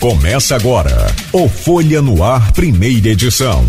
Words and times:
Começa 0.00 0.54
agora 0.54 1.08
o 1.32 1.48
Folha 1.48 2.00
no 2.00 2.22
Ar, 2.22 2.52
primeira 2.52 3.08
edição. 3.08 3.66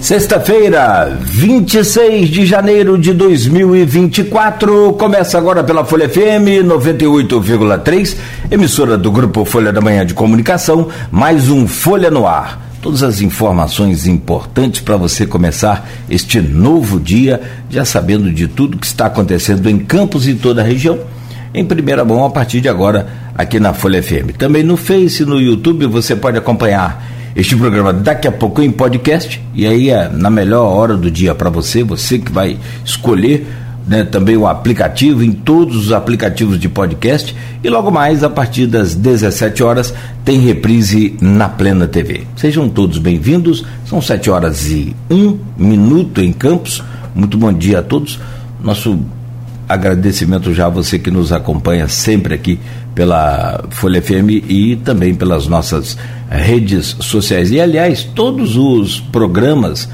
Sexta-feira, 0.00 1.18
26 1.20 2.30
de 2.30 2.46
janeiro 2.46 2.96
de 2.96 3.12
2024. 3.12 4.94
Começa 4.94 5.36
agora 5.36 5.62
pela 5.62 5.84
Folha 5.84 6.08
FM 6.08 6.64
98,3, 6.64 8.16
emissora 8.50 8.96
do 8.96 9.12
Grupo 9.12 9.44
Folha 9.44 9.70
da 9.70 9.82
Manhã 9.82 10.06
de 10.06 10.14
Comunicação. 10.14 10.88
Mais 11.10 11.50
um 11.50 11.68
Folha 11.68 12.10
no 12.10 12.26
Ar. 12.26 12.70
Todas 12.80 13.02
as 13.02 13.20
informações 13.20 14.06
importantes 14.06 14.80
para 14.80 14.96
você 14.96 15.26
começar 15.26 15.86
este 16.08 16.40
novo 16.40 16.98
dia, 16.98 17.42
já 17.68 17.84
sabendo 17.84 18.32
de 18.32 18.48
tudo 18.48 18.78
que 18.78 18.86
está 18.86 19.06
acontecendo 19.06 19.68
em 19.68 19.78
Campos 19.78 20.26
e 20.26 20.32
toda 20.32 20.62
a 20.62 20.64
região 20.64 20.98
em 21.54 21.64
primeira 21.64 22.04
mão 22.04 22.24
a 22.24 22.30
partir 22.30 22.60
de 22.60 22.68
agora 22.68 23.06
aqui 23.34 23.60
na 23.60 23.72
Folha 23.72 24.02
FM. 24.02 24.36
Também 24.36 24.64
no 24.64 24.76
Face, 24.76 25.24
no 25.24 25.40
YouTube, 25.40 25.86
você 25.86 26.16
pode 26.16 26.36
acompanhar 26.36 27.06
este 27.36 27.56
programa 27.56 27.92
daqui 27.92 28.28
a 28.28 28.32
pouco 28.32 28.60
em 28.60 28.70
podcast 28.70 29.40
e 29.54 29.66
aí 29.66 29.90
é 29.90 30.08
na 30.08 30.30
melhor 30.30 30.66
hora 30.66 30.96
do 30.96 31.10
dia 31.10 31.34
para 31.34 31.50
você, 31.50 31.82
você 31.82 32.18
que 32.18 32.30
vai 32.30 32.58
escolher 32.84 33.46
né, 33.86 34.02
também 34.02 34.36
o 34.36 34.46
aplicativo 34.46 35.22
em 35.22 35.32
todos 35.32 35.76
os 35.76 35.92
aplicativos 35.92 36.58
de 36.58 36.68
podcast 36.68 37.34
e 37.62 37.68
logo 37.68 37.90
mais 37.90 38.24
a 38.24 38.30
partir 38.30 38.66
das 38.66 38.94
17 38.94 39.62
horas 39.62 39.94
tem 40.24 40.38
reprise 40.40 41.16
na 41.20 41.48
Plena 41.48 41.86
TV. 41.86 42.26
Sejam 42.36 42.68
todos 42.68 42.98
bem-vindos. 42.98 43.64
São 43.84 44.00
7 44.00 44.30
horas 44.30 44.66
e 44.70 44.94
1 45.10 45.38
minuto 45.58 46.20
em 46.20 46.32
Campos. 46.32 46.82
Muito 47.14 47.36
bom 47.36 47.52
dia 47.52 47.80
a 47.80 47.82
todos. 47.82 48.18
Nosso 48.62 48.98
agradecimento 49.68 50.52
já 50.52 50.66
a 50.66 50.70
você 50.70 50.98
que 50.98 51.10
nos 51.10 51.32
acompanha 51.32 51.88
sempre 51.88 52.34
aqui 52.34 52.58
pela 52.94 53.64
Folha 53.70 54.00
FM 54.00 54.48
e 54.48 54.76
também 54.76 55.14
pelas 55.14 55.46
nossas 55.46 55.96
redes 56.30 56.96
sociais. 57.00 57.50
E 57.50 57.60
aliás, 57.60 58.02
todos 58.02 58.56
os 58.56 59.00
programas 59.00 59.88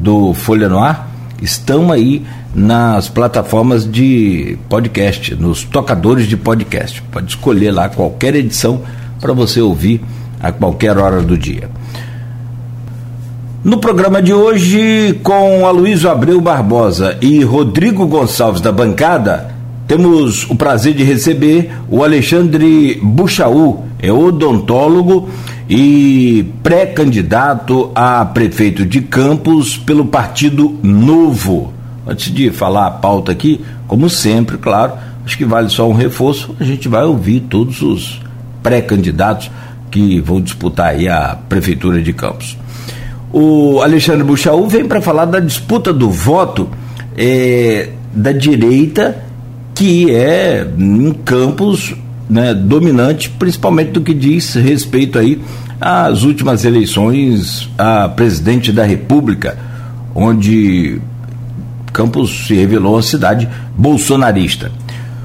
do 0.00 0.32
Folha 0.32 0.68
no 0.68 0.78
Ar 0.78 1.10
estão 1.42 1.92
aí 1.92 2.24
nas 2.54 3.08
plataformas 3.08 3.90
de 3.90 4.58
podcast, 4.68 5.34
nos 5.34 5.64
tocadores 5.64 6.26
de 6.26 6.36
podcast. 6.36 7.02
Pode 7.12 7.28
escolher 7.28 7.70
lá 7.70 7.88
qualquer 7.88 8.34
edição 8.34 8.82
para 9.20 9.32
você 9.32 9.60
ouvir 9.60 10.00
a 10.40 10.52
qualquer 10.52 10.96
hora 10.96 11.20
do 11.20 11.36
dia. 11.36 11.68
No 13.64 13.78
programa 13.78 14.22
de 14.22 14.32
hoje, 14.32 15.18
com 15.24 15.66
Aloysio 15.66 16.10
Abreu 16.10 16.40
Barbosa 16.40 17.18
e 17.20 17.42
Rodrigo 17.42 18.06
Gonçalves 18.06 18.60
da 18.60 18.70
bancada, 18.70 19.54
temos 19.88 20.48
o 20.48 20.54
prazer 20.54 20.94
de 20.94 21.02
receber 21.02 21.72
o 21.88 22.04
Alexandre 22.04 23.00
Buchaú, 23.02 23.84
é 23.98 24.12
odontólogo 24.12 25.28
e 25.68 26.46
pré-candidato 26.62 27.90
a 27.94 28.24
prefeito 28.24 28.86
de 28.86 29.00
Campos 29.00 29.76
pelo 29.76 30.06
Partido 30.06 30.78
Novo. 30.82 31.72
Antes 32.06 32.32
de 32.32 32.50
falar 32.50 32.86
a 32.86 32.90
pauta 32.90 33.32
aqui, 33.32 33.60
como 33.88 34.08
sempre, 34.08 34.58
claro, 34.58 34.92
acho 35.24 35.36
que 35.36 35.44
vale 35.44 35.70
só 35.70 35.88
um 35.88 35.94
reforço, 35.94 36.54
a 36.60 36.64
gente 36.64 36.88
vai 36.88 37.04
ouvir 37.04 37.40
todos 37.40 37.82
os 37.82 38.20
pré-candidatos 38.62 39.50
que 39.90 40.20
vão 40.20 40.40
disputar 40.40 40.88
aí 40.88 41.08
a 41.08 41.36
prefeitura 41.48 42.00
de 42.00 42.12
Campos. 42.12 42.56
O 43.32 43.80
Alexandre 43.82 44.24
Buchaú 44.24 44.66
vem 44.68 44.86
para 44.86 45.00
falar 45.00 45.24
da 45.24 45.40
disputa 45.40 45.92
do 45.92 46.10
voto 46.10 46.68
é, 47.16 47.90
da 48.12 48.32
direita, 48.32 49.24
que 49.74 50.10
é 50.14 50.66
em 50.78 51.12
campos 51.12 51.94
né, 52.28 52.54
dominante, 52.54 53.28
principalmente 53.30 53.90
do 53.90 54.00
que 54.00 54.14
diz 54.14 54.54
respeito 54.54 55.18
aí 55.18 55.40
às 55.80 56.22
últimas 56.22 56.64
eleições 56.64 57.68
a 57.76 58.08
presidente 58.08 58.72
da 58.72 58.84
República, 58.84 59.58
onde 60.14 61.00
Campos 61.96 62.46
se 62.46 62.54
revelou 62.54 62.96
uma 62.96 63.02
cidade 63.02 63.48
bolsonarista. 63.74 64.70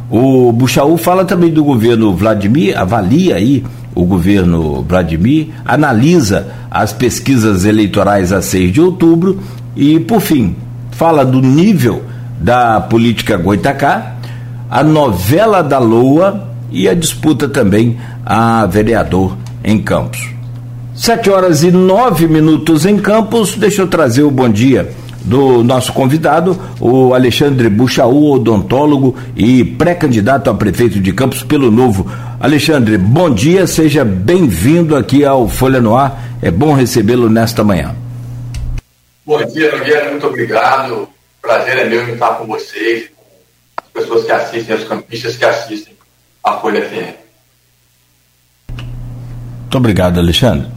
O 0.09 0.53
Buchaú 0.53 0.95
fala 0.95 1.25
também 1.25 1.51
do 1.51 1.66
governo 1.66 2.16
Vladimir, 2.16 2.79
avalia 2.79 3.35
aí 3.35 3.61
o 3.94 4.06
governo 4.06 4.81
Vladimir, 4.84 5.50
analisa 5.66 6.47
as 6.69 6.94
pesquisas 6.94 7.66
eleitorais 7.66 8.31
a 8.31 8.41
6 8.41 8.72
de 8.72 8.81
outubro 8.81 9.40
e, 9.75 10.00
por 10.00 10.22
fim, 10.22 10.56
fala 10.91 11.25
do 11.25 11.41
nível 11.41 12.03
da 12.40 12.81
política 12.81 13.38
Goitacá, 13.38 14.16
a 14.69 14.84
novela 14.84 15.62
da 15.62 15.79
Loa 15.79 16.50
e 16.72 16.88
a 16.88 16.94
disputa 16.94 17.47
também 17.47 17.97
a 18.25 18.66
vereador 18.66 19.35
em 19.63 19.81
Campos. 19.81 20.29
Sete 20.96 21.29
horas 21.29 21.63
e 21.63 21.72
nove 21.72 22.28
minutos 22.28 22.85
em 22.85 22.97
Campos, 22.97 23.56
deixa 23.56 23.81
eu 23.81 23.88
trazer 23.88 24.23
o 24.23 24.31
bom 24.31 24.50
dia 24.50 24.91
do 25.23 25.63
nosso 25.63 25.93
convidado, 25.93 26.59
o 26.79 27.13
Alexandre 27.13 27.69
Buchaú, 27.69 28.31
odontólogo 28.31 29.15
e 29.35 29.63
pré-candidato 29.63 30.49
a 30.49 30.53
prefeito 30.53 30.99
de 30.99 31.13
Campos 31.13 31.43
pelo 31.43 31.69
Novo. 31.69 32.11
Alexandre, 32.39 32.97
bom 32.97 33.29
dia, 33.29 33.67
seja 33.67 34.03
bem-vindo 34.03 34.95
aqui 34.95 35.23
ao 35.23 35.47
Folha 35.47 35.79
no 35.79 35.95
Ar. 35.95 36.37
É 36.41 36.49
bom 36.49 36.73
recebê-lo 36.73 37.29
nesta 37.29 37.63
manhã. 37.63 37.95
Bom 39.25 39.43
dia, 39.45 39.75
Miguel, 39.77 40.11
muito 40.11 40.27
obrigado. 40.27 41.07
Prazer 41.41 41.77
é 41.77 41.85
meu 41.85 42.13
estar 42.13 42.35
com 42.35 42.47
vocês, 42.47 43.09
com 43.93 43.99
as 43.99 44.05
pessoas 44.05 44.25
que 44.25 44.31
assistem, 44.31 44.75
os 44.75 44.83
campistas 44.85 45.37
que 45.37 45.45
assistem 45.45 45.93
a 46.43 46.53
Folha 46.53 46.81
FM. 46.81 47.15
Muito 49.61 49.77
obrigado, 49.77 50.19
Alexandre. 50.19 50.67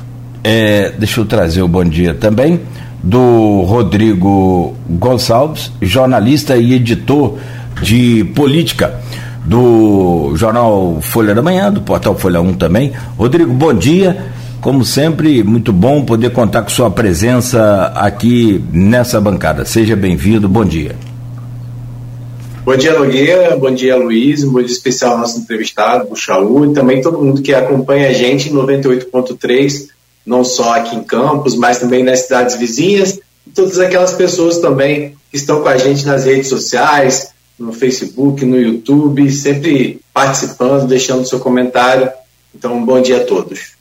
É, 0.42 0.90
deixa 0.90 1.20
eu 1.20 1.24
trazer 1.24 1.62
o 1.62 1.68
bom 1.68 1.84
dia 1.84 2.14
também 2.14 2.60
do 3.04 3.60
Rodrigo 3.62 4.74
Gonçalves, 4.88 5.70
jornalista 5.82 6.56
e 6.56 6.72
editor 6.72 7.36
de 7.82 8.24
política 8.34 8.98
do 9.44 10.32
jornal 10.36 11.00
Folha 11.02 11.34
da 11.34 11.42
Manhã, 11.42 11.70
do 11.70 11.82
portal 11.82 12.16
Folha 12.16 12.40
1 12.40 12.54
também. 12.54 12.92
Rodrigo, 13.18 13.52
bom 13.52 13.74
dia. 13.74 14.32
Como 14.58 14.82
sempre, 14.86 15.44
muito 15.44 15.70
bom 15.70 16.02
poder 16.02 16.30
contar 16.30 16.62
com 16.62 16.70
sua 16.70 16.90
presença 16.90 17.92
aqui 17.94 18.64
nessa 18.72 19.20
bancada. 19.20 19.66
Seja 19.66 19.94
bem-vindo, 19.94 20.48
bom 20.48 20.64
dia. 20.64 20.96
Bom 22.64 22.74
dia, 22.74 22.98
Nogueira. 22.98 23.54
Bom 23.58 23.74
dia, 23.74 23.94
Luiz. 23.96 24.42
Um 24.42 24.52
bom 24.52 24.62
dia 24.62 24.72
especial 24.72 25.12
ao 25.12 25.18
nosso 25.18 25.38
entrevistado, 25.38 26.08
Buxaú, 26.08 26.64
e 26.64 26.72
também 26.72 27.02
todo 27.02 27.22
mundo 27.22 27.42
que 27.42 27.52
acompanha 27.52 28.08
a 28.08 28.12
gente 28.14 28.48
em 28.48 28.54
98.3 28.54 29.92
não 30.24 30.44
só 30.44 30.74
aqui 30.74 30.96
em 30.96 31.02
Campos, 31.02 31.54
mas 31.54 31.78
também 31.78 32.02
nas 32.02 32.20
cidades 32.20 32.56
vizinhas, 32.56 33.20
e 33.46 33.50
todas 33.50 33.78
aquelas 33.78 34.12
pessoas 34.12 34.58
também 34.58 35.14
que 35.30 35.36
estão 35.36 35.62
com 35.62 35.68
a 35.68 35.76
gente 35.76 36.06
nas 36.06 36.24
redes 36.24 36.48
sociais, 36.48 37.28
no 37.58 37.72
Facebook, 37.72 38.44
no 38.44 38.56
YouTube, 38.56 39.30
sempre 39.30 40.00
participando, 40.12 40.86
deixando 40.86 41.26
seu 41.26 41.38
comentário. 41.38 42.10
Então, 42.54 42.76
um 42.76 42.84
bom 42.84 43.00
dia 43.00 43.18
a 43.18 43.24
todos. 43.24 43.74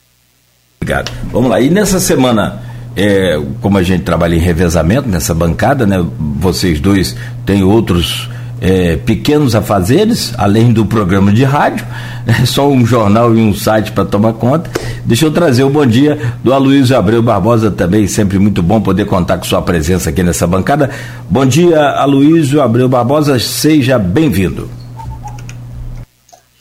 Obrigado. 0.81 1.11
Vamos 1.31 1.49
lá. 1.49 1.61
E 1.61 1.69
nessa 1.69 1.99
semana, 1.99 2.61
é, 2.95 3.39
como 3.61 3.77
a 3.77 3.83
gente 3.83 4.03
trabalha 4.03 4.35
em 4.35 4.39
revezamento 4.39 5.07
nessa 5.07 5.33
bancada, 5.33 5.85
né? 5.85 6.05
Vocês 6.39 6.79
dois 6.79 7.15
têm 7.45 7.63
outros 7.63 8.29
é, 8.63 8.95
pequenos 8.95 9.55
afazeres, 9.55 10.33
além 10.37 10.71
do 10.71 10.85
programa 10.85 11.33
de 11.33 11.43
rádio, 11.43 11.85
é 12.25 12.45
só 12.47 12.69
um 12.69 12.85
jornal 12.85 13.35
e 13.35 13.41
um 13.41 13.53
site 13.53 13.91
para 13.91 14.05
tomar 14.05 14.31
conta. 14.31 14.71
Deixa 15.03 15.25
eu 15.25 15.31
trazer 15.31 15.65
o 15.65 15.69
bom 15.69 15.85
dia 15.85 16.17
do 16.41 16.53
Aloysio 16.53 16.97
Abreu 16.97 17.21
Barbosa 17.21 17.69
também, 17.69 18.07
sempre 18.07 18.39
muito 18.39 18.63
bom 18.63 18.79
poder 18.79 19.05
contar 19.05 19.37
com 19.37 19.43
sua 19.43 19.61
presença 19.61 20.11
aqui 20.11 20.23
nessa 20.23 20.47
bancada. 20.47 20.89
Bom 21.29 21.45
dia, 21.45 21.77
Aloysio 21.77 22.61
Abreu 22.61 22.87
Barbosa, 22.87 23.37
seja 23.37 23.99
bem-vindo. 23.99 24.69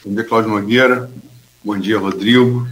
Bom 0.04 0.12
dia, 0.12 0.24
Cláudio 0.24 0.50
Nogueira. 0.50 1.08
Bom 1.64 1.78
dia, 1.78 2.00
Rodrigo. 2.00 2.66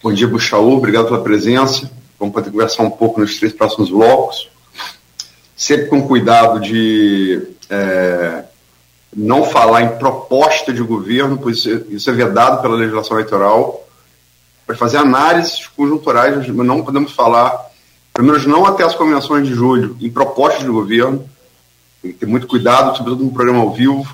Bom 0.00 0.12
dia, 0.12 0.28
Buxaú. 0.28 0.76
Obrigado 0.76 1.06
pela 1.06 1.24
presença. 1.24 1.90
Vamos 2.20 2.32
poder 2.32 2.52
conversar 2.52 2.84
um 2.84 2.90
pouco 2.90 3.20
nos 3.20 3.36
três 3.36 3.52
próximos 3.52 3.90
blocos. 3.90 4.48
Sempre 5.56 5.86
com 5.86 6.06
cuidado 6.06 6.60
de 6.60 7.58
é, 7.70 8.44
não 9.16 9.44
falar 9.44 9.82
em 9.82 9.96
proposta 9.96 10.72
de 10.72 10.82
governo, 10.82 11.38
pois 11.38 11.64
isso 11.64 12.10
é 12.10 12.12
vedado 12.12 12.60
pela 12.60 12.76
legislação 12.76 13.16
eleitoral, 13.16 13.86
para 14.66 14.76
fazer 14.76 14.98
análises 14.98 15.66
conjunturais, 15.68 16.46
não 16.48 16.84
podemos 16.84 17.12
falar, 17.12 17.70
pelo 18.12 18.28
menos 18.28 18.46
não 18.46 18.66
até 18.66 18.84
as 18.84 18.94
convenções 18.94 19.46
de 19.46 19.54
julho, 19.54 19.96
em 20.00 20.10
propostas 20.10 20.62
de 20.62 20.70
governo. 20.70 21.28
Tem 22.02 22.12
que 22.12 22.18
ter 22.18 22.26
muito 22.26 22.46
cuidado, 22.46 22.96
sobretudo 22.96 23.24
no 23.24 23.32
programa 23.32 23.60
ao 23.60 23.72
vivo. 23.72 24.06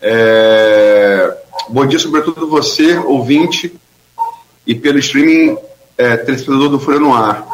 É, 0.00 1.36
bom 1.68 1.84
dia, 1.84 1.98
sobretudo 1.98 2.48
você, 2.48 2.96
ouvinte, 2.96 3.74
e 4.66 4.74
pelo 4.74 4.98
streaming 4.98 5.58
é, 5.98 6.16
telespectador 6.16 6.68
do 6.68 6.80
Folha 6.80 7.00
no 7.00 7.12
Ar. 7.12 7.44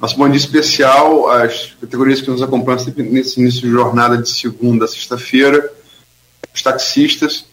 Nosso 0.00 0.16
bom 0.16 0.26
dia 0.26 0.38
especial 0.38 1.28
às 1.28 1.74
categorias 1.78 2.22
que 2.22 2.30
nos 2.30 2.40
acompanham 2.40 2.78
sempre 2.78 3.02
nesse 3.02 3.38
início 3.38 3.60
de 3.60 3.68
jornada 3.68 4.16
de 4.16 4.30
segunda 4.30 4.86
a 4.86 4.88
sexta-feira, 4.88 5.70
os 6.54 6.62
taxistas, 6.62 7.44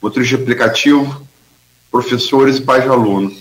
motorista 0.00 0.36
de 0.36 0.42
aplicativo, 0.44 1.26
professores 1.90 2.58
e 2.58 2.62
pais 2.62 2.84
de 2.84 2.90
aluno. 2.90 3.36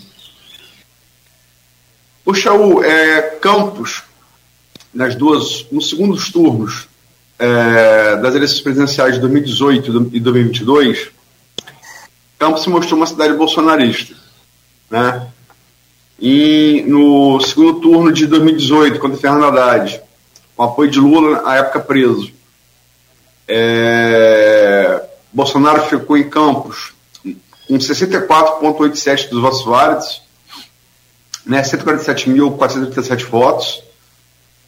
O 2.26 2.84
é, 2.84 3.22
Campos, 3.40 4.02
nas 4.92 5.14
duas, 5.14 5.68
nos 5.72 5.88
segundos 5.88 6.32
turnos 6.32 6.88
é, 7.38 8.16
das 8.16 8.34
eleições 8.34 8.62
presidenciais 8.62 9.14
de 9.14 9.20
2018 9.22 10.10
e 10.12 10.20
2022, 10.20 11.12
Campos 12.40 12.64
se 12.64 12.70
mostrou 12.70 12.98
uma 12.98 13.06
cidade 13.06 13.36
bolsonarista. 13.36 14.16
Né? 14.90 15.28
E 16.20 16.84
no 16.88 17.40
segundo 17.42 17.82
turno 17.82 18.12
de 18.12 18.26
2018, 18.26 19.00
contra 19.00 19.18
Fernando 19.18 19.46
Haddad, 19.46 20.02
com 20.56 20.64
apoio 20.64 20.90
de 20.90 21.00
Lula, 21.00 21.42
na 21.42 21.56
época 21.58 21.82
preso, 21.82 22.32
é, 23.48 25.04
Bolsonaro 25.32 25.84
ficou 25.84 26.18
em 26.18 26.30
Campos 26.30 26.94
com 27.68 27.78
64,87% 27.78 29.30
dos 29.30 29.42
votos 29.42 29.66
válidos, 29.66 30.22
né, 31.46 31.62
147.437 31.62 33.26
votos, 33.26 33.84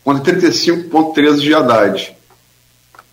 contra 0.03 0.33
35,13% 0.33 1.39
de 1.39 1.53
Haddad. 1.53 2.17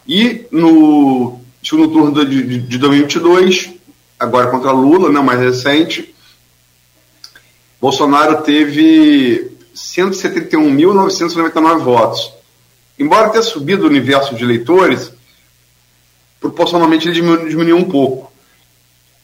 E 0.06 0.46
no 0.50 1.40
segundo 1.62 1.92
turno 1.92 2.24
de, 2.24 2.42
de, 2.42 2.58
de 2.60 2.78
2022, 2.78 3.74
agora 4.18 4.50
contra 4.50 4.70
Lula, 4.70 5.10
né, 5.10 5.20
mais 5.20 5.40
recente, 5.40 6.13
Bolsonaro 7.84 8.40
teve 8.40 9.52
171.999 9.76 11.80
votos. 11.80 12.32
Embora 12.98 13.28
tenha 13.28 13.42
subido 13.42 13.84
o 13.84 13.86
universo 13.86 14.34
de 14.34 14.42
eleitores, 14.42 15.12
proporcionalmente 16.40 17.06
ele 17.06 17.16
diminuiu, 17.16 17.46
diminuiu 17.46 17.76
um 17.76 17.84
pouco. 17.84 18.32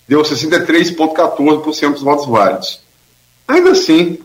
Deu 0.07 0.21
63,14% 0.21 1.93
dos 1.93 2.03
votos 2.03 2.27
válidos. 2.27 2.83
Ainda 3.49 3.71
assim, 3.71 4.19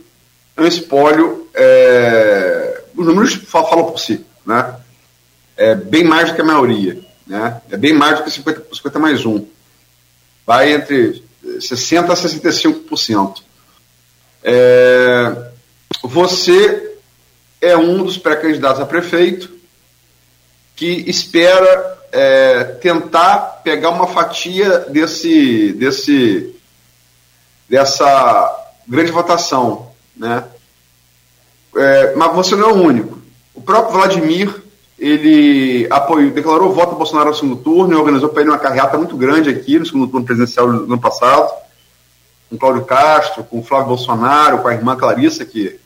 é 0.57 0.63
um 0.63 0.67
espólio. 0.67 1.47
É... 1.53 2.83
Os 2.93 3.05
números 3.05 3.35
falam 3.35 3.85
por 3.85 4.01
si. 4.01 4.25
Né? 4.45 4.75
É 5.55 5.75
bem 5.75 6.03
mais 6.03 6.31
do 6.31 6.35
que 6.35 6.41
a 6.41 6.45
maioria. 6.45 6.99
Né? 7.25 7.61
É 7.71 7.77
bem 7.77 7.93
mais 7.93 8.17
do 8.17 8.25
que 8.25 8.31
50, 8.31 8.75
50 8.75 8.99
mais 8.99 9.25
1. 9.25 9.47
Vai 10.45 10.73
entre 10.73 11.23
60% 11.41 12.09
a 12.09 12.15
65%. 12.15 13.44
É... 14.47 15.35
Você 16.03 16.97
é 17.59 17.75
um 17.75 18.03
dos 18.03 18.17
pré-candidatos 18.17 18.79
a 18.79 18.85
prefeito 18.85 19.49
que 20.75 21.03
espera 21.07 21.97
é, 22.11 22.63
tentar 22.63 23.61
pegar 23.63 23.89
uma 23.89 24.07
fatia 24.07 24.79
desse, 24.81 25.73
desse, 25.73 26.53
dessa 27.67 28.69
grande 28.87 29.11
votação, 29.11 29.91
né? 30.15 30.43
É, 31.75 32.15
mas 32.15 32.33
você 32.33 32.55
não 32.55 32.69
é 32.69 32.73
o 32.73 32.83
único. 32.83 33.19
O 33.53 33.61
próprio 33.61 33.93
Vladimir 33.93 34.63
ele 34.97 35.87
apoiou, 35.89 36.31
declarou 36.31 36.73
voto 36.73 36.93
a 36.93 36.97
Bolsonaro 36.97 37.29
no 37.29 37.35
segundo 37.35 37.57
turno 37.57 37.93
e 37.93 37.97
organizou 37.97 38.29
para 38.29 38.41
ele 38.41 38.51
uma 38.51 38.59
carreata 38.59 38.97
muito 38.97 39.17
grande 39.17 39.49
aqui 39.49 39.77
no 39.77 39.85
segundo 39.85 40.07
turno 40.07 40.25
presidencial 40.25 40.71
do 40.71 40.83
ano 40.83 40.99
passado, 40.99 41.51
com 42.49 42.57
Cláudio 42.57 42.85
Castro, 42.85 43.43
com 43.43 43.63
Flávio 43.63 43.87
Bolsonaro, 43.87 44.59
com 44.59 44.67
a 44.67 44.73
irmã 44.73 44.95
Clarissa, 44.95 45.45
que 45.45 45.79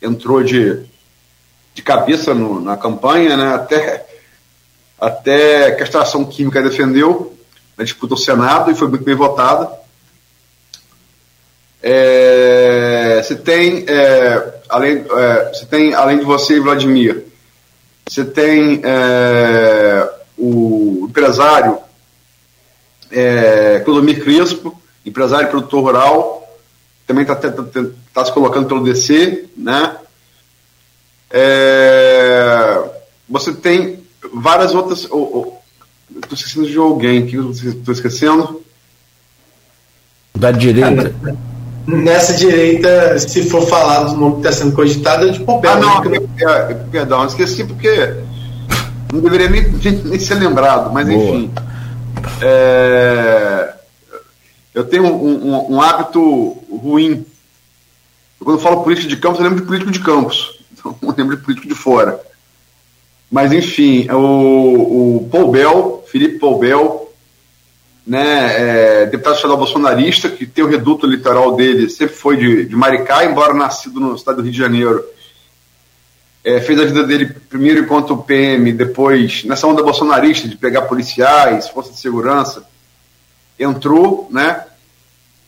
entrou 0.00 0.42
de, 0.42 0.82
de 1.74 1.82
cabeça 1.82 2.34
no, 2.34 2.60
na 2.60 2.76
campanha, 2.76 3.36
né? 3.36 3.54
até, 3.54 4.06
até 5.00 5.66
a 5.66 5.76
castração 5.76 6.24
química 6.24 6.62
defendeu 6.62 7.36
na 7.76 7.84
disputa 7.84 8.14
ao 8.14 8.18
Senado 8.18 8.70
e 8.70 8.74
foi 8.74 8.88
muito 8.88 9.04
bem 9.04 9.14
votada. 9.14 9.70
É, 11.82 13.20
tem, 13.44 13.84
é, 13.86 14.54
além, 14.68 15.04
é, 15.10 15.36
tem, 15.68 15.94
além 15.94 16.18
de 16.18 16.24
você, 16.24 16.58
Vladimir, 16.58 17.24
você 18.08 18.24
tem 18.24 18.80
é, 18.84 20.10
o 20.36 21.06
empresário 21.08 21.78
é, 23.10 23.80
Clodomir 23.84 24.22
Crespo, 24.22 24.80
empresário 25.04 25.46
e 25.46 25.50
produtor 25.50 25.82
rural, 25.82 26.58
também 27.06 27.22
está 27.22 27.34
tá, 27.34 27.50
tá, 27.50 27.84
tá 28.12 28.24
se 28.24 28.32
colocando 28.32 28.66
pelo 28.66 28.84
DC, 28.84 29.46
né? 29.56 29.96
É, 31.30 32.82
você 33.28 33.52
tem 33.52 33.98
várias 34.32 34.74
outras. 34.74 35.00
Estou 35.00 35.58
esquecendo 36.32 36.66
de 36.66 36.78
alguém 36.78 37.26
que 37.26 37.36
estou 37.36 37.92
esquecendo. 37.92 38.62
Da 40.34 40.50
direita. 40.50 41.14
Nessa 41.86 42.32
direita, 42.34 43.18
se 43.18 43.48
for 43.48 43.66
falar 43.66 44.04
do 44.04 44.16
nome 44.16 44.34
que 44.34 44.48
está 44.48 44.52
sendo 44.52 44.74
cogitado, 44.74 45.28
é 45.28 45.32
de 45.32 45.40
Pompeu. 45.40 45.70
Ah, 45.70 45.76
não, 45.76 46.04
né? 46.04 46.18
é, 46.40 46.74
perdão, 46.90 47.26
esqueci 47.26 47.62
porque 47.64 48.14
não 49.12 49.20
deveria 49.20 49.50
nem, 49.50 49.70
nem 49.70 50.18
ser 50.18 50.36
lembrado, 50.36 50.92
mas 50.92 51.06
Boa. 51.06 51.18
enfim. 51.18 51.50
É, 52.40 53.74
eu 54.74 54.84
tenho 54.84 55.04
um, 55.04 55.52
um, 55.52 55.74
um, 55.74 55.80
hábito 55.80 56.20
ruim. 56.68 57.24
Quando 58.40 58.58
eu 58.58 58.62
falo 58.62 58.82
político 58.82 59.08
de 59.08 59.16
campos, 59.16 59.38
eu 59.38 59.44
lembro 59.44 59.60
de 59.60 59.66
político 59.66 59.92
de 59.92 60.00
campos. 60.00 60.60
Eu 60.84 61.14
lembro 61.16 61.34
de 61.34 61.42
político 61.42 61.66
de 61.66 61.74
fora. 61.74 62.20
Mas, 63.30 63.52
enfim, 63.52 64.06
o, 64.10 65.16
o 65.16 65.28
Paul 65.30 65.50
Bell, 65.50 66.04
Felipe 66.06 66.38
Paul 66.38 66.58
Bell, 66.58 67.10
né, 68.06 69.00
é, 69.02 69.06
deputado 69.06 69.36
estadual 69.36 69.58
bolsonarista, 69.58 70.28
que 70.28 70.44
tem 70.44 70.62
o 70.62 70.68
reduto 70.68 71.06
litoral 71.06 71.56
dele, 71.56 71.88
sempre 71.88 72.14
foi 72.14 72.36
de, 72.36 72.66
de 72.66 72.76
Maricá, 72.76 73.24
embora 73.24 73.54
nascido 73.54 73.98
no 73.98 74.14
estado 74.14 74.36
do 74.36 74.42
Rio 74.42 74.52
de 74.52 74.58
Janeiro. 74.58 75.02
É, 76.44 76.60
fez 76.60 76.78
a 76.78 76.84
vida 76.84 77.02
dele 77.02 77.34
primeiro 77.48 77.80
enquanto 77.80 78.14
PM, 78.18 78.70
depois 78.72 79.42
nessa 79.44 79.66
onda 79.66 79.82
bolsonarista 79.82 80.46
de 80.46 80.58
pegar 80.58 80.82
policiais, 80.82 81.70
força 81.70 81.92
de 81.92 81.98
segurança. 81.98 82.62
Entrou, 83.58 84.28
né? 84.30 84.64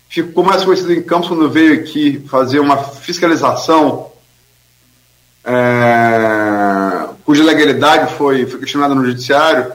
Ficou 0.08 0.44
mais 0.44 0.64
conhecido 0.64 0.92
em 0.92 1.02
Campos 1.02 1.28
quando 1.28 1.50
veio 1.50 1.80
aqui 1.80 2.24
fazer 2.28 2.60
uma 2.60 2.78
fiscalização 2.78 4.12
é, 5.48 7.08
cuja 7.24 7.44
legalidade 7.44 8.14
foi, 8.14 8.44
foi 8.46 8.58
questionada 8.58 8.96
no 8.96 9.06
judiciário, 9.06 9.72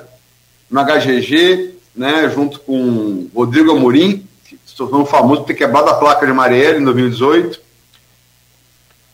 no 0.70 0.84
HGG, 0.84 1.76
né, 1.96 2.30
junto 2.30 2.60
com 2.60 3.30
Rodrigo 3.34 3.72
Amorim, 3.72 4.28
que 4.44 4.60
se 4.66 4.76
tornou 4.76 5.06
famoso 5.06 5.42
por 5.42 5.48
ter 5.48 5.54
quebrado 5.54 5.90
a 5.90 5.94
placa 5.94 6.26
de 6.26 6.34
Marielle 6.34 6.82
em 6.82 6.84
2018. 6.84 7.62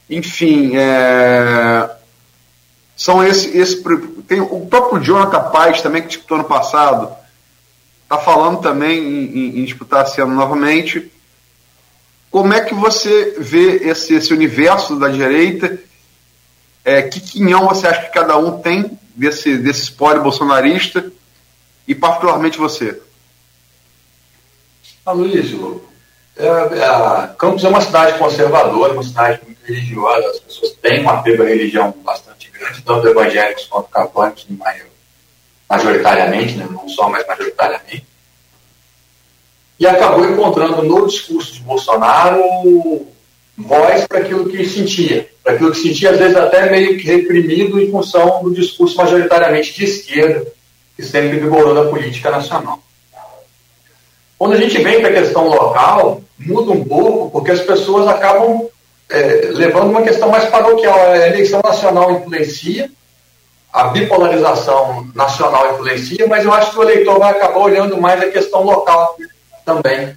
Enfim, 0.09 0.71
é, 0.75 1.89
são 2.95 3.24
esse, 3.24 3.55
esse 3.55 3.83
tem 4.27 4.41
o 4.41 4.65
próprio 4.65 5.03
Jonathan 5.03 5.51
Paz 5.51 5.81
também 5.81 6.01
que 6.01 6.07
disputou 6.07 6.39
ano 6.39 6.47
passado 6.47 7.09
está 8.07 8.17
falando 8.17 8.61
também 8.61 8.99
em, 8.99 9.59
em, 9.59 9.65
disputar 9.65 10.05
esse 10.05 10.21
ano 10.21 10.33
novamente. 10.33 11.11
Como 12.31 12.53
é 12.53 12.61
que 12.61 12.73
você 12.73 13.35
vê 13.37 13.89
esse, 13.89 14.15
esse 14.15 14.33
universo 14.33 14.97
da 14.97 15.09
direita? 15.09 15.77
É, 16.85 17.01
que 17.01 17.19
quinhão 17.19 17.67
você 17.67 17.85
acha 17.85 18.03
que 18.03 18.13
cada 18.13 18.37
um 18.37 18.61
tem 18.61 18.97
desse, 19.13 19.57
desse 19.57 19.83
espólio 19.83 20.23
bolsonarista? 20.23 21.11
E 21.85 21.93
particularmente 21.93 22.57
você? 22.57 23.01
Aloysio, 25.05 25.83
é, 26.37 26.45
é, 26.45 27.27
Campos 27.37 27.63
é 27.63 27.67
uma 27.67 27.81
cidade 27.81 28.17
conservadora, 28.17 28.93
uma 28.93 29.03
cidade 29.03 29.41
muito 29.45 29.59
religiosa, 29.65 30.27
as 30.29 30.39
pessoas 30.39 30.71
têm 30.73 31.03
um 31.03 31.09
apego 31.09 31.43
religião 31.43 31.93
bastante 32.03 32.49
grande, 32.51 32.81
tanto 32.83 33.07
evangélicos 33.07 33.65
quanto 33.65 33.89
católicos, 33.89 34.45
majoritariamente, 35.69 36.55
né, 36.55 36.67
não 36.69 36.88
só, 36.88 37.09
mas 37.09 37.25
majoritariamente. 37.27 38.05
E 39.79 39.86
acabou 39.86 40.25
encontrando 40.25 40.81
no 40.81 41.07
discurso 41.07 41.53
de 41.53 41.59
Bolsonaro 41.62 42.41
voz 43.57 44.05
para 44.07 44.19
aquilo 44.19 44.50
que 44.50 44.65
sentia, 44.67 45.29
para 45.43 45.53
aquilo 45.53 45.71
que 45.71 45.79
sentia, 45.79 46.12
às 46.12 46.17
vezes 46.17 46.36
até 46.36 46.69
meio 46.69 46.97
que 46.97 47.05
reprimido 47.07 47.79
em 47.79 47.89
função 47.89 48.43
do 48.43 48.53
discurso 48.53 48.95
majoritariamente 48.97 49.74
de 49.74 49.83
esquerda, 49.83 50.45
que 50.95 51.03
sempre 51.03 51.39
vigorou 51.39 51.74
na 51.74 51.89
política 51.89 52.29
nacional. 52.29 52.79
Quando 54.38 54.53
a 54.53 54.57
gente 54.57 54.77
vem 54.79 55.00
para 55.00 55.09
a 55.09 55.21
questão 55.21 55.47
local, 55.47 56.21
muda 56.38 56.71
um 56.71 56.83
pouco, 56.83 57.31
porque 57.31 57.51
as 57.51 57.62
pessoas 57.62 58.07
acabam 58.07 58.67
é, 59.09 59.51
levando 59.53 59.89
uma 59.89 60.03
questão 60.03 60.29
mais 60.29 60.45
paroquial. 60.45 61.12
A 61.12 61.27
eleição 61.27 61.59
nacional 61.63 62.12
influencia, 62.12 62.91
a 63.71 63.89
bipolarização 63.89 65.09
nacional 65.13 65.74
influencia, 65.74 66.27
mas 66.27 66.45
eu 66.45 66.53
acho 66.53 66.71
que 66.71 66.79
o 66.79 66.83
eleitor 66.83 67.19
vai 67.19 67.31
acabar 67.31 67.59
olhando 67.59 68.00
mais 68.01 68.21
a 68.21 68.31
questão 68.31 68.63
local 68.63 69.17
também. 69.65 70.15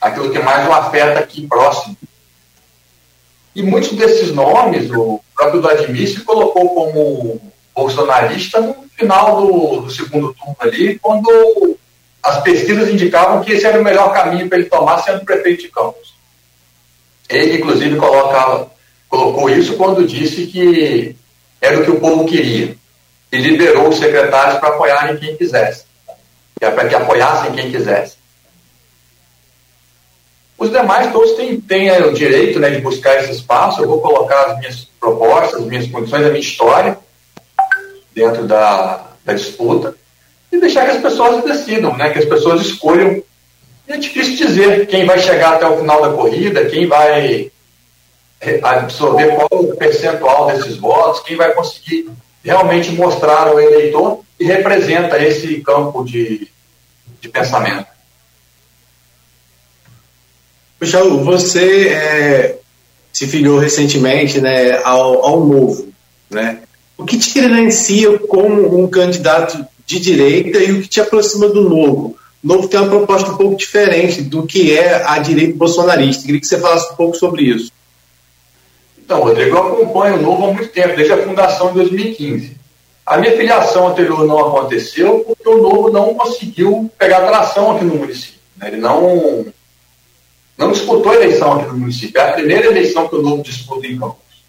Aquilo 0.00 0.30
que 0.30 0.38
mais 0.38 0.68
o 0.68 0.72
afeta 0.72 1.20
aqui 1.20 1.46
próximo. 1.46 1.96
E 3.54 3.62
muitos 3.62 3.92
desses 3.92 4.32
nomes, 4.32 4.90
o 4.90 5.20
próprio 5.34 5.60
Vladimir 5.60 6.08
se 6.08 6.20
colocou 6.20 6.74
como 6.74 7.40
bolsonarista 7.74 8.60
no 8.60 8.76
final 8.96 9.40
do, 9.40 9.80
do 9.80 9.90
segundo 9.90 10.34
turno 10.34 10.56
ali, 10.60 10.98
quando 10.98 11.76
as 12.22 12.42
pesquisas 12.42 12.88
indicavam 12.88 13.42
que 13.42 13.52
esse 13.52 13.66
era 13.66 13.80
o 13.80 13.84
melhor 13.84 14.12
caminho 14.12 14.48
para 14.48 14.58
ele 14.58 14.68
tomar 14.68 14.98
sendo 14.98 15.24
prefeito 15.24 15.62
de 15.62 15.68
Campos. 15.68 16.14
Ele, 17.28 17.58
inclusive, 17.58 17.96
colocava, 17.96 18.70
colocou 19.08 19.48
isso 19.48 19.76
quando 19.76 20.06
disse 20.06 20.46
que 20.46 21.16
era 21.60 21.78
o 21.78 21.84
que 21.84 21.90
o 21.90 22.00
povo 22.00 22.24
queria. 22.24 22.76
E 23.32 23.38
liberou 23.38 23.88
os 23.88 23.98
secretários 23.98 24.58
para 24.58 24.70
apoiarem 24.70 25.16
quem 25.16 25.36
quisesse. 25.36 25.84
Para 26.58 26.88
que 26.88 26.94
apoiassem 26.94 27.52
quem 27.52 27.70
quisesse. 27.70 28.16
Os 30.58 30.70
demais 30.70 31.10
todos 31.10 31.32
têm, 31.32 31.60
têm 31.60 31.88
é, 31.88 32.04
o 32.04 32.12
direito 32.12 32.58
né, 32.58 32.70
de 32.70 32.80
buscar 32.80 33.18
esse 33.18 33.32
espaço. 33.32 33.80
Eu 33.80 33.88
vou 33.88 34.00
colocar 34.00 34.46
as 34.46 34.58
minhas 34.58 34.88
propostas, 34.98 35.60
as 35.60 35.66
minhas 35.66 35.86
condições, 35.86 36.26
a 36.26 36.28
minha 36.28 36.40
história 36.40 36.98
dentro 38.14 38.46
da, 38.46 39.06
da 39.24 39.32
disputa 39.32 39.94
e 40.52 40.58
deixar 40.58 40.84
que 40.84 40.96
as 40.96 41.02
pessoas 41.02 41.44
decidam, 41.44 41.96
né, 41.96 42.10
que 42.10 42.18
as 42.18 42.24
pessoas 42.24 42.60
escolham. 42.60 43.22
E 43.88 43.92
é 43.92 43.96
difícil 43.96 44.46
dizer 44.46 44.86
quem 44.86 45.06
vai 45.06 45.18
chegar 45.18 45.54
até 45.54 45.66
o 45.66 45.78
final 45.78 46.02
da 46.02 46.10
corrida, 46.10 46.66
quem 46.66 46.86
vai 46.86 47.50
absorver 48.62 49.34
qual 49.34 49.48
o 49.52 49.76
percentual 49.76 50.46
desses 50.46 50.76
votos, 50.76 51.22
quem 51.22 51.36
vai 51.36 51.52
conseguir 51.52 52.08
realmente 52.42 52.90
mostrar 52.92 53.48
ao 53.48 53.60
eleitor 53.60 54.20
que 54.38 54.44
representa 54.44 55.22
esse 55.22 55.60
campo 55.60 56.02
de, 56.02 56.48
de 57.20 57.28
pensamento. 57.28 57.86
Puxa, 60.78 61.04
você 61.04 61.88
é, 61.88 62.58
se 63.12 63.26
filiou 63.26 63.58
recentemente 63.58 64.40
né, 64.40 64.80
ao, 64.82 65.24
ao 65.24 65.44
Novo. 65.44 65.92
Né? 66.30 66.60
O 66.96 67.04
que 67.04 67.18
te 67.18 67.34
credencia 67.34 68.18
como 68.20 68.82
um 68.82 68.88
candidato 68.88 69.62
de 69.84 70.00
direita 70.00 70.58
e 70.58 70.72
o 70.72 70.82
que 70.82 70.88
te 70.88 71.00
aproxima 71.00 71.48
do 71.48 71.68
Novo? 71.68 72.16
O 72.42 72.48
Novo 72.48 72.68
tem 72.68 72.80
uma 72.80 72.88
proposta 72.88 73.30
um 73.30 73.36
pouco 73.36 73.56
diferente 73.56 74.22
do 74.22 74.46
que 74.46 74.72
é 74.72 75.02
a 75.04 75.18
direita 75.18 75.58
bolsonarista. 75.58 76.24
Queria 76.24 76.40
que 76.40 76.46
você 76.46 76.58
falasse 76.58 76.90
um 76.94 76.96
pouco 76.96 77.14
sobre 77.14 77.42
isso. 77.42 77.70
Então, 79.10 79.24
Rodrigo, 79.24 79.56
eu 79.56 79.72
acompanho 79.72 80.18
o 80.18 80.22
Novo 80.22 80.46
há 80.46 80.52
muito 80.52 80.68
tempo, 80.68 80.94
desde 80.94 81.12
a 81.12 81.20
fundação 81.24 81.70
em 81.70 81.74
2015. 81.74 82.56
A 83.04 83.16
minha 83.16 83.36
filiação 83.36 83.88
anterior 83.88 84.24
não 84.24 84.38
aconteceu 84.38 85.24
porque 85.26 85.48
o 85.48 85.60
Novo 85.60 85.90
não 85.90 86.14
conseguiu 86.14 86.88
pegar 86.96 87.26
tração 87.26 87.72
aqui 87.72 87.84
no 87.84 87.96
município. 87.96 88.38
Né? 88.56 88.68
Ele 88.68 88.76
não, 88.76 89.46
não 90.56 90.70
disputou 90.70 91.10
a 91.10 91.16
eleição 91.16 91.54
aqui 91.54 91.66
no 91.66 91.78
município. 91.78 92.20
É 92.20 92.28
a 92.28 92.32
primeira 92.34 92.68
eleição 92.68 93.08
que 93.08 93.16
o 93.16 93.22
Novo 93.22 93.42
disputa 93.42 93.84
em 93.84 93.98
Campos. 93.98 94.44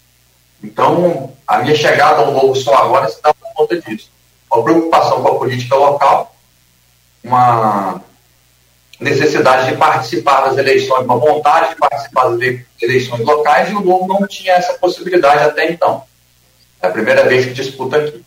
Então, 0.62 1.32
a 1.44 1.58
minha 1.58 1.74
chegada 1.74 2.22
ao 2.22 2.30
Novo 2.30 2.54
só 2.54 2.72
agora 2.72 3.08
se 3.08 3.20
dá 3.20 3.34
por 3.34 3.52
conta 3.56 3.80
disso. 3.80 4.12
Uma 4.48 4.62
preocupação 4.62 5.22
com 5.22 5.28
a 5.28 5.38
política 5.40 5.74
local, 5.74 6.36
uma 7.24 8.00
necessidade 9.02 9.70
de 9.70 9.76
participar 9.76 10.42
das 10.42 10.56
eleições, 10.56 11.04
uma 11.04 11.18
vontade 11.18 11.70
de 11.70 11.76
participar 11.76 12.28
das 12.30 12.60
eleições 12.80 13.20
locais, 13.20 13.70
e 13.70 13.74
o 13.74 13.80
Novo 13.80 14.06
não 14.08 14.26
tinha 14.26 14.54
essa 14.54 14.74
possibilidade 14.74 15.44
até 15.44 15.70
então. 15.70 16.04
É 16.80 16.86
a 16.86 16.90
primeira 16.90 17.24
vez 17.24 17.46
que 17.46 17.52
disputa 17.52 17.96
aqui. 17.96 18.24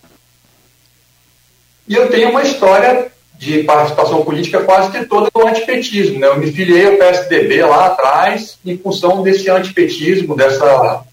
E 1.88 1.96
eu 1.96 2.10
tenho 2.10 2.29
uma 2.29 2.41
história 2.41 3.12
de 3.38 3.63
participação 3.63 4.24
política 4.24 4.63
quase 4.63 4.91
que 4.91 5.05
toda 5.05 5.29
no 5.36 5.48
antipetismo. 5.48 6.20
Né? 6.20 6.27
Eu 6.27 6.39
me 6.39 6.51
filiei 6.51 6.88
ao 6.88 6.98
PSDB 6.98 7.63
lá 7.63 7.88
atrás 7.88 8.58
em 8.65 8.77
função 8.77 9.22
desse 9.24 9.50
antipetismo, 9.50 10.36
dessa, 10.36 11.03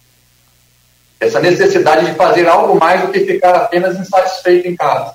dessa 1.18 1.40
necessidade 1.40 2.06
de 2.06 2.14
fazer 2.14 2.46
algo 2.46 2.78
mais 2.78 3.02
do 3.02 3.08
que 3.08 3.20
ficar 3.20 3.56
apenas 3.56 3.98
insatisfeito 3.98 4.68
em 4.68 4.76
casa 4.76 5.14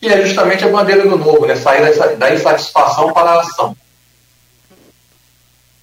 que 0.00 0.08
é 0.08 0.24
justamente 0.24 0.64
a 0.64 0.68
bandeira 0.68 1.02
do 1.02 1.16
novo, 1.16 1.46
né? 1.46 1.54
sair 1.54 2.16
da 2.16 2.34
insatisfação 2.34 3.12
para 3.12 3.32
a 3.32 3.40
ação. 3.40 3.76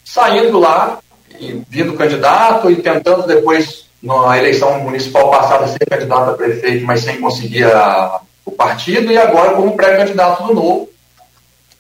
Saindo 0.04 0.60
lá, 0.60 1.00
e 1.40 1.62
vindo 1.70 1.94
candidato 1.94 2.72
e 2.72 2.78
tentando 2.78 3.28
depois, 3.28 3.86
na 4.02 4.38
eleição 4.38 4.80
municipal 4.80 5.30
passada, 5.30 5.68
ser 5.68 5.86
candidato 5.88 6.32
a 6.32 6.34
prefeito, 6.34 6.86
mas 6.86 7.02
sem 7.02 7.22
conseguir 7.22 7.66
a, 7.66 8.22
o 8.44 8.52
partido, 8.52 9.12
e 9.12 9.18
agora 9.18 9.54
como 9.54 9.76
pré-candidato 9.76 10.44
do 10.48 10.54
novo. 10.56 10.90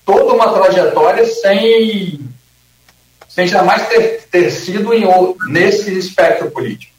Toda 0.05 0.33
uma 0.33 0.53
trajetória 0.53 1.25
sem, 1.25 2.19
sem 3.27 3.47
jamais 3.47 3.87
ter, 3.87 4.27
ter 4.31 4.51
sido 4.51 4.93
em, 4.93 5.05
nesse 5.47 5.97
espectro 5.97 6.51
político. 6.51 6.96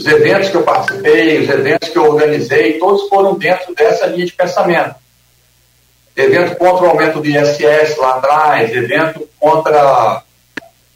Os 0.00 0.06
eventos 0.06 0.48
que 0.48 0.56
eu 0.56 0.62
participei, 0.62 1.42
os 1.42 1.48
eventos 1.50 1.90
que 1.90 1.98
eu 1.98 2.10
organizei, 2.10 2.78
todos 2.78 3.06
foram 3.10 3.34
dentro 3.34 3.74
dessa 3.74 4.06
linha 4.06 4.24
de 4.24 4.32
pensamento. 4.32 4.94
Evento 6.16 6.56
contra 6.56 6.86
o 6.86 6.88
aumento 6.88 7.20
do 7.20 7.28
ISS 7.28 7.98
lá 7.98 8.14
atrás, 8.14 8.74
evento 8.74 9.28
contra 9.38 10.22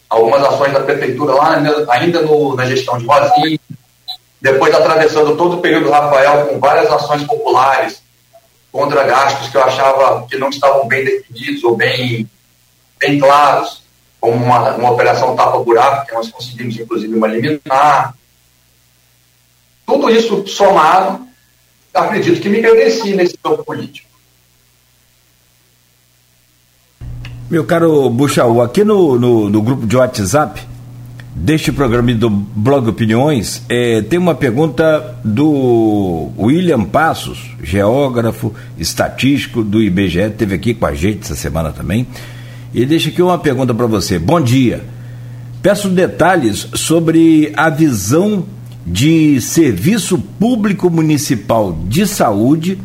algumas 0.09 0.43
ações 0.43 0.73
da 0.73 0.81
prefeitura 0.81 1.35
lá, 1.35 1.63
ainda 1.91 2.23
no, 2.23 2.57
na 2.57 2.65
gestão 2.65 2.97
de 2.97 3.05
Rosinha, 3.05 3.61
depois 4.41 4.75
atravessando 4.75 5.37
todo 5.37 5.57
o 5.57 5.61
período 5.61 5.91
Rafael 5.91 6.47
com 6.47 6.59
várias 6.59 6.91
ações 6.91 7.25
populares 7.25 8.03
contra 8.73 9.05
gastos 9.05 9.51
que 9.51 9.57
eu 9.59 9.65
achava 9.65 10.27
que 10.27 10.39
não 10.39 10.49
estavam 10.49 10.89
bem 10.89 11.05
definidos 11.05 11.63
ou 11.63 11.77
bem, 11.77 12.27
bem 12.99 13.19
claros, 13.19 13.83
como 14.19 14.43
uma, 14.43 14.77
uma 14.77 14.93
operação 14.93 15.37
tapa-buraco, 15.37 16.07
que 16.07 16.15
nós 16.15 16.31
conseguimos 16.31 16.79
inclusive 16.79 17.15
uma 17.15 17.29
liminar, 17.29 18.15
tudo 19.87 20.11
isso 20.11 20.47
somado, 20.47 21.21
acredito 21.93 22.41
que 22.41 22.49
me 22.49 22.61
credencie 22.61 23.15
nesse 23.15 23.37
campo 23.37 23.65
político. 23.65 24.09
Meu 27.51 27.65
caro 27.65 28.09
Buchaú, 28.11 28.63
aqui 28.63 28.83
no, 28.83 29.19
no, 29.19 29.51
no, 29.51 29.63
grupo 29.63 29.87
de 29.87 29.97
WhatsApp 29.97 30.63
deste 31.37 31.71
programa 31.71 32.13
do 32.15 32.31
Blog 32.31 32.89
Opiniões, 32.89 33.63
é, 33.69 34.01
tem 34.03 34.19
uma 34.19 34.35
pergunta 34.35 35.19
do 35.23 36.31
William 36.39 36.85
Passos, 36.85 37.39
geógrafo, 37.63 38.55
estatístico 38.79 39.63
do 39.63 39.83
IBGE, 39.83 40.31
teve 40.31 40.55
aqui 40.55 40.75
com 40.75 40.87
a 40.87 40.95
gente 40.95 41.21
essa 41.21 41.35
semana 41.35 41.71
também. 41.71 42.07
E 42.73 42.85
deixa 42.87 43.11
aqui 43.11 43.23
uma 43.23 43.39
pergunta 43.39 43.75
para 43.75 43.87
você. 43.87 44.19
Bom 44.19 44.41
dia. 44.41 44.83
Peço 45.63 45.89
detalhes 45.89 46.67
sobre 46.75 47.53
a 47.57 47.71
visão 47.71 48.45
de 48.87 49.41
Serviço 49.41 50.19
Público 50.19 50.91
Municipal 50.91 51.77
de 51.89 52.07
Saúde 52.07 52.79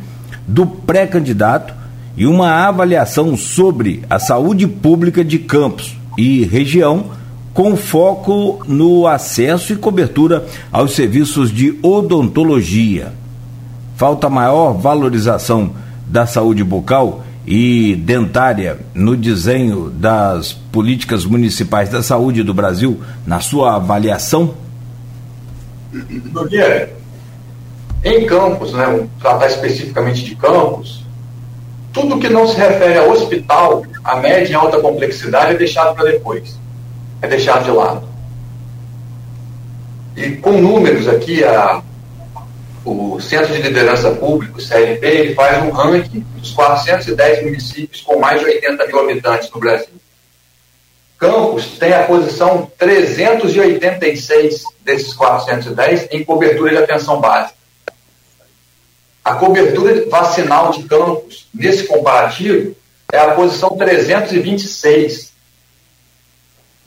do 0.47 0.65
pré-candidato 0.65 1.73
e 2.15 2.25
uma 2.25 2.67
avaliação 2.67 3.37
sobre 3.37 4.03
a 4.09 4.19
saúde 4.19 4.67
pública 4.67 5.23
de 5.23 5.39
Campos 5.39 5.95
e 6.17 6.43
região, 6.43 7.11
com 7.53 7.75
foco 7.75 8.63
no 8.67 9.07
acesso 9.07 9.73
e 9.73 9.75
cobertura 9.75 10.45
aos 10.71 10.93
serviços 10.93 11.51
de 11.51 11.77
odontologia. 11.81 13.13
Falta 13.95 14.29
maior 14.29 14.73
valorização 14.73 15.71
da 16.07 16.25
saúde 16.25 16.63
bucal 16.63 17.23
e 17.45 17.95
dentária 17.95 18.79
no 18.93 19.15
desenho 19.15 19.89
das 19.89 20.53
políticas 20.53 21.25
municipais 21.25 21.89
da 21.89 22.01
saúde 22.01 22.43
do 22.43 22.53
Brasil, 22.53 22.99
na 23.25 23.39
sua 23.39 23.75
avaliação? 23.75 24.53
Nogueira, 25.91 26.91
em 28.03 28.25
Campos, 28.25 28.73
né, 28.73 28.85
vamos 28.85 29.09
tratar 29.19 29.47
especificamente 29.47 30.23
de 30.23 30.35
Campos, 30.35 31.03
tudo 31.91 32.19
que 32.19 32.29
não 32.29 32.47
se 32.47 32.55
refere 32.55 32.97
a 32.97 33.03
hospital, 33.03 33.83
a 34.03 34.15
média 34.17 34.51
e 34.51 34.55
alta 34.55 34.79
complexidade, 34.79 35.53
é 35.53 35.57
deixado 35.57 35.95
para 35.95 36.11
depois. 36.11 36.57
É 37.21 37.27
deixado 37.27 37.65
de 37.65 37.71
lado. 37.71 38.07
E 40.15 40.31
com 40.37 40.51
números 40.51 41.07
aqui, 41.07 41.43
a, 41.43 41.81
o 42.85 43.19
Centro 43.19 43.53
de 43.53 43.61
Liderança 43.61 44.11
Público, 44.11 44.59
o 44.59 44.61
CLP, 44.61 45.05
ele 45.05 45.35
faz 45.35 45.63
um 45.63 45.71
ranking 45.71 46.25
dos 46.37 46.51
410 46.51 47.43
municípios 47.43 48.01
com 48.01 48.19
mais 48.19 48.39
de 48.39 48.45
80 48.45 48.87
mil 48.87 48.99
habitantes 48.99 49.49
no 49.51 49.59
Brasil. 49.59 49.93
Campos 51.19 51.77
tem 51.77 51.93
a 51.93 52.03
posição 52.03 52.71
386 52.77 54.63
desses 54.85 55.13
410 55.13 56.07
em 56.11 56.23
cobertura 56.23 56.71
de 56.71 56.77
atenção 56.77 57.19
básica. 57.19 57.59
A 59.23 59.35
cobertura 59.35 60.05
vacinal 60.09 60.71
de 60.71 60.83
Campos, 60.83 61.45
nesse 61.53 61.83
comparativo, 61.83 62.73
é 63.11 63.17
a 63.17 63.33
posição 63.33 63.75
326. 63.77 65.33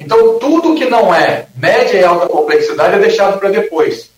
Então, 0.01 0.39
tudo 0.39 0.75
que 0.75 0.87
não 0.87 1.15
é 1.15 1.47
média 1.55 1.99
e 1.99 2.05
alta 2.05 2.27
complexidade 2.27 2.95
é 2.95 3.01
deixado 3.01 3.39
para 3.39 3.51
depois. 3.51 4.11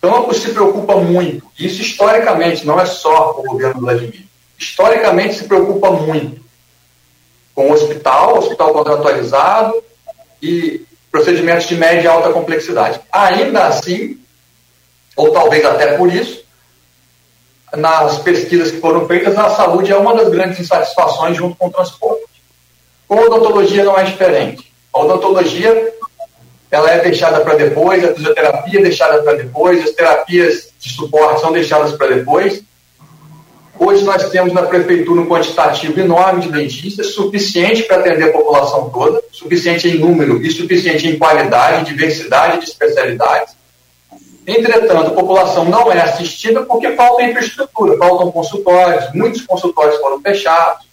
Campos 0.00 0.38
se 0.38 0.48
preocupa 0.48 0.96
muito, 0.96 1.46
isso 1.58 1.82
historicamente, 1.82 2.66
não 2.66 2.80
é 2.80 2.86
só 2.86 3.38
o 3.38 3.42
governo 3.42 3.82
Vladimir. 3.82 4.24
Historicamente 4.58 5.34
se 5.34 5.44
preocupa 5.44 5.90
muito 5.90 6.41
com 7.54 7.70
hospital, 7.70 8.38
hospital 8.38 8.72
contratualizado 8.72 9.82
e 10.40 10.84
procedimentos 11.10 11.66
de 11.66 11.76
média 11.76 12.02
e 12.02 12.06
alta 12.06 12.32
complexidade. 12.32 13.00
Ainda 13.12 13.66
assim, 13.66 14.18
ou 15.16 15.30
talvez 15.30 15.64
até 15.64 15.96
por 15.96 16.12
isso, 16.12 16.42
nas 17.76 18.18
pesquisas 18.18 18.70
que 18.70 18.80
foram 18.80 19.06
feitas, 19.06 19.36
a 19.36 19.50
saúde 19.50 19.92
é 19.92 19.96
uma 19.96 20.14
das 20.14 20.28
grandes 20.28 20.60
insatisfações 20.60 21.36
junto 21.36 21.56
com 21.56 21.68
o 21.68 21.72
transporte. 21.72 22.24
Com 23.06 23.18
a 23.18 23.22
odontologia 23.22 23.84
não 23.84 23.98
é 23.98 24.04
diferente. 24.04 24.72
A 24.92 25.00
odontologia 25.00 25.92
ela 26.70 26.90
é 26.90 27.00
deixada 27.00 27.40
para 27.40 27.54
depois, 27.54 28.02
a 28.02 28.14
fisioterapia 28.14 28.80
é 28.80 28.82
deixada 28.82 29.22
para 29.22 29.34
depois, 29.34 29.84
as 29.84 29.90
terapias 29.90 30.72
de 30.80 30.88
suporte 30.90 31.42
são 31.42 31.52
deixadas 31.52 31.92
para 31.92 32.14
depois. 32.14 32.62
Hoje 33.84 34.04
nós 34.04 34.30
temos 34.30 34.52
na 34.52 34.62
prefeitura 34.62 35.20
um 35.20 35.26
quantitativo 35.26 35.98
enorme 35.98 36.42
de 36.42 36.52
dentistas, 36.52 37.14
suficiente 37.14 37.82
para 37.82 37.96
atender 37.96 38.28
a 38.28 38.32
população 38.32 38.88
toda, 38.90 39.20
suficiente 39.32 39.88
em 39.88 39.98
número 39.98 40.40
e 40.40 40.52
suficiente 40.52 41.08
em 41.08 41.18
qualidade, 41.18 41.86
diversidade 41.86 42.60
de 42.60 42.66
especialidades. 42.66 43.56
Entretanto, 44.46 45.08
a 45.08 45.10
população 45.10 45.64
não 45.64 45.90
é 45.90 46.00
assistida 46.00 46.62
porque 46.62 46.92
falta 46.92 47.24
infraestrutura, 47.24 47.98
faltam 47.98 48.30
consultórios, 48.30 49.12
muitos 49.14 49.42
consultórios 49.42 49.98
foram 49.98 50.20
fechados. 50.20 50.86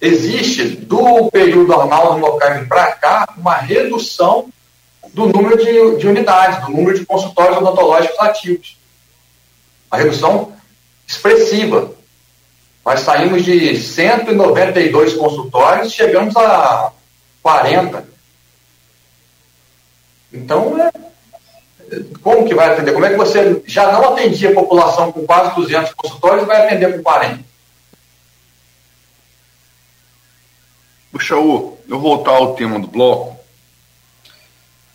Existe, 0.00 0.64
do 0.64 1.30
período 1.30 1.68
normal 1.68 2.14
no 2.14 2.26
local 2.26 2.52
para 2.70 2.92
cá, 2.92 3.34
uma 3.36 3.56
redução 3.56 4.48
do 5.12 5.26
número 5.26 5.58
de, 5.58 5.98
de 5.98 6.08
unidades, 6.08 6.64
do 6.64 6.72
número 6.72 6.98
de 6.98 7.04
consultórios 7.04 7.58
odontológicos 7.58 8.18
ativos. 8.18 8.78
Uma 9.92 9.98
redução 9.98 10.58
expressiva. 11.10 11.92
Nós 12.84 13.00
saímos 13.00 13.44
de 13.44 13.76
192 13.76 15.14
consultórios, 15.14 15.92
chegamos 15.92 16.36
a 16.36 16.92
40. 17.42 18.08
Então, 20.32 20.80
é, 20.80 20.92
como 22.22 22.46
que 22.46 22.54
vai 22.54 22.72
atender? 22.72 22.92
Como 22.92 23.04
é 23.04 23.10
que 23.10 23.16
você 23.16 23.60
já 23.66 23.92
não 23.92 24.12
atendia 24.12 24.50
a 24.50 24.54
população 24.54 25.10
com 25.10 25.26
quase 25.26 25.54
200 25.56 25.92
consultórios 25.94 26.46
vai 26.46 26.64
atender 26.64 26.96
com 26.96 27.02
40? 27.02 27.40
Buxaú, 31.12 31.76
eu 31.88 31.98
vou 31.98 32.16
voltar 32.16 32.30
ao 32.30 32.54
tema 32.54 32.78
do 32.78 32.86
bloco, 32.86 33.36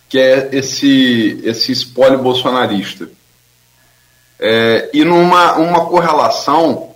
que 0.07 0.17
é 0.17 0.49
esse, 0.53 1.41
esse 1.43 1.73
espólio 1.73 2.19
bolsonarista. 2.19 3.09
É, 4.39 4.89
e 4.93 5.03
numa 5.03 5.53
uma 5.53 5.85
correlação 5.85 6.95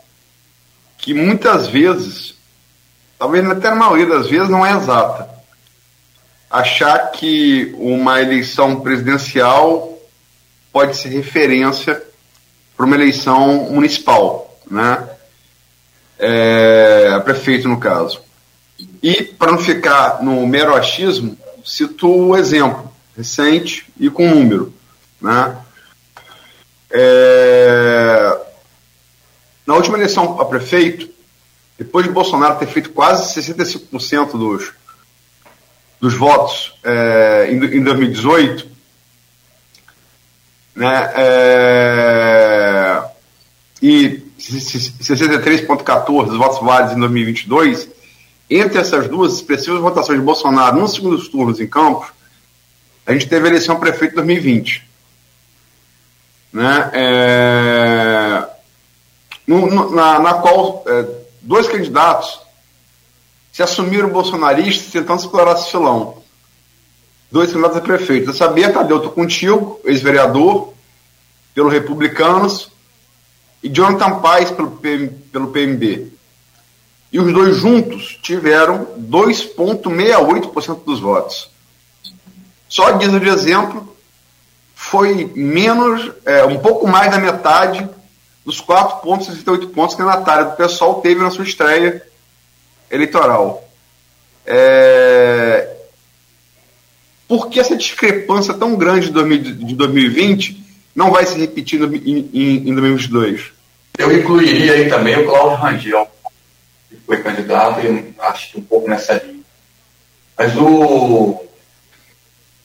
que 0.98 1.14
muitas 1.14 1.68
vezes, 1.68 2.36
talvez 3.18 3.50
até 3.50 3.70
na 3.70 3.76
maioria 3.76 4.06
das 4.06 4.28
vezes, 4.28 4.50
não 4.50 4.66
é 4.66 4.76
exata. 4.76 5.30
Achar 6.50 7.12
que 7.12 7.74
uma 7.78 8.22
eleição 8.22 8.82
presidencial 8.82 9.98
pode 10.72 10.98
ser 10.98 11.10
referência 11.10 12.02
para 12.76 12.86
uma 12.86 12.96
eleição 12.96 13.70
municipal, 13.72 14.60
né? 14.70 15.08
É, 16.18 17.20
prefeito, 17.20 17.68
no 17.68 17.80
caso. 17.80 18.22
E, 19.02 19.24
para 19.24 19.52
não 19.52 19.60
ficar 19.60 20.22
no 20.22 20.46
mero 20.46 20.76
achismo, 20.76 21.38
cito 21.64 22.10
o 22.10 22.36
exemplo 22.36 22.90
recente 23.20 23.86
e 24.00 24.10
com 24.10 24.30
número. 24.30 24.74
Né? 25.22 25.58
É... 26.92 28.38
Na 29.66 29.76
última 29.76 29.98
eleição 29.98 30.42
a 30.42 30.46
prefeito, 30.46 31.10
depois 31.78 32.06
de 32.06 32.12
Bolsonaro 32.12 32.58
ter 32.58 32.68
feito 32.68 32.90
quase 32.90 33.40
65% 33.40 34.32
dos, 34.32 34.74
dos 36.02 36.14
votos 36.16 36.74
é, 36.84 37.50
em, 37.52 37.56
em 37.56 37.84
2018, 37.84 38.68
né, 40.76 41.12
é, 41.16 43.04
e 43.82 44.24
63,14% 44.40 46.26
dos 46.26 46.38
votos 46.38 46.60
válidos 46.60 46.96
em 46.96 47.00
2022, 47.00 47.90
entre 48.50 48.80
essas 48.80 49.08
duas 49.08 49.36
expressivas 49.36 49.80
votações 49.80 50.20
de 50.20 50.26
Bolsonaro 50.26 50.80
nos 50.80 50.96
segundos 50.96 51.28
turnos 51.28 51.60
em 51.60 51.68
Campos, 51.68 52.08
a 53.06 53.14
gente 53.14 53.28
teve 53.28 53.46
a 53.46 53.50
eleição 53.52 53.80
prefeito 53.80 54.16
2020. 54.16 54.89
Né? 56.52 56.92
É, 56.94 58.48
no, 59.48 59.92
na, 59.92 60.20
na, 60.20 60.34
qual 60.36 60.84
é, 60.88 61.06
dois 61.42 61.68
candidatos 61.68 62.40
se 63.52 63.64
assumiram 63.64 64.10
bolsonaristas 64.10 64.92
tentando 64.92 65.20
explorar 65.20 65.54
esse 65.54 65.70
filão. 65.72 66.22
Dois 67.32 67.52
candidatos 67.52 67.78
a 67.78 67.82
prefeito. 67.82 68.30
Eu 68.30 68.34
sabia, 68.34 68.72
Tadeu, 68.72 68.98
estou 68.98 69.12
contigo, 69.12 69.80
ex-vereador, 69.84 70.74
pelo 71.54 71.70
Republicanos, 71.70 72.72
e 73.62 73.70
Jonathan 73.70 74.20
Paz 74.20 74.50
pelo, 74.52 74.72
PM, 74.72 75.10
pelo 75.32 75.48
PMB. 75.48 76.12
E 77.12 77.20
os 77.20 77.34
dois 77.34 77.58
juntos 77.58 78.18
tiveram 78.22 78.88
2,68% 79.00 80.84
dos 80.84 81.00
votos. 81.00 81.50
Só 82.68 82.98
guisa 82.98 83.20
de 83.20 83.28
exemplo, 83.28 83.96
foi 84.90 85.32
menos, 85.36 86.12
é, 86.26 86.44
um 86.46 86.58
pouco 86.58 86.88
mais 86.88 87.12
da 87.12 87.18
metade 87.18 87.88
dos 88.46 88.62
4,68 88.62 89.72
pontos 89.72 89.96
que 89.96 90.02
a 90.02 90.06
Natália 90.06 90.46
do 90.46 90.56
pessoal 90.56 91.02
teve 91.02 91.22
na 91.22 91.30
sua 91.30 91.44
estreia 91.44 92.02
eleitoral. 92.90 93.64
É... 94.46 95.76
Por 97.28 97.50
que 97.50 97.60
essa 97.60 97.76
discrepância 97.76 98.54
tão 98.56 98.76
grande 98.76 99.12
de 99.12 99.76
2020 99.76 100.64
não 100.96 101.12
vai 101.12 101.26
se 101.26 101.38
repetir 101.38 101.80
em, 101.82 102.30
em, 102.34 102.70
em 102.70 102.74
2022? 102.74 103.52
Eu 103.98 104.12
incluiria 104.18 104.74
aí 104.74 104.90
também 104.90 105.20
o 105.20 105.26
Cláudio 105.28 105.58
Rangel 105.58 106.10
que 106.90 106.98
foi 107.06 107.22
candidato, 107.22 107.86
e 107.86 108.16
acho 108.20 108.52
que 108.52 108.60
um 108.60 108.64
pouco 108.64 108.90
nessa 108.90 109.14
linha. 109.14 109.44
Mas 110.38 110.56
o. 110.58 111.46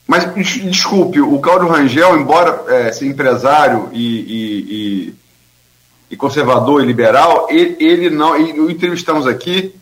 Mas, 0.06 0.32
desculpe, 0.34 1.20
o 1.20 1.38
Cláudio 1.38 1.68
Rangel, 1.68 2.18
embora 2.18 2.62
é, 2.68 2.92
ser 2.92 3.06
empresário 3.06 3.88
e, 3.92 5.08
e, 5.08 5.14
e, 6.10 6.16
conservador 6.16 6.82
e 6.82 6.86
liberal, 6.86 7.46
ele, 7.48 7.76
ele 7.80 8.10
não. 8.10 8.38
E 8.38 8.60
o 8.60 8.70
entrevistamos 8.70 9.26
aqui, 9.26 9.74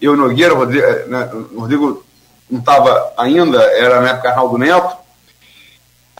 eu 0.00 0.16
Nogueira, 0.16 0.54
o 0.54 0.56
Rodrigo, 0.56 0.86
é, 0.86 1.06
né, 1.06 1.30
o 1.52 1.60
Rodrigo 1.60 2.02
não 2.50 2.60
estava 2.60 3.12
ainda, 3.18 3.62
era 3.62 4.00
na 4.00 4.10
época 4.10 4.30
Arnaldo 4.30 4.56
Neto, 4.56 4.96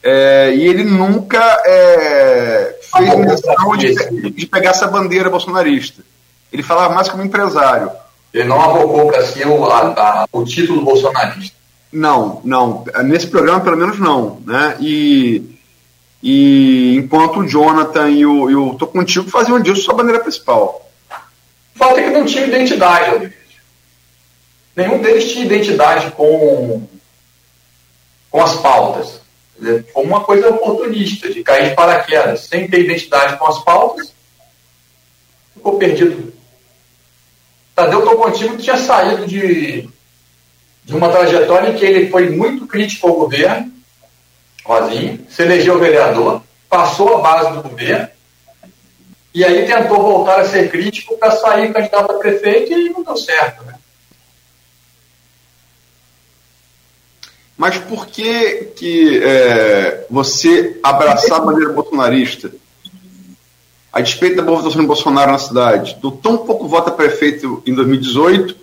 é, 0.02 0.54
e 0.54 0.66
ele 0.66 0.84
nunca 0.84 1.62
é, 1.64 2.78
fez 2.80 3.14
menção 3.16 3.76
de, 3.76 4.30
de, 4.30 4.46
pegar 4.46 4.70
essa 4.70 4.86
bandeira 4.86 5.30
bolsonarista. 5.30 6.02
Ele 6.52 6.62
falava 6.62 6.94
mais 6.94 7.08
como 7.08 7.22
empresário. 7.22 7.90
Ele 8.32 8.48
não 8.48 8.60
abocou 8.60 9.10
para 9.10 9.24
si 9.26 9.44
o, 9.44 9.64
a, 9.64 10.26
o 10.32 10.44
título 10.44 10.82
bolsonarista. 10.82 11.59
Não, 11.92 12.40
não. 12.44 12.84
Nesse 13.04 13.26
programa, 13.26 13.60
pelo 13.60 13.76
menos, 13.76 13.98
não. 13.98 14.40
Né? 14.46 14.76
E, 14.80 15.58
e 16.22 16.96
enquanto 16.96 17.40
o 17.40 17.48
Jonathan 17.48 18.08
e 18.10 18.24
o, 18.24 18.50
e 18.50 18.54
o 18.54 18.74
Tô 18.74 18.86
Contigo 18.86 19.28
faziam 19.28 19.60
disso 19.60 19.82
sua 19.82 19.94
bandeira 19.94 20.20
principal. 20.20 20.88
Falta 21.74 22.02
que 22.02 22.10
não 22.10 22.24
tinha 22.24 22.46
identidade, 22.46 23.32
Nenhum 24.76 25.02
deles 25.02 25.30
tinha 25.30 25.44
identidade 25.44 26.10
com, 26.12 26.86
com 28.30 28.42
as 28.42 28.54
pautas. 28.56 29.20
Foi 29.92 30.04
uma 30.04 30.24
coisa 30.24 30.48
oportunista, 30.48 31.30
de 31.30 31.42
cair 31.42 31.70
de 31.70 31.74
paraquedas, 31.74 32.46
sem 32.46 32.66
ter 32.68 32.84
identidade 32.84 33.36
com 33.36 33.46
as 33.46 33.62
pautas, 33.62 34.14
ficou 35.54 35.76
perdido 35.76 36.32
Tadeu 37.74 38.02
Tocontigo 38.02 38.56
tinha 38.56 38.76
saído 38.76 39.26
de, 39.26 39.88
de 40.84 40.94
uma 40.94 41.10
trajetória 41.10 41.70
em 41.70 41.76
que 41.76 41.84
ele 41.84 42.10
foi 42.10 42.30
muito 42.30 42.66
crítico 42.66 43.08
ao 43.08 43.14
governo, 43.14 43.72
Rosinho, 44.64 45.26
se 45.28 45.42
elegeu 45.42 45.78
vereador, 45.78 46.42
passou 46.68 47.18
a 47.18 47.20
base 47.20 47.52
do 47.52 47.68
governo, 47.68 48.08
e 49.32 49.44
aí 49.44 49.66
tentou 49.66 50.02
voltar 50.02 50.40
a 50.40 50.44
ser 50.44 50.70
crítico 50.70 51.16
para 51.16 51.30
sair 51.32 51.72
candidato 51.72 52.12
a 52.12 52.18
prefeito 52.18 52.72
e 52.72 52.90
não 52.90 53.02
deu 53.02 53.16
certo. 53.16 53.64
Né? 53.64 53.74
Mas 57.56 57.78
por 57.78 58.06
que, 58.06 58.72
que 58.76 59.22
é, 59.22 60.06
você 60.10 60.78
abraçar 60.82 61.38
a 61.38 61.44
bandeira 61.44 61.72
bolsonarista 61.72 62.50
a 63.92 64.00
despeito 64.00 64.36
da 64.36 64.42
boa 64.42 64.58
votação 64.58 64.80
de 64.80 64.86
Bolsonaro 64.86 65.32
na 65.32 65.38
cidade, 65.38 65.96
do 66.00 66.12
tão 66.12 66.38
pouco 66.38 66.68
voto 66.68 66.90
a 66.90 66.92
prefeito 66.92 67.62
em 67.66 67.74
2018, 67.74 68.56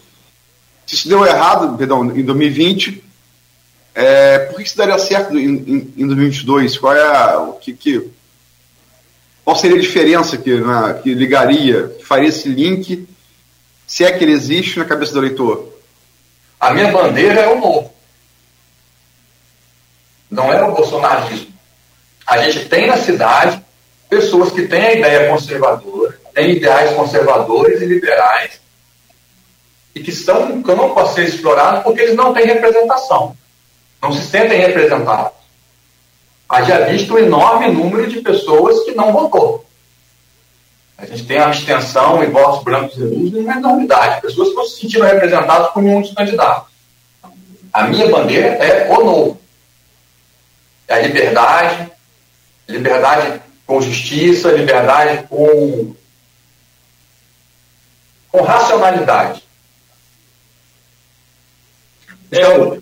se 0.87 0.95
isso 0.95 1.09
deu 1.09 1.25
errado, 1.25 1.77
perdão, 1.77 2.05
em 2.05 2.23
2020, 2.23 3.03
é, 3.93 4.39
por 4.39 4.55
que 4.55 4.63
isso 4.63 4.77
daria 4.77 4.97
certo 4.97 5.37
em, 5.37 5.45
em, 5.45 5.93
em 5.97 6.07
2022? 6.07 6.77
Qual 6.77 6.95
é 6.95 7.37
o 7.37 7.53
que, 7.53 7.73
que, 7.73 8.09
qual 9.43 9.55
seria 9.57 9.77
a 9.77 9.81
diferença 9.81 10.37
que, 10.37 10.55
né, 10.55 10.99
que 11.03 11.13
ligaria, 11.13 11.89
que 11.89 12.05
faria 12.05 12.29
esse 12.29 12.47
link, 12.47 13.05
se 13.85 14.05
é 14.05 14.11
que 14.11 14.23
ele 14.23 14.31
existe 14.31 14.79
na 14.79 14.85
cabeça 14.85 15.11
do 15.11 15.19
eleitor? 15.19 15.73
A 16.57 16.73
minha 16.73 16.89
bandeira 16.89 17.41
é 17.41 17.47
o 17.49 17.59
novo. 17.59 17.93
Não 20.31 20.53
é 20.53 20.63
o 20.63 20.73
bolsonarismo. 20.73 21.53
A 22.25 22.37
gente 22.39 22.67
tem 22.69 22.87
na 22.87 22.97
cidade 22.97 23.61
pessoas 24.09 24.51
que 24.51 24.67
têm 24.67 24.81
a 24.81 24.93
ideia 24.93 25.29
conservadora, 25.29 26.17
têm 26.33 26.51
ideais 26.51 26.91
conservadores 26.95 27.81
e 27.81 27.85
liberais, 27.85 28.61
e 29.97 30.03
que 30.03 30.11
estão 30.11 30.51
um 30.51 30.61
campo 30.61 30.99
a 30.99 31.07
ser 31.07 31.25
explorado 31.25 31.83
porque 31.83 32.01
eles 32.01 32.15
não 32.15 32.31
têm 32.31 32.45
representação, 32.45 33.35
não 34.01 34.13
se 34.13 34.23
sentem 34.23 34.59
representados. 34.59 35.31
Haja 36.47 36.85
visto 36.85 37.15
um 37.15 37.17
enorme 37.17 37.71
número 37.71 38.07
de 38.07 38.21
pessoas 38.21 38.83
que 38.83 38.91
não 38.91 39.11
votou. 39.11 39.65
A 40.97 41.05
gente 41.05 41.25
tem 41.25 41.39
abstenção 41.39 42.23
e 42.23 42.27
votos 42.27 42.63
brancos 42.63 42.95
e 42.95 43.01
nulos 43.01 43.33
uma 43.33 43.53
enormidade. 43.53 44.21
Pessoas 44.21 44.49
que 44.49 44.55
não 44.55 44.65
se 44.65 44.81
sentiram 44.81 45.07
representadas 45.07 45.71
por 45.71 45.81
nenhum 45.81 46.01
dos 46.01 46.13
candidatos. 46.13 46.71
A 47.73 47.83
minha 47.87 48.07
bandeira 48.07 48.47
é 48.47 48.89
o 48.89 49.03
novo. 49.03 49.41
É 50.87 50.93
a 50.93 51.01
liberdade, 51.01 51.91
liberdade 52.67 53.41
com 53.65 53.81
justiça, 53.81 54.51
liberdade 54.51 55.27
com, 55.27 55.93
com 58.31 58.41
racionalidade. 58.41 59.46
Então, 62.31 62.77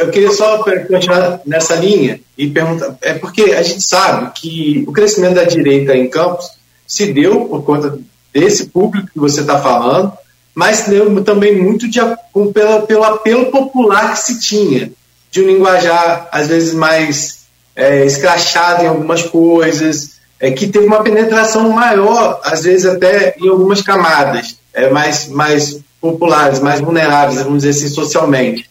eu 0.00 0.10
queria 0.10 0.32
só 0.32 0.62
continuar 0.62 1.40
nessa 1.46 1.74
linha 1.74 2.20
e 2.36 2.48
perguntar, 2.48 2.96
é 3.02 3.14
porque 3.14 3.42
a 3.52 3.62
gente 3.62 3.82
sabe 3.82 4.30
que 4.34 4.84
o 4.86 4.92
crescimento 4.92 5.34
da 5.34 5.44
direita 5.44 5.94
em 5.94 6.08
Campos 6.08 6.46
se 6.86 7.12
deu 7.12 7.46
por 7.46 7.62
conta 7.62 7.98
desse 8.32 8.66
público 8.66 9.08
que 9.12 9.18
você 9.18 9.42
está 9.42 9.60
falando, 9.60 10.12
mas 10.54 10.86
deu 10.86 11.22
também 11.22 11.60
muito 11.60 11.88
de, 11.88 12.00
pela, 12.52 12.82
pelo 12.82 13.04
apelo 13.04 13.46
popular 13.46 14.12
que 14.12 14.20
se 14.20 14.40
tinha, 14.40 14.90
de 15.30 15.42
um 15.42 15.46
linguajar 15.46 16.28
às 16.32 16.48
vezes 16.48 16.74
mais 16.74 17.40
é, 17.76 18.04
escrachado 18.04 18.82
em 18.82 18.88
algumas 18.88 19.22
coisas, 19.22 20.20
é, 20.38 20.50
que 20.50 20.66
teve 20.66 20.86
uma 20.86 21.02
penetração 21.02 21.68
maior, 21.70 22.40
às 22.42 22.62
vezes 22.62 22.86
até 22.86 23.36
em 23.38 23.48
algumas 23.48 23.82
camadas 23.82 24.56
é, 24.72 24.88
mais, 24.90 25.28
mais 25.28 25.78
populares, 26.00 26.60
mais 26.60 26.80
vulneráveis, 26.80 27.42
vamos 27.42 27.62
dizer 27.62 27.70
assim, 27.70 27.94
socialmente. 27.94 28.69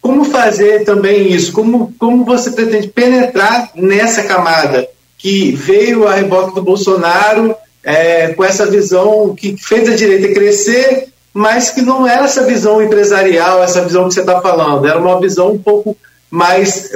Como 0.00 0.24
fazer 0.24 0.84
também 0.84 1.32
isso? 1.32 1.52
Como, 1.52 1.92
como 1.98 2.24
você 2.24 2.50
pretende 2.50 2.88
penetrar 2.88 3.70
nessa 3.74 4.22
camada 4.22 4.88
que 5.16 5.52
veio 5.52 6.06
a 6.06 6.14
reboque 6.14 6.54
do 6.54 6.62
Bolsonaro 6.62 7.54
é, 7.82 8.28
com 8.28 8.44
essa 8.44 8.66
visão 8.66 9.34
que 9.34 9.56
fez 9.56 9.88
a 9.88 9.96
direita 9.96 10.32
crescer, 10.32 11.08
mas 11.32 11.70
que 11.70 11.82
não 11.82 12.06
era 12.06 12.24
essa 12.24 12.44
visão 12.44 12.82
empresarial, 12.82 13.62
essa 13.62 13.82
visão 13.82 14.08
que 14.08 14.14
você 14.14 14.20
está 14.20 14.40
falando, 14.40 14.86
era 14.86 14.98
uma 14.98 15.20
visão 15.20 15.52
um 15.52 15.58
pouco 15.58 15.96
mais 16.30 16.92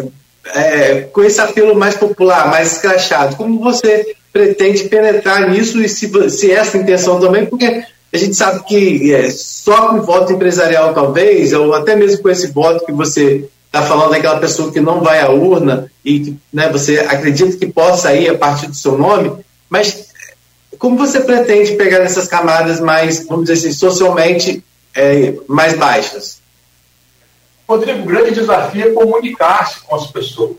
é, 0.55 1.03
com 1.13 1.23
esse 1.23 1.41
apelo 1.41 1.75
mais 1.75 1.97
popular, 1.97 2.49
mais 2.49 2.73
escrachado. 2.73 3.37
Como 3.37 3.61
você 3.61 4.15
pretende 4.33 4.85
penetrar 4.85 5.51
nisso 5.51 5.81
e 5.81 5.89
se, 5.89 6.11
se 6.31 6.51
essa 6.51 6.79
intenção 6.79 7.21
também, 7.21 7.47
porque 7.47 7.85
a 8.13 8.19
gente 8.19 8.37
sabe 8.37 8.63
que 8.65 9.15
é, 9.15 9.31
só 9.31 9.89
com 9.89 10.03
voto 10.03 10.33
empresarial, 10.33 10.93
talvez, 10.93 11.53
ou 11.53 11.75
até 11.75 11.97
mesmo 11.97 12.23
com 12.23 12.29
esse 12.29 12.49
voto 12.49 12.85
que 12.85 12.93
você 12.93 13.49
está 13.67 13.83
falando 13.83 14.11
daquela 14.11 14.39
pessoa 14.39 14.71
que 14.71 14.81
não 14.81 15.01
vai 15.01 15.21
à 15.21 15.31
urna 15.31 15.91
e 16.05 16.21
que 16.21 16.39
né, 16.53 16.69
você 16.69 16.99
acredita 16.99 17.57
que 17.57 17.67
possa 17.67 18.15
ir 18.15 18.29
a 18.29 18.37
partir 18.37 18.67
do 18.67 18.77
seu 18.77 18.99
nome, 18.99 19.33
mas 19.71 20.09
como 20.79 20.99
você 20.99 21.21
pretende 21.21 21.73
pegar 21.73 21.99
essas 21.99 22.29
camadas 22.29 22.81
mais, 22.81 23.27
vamos 23.27 23.47
dizer 23.47 23.69
assim, 23.69 23.79
socialmente 23.79 24.63
é, 24.95 25.35
mais 25.49 25.75
baixas? 25.75 26.43
Rodrigo, 27.67 28.03
o 28.03 28.07
grande 28.07 28.35
desafio 28.35 28.89
é 28.89 28.93
comunicar-se 28.93 29.81
com 29.81 29.95
as 29.95 30.09
pessoas. 30.09 30.57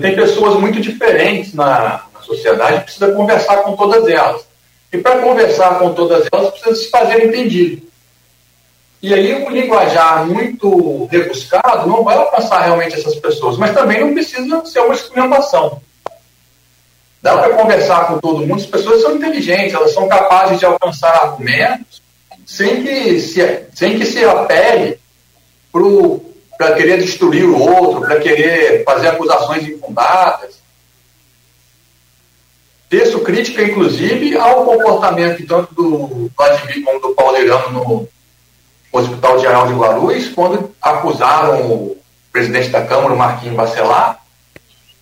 Tem 0.00 0.14
pessoas 0.14 0.60
muito 0.60 0.80
diferentes 0.80 1.54
na, 1.54 2.04
na 2.12 2.20
sociedade, 2.20 2.84
precisa 2.84 3.10
conversar 3.12 3.58
com 3.58 3.74
todas 3.74 4.06
elas. 4.06 4.42
E 4.92 4.98
para 4.98 5.20
conversar 5.20 5.78
com 5.78 5.94
todas 5.94 6.26
elas, 6.32 6.50
precisa 6.50 6.74
se 6.74 6.90
fazer 6.90 7.24
entendido. 7.24 7.82
E 9.02 9.14
aí 9.14 9.34
um 9.34 9.48
linguajar 9.48 10.26
muito 10.26 11.06
rebuscado 11.06 11.88
não 11.88 12.04
vai 12.04 12.16
alcançar 12.16 12.60
realmente 12.62 12.96
essas 12.96 13.16
pessoas, 13.16 13.56
mas 13.56 13.72
também 13.72 14.00
não 14.00 14.12
precisa 14.12 14.64
ser 14.66 14.80
uma 14.80 14.94
experimentação. 14.94 15.80
Dá 17.22 17.36
para 17.38 17.54
conversar 17.54 18.08
com 18.08 18.18
todo 18.18 18.40
mundo, 18.40 18.54
as 18.54 18.66
pessoas 18.66 19.00
são 19.02 19.16
inteligentes, 19.16 19.74
elas 19.74 19.92
são 19.92 20.08
capazes 20.08 20.58
de 20.58 20.66
alcançar 20.66 21.14
argumentos 21.14 22.02
sem 22.50 22.82
que 22.82 23.20
se, 23.20 23.66
sem 23.74 23.98
que 23.98 24.04
se 24.04 24.24
apele 24.24 24.98
para 26.58 26.74
querer 26.74 26.98
destruir 26.98 27.44
o 27.44 27.58
outro, 27.58 28.00
para 28.00 28.18
querer 28.18 28.84
fazer 28.84 29.08
acusações 29.08 29.66
infundadas. 29.66 30.59
Texto 32.90 33.20
crítica, 33.20 33.62
inclusive, 33.62 34.36
ao 34.36 34.64
comportamento 34.64 35.46
tanto 35.46 35.72
do 35.72 36.28
Vladimir 36.36 36.84
como 36.84 37.00
do 37.00 37.14
Paulo 37.14 37.38
Irano 37.38 37.70
no 37.70 38.08
Hospital 38.92 39.38
Geral 39.38 39.68
de 39.68 39.74
Guarulhos, 39.74 40.28
quando 40.30 40.74
acusaram 40.82 41.70
o 41.70 41.96
presidente 42.32 42.68
da 42.70 42.84
Câmara, 42.84 43.14
o 43.14 43.16
Marquinhos 43.16 43.54
Bacelar, 43.54 44.18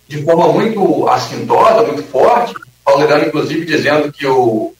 de 0.07 0.23
forma 0.23 0.49
muito 0.49 1.09
assintosa, 1.09 1.81
muito 1.81 2.03
forte, 2.03 2.53
Paulo 2.85 3.03
Irano, 3.05 3.25
inclusive, 3.25 3.65
dizendo 3.65 4.11
que 4.11 4.27
o, 4.27 4.71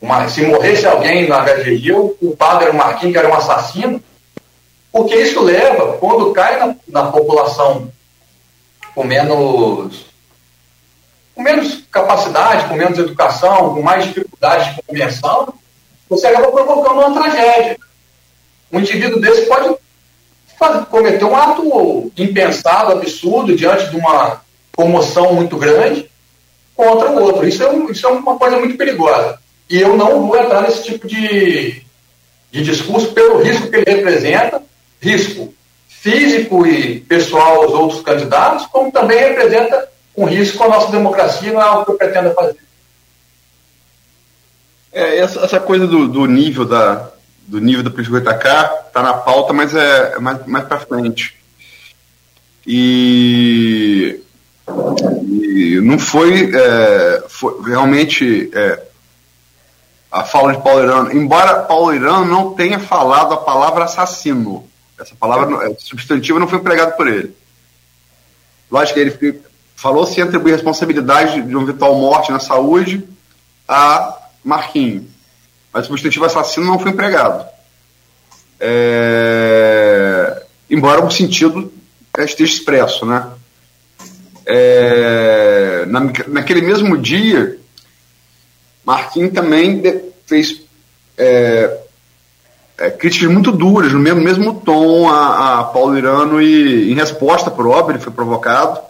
uma, 0.00 0.28
se 0.28 0.42
morresse 0.42 0.84
alguém 0.84 1.28
na 1.28 1.44
HGI, 1.44 1.92
o 1.92 2.08
culpado 2.08 2.62
era 2.62 2.72
o 2.72 2.76
Marquinhos, 2.76 3.12
que 3.12 3.18
era 3.18 3.28
um 3.28 3.34
assassino, 3.34 4.02
porque 4.90 5.14
isso 5.14 5.40
leva, 5.44 5.96
quando 5.98 6.32
cai 6.32 6.58
na, 6.58 6.74
na 6.88 7.04
população 7.12 7.88
com 8.96 9.04
menos, 9.04 10.07
com 11.38 11.42
menos 11.44 11.84
capacidade, 11.88 12.68
com 12.68 12.74
menos 12.74 12.98
educação, 12.98 13.72
com 13.72 13.80
mais 13.80 14.04
dificuldade 14.06 14.70
de 14.70 14.82
compreensão, 14.82 15.54
você 16.08 16.26
acaba 16.26 16.50
provocando 16.50 16.98
uma 16.98 17.14
tragédia. 17.14 17.78
Um 18.72 18.80
indivíduo 18.80 19.20
desse 19.20 19.46
pode 19.46 20.86
cometer 20.86 21.24
um 21.24 21.36
ato 21.36 22.10
impensado, 22.18 22.90
absurdo, 22.90 23.54
diante 23.54 23.88
de 23.88 23.96
uma 23.96 24.40
comoção 24.74 25.32
muito 25.32 25.56
grande 25.56 26.10
contra 26.74 27.08
o 27.08 27.22
outro. 27.22 27.46
Isso 27.46 27.62
é, 27.62 27.70
um, 27.70 27.88
isso 27.88 28.04
é 28.04 28.10
uma 28.10 28.36
coisa 28.36 28.58
muito 28.58 28.76
perigosa. 28.76 29.38
E 29.70 29.80
eu 29.80 29.96
não 29.96 30.26
vou 30.26 30.36
entrar 30.36 30.62
nesse 30.62 30.82
tipo 30.82 31.06
de, 31.06 31.84
de 32.50 32.64
discurso 32.64 33.12
pelo 33.12 33.40
risco 33.40 33.70
que 33.70 33.76
ele 33.76 33.88
representa, 33.88 34.60
risco 35.00 35.54
físico 35.86 36.66
e 36.66 36.98
pessoal 36.98 37.62
aos 37.62 37.72
outros 37.72 38.00
candidatos, 38.00 38.66
como 38.66 38.90
também 38.90 39.18
representa 39.20 39.88
um 40.18 40.24
risco 40.24 40.64
à 40.64 40.68
nossa 40.68 40.90
democracia, 40.90 41.52
não 41.52 41.60
é 41.60 41.64
algo 41.64 41.84
que 41.84 41.92
eu 41.92 41.96
pretendo 41.96 42.34
fazer. 42.34 42.58
É, 44.92 45.18
essa, 45.18 45.40
essa 45.44 45.60
coisa 45.60 45.86
do, 45.86 46.08
do 46.08 46.26
nível 46.26 46.64
da, 46.64 47.08
do 47.46 47.60
nível 47.60 47.84
do 47.84 47.90
político 47.92 48.16
atacar 48.16 48.86
está 48.88 49.00
na 49.00 49.14
pauta, 49.14 49.52
mas 49.52 49.72
é 49.76 50.18
mais, 50.18 50.44
mais 50.44 50.64
para 50.64 50.80
frente. 50.80 51.36
E, 52.66 54.20
e, 55.24 55.80
não 55.84 56.00
foi, 56.00 56.50
é, 56.52 57.22
foi 57.28 57.70
realmente 57.70 58.50
é, 58.52 58.82
a 60.10 60.24
fala 60.24 60.52
de 60.52 60.62
Paulo 60.62 60.82
Irano, 60.82 61.12
embora 61.12 61.62
Paulo 61.62 61.94
Irano 61.94 62.24
não 62.24 62.54
tenha 62.54 62.80
falado 62.80 63.34
a 63.34 63.38
palavra 63.38 63.84
assassino, 63.84 64.68
essa 64.98 65.14
palavra 65.14 65.76
substantiva 65.78 66.40
não 66.40 66.48
foi 66.48 66.58
empregada 66.58 66.90
por 66.90 67.06
ele. 67.06 67.36
Lógico 68.68 68.94
que 68.94 69.00
ele 69.00 69.47
falou 69.78 70.04
se 70.04 70.20
atribuir 70.20 70.50
responsabilidade 70.50 71.40
de 71.40 71.54
uma 71.54 71.62
eventual 71.62 71.94
morte 71.94 72.32
na 72.32 72.40
saúde 72.40 73.08
a 73.68 74.18
Marquinhos 74.44 75.04
mas 75.72 75.84
o 75.84 75.88
substantivo 75.88 76.24
assassino 76.24 76.66
não 76.66 76.78
foi 76.78 76.90
empregado. 76.90 77.46
É, 78.58 80.42
embora 80.68 81.04
o 81.04 81.10
sentido 81.10 81.72
esteja 82.18 82.52
expresso, 82.52 83.06
né? 83.06 83.28
É, 84.44 85.84
na, 85.86 86.00
naquele 86.26 86.62
mesmo 86.62 86.96
dia, 86.96 87.58
Marquinhos 88.84 89.32
também 89.32 89.82
fez 90.26 90.62
é, 91.16 91.78
é, 92.78 92.90
críticas 92.90 93.30
muito 93.30 93.52
duras, 93.52 93.92
no 93.92 94.00
mesmo, 94.00 94.20
mesmo 94.20 94.60
tom 94.60 95.08
a, 95.08 95.60
a 95.60 95.64
Paulo 95.64 95.96
Irano 95.96 96.42
e 96.42 96.90
em 96.90 96.94
resposta 96.94 97.50
por 97.50 97.68
óbvio, 97.68 97.92
ele 97.92 98.02
foi 98.02 98.12
provocado 98.12 98.87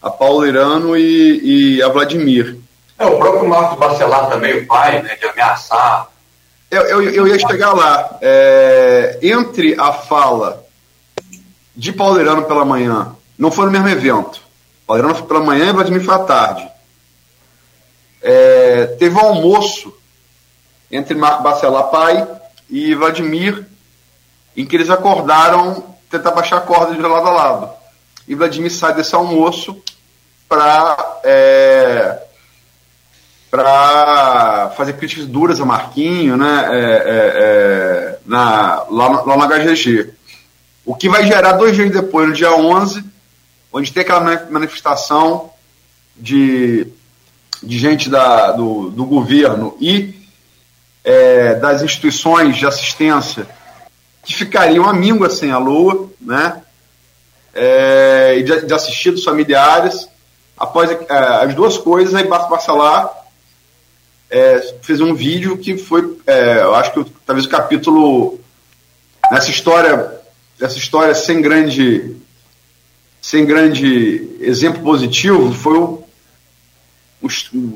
a 0.00 0.10
Paulo 0.10 0.46
Irano 0.46 0.96
e, 0.96 1.76
e 1.76 1.82
a 1.82 1.88
Vladimir. 1.88 2.56
É, 2.98 3.06
o 3.06 3.18
próprio 3.18 3.48
Marcos 3.48 3.78
Bacelar 3.78 4.28
também, 4.28 4.58
o 4.58 4.66
pai, 4.66 5.02
né, 5.02 5.16
de 5.16 5.26
ameaçar. 5.26 6.08
Eu, 6.70 6.82
eu, 6.82 7.02
eu 7.02 7.28
ia 7.28 7.38
chegar 7.38 7.72
lá. 7.72 8.18
É, 8.20 9.18
entre 9.22 9.78
a 9.78 9.92
fala 9.92 10.64
de 11.74 11.92
Pauleirano 11.92 12.44
pela 12.44 12.64
manhã, 12.64 13.14
não 13.38 13.50
foi 13.50 13.66
no 13.66 13.70
mesmo 13.70 13.88
evento. 13.88 14.40
Pauleirano 14.86 15.14
foi 15.14 15.26
pela 15.26 15.40
manhã 15.40 15.68
e 15.68 15.72
Vladimir 15.72 16.04
foi 16.04 16.14
à 16.14 16.18
tarde. 16.20 16.68
É, 18.20 18.86
teve 18.98 19.14
um 19.14 19.20
almoço 19.20 19.94
entre 20.90 21.14
Marco 21.14 21.42
Bacelar 21.42 21.84
pai 21.84 22.26
e 22.68 22.94
Vladimir, 22.94 23.64
em 24.56 24.66
que 24.66 24.74
eles 24.74 24.90
acordaram 24.90 25.84
tentar 26.10 26.32
baixar 26.32 26.56
a 26.56 26.62
corda 26.62 26.94
de 26.94 27.00
lado 27.00 27.28
a 27.28 27.30
lado. 27.30 27.70
E 28.26 28.34
Vladimir 28.34 28.72
sai 28.72 28.94
desse 28.94 29.14
almoço 29.14 29.80
para 30.48 31.20
é, 31.24 32.18
para 33.50 34.72
fazer 34.76 34.94
críticas 34.94 35.26
duras 35.26 35.60
a 35.60 35.64
Marquinho 35.64 36.36
né, 36.36 36.68
é, 36.70 36.78
é, 36.78 37.32
é, 37.34 38.18
na, 38.26 38.84
lá, 38.90 39.24
lá 39.24 39.36
no 39.36 39.48
HGG. 39.48 40.12
O 40.84 40.94
que 40.94 41.08
vai 41.08 41.26
gerar 41.26 41.52
dois 41.52 41.74
dias 41.74 41.90
depois, 41.90 42.28
no 42.28 42.34
dia 42.34 42.52
11, 42.52 43.04
onde 43.72 43.92
tem 43.92 44.02
aquela 44.02 44.46
manifestação 44.50 45.50
de, 46.16 46.86
de 47.62 47.78
gente 47.78 48.08
da, 48.10 48.52
do, 48.52 48.90
do 48.90 49.04
governo 49.04 49.76
e 49.80 50.14
é, 51.04 51.54
das 51.54 51.82
instituições 51.82 52.56
de 52.56 52.66
assistência 52.66 53.46
que 54.24 54.34
ficariam 54.34 54.84
amíngua 54.84 55.30
sem 55.30 55.50
a 55.50 55.58
lua, 55.58 56.10
né? 56.20 56.62
É, 57.54 58.36
e 58.38 58.42
de, 58.42 58.66
de 58.66 58.74
assistidos 58.74 59.24
familiares. 59.24 60.08
Após 60.58 60.90
é, 60.90 61.06
as 61.44 61.54
duas 61.54 61.78
coisas, 61.78 62.14
aí 62.14 62.24
Barça 62.24 62.48
Barcelar 62.48 63.10
é, 64.30 64.74
fez 64.82 65.00
um 65.00 65.14
vídeo 65.14 65.56
que 65.56 65.78
foi, 65.78 66.18
é, 66.26 66.60
eu 66.60 66.74
acho 66.74 66.92
que 66.92 67.12
talvez 67.26 67.46
o 67.46 67.50
capítulo 67.50 68.38
nessa 69.30 69.50
história, 69.50 70.12
essa 70.60 70.76
história 70.76 71.14
sem 71.14 71.40
grande, 71.40 72.16
sem 73.20 73.46
grande 73.46 74.36
exemplo 74.40 74.82
positivo, 74.82 75.52
foi 75.52 75.78
o 75.78 76.08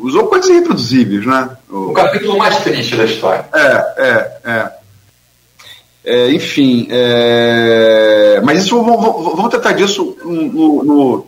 usou 0.03 0.29
coisas 0.29 0.49
irreproduzíveis, 0.51 1.27
né? 1.27 1.57
O, 1.69 1.91
o, 1.91 1.93
capítulo 1.93 2.39
mais 2.39 2.63
triste 2.63 2.97
da 2.97 3.05
história. 3.05 3.45
É, 3.53 3.95
é, 3.97 4.41
é. 4.45 4.73
é 6.05 6.33
enfim, 6.33 6.87
é, 6.91 8.41
mas 8.45 8.65
isso 8.65 8.81
vamos, 8.83 9.01
vamos 9.35 9.51
tratar 9.51 9.73
disso 9.73 10.17
no, 10.25 10.85
no, 10.85 11.27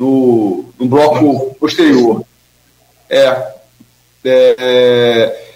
no, 0.00 0.64
no 0.78 0.86
bloco 0.86 1.54
posterior. 1.56 2.24
É, 3.10 3.52
é, 4.24 5.50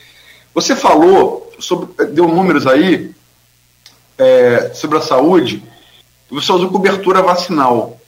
você 0.53 0.77
falou 0.77 1.51
sobre, 1.59 2.05
deu 2.09 2.29
números 2.29 2.67
aí 2.67 3.11
é, 4.19 4.71
sobre 4.75 4.99
a 4.99 5.01
saúde. 5.01 5.65
Você 6.31 6.53
usou 6.53 6.71
cobertura 6.71 7.23
vacinal. 7.23 7.99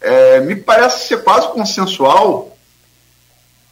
É, 0.00 0.40
me 0.40 0.56
parece 0.56 1.06
ser 1.06 1.22
quase 1.22 1.48
consensual 1.52 2.56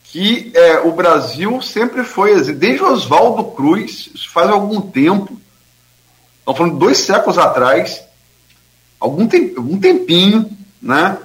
que 0.04 0.52
é, 0.54 0.78
o 0.78 0.92
Brasil 0.92 1.60
sempre 1.60 2.04
foi, 2.04 2.40
desde 2.52 2.82
Oswaldo 2.82 3.44
Cruz, 3.44 4.08
isso 4.14 4.30
faz 4.30 4.48
algum 4.48 4.80
tempo, 4.80 5.38
estamos 6.38 6.58
falando 6.58 6.78
dois 6.78 6.98
séculos 6.98 7.36
atrás, 7.36 8.02
algum, 9.00 9.26
tem, 9.26 9.52
algum 9.56 9.78
tempinho, 9.78 10.48
né? 10.80 11.18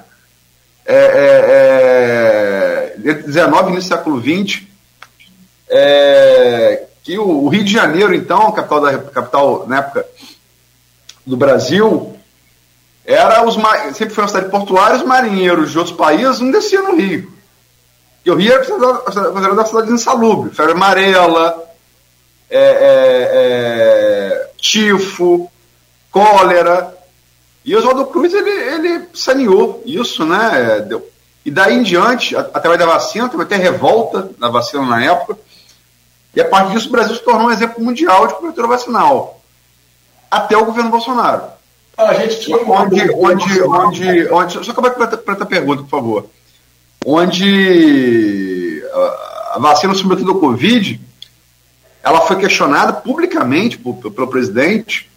É, 0.85 0.95
é, 0.95 2.95
é, 3.11 3.13
19 3.15 3.73
no 3.73 3.81
século 3.81 4.19
20, 4.19 4.69
é, 5.69 6.83
que 7.03 7.17
o, 7.17 7.45
o, 7.45 7.49
Rio 7.49 7.63
de 7.63 7.71
Janeiro, 7.71 8.13
então, 8.13 8.51
capital, 8.51 8.81
da, 8.81 8.97
capital 8.97 9.65
na 9.67 9.77
época 9.77 10.05
do 11.25 11.37
Brasil, 11.37 12.17
era 13.05 13.45
os 13.45 13.55
sempre 13.95 14.13
foi 14.13 14.23
uma 14.23 14.27
cidade 14.27 14.49
portuária, 14.49 14.97
os 14.97 15.03
marinheiros 15.03 15.71
de 15.71 15.77
outros 15.77 15.95
países 15.95 16.39
não 16.39 16.51
desciam 16.51 16.91
no 16.91 16.97
Rio. 16.97 17.31
E 18.25 18.29
o 18.29 18.35
Rio 18.35 18.53
era 18.53 18.65
considerado 18.65 19.53
uma 19.53 19.65
cidade 19.65 19.91
insalubre. 19.91 20.53
Febre 20.53 20.73
amarela, 20.73 21.63
é, 22.49 22.59
é, 22.59 23.29
é, 23.33 24.49
tifo, 24.57 25.49
cólera. 26.11 27.00
E 27.63 27.75
Oswaldo 27.75 28.05
Cruz, 28.07 28.33
ele, 28.33 28.49
ele 28.49 29.07
saneou 29.13 29.81
isso, 29.85 30.25
né? 30.25 30.81
Deu. 30.87 31.07
E 31.45 31.49
daí 31.49 31.75
em 31.75 31.83
diante, 31.83 32.35
através 32.35 32.79
da 32.79 32.85
vacina, 32.85 33.27
teve 33.27 33.43
até 33.43 33.55
revolta 33.55 34.29
da 34.37 34.49
vacina 34.49 34.85
na 34.85 35.03
época. 35.03 35.37
E 36.35 36.41
a 36.41 36.45
partir 36.45 36.73
disso, 36.73 36.87
o 36.87 36.91
Brasil 36.91 37.15
se 37.15 37.23
tornou 37.23 37.47
um 37.47 37.51
exemplo 37.51 37.83
mundial 37.83 38.27
de 38.27 38.35
cobertura 38.35 38.67
vacinal. 38.67 39.41
Até 40.29 40.55
o 40.55 40.65
governo 40.65 40.91
Bolsonaro. 40.91 41.43
A 41.97 42.13
gente 42.13 42.39
tinha 42.41 42.57
onde, 42.57 43.11
onde, 43.13 43.61
onde, 43.63 44.27
onde, 44.29 44.65
Só 44.65 44.71
acabar 44.71 44.91
para 44.91 45.33
a 45.33 45.45
pergunta, 45.45 45.83
por 45.83 45.89
favor 45.89 46.29
onde 47.05 48.83
a 49.53 49.59
vacina 49.59 49.93
submetida 49.93 50.29
ao 50.29 50.39
Covid 50.39 50.99
ela 52.03 52.21
foi 52.21 52.37
questionada 52.37 52.93
publicamente 52.93 53.77
pelo 53.77 54.27
presidente, 54.27 55.09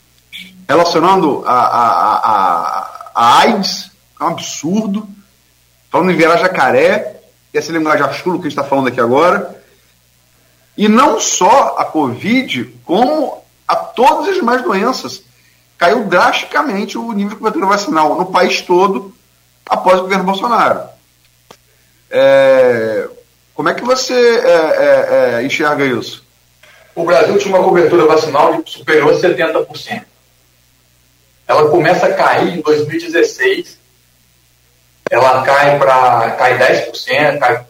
relacionando 0.69 1.43
a, 1.47 1.53
a, 1.53 2.15
a, 2.17 3.11
a 3.15 3.39
AIDS, 3.41 3.91
é 4.21 4.25
um 4.25 4.29
absurdo, 4.29 5.09
falando 5.91 6.11
em 6.11 6.17
virar 6.17 6.37
jacaré, 6.37 7.21
essa 7.53 7.73
linguagem 7.73 8.13
chulo 8.15 8.41
que 8.41 8.47
a 8.47 8.51
gente 8.51 8.59
está 8.59 8.65
falando 8.65 8.89
aqui 8.89 9.01
agora, 9.01 9.63
e 10.77 10.89
não 10.89 11.21
só 11.21 11.77
a 11.79 11.85
Covid, 11.85 12.65
como 12.85 13.45
a 13.67 13.77
todas 13.77 14.29
as 14.29 14.35
demais 14.35 14.63
doenças. 14.63 15.23
Caiu 15.79 16.05
drasticamente 16.05 16.97
o 16.97 17.13
nível 17.13 17.31
de 17.31 17.37
cobertura 17.37 17.67
vacinal 17.67 18.17
no 18.17 18.27
país 18.27 18.63
todo 18.63 19.15
após 19.69 19.99
o 19.99 20.03
governo 20.03 20.25
Bolsonaro. 20.25 20.83
É, 22.11 23.09
como 23.55 23.69
é 23.69 23.75
que 23.75 23.85
você 23.85 24.15
é, 24.15 24.49
é, 24.49 25.39
é, 25.41 25.43
enxerga 25.45 25.85
isso? 25.85 26.25
O 26.95 27.05
Brasil 27.05 27.37
tinha 27.39 27.55
uma 27.55 27.65
cobertura 27.65 28.07
vacinal 28.07 28.63
superior 28.67 29.13
a 29.13 29.17
70%. 29.17 30.05
Ela 31.47 31.69
começa 31.69 32.07
a 32.07 32.15
cair 32.15 32.59
em 32.59 32.61
2016, 32.61 33.79
ela 35.11 35.43
cai 35.43 35.79
para 35.79 36.31
cai 36.33 36.59
10%, 36.59 37.39
cai, 37.39 37.67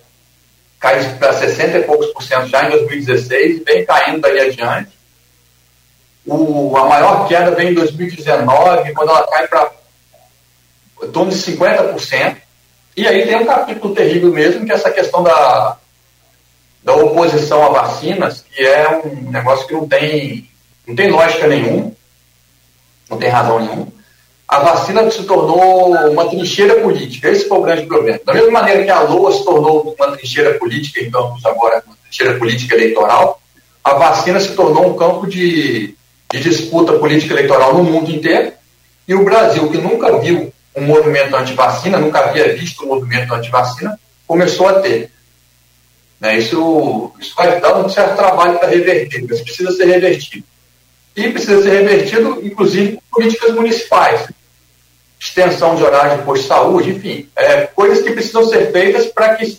cai 0.79 1.15
para 1.19 1.33
60 1.33 1.79
e 1.79 1.83
poucos 1.83 2.07
por 2.13 2.23
cento 2.23 2.47
já 2.47 2.65
em 2.67 2.71
2016 2.71 3.61
e 3.61 3.65
vem 3.65 3.85
caindo 3.85 4.21
daí 4.21 4.41
adiante. 4.41 4.93
O, 6.25 6.77
a 6.77 6.87
maior 6.87 7.29
queda 7.29 7.51
vem 7.51 7.71
em 7.71 7.75
2019, 7.75 8.93
quando 8.93 9.11
ela 9.11 9.27
cai 9.27 9.49
para 9.49 9.71
em 11.03 11.11
torno 11.11 11.31
de 11.31 11.37
50%. 11.37 12.37
E 12.97 13.07
aí 13.07 13.27
tem 13.27 13.37
um 13.37 13.47
capítulo 13.47 13.95
terrível 13.95 14.33
mesmo, 14.33 14.65
que 14.65 14.73
é 14.73 14.75
essa 14.75 14.91
questão 14.91 15.23
da, 15.23 15.77
da 16.83 16.95
oposição 16.95 17.65
a 17.65 17.69
vacinas, 17.69 18.45
que 18.49 18.65
é 18.65 18.89
um 18.89 19.31
negócio 19.31 19.67
que 19.67 19.75
não 19.75 19.89
tem, 19.89 20.49
não 20.87 20.95
tem 20.95 21.11
lógica 21.11 21.49
nenhuma, 21.49 21.93
não 23.09 23.19
tem 23.19 23.29
razão 23.29 23.61
nenhuma. 23.61 23.89
A 24.47 24.59
vacina 24.61 25.11
se 25.11 25.23
tornou 25.25 25.95
uma 26.11 26.29
trincheira 26.29 26.81
política, 26.81 27.31
esse 27.31 27.49
foi 27.49 27.59
o 27.59 27.63
grande 27.63 27.87
problema. 27.87 28.21
Da 28.25 28.35
mesma 28.35 28.51
maneira 28.51 28.85
que 28.85 28.91
a 28.91 29.01
LOA 29.01 29.33
se 29.33 29.45
tornou 29.45 29.95
uma 29.99 30.17
trincheira 30.17 30.55
política, 30.59 31.01
então 31.03 31.37
agora 31.45 31.83
uma 31.87 31.97
trincheira 32.03 32.39
política 32.39 32.75
eleitoral, 32.75 33.41
a 33.83 33.95
vacina 33.95 34.39
se 34.39 34.55
tornou 34.55 34.87
um 34.87 34.97
campo 34.97 35.27
de, 35.27 35.95
de 36.31 36.41
disputa 36.41 36.93
política 36.95 37.35
eleitoral 37.35 37.75
no 37.75 37.85
mundo 37.85 38.11
inteiro, 38.11 38.53
e 39.09 39.15
o 39.15 39.25
Brasil, 39.25 39.71
que 39.71 39.79
nunca 39.79 40.19
viu 40.19 40.53
um 40.77 40.83
movimento 40.83 41.35
anti-vacina, 41.37 41.99
nunca 41.99 42.21
havia 42.21 42.55
visto 42.55 42.85
um 42.85 42.89
movimento 42.89 43.33
anti-vacina, 43.35 43.99
começou 44.27 44.69
a 44.69 44.81
ter. 44.81 45.11
Né, 46.21 46.39
isso, 46.39 47.13
isso 47.21 47.35
vai 47.37 47.61
dar 47.61 47.77
um 47.79 47.89
certo 47.89 48.17
trabalho 48.17 48.59
para 48.59 48.69
reverter, 48.69 49.25
isso 49.25 49.45
precisa 49.45 49.73
ser 49.73 49.87
revertido. 49.87 50.45
E 51.17 51.31
precisa 51.31 51.63
ser 51.63 51.83
revertido, 51.83 52.41
inclusive, 52.43 52.99
por 53.11 53.21
políticas 53.21 53.55
municipais, 53.55 54.29
extensão 55.21 55.77
de 55.77 55.83
horário 55.83 56.19
de 56.19 56.25
posto 56.25 56.43
de 56.43 56.49
saúde, 56.49 56.91
enfim, 56.91 57.29
é, 57.37 57.63
coisas 57.67 58.03
que 58.03 58.13
precisam 58.13 58.47
ser 58.49 58.73
feitas 58.73 59.07
para 59.07 59.37
que 59.37 59.59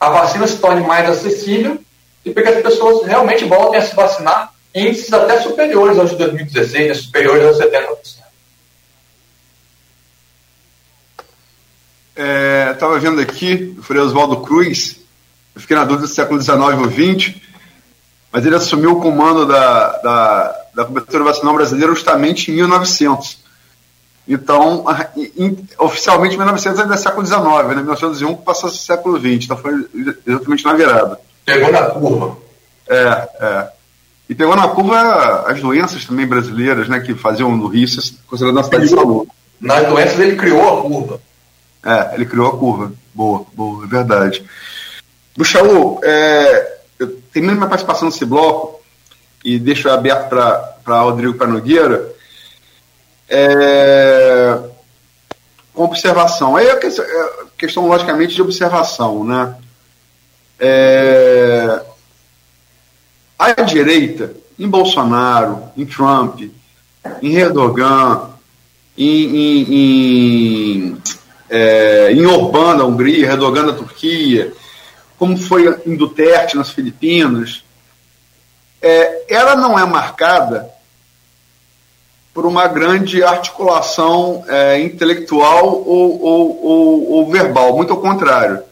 a 0.00 0.10
vacina 0.10 0.46
se 0.46 0.56
torne 0.56 0.86
mais 0.86 1.08
acessível 1.08 1.78
e 2.24 2.30
para 2.30 2.42
que 2.42 2.48
as 2.48 2.62
pessoas 2.62 3.06
realmente 3.06 3.44
voltem 3.44 3.80
a 3.80 3.84
se 3.84 3.94
vacinar 3.94 4.52
em 4.74 4.88
índices 4.88 5.12
até 5.12 5.40
superiores 5.40 5.98
aos 5.98 6.10
de 6.10 6.16
2016, 6.16 6.88
né, 6.88 6.94
superiores 6.94 7.44
aos 7.46 7.58
70%. 7.58 8.24
Estava 12.72 12.96
é, 12.96 13.00
vendo 13.00 13.20
aqui 13.20 13.74
o 13.78 13.82
Frei 13.82 14.00
Oswaldo 14.00 14.38
Cruz, 14.38 14.96
eu 15.54 15.60
fiquei 15.60 15.76
na 15.76 15.84
dúvida 15.84 16.08
se 16.08 16.14
século 16.14 16.40
XIX 16.40 16.58
ou 16.58 16.90
XX, 16.90 17.34
mas 18.32 18.44
ele 18.44 18.56
assumiu 18.56 18.92
o 18.92 19.00
comando 19.00 19.46
da, 19.46 19.98
da, 19.98 20.63
da 20.74 20.84
cobertura 20.84 21.24
vacinal 21.24 21.54
brasileira 21.54 21.94
justamente 21.94 22.50
em 22.50 22.54
1900. 22.54 23.44
Então, 24.26 24.84
oficialmente 25.78 26.36
1900 26.36 26.80
ainda 26.80 26.94
é 26.94 26.96
século 26.96 27.26
XIX, 27.26 27.42
né? 27.68 27.74
1901 27.76 28.36
passou 28.36 28.68
a 28.68 28.72
ser 28.72 28.78
século 28.78 29.18
XX, 29.18 29.44
então 29.44 29.56
foi 29.56 29.86
exatamente 30.26 30.64
na 30.64 30.72
virada. 30.72 31.20
Pegou 31.44 31.70
na 31.70 31.82
curva. 31.82 32.38
É, 32.88 33.28
é. 33.40 33.68
E 34.28 34.34
pegou 34.34 34.56
na 34.56 34.68
curva 34.68 35.44
as 35.46 35.60
doenças 35.60 36.06
também 36.06 36.26
brasileiras, 36.26 36.88
né, 36.88 37.00
que 37.00 37.14
faziam 37.14 37.54
no 37.54 37.66
Rio, 37.66 37.86
considerando 38.26 38.56
uma 38.56 38.64
cidade 38.64 38.84
de 38.84 38.94
saúde. 38.94 39.30
Nas 39.60 39.86
doenças 39.86 40.18
ele 40.18 40.36
criou 40.36 40.78
a 40.78 40.82
curva. 40.82 41.20
É, 41.84 42.14
ele 42.14 42.24
criou 42.24 42.48
a 42.48 42.56
curva. 42.56 42.92
Boa, 43.12 43.44
boa, 43.54 43.84
é 43.84 43.86
verdade. 43.86 44.42
Buxaú, 45.36 46.00
é, 46.02 46.78
eu 46.98 47.20
termino 47.30 47.54
minha 47.54 47.68
participação 47.68 48.08
nesse 48.08 48.24
bloco 48.24 48.80
e 49.44 49.58
deixo 49.58 49.90
aberto 49.90 50.30
para 50.30 51.02
Rodrigo 51.02 51.34
Panogueira. 51.34 52.12
É, 53.28 54.58
com 55.74 55.84
observação. 55.84 56.56
Aí 56.56 56.66
é 56.66 56.76
questão, 56.76 57.04
é 57.04 57.30
questão, 57.58 57.86
logicamente, 57.88 58.34
de 58.34 58.42
observação, 58.42 59.24
né? 59.24 59.56
É, 60.58 61.82
a 63.38 63.52
direita, 63.62 64.34
em 64.58 64.68
Bolsonaro, 64.68 65.64
em 65.76 65.84
Trump, 65.84 66.40
em 67.20 67.34
Erdogan, 67.34 68.30
em, 68.96 69.36
em, 69.36 69.74
em, 69.74 70.96
é, 71.50 72.12
em 72.12 72.24
Orbán 72.24 72.76
da 72.76 72.84
Hungria, 72.84 73.26
Erdogan 73.26 73.66
da 73.66 73.72
Turquia, 73.72 74.52
como 75.18 75.36
foi 75.36 75.80
em 75.84 75.96
Duterte 75.96 76.56
nas 76.56 76.70
Filipinas, 76.70 77.64
é, 78.84 79.24
ela 79.30 79.56
não 79.56 79.78
é 79.78 79.86
marcada 79.86 80.70
por 82.34 82.44
uma 82.44 82.68
grande 82.68 83.22
articulação 83.22 84.44
é, 84.46 84.78
intelectual 84.80 85.66
ou, 85.66 86.22
ou, 86.22 86.64
ou, 86.66 87.12
ou, 87.12 87.30
verbal, 87.30 87.74
muito 87.74 87.94
ao 87.94 88.00
contrário. 88.00 88.62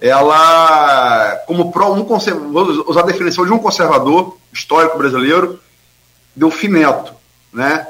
Ela, 0.00 1.36
como 1.46 1.70
pro, 1.70 1.92
um 1.92 2.04
vou 2.04 2.64
usar 2.88 3.00
a 3.00 3.06
definição 3.06 3.46
de 3.46 3.52
um 3.52 3.58
conservador 3.58 4.36
histórico 4.52 4.98
brasileiro, 4.98 5.60
Delfim 6.34 6.68
Neto, 6.68 7.14
né? 7.52 7.86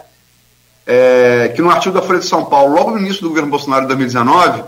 É, 0.87 1.53
que 1.57 1.63
no 1.63 1.71
artigo 1.71 1.95
da 1.95 2.03
Folha 2.03 2.21
de 2.21 2.27
São 2.27 2.45
Paulo, 2.45 2.75
logo 2.75 2.91
no 2.91 2.99
início 2.99 3.23
do 3.23 3.31
governo 3.31 3.51
Bolsonaro 3.51 3.83
de 3.83 3.89
2019, 3.89 4.65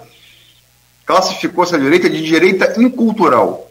classificou 1.05 1.63
essa 1.63 1.79
direita 1.79 2.09
de 2.09 2.23
direita 2.23 2.81
incultural. 2.81 3.71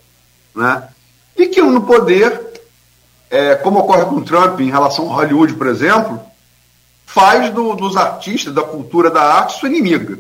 Né? 0.56 0.88
E 1.36 1.48
que 1.48 1.62
no 1.62 1.82
poder 1.82 2.47
é, 3.30 3.56
como 3.56 3.80
ocorre 3.80 4.06
com 4.06 4.22
Trump 4.22 4.60
em 4.60 4.70
relação 4.70 5.06
ao 5.06 5.16
Hollywood, 5.16 5.54
por 5.54 5.68
exemplo, 5.68 6.20
faz 7.06 7.52
do, 7.54 7.76
dos 7.76 7.98
artistas, 7.98 8.54
da 8.54 8.62
cultura, 8.62 9.10
da 9.10 9.22
arte, 9.22 9.60
sua 9.60 9.70
inimiga, 9.70 10.18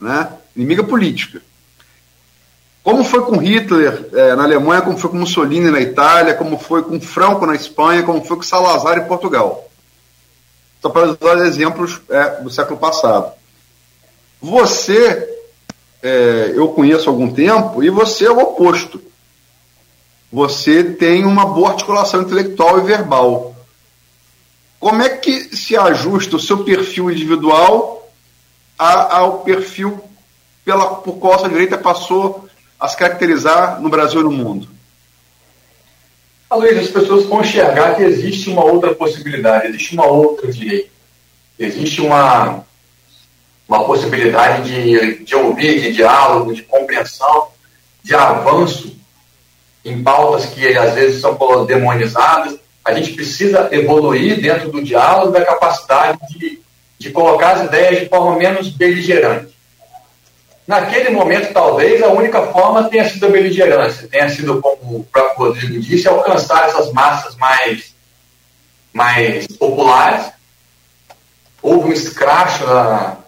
né? 0.00 0.28
inimiga 0.56 0.82
política. 0.82 1.40
Como 2.82 3.02
foi 3.02 3.22
com 3.22 3.38
Hitler 3.38 4.10
é, 4.12 4.34
na 4.34 4.44
Alemanha, 4.44 4.82
como 4.82 4.98
foi 4.98 5.10
com 5.10 5.16
Mussolini 5.16 5.70
na 5.70 5.80
Itália, 5.80 6.34
como 6.34 6.58
foi 6.58 6.82
com 6.82 7.00
Franco 7.00 7.46
na 7.46 7.54
Espanha, 7.54 8.02
como 8.02 8.22
foi 8.24 8.36
com 8.36 8.42
Salazar 8.42 8.98
em 8.98 9.06
Portugal. 9.06 9.70
Só 10.82 10.90
para 10.90 11.16
usar 11.18 11.46
exemplos 11.46 12.00
é, 12.10 12.42
do 12.42 12.50
século 12.50 12.78
passado. 12.78 13.32
Você, 14.42 15.26
é, 16.02 16.52
eu 16.54 16.68
conheço 16.68 17.08
há 17.08 17.12
algum 17.12 17.32
tempo, 17.32 17.82
e 17.82 17.88
você 17.88 18.26
é 18.26 18.30
o 18.30 18.38
oposto 18.38 19.00
você 20.34 20.82
tem 20.82 21.24
uma 21.24 21.46
boa 21.46 21.70
articulação 21.70 22.22
intelectual 22.22 22.80
e 22.80 22.84
verbal. 22.84 23.54
Como 24.80 25.00
é 25.00 25.08
que 25.08 25.56
se 25.56 25.76
ajusta 25.76 26.34
o 26.34 26.40
seu 26.40 26.64
perfil 26.64 27.08
individual 27.08 28.12
ao 28.76 29.42
perfil 29.42 30.02
pela, 30.64 30.96
por 30.96 31.18
qual 31.18 31.44
a 31.44 31.48
direita 31.48 31.78
passou 31.78 32.48
a 32.80 32.88
se 32.88 32.96
caracterizar 32.96 33.80
no 33.80 33.88
Brasil 33.88 34.22
e 34.22 34.24
no 34.24 34.32
mundo? 34.32 34.68
Luiz, 36.50 36.78
as 36.78 36.88
pessoas 36.88 37.26
vão 37.26 37.40
enxergar 37.40 37.94
que 37.94 38.02
existe 38.02 38.50
uma 38.50 38.64
outra 38.64 38.92
possibilidade, 38.92 39.68
existe 39.68 39.94
uma 39.94 40.06
outra 40.06 40.50
direita. 40.50 40.90
Existe 41.56 42.00
uma, 42.00 42.64
uma 43.68 43.84
possibilidade 43.84 44.68
de, 44.68 45.24
de 45.24 45.36
ouvir, 45.36 45.80
de 45.80 45.92
diálogo, 45.92 46.52
de 46.52 46.62
compreensão, 46.62 47.50
de 48.02 48.16
avanço 48.16 49.03
em 49.84 50.02
pautas 50.02 50.46
que 50.46 50.76
às 50.76 50.94
vezes 50.94 51.20
são 51.20 51.36
demonizadas. 51.66 52.58
A 52.84 52.92
gente 52.92 53.12
precisa 53.12 53.68
evoluir 53.70 54.40
dentro 54.40 54.70
do 54.70 54.82
diálogo 54.82 55.32
da 55.32 55.44
capacidade 55.44 56.18
de, 56.30 56.60
de 56.98 57.10
colocar 57.10 57.52
as 57.52 57.64
ideias 57.66 58.00
de 58.00 58.08
forma 58.08 58.36
menos 58.36 58.68
beligerante. 58.68 59.54
Naquele 60.66 61.10
momento, 61.10 61.52
talvez, 61.52 62.02
a 62.02 62.08
única 62.08 62.40
forma 62.46 62.88
tenha 62.88 63.08
sido 63.08 63.26
a 63.26 63.30
beligerância, 63.30 64.08
tenha 64.08 64.28
sido, 64.30 64.62
como 64.62 64.98
o 64.98 65.04
próprio 65.04 65.48
Rodrigo 65.48 65.78
disse, 65.78 66.08
alcançar 66.08 66.68
essas 66.68 66.90
massas 66.90 67.36
mais, 67.36 67.94
mais 68.90 69.46
populares. 69.46 70.32
Houve 71.60 71.90
um 71.90 71.92
escracho 71.92 72.66
na, 72.66 73.18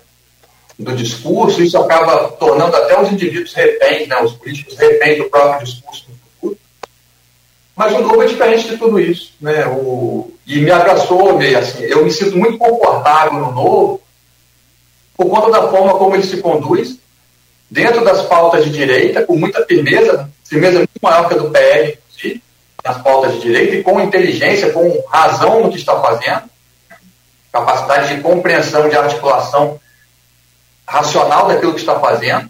do 0.79 0.97
discurso, 0.97 1.63
isso 1.63 1.77
acaba 1.77 2.29
tornando 2.33 2.75
até 2.75 2.99
os 3.01 3.13
indivíduos 3.13 3.53
reféns, 3.53 4.09
né, 4.09 4.23
os 4.23 4.33
políticos 4.33 4.77
reféns 4.79 5.19
do 5.19 5.25
próprio 5.25 5.67
discurso 5.67 6.06
mas 7.77 7.93
o 7.93 8.01
novo 8.01 8.23
é 8.23 8.27
diferente 8.27 8.69
de 8.69 8.79
tudo 8.79 8.99
isso, 8.99 9.35
né? 9.39 9.67
O, 9.67 10.33
e 10.47 10.61
me 10.61 10.71
abraçou, 10.71 11.37
meio 11.37 11.59
assim, 11.59 11.83
eu 11.83 12.03
me 12.03 12.11
sinto 12.11 12.37
muito 12.39 12.57
confortável 12.57 13.35
no 13.35 13.53
novo 13.53 14.01
por 15.15 15.29
conta 15.29 15.51
da 15.51 15.69
forma 15.69 15.95
como 15.95 16.15
ele 16.15 16.23
se 16.23 16.39
conduz, 16.39 16.99
dentro 17.71 18.05
das 18.05 18.23
pautas 18.23 18.65
de 18.65 18.71
direita, 18.71 19.25
com 19.25 19.37
muita 19.37 19.65
firmeza, 19.65 20.31
firmeza 20.45 20.79
muito 20.79 20.91
maior 21.03 21.29
que 21.29 21.35
a 21.35 21.39
do 21.39 21.51
PL, 21.51 21.99
nas 22.85 23.03
pautas 23.03 23.35
de 23.35 23.41
direita, 23.41 23.77
e 23.77 23.83
com 23.83 24.01
inteligência, 24.01 24.73
com 24.73 25.05
razão 25.09 25.63
no 25.63 25.71
que 25.71 25.79
está 25.79 26.01
fazendo, 26.01 26.45
capacidade 27.51 28.15
de 28.15 28.23
compreensão, 28.23 28.89
de 28.89 28.97
articulação 28.97 29.81
racional 30.87 31.49
daquilo 31.49 31.75
que 31.75 31.81
está 31.81 31.99
fazendo, 31.99 32.49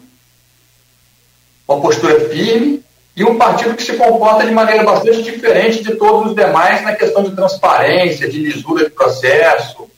uma 1.67 1.81
postura 1.81 2.29
firme 2.29 2.83
e 3.17 3.23
um 3.23 3.35
partido 3.35 3.75
que 3.75 3.81
se 3.81 3.93
comporta 3.93 4.45
de 4.45 4.51
maneira 4.51 4.83
bastante 4.83 5.23
diferente 5.23 5.81
de 5.81 5.95
todos 5.95 6.29
os 6.29 6.35
demais 6.35 6.83
na 6.83 6.95
questão 6.95 7.23
de 7.23 7.35
transparência, 7.35 8.29
de 8.29 8.37
lisura 8.37 8.85
de 8.85 8.91
processo. 8.91 9.89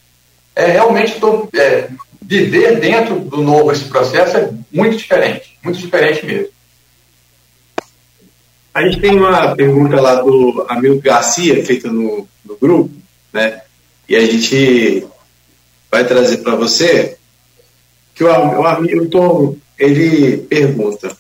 É 0.55 0.67
realmente 0.67 1.19
tô, 1.19 1.49
é, 1.53 1.89
viver 2.21 2.79
dentro 2.79 3.19
do 3.19 3.43
novo 3.43 3.73
esse 3.73 3.83
processo 3.83 4.37
é 4.37 4.49
muito 4.71 4.95
diferente, 4.95 5.57
muito 5.61 5.77
diferente 5.77 6.25
mesmo. 6.25 6.47
A 8.73 8.83
gente 8.83 9.01
tem 9.01 9.17
uma 9.17 9.53
pergunta 9.53 9.99
lá 9.99 10.21
do 10.21 10.65
amigo 10.69 11.01
Garcia, 11.01 11.65
feita 11.65 11.89
no, 11.91 12.25
no 12.45 12.55
grupo, 12.55 12.89
né? 13.33 13.63
E 14.07 14.15
a 14.15 14.21
gente 14.21 15.05
vai 15.91 16.05
trazer 16.05 16.37
para 16.37 16.55
você 16.55 17.17
que 18.15 18.23
o, 18.23 18.27
o 18.27 18.65
amigo 18.65 19.09
Tom, 19.09 19.57
ele 19.77 20.37
pergunta 20.37 21.18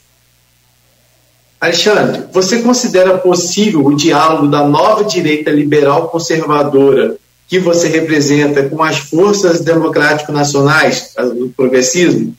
Alexandre, 1.59 2.23
você 2.31 2.61
considera 2.61 3.17
possível 3.17 3.85
o 3.85 3.95
diálogo 3.95 4.47
da 4.47 4.65
nova 4.65 5.03
direita 5.03 5.51
liberal 5.51 6.07
conservadora 6.07 7.17
que 7.49 7.59
você 7.59 7.89
representa 7.89 8.69
com 8.69 8.81
as 8.81 8.99
forças 8.99 9.59
democráticos 9.59 10.33
nacionais 10.33 11.13
do 11.17 11.49
progressismo, 11.49 12.33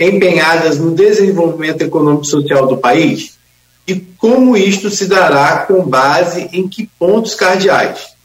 empenhadas 0.00 0.78
no 0.78 0.92
desenvolvimento 0.92 1.82
econômico 1.82 2.24
e 2.24 2.28
social 2.28 2.66
do 2.66 2.76
país? 2.76 3.36
E 3.86 3.94
como 3.94 4.56
isto 4.56 4.90
se 4.90 5.06
dará 5.06 5.58
com 5.58 5.86
base 5.86 6.48
em 6.52 6.66
que 6.66 6.90
pontos 6.98 7.36
cardeais? 7.36 8.16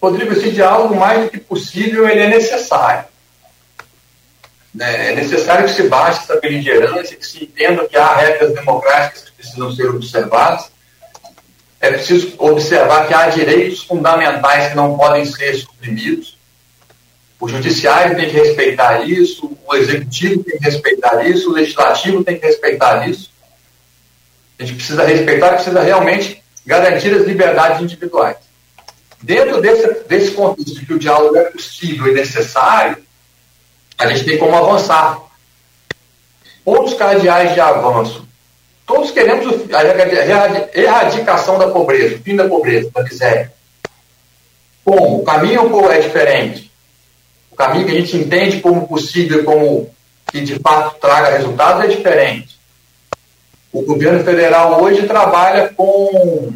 Rodrigo, 0.00 0.32
esse 0.32 0.50
diálogo, 0.50 0.96
mais 0.96 1.24
do 1.24 1.30
que 1.30 1.38
possível, 1.38 2.08
ele 2.08 2.20
é 2.20 2.28
necessário. 2.30 3.04
Né? 4.74 5.10
É 5.10 5.14
necessário 5.14 5.66
que 5.66 5.74
se 5.74 5.88
baixe 5.88 6.20
essa 6.20 6.40
beligerância, 6.40 7.16
que 7.16 7.26
se 7.26 7.44
entenda 7.44 7.86
que 7.88 7.96
há 7.96 8.14
regras 8.14 8.54
democráticas 8.54 9.24
que 9.24 9.32
precisam 9.32 9.72
ser 9.72 9.88
observadas. 9.88 10.70
É 11.80 11.90
preciso 11.90 12.34
observar 12.38 13.06
que 13.08 13.14
há 13.14 13.28
direitos 13.28 13.82
fundamentais 13.82 14.68
que 14.68 14.76
não 14.76 14.96
podem 14.96 15.24
ser 15.24 15.54
suprimidos. 15.54 16.38
O 17.40 17.48
judiciário 17.48 18.16
tem 18.16 18.28
que 18.28 18.36
respeitar 18.36 19.08
isso, 19.08 19.56
o 19.66 19.74
executivo 19.74 20.44
tem 20.44 20.58
que 20.58 20.64
respeitar 20.64 21.26
isso, 21.26 21.50
o 21.50 21.54
legislativo 21.54 22.22
tem 22.22 22.38
que 22.38 22.46
respeitar 22.46 23.08
isso. 23.08 23.30
A 24.58 24.64
gente 24.64 24.76
precisa 24.76 25.06
respeitar, 25.06 25.54
precisa 25.54 25.80
realmente 25.80 26.42
garantir 26.66 27.14
as 27.14 27.26
liberdades 27.26 27.80
individuais. 27.80 28.36
Dentro 29.22 29.60
desse, 29.62 30.04
desse 30.06 30.30
contexto 30.32 30.84
que 30.84 30.92
o 30.92 30.98
diálogo 30.98 31.36
é 31.36 31.44
possível 31.44 32.08
e 32.08 32.14
necessário, 32.14 33.02
a 34.00 34.06
gente 34.06 34.24
tem 34.24 34.38
como 34.38 34.56
avançar. 34.56 35.20
Pontos 36.64 36.94
cardeais 36.94 37.52
de 37.52 37.60
avanço. 37.60 38.26
Todos 38.86 39.10
queremos 39.10 39.46
a 39.72 40.78
erradicação 40.78 41.58
da 41.58 41.68
pobreza, 41.68 42.16
o 42.16 42.18
fim 42.18 42.34
da 42.34 42.48
pobreza, 42.48 42.90
da 42.92 43.02
miséria. 43.02 43.52
Como? 44.84 45.20
O 45.20 45.22
caminho 45.22 45.90
é 45.90 46.00
diferente. 46.00 46.72
O 47.50 47.56
caminho 47.56 47.86
que 47.86 47.92
a 47.92 48.00
gente 48.00 48.16
entende 48.16 48.60
como 48.60 48.88
possível, 48.88 49.44
como 49.44 49.90
que 50.32 50.40
de 50.40 50.58
fato 50.58 50.98
traga 50.98 51.36
resultados, 51.36 51.84
é 51.84 51.88
diferente. 51.88 52.58
O 53.72 53.82
governo 53.82 54.24
federal 54.24 54.82
hoje 54.82 55.06
trabalha 55.06 55.68
com 55.76 56.52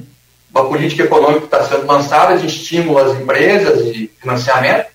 uma 0.51 0.69
política 0.69 1.05
econômica 1.05 1.41
que 1.41 1.47
está 1.47 1.64
sendo 1.64 1.87
lançada 1.87 2.39
de 2.39 2.47
estímulo 2.47 2.99
às 2.99 3.16
empresas 3.16 3.87
e 3.87 4.11
financiamento, 4.21 4.87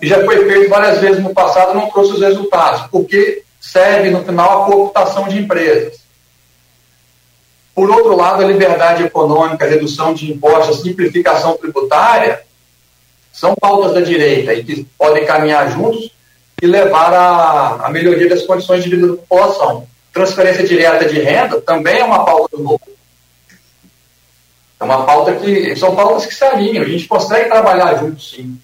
e 0.00 0.06
já 0.06 0.24
foi 0.24 0.46
feito 0.46 0.68
várias 0.68 1.00
vezes 1.00 1.22
no 1.22 1.32
passado 1.32 1.74
não 1.74 1.88
trouxe 1.88 2.12
os 2.12 2.20
resultados, 2.20 2.88
porque 2.90 3.42
serve 3.60 4.10
no 4.10 4.24
final 4.24 4.62
a 4.62 4.66
cooptação 4.66 5.28
de 5.28 5.38
empresas. 5.38 5.98
Por 7.74 7.90
outro 7.90 8.16
lado, 8.16 8.42
a 8.42 8.46
liberdade 8.46 9.04
econômica, 9.04 9.64
a 9.64 9.68
redução 9.68 10.14
de 10.14 10.32
impostos, 10.32 10.78
a 10.78 10.82
simplificação 10.82 11.56
tributária 11.56 12.42
são 13.32 13.54
pautas 13.54 13.92
da 13.92 14.00
direita 14.00 14.54
e 14.54 14.64
que 14.64 14.86
podem 14.96 15.26
caminhar 15.26 15.70
juntos 15.70 16.10
e 16.62 16.66
levar 16.66 17.12
à, 17.84 17.90
melhoria 17.90 18.30
das 18.30 18.46
condições 18.46 18.82
de 18.82 18.88
vida 18.88 19.08
da 19.08 19.16
população. 19.16 19.86
transferência 20.10 20.64
direta 20.64 21.04
de 21.04 21.20
renda 21.20 21.60
também 21.60 21.98
é 21.98 22.04
uma 22.04 22.24
pauta 22.24 22.56
do 22.56 22.62
novo. 22.62 22.80
É 24.80 24.84
uma 24.84 25.04
pauta 25.04 25.34
que. 25.34 25.76
São 25.76 25.94
pautas 25.94 26.24
que 26.24 26.34
se 26.34 26.44
alinham, 26.44 26.82
a 26.82 26.88
gente 26.88 27.06
consegue 27.06 27.50
trabalhar 27.50 27.94
junto, 27.96 28.22
sim. 28.22 28.58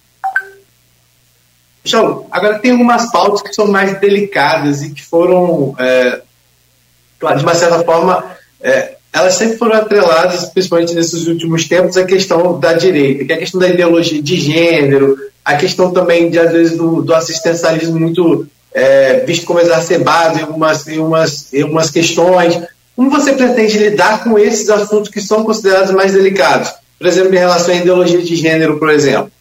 João, 1.83 2.25
agora 2.31 2.59
tem 2.59 2.71
algumas 2.71 3.11
pautas 3.11 3.41
que 3.41 3.53
são 3.53 3.67
mais 3.67 3.99
delicadas 3.99 4.81
e 4.81 4.91
que 4.91 5.03
foram, 5.03 5.75
é, 5.77 6.21
de 7.35 7.43
uma 7.43 7.55
certa 7.55 7.83
forma, 7.83 8.23
é, 8.61 8.95
elas 9.11 9.35
sempre 9.35 9.57
foram 9.57 9.75
atreladas, 9.75 10.45
principalmente 10.45 10.93
nesses 10.93 11.27
últimos 11.27 11.67
tempos, 11.67 11.97
à 11.97 12.05
questão 12.05 12.59
da 12.59 12.73
direita, 12.73 13.25
que 13.25 13.33
é 13.33 13.35
a 13.35 13.39
questão 13.39 13.59
da 13.59 13.67
ideologia 13.67 14.21
de 14.21 14.39
gênero, 14.39 15.17
a 15.43 15.55
questão 15.55 15.91
também, 15.91 16.29
de, 16.29 16.39
às 16.39 16.51
vezes, 16.51 16.77
do, 16.77 17.01
do 17.01 17.13
assistencialismo 17.13 17.99
muito 17.99 18.47
é, 18.73 19.19
visto 19.25 19.45
como 19.45 19.59
exacerbado 19.59 20.39
em 20.39 20.41
algumas, 20.41 20.87
em, 20.87 20.99
umas, 20.99 21.53
em 21.53 21.91
questões. 21.91 22.59
Como 22.95 23.09
você 23.09 23.33
pretende 23.33 23.77
lidar 23.77 24.23
com 24.23 24.39
esses 24.39 24.69
assuntos 24.69 25.09
que 25.09 25.21
são 25.21 25.43
considerados 25.43 25.91
mais 25.91 26.13
delicados? 26.13 26.71
Por 26.97 27.07
exemplo, 27.07 27.35
em 27.35 27.39
relação 27.39 27.73
à 27.73 27.77
ideologia 27.77 28.21
de 28.21 28.35
gênero, 28.35 28.79
por 28.79 28.89
exemplo. 28.89 29.31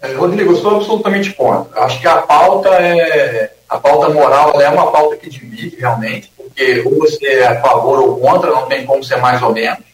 É, 0.00 0.12
Rodrigo, 0.14 0.52
eu 0.52 0.56
sou 0.56 0.76
absolutamente 0.76 1.32
contra. 1.34 1.82
Acho 1.82 2.00
que 2.00 2.06
a 2.06 2.22
pauta 2.22 2.68
é 2.68 3.52
a 3.68 3.78
pauta 3.78 4.08
moral 4.08 4.58
é 4.60 4.68
uma 4.70 4.90
pauta 4.90 5.16
que 5.16 5.28
divide 5.28 5.76
realmente, 5.76 6.32
porque 6.34 6.82
ou 6.86 6.98
você 6.98 7.26
é 7.26 7.46
a 7.48 7.60
favor 7.60 8.00
ou 8.00 8.18
contra, 8.18 8.50
não 8.50 8.66
tem 8.66 8.86
como 8.86 9.04
ser 9.04 9.16
mais 9.16 9.42
ou 9.42 9.52
menos. 9.52 9.84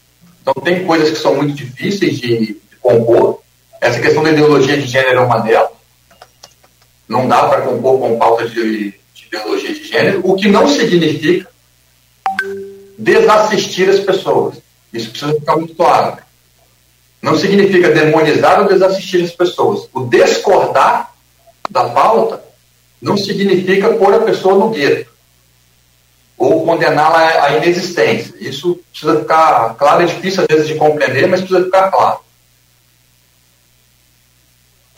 Então 0.41 0.55
tem 0.63 0.85
coisas 0.85 1.11
que 1.11 1.17
são 1.17 1.35
muito 1.35 1.55
difíceis 1.55 2.19
de, 2.19 2.39
de 2.39 2.77
compor. 2.81 3.41
Essa 3.81 4.01
questão 4.01 4.23
da 4.23 4.31
ideologia 4.31 4.77
de 4.77 4.87
gênero 4.87 5.19
é 5.19 5.21
uma 5.21 5.41
delas. 5.41 5.71
Não 7.09 7.27
dá 7.27 7.49
para 7.49 7.63
compor 7.63 7.99
com 7.99 8.19
pauta 8.19 8.49
de, 8.49 8.93
de 9.13 9.27
ideologia 9.27 9.75
de 9.75 9.85
gênero, 9.85 10.21
o 10.23 10.37
que 10.37 10.49
não 10.49 10.69
significa 10.69 11.51
desassistir 12.97 13.89
as 13.89 14.01
pessoas. 14.01 14.63
Isso 14.93 15.11
precisa 15.11 15.35
ficar 15.35 15.57
muito 15.57 15.75
claro. 15.75 16.19
Não 17.25 17.39
significa 17.39 17.89
demonizar 17.89 18.61
ou 18.61 18.69
desassistir 18.69 19.25
as 19.25 19.31
pessoas. 19.31 19.89
O 19.95 20.01
discordar 20.01 21.15
da 21.71 21.89
pauta 21.89 22.45
não 23.01 23.17
significa 23.17 23.95
pôr 23.95 24.13
a 24.13 24.19
pessoa 24.19 24.57
no 24.57 24.69
gueto 24.69 25.11
ou 26.37 26.67
condená-la 26.67 27.47
à 27.47 27.57
inexistência. 27.57 28.35
Isso 28.39 28.79
precisa 28.91 29.21
ficar 29.21 29.75
claro, 29.79 30.03
é 30.03 30.07
difícil 30.07 30.43
às 30.43 30.47
vezes 30.55 30.69
de 30.69 30.75
compreender, 30.75 31.27
mas 31.27 31.41
precisa 31.41 31.65
ficar 31.65 31.91
claro. 31.91 32.19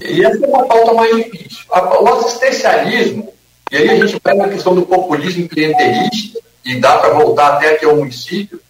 E 0.04 0.24
essa 0.24 0.44
é 0.44 0.48
uma 0.48 0.66
pauta 0.66 0.94
mais 0.94 1.14
difícil. 1.14 1.64
O 1.70 2.08
assistencialismo, 2.08 3.32
e 3.70 3.76
aí 3.76 3.88
a 3.88 4.04
gente 4.04 4.18
pega 4.18 4.46
a 4.46 4.48
questão 4.48 4.74
do 4.74 4.84
populismo 4.84 5.48
clientelista, 5.48 6.40
e 6.64 6.80
dá 6.80 6.98
para 6.98 7.14
voltar 7.14 7.52
até 7.52 7.74
aqui 7.74 7.84
ao 7.84 7.94
município. 7.94 8.60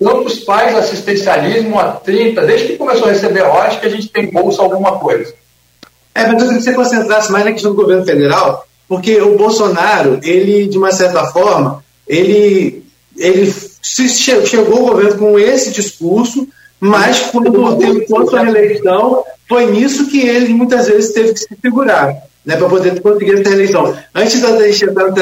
Quantos 0.00 0.40
pais 0.40 0.74
assistencialismo 0.74 1.78
há 1.78 1.92
30, 1.92 2.46
desde 2.46 2.68
que 2.68 2.76
começou 2.78 3.06
a 3.06 3.12
receber 3.12 3.42
royalties, 3.42 3.80
que 3.80 3.86
a 3.86 3.90
gente 3.90 4.08
tem 4.08 4.30
bolsa 4.30 4.62
alguma 4.62 4.98
coisa? 4.98 5.34
É, 6.14 6.26
mas 6.26 6.32
eu 6.32 6.38
queria 6.38 6.56
que 6.56 6.64
você 6.64 6.72
concentrasse 6.72 7.30
mais 7.30 7.44
na 7.44 7.52
questão 7.52 7.72
do 7.72 7.82
governo 7.82 8.06
federal, 8.06 8.66
porque 8.88 9.20
o 9.20 9.36
Bolsonaro, 9.36 10.18
ele, 10.22 10.66
de 10.68 10.78
uma 10.78 10.90
certa 10.90 11.26
forma, 11.26 11.84
ele, 12.08 12.82
ele 13.14 13.52
chegou 13.82 14.78
ao 14.78 14.86
governo 14.86 15.18
com 15.18 15.38
esse 15.38 15.70
discurso, 15.70 16.48
mas 16.80 17.20
quando 17.30 17.76
teve 17.76 18.06
a 18.36 18.42
reeleição, 18.42 19.22
foi 19.46 19.66
nisso 19.66 20.08
que 20.08 20.26
ele 20.26 20.54
muitas 20.54 20.88
vezes 20.88 21.12
teve 21.12 21.34
que 21.34 21.40
se 21.40 21.58
segurar, 21.60 22.16
né, 22.42 22.56
para 22.56 22.70
poder 22.70 22.98
conseguir 23.02 23.34
essa 23.34 23.50
reeleição. 23.50 23.94
Antes 24.14 24.40
da 24.40 24.66
gente 24.66 24.86
entrar 24.86 25.12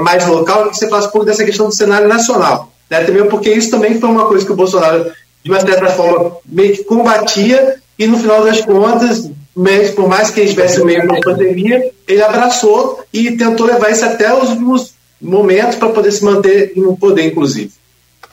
mais 0.00 0.26
local, 0.26 0.68
que 0.68 0.76
você 0.76 0.88
falasse 0.88 1.06
um 1.06 1.12
pouco 1.12 1.26
dessa 1.26 1.44
questão 1.44 1.68
do 1.68 1.74
cenário 1.74 2.08
nacional, 2.08 2.72
né, 2.90 3.04
também 3.04 3.26
porque 3.28 3.50
isso 3.52 3.70
também 3.70 4.00
foi 4.00 4.08
uma 4.08 4.26
coisa 4.26 4.44
que 4.44 4.52
o 4.52 4.56
Bolsonaro, 4.56 5.12
de 5.44 5.50
uma 5.50 5.60
certa 5.60 5.86
forma, 5.86 6.36
meio 6.44 6.74
que 6.76 6.84
combatia 6.84 7.80
e 7.98 8.06
no 8.06 8.18
final 8.18 8.42
das 8.42 8.60
contas, 8.62 9.30
mesmo, 9.56 9.96
por 9.96 10.08
mais 10.08 10.30
que 10.30 10.40
ele 10.40 10.48
estivesse 10.48 10.82
meio 10.84 11.06
na 11.06 11.20
pandemia, 11.20 11.92
ele 12.08 12.22
abraçou 12.22 13.04
e 13.12 13.36
tentou 13.36 13.66
levar 13.66 13.90
isso 13.90 14.04
até 14.04 14.32
os 14.34 14.48
últimos 14.50 14.94
momentos 15.20 15.76
para 15.76 15.90
poder 15.90 16.10
se 16.10 16.24
manter 16.24 16.72
no 16.76 16.96
poder, 16.96 17.26
inclusive. 17.26 17.70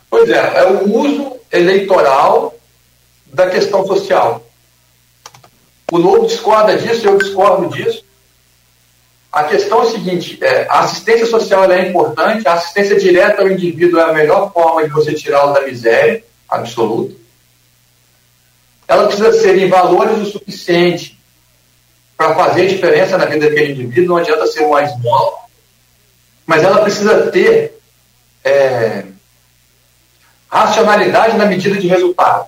Pois 0.10 0.30
é, 0.30 0.38
é 0.38 0.66
o 0.68 0.98
uso 0.98 1.34
eleitoral 1.52 2.56
da 3.32 3.50
questão 3.50 3.86
social. 3.86 4.44
O 5.92 6.00
Novo 6.00 6.28
discorda 6.28 6.78
disso, 6.78 7.06
eu 7.06 7.18
discordo 7.18 7.68
disso. 7.76 8.04
A 9.38 9.44
questão 9.44 9.84
é 9.84 9.88
a 9.88 9.92
seguinte: 9.92 10.40
é, 10.42 10.66
a 10.68 10.80
assistência 10.80 11.28
social 11.28 11.72
é 11.72 11.88
importante, 11.88 12.48
a 12.48 12.54
assistência 12.54 12.98
direta 12.98 13.44
ao 13.44 13.48
indivíduo 13.48 14.00
é 14.00 14.04
a 14.06 14.12
melhor 14.12 14.52
forma 14.52 14.84
de 14.84 14.90
você 14.90 15.14
tirá-lo 15.14 15.54
da 15.54 15.62
miséria 15.62 16.24
absoluta. 16.50 17.16
Ela 18.88 19.06
precisa 19.06 19.32
ser 19.34 19.56
em 19.60 19.70
valores 19.70 20.28
o 20.28 20.32
suficiente 20.32 21.20
para 22.18 22.34
fazer 22.34 22.66
diferença 22.66 23.16
na 23.16 23.26
vida 23.26 23.48
daquele 23.48 23.74
indivíduo, 23.74 24.16
não 24.16 24.18
adianta 24.18 24.48
ser 24.48 24.66
uma 24.66 24.82
esmola, 24.82 25.38
mas 26.44 26.64
ela 26.64 26.82
precisa 26.82 27.30
ter 27.30 27.80
é, 28.44 29.04
racionalidade 30.50 31.38
na 31.38 31.46
medida 31.46 31.78
de 31.78 31.88
resultado. 31.88 32.48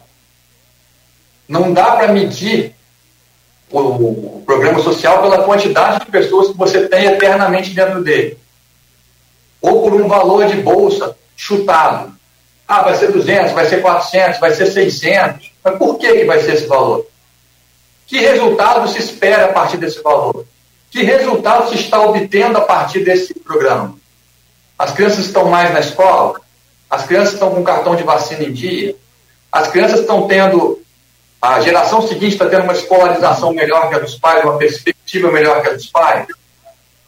Não 1.48 1.72
dá 1.72 1.98
para 1.98 2.12
medir 2.12 2.74
o, 3.72 3.80
o, 3.80 4.44
programa 4.46 4.80
social 4.82 5.22
pela 5.22 5.44
quantidade 5.44 6.06
de 6.06 6.12
pessoas 6.12 6.50
que 6.50 6.58
você 6.58 6.88
tem 6.88 7.06
eternamente 7.06 7.72
dentro 7.72 8.04
dele. 8.04 8.38
Ou 9.62 9.84
por 9.84 9.94
um 9.94 10.08
valor 10.08 10.46
de 10.46 10.56
bolsa 10.58 11.16
chutado. 11.36 12.14
Ah, 12.68 12.84
vai 12.84 12.96
ser 12.96 13.12
200, 13.12 13.52
vai 13.52 13.66
ser 13.66 13.82
400, 13.82 14.40
vai 14.40 14.54
ser 14.54 14.68
600. 14.68 15.52
Mas 15.64 15.78
por 15.78 15.98
que, 15.98 16.12
que 16.14 16.26
vai 16.26 16.40
ser 16.42 16.54
esse 16.54 16.68
valor? 16.68 17.06
Que 18.06 18.20
resultado 18.20 18.88
se 18.88 19.00
espera 19.00 19.46
a 19.46 19.54
partir 19.54 19.78
desse 19.78 20.02
valor? 20.02 20.46
Que 20.90 21.04
resultado 21.04 21.70
se 21.70 21.76
está 21.76 22.02
obtendo 22.02 22.58
a 22.58 22.62
partir 22.62 23.04
desse 23.04 23.34
programa? 23.34 23.96
As 24.78 24.92
crianças 24.92 25.26
estão 25.26 25.50
mais 25.50 25.72
na 25.72 25.80
escola? 25.80 26.40
As 26.90 27.06
crianças 27.06 27.34
estão 27.34 27.52
com 27.52 27.64
cartão 27.64 27.96
de 27.96 28.04
vacina 28.04 28.44
em 28.44 28.52
dia? 28.52 28.96
As 29.52 29.68
crianças 29.68 30.00
estão 30.00 30.28
tendo 30.28 30.80
a 31.42 31.62
geração 31.62 32.06
seguinte 32.06 32.34
está 32.34 32.50
tendo 32.50 32.64
uma 32.64 32.74
escolarização 32.74 33.54
melhor 33.54 33.88
que 33.90 33.96
a 33.96 34.00
dos 34.00 34.16
pais, 34.16 34.44
uma 34.44 34.58
perspectiva 34.58 35.32
melhor 35.32 35.62
que 35.62 35.70
a 35.70 35.74
dos 35.74 35.88
pais. 35.88 36.28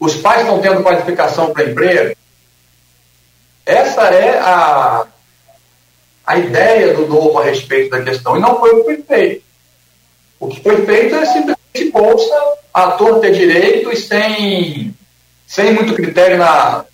Os 0.00 0.16
pais 0.16 0.40
estão 0.40 0.60
tendo 0.60 0.82
qualificação 0.82 1.52
para 1.52 1.64
emprego. 1.64 2.16
Essa 3.66 4.02
é 4.08 4.38
a, 4.38 5.06
a 6.26 6.38
ideia 6.38 6.94
do 6.94 7.06
novo 7.06 7.38
a 7.38 7.44
respeito 7.44 7.90
da 7.90 8.02
questão. 8.02 8.36
E 8.36 8.40
não 8.40 8.58
foi 8.58 8.70
o 8.70 8.76
que 8.78 8.84
foi 8.84 9.02
feito. 9.02 9.44
O 10.40 10.48
que 10.48 10.62
foi 10.62 10.86
feito 10.86 11.14
é 11.14 11.26
simplesmente 11.26 11.90
bolsa 11.92 12.34
a 12.72 12.92
ter 13.20 13.32
direito 13.32 13.92
e 13.92 13.96
sem, 13.96 14.96
sem 15.46 15.74
muito 15.74 15.94
critério 15.94 16.38
na, 16.38 16.86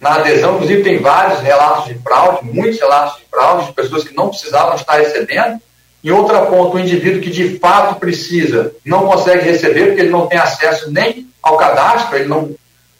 na 0.00 0.14
adesão. 0.14 0.54
Inclusive, 0.54 0.84
tem 0.84 0.98
vários 1.00 1.40
relatos 1.40 1.86
de 1.86 1.98
fraude, 1.98 2.44
muitos 2.44 2.78
relatos 2.78 3.18
de 3.18 3.24
fraude, 3.24 3.66
de 3.66 3.72
pessoas 3.72 4.04
que 4.04 4.14
não 4.14 4.28
precisavam 4.28 4.76
estar 4.76 4.98
recebendo 4.98 5.60
em 6.06 6.10
outra 6.12 6.46
ponta, 6.46 6.76
o 6.76 6.78
indivíduo 6.78 7.20
que 7.20 7.30
de 7.30 7.58
fato 7.58 7.98
precisa 7.98 8.72
não 8.84 9.08
consegue 9.08 9.44
receber 9.44 9.86
porque 9.86 10.02
ele 10.02 10.10
não 10.10 10.28
tem 10.28 10.38
acesso 10.38 10.88
nem 10.88 11.28
ao 11.42 11.56
cadastro, 11.56 12.14
ele 12.14 12.28
não, 12.28 12.54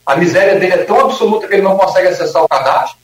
a 0.05 0.17
miséria 0.17 0.59
dele 0.59 0.73
é 0.73 0.79
tão 0.79 0.99
absoluta 0.99 1.47
que 1.47 1.55
ele 1.55 1.63
não 1.63 1.79
consegue 1.79 2.09
acessar 2.09 2.43
o 2.43 2.49
cadastro. 2.49 2.99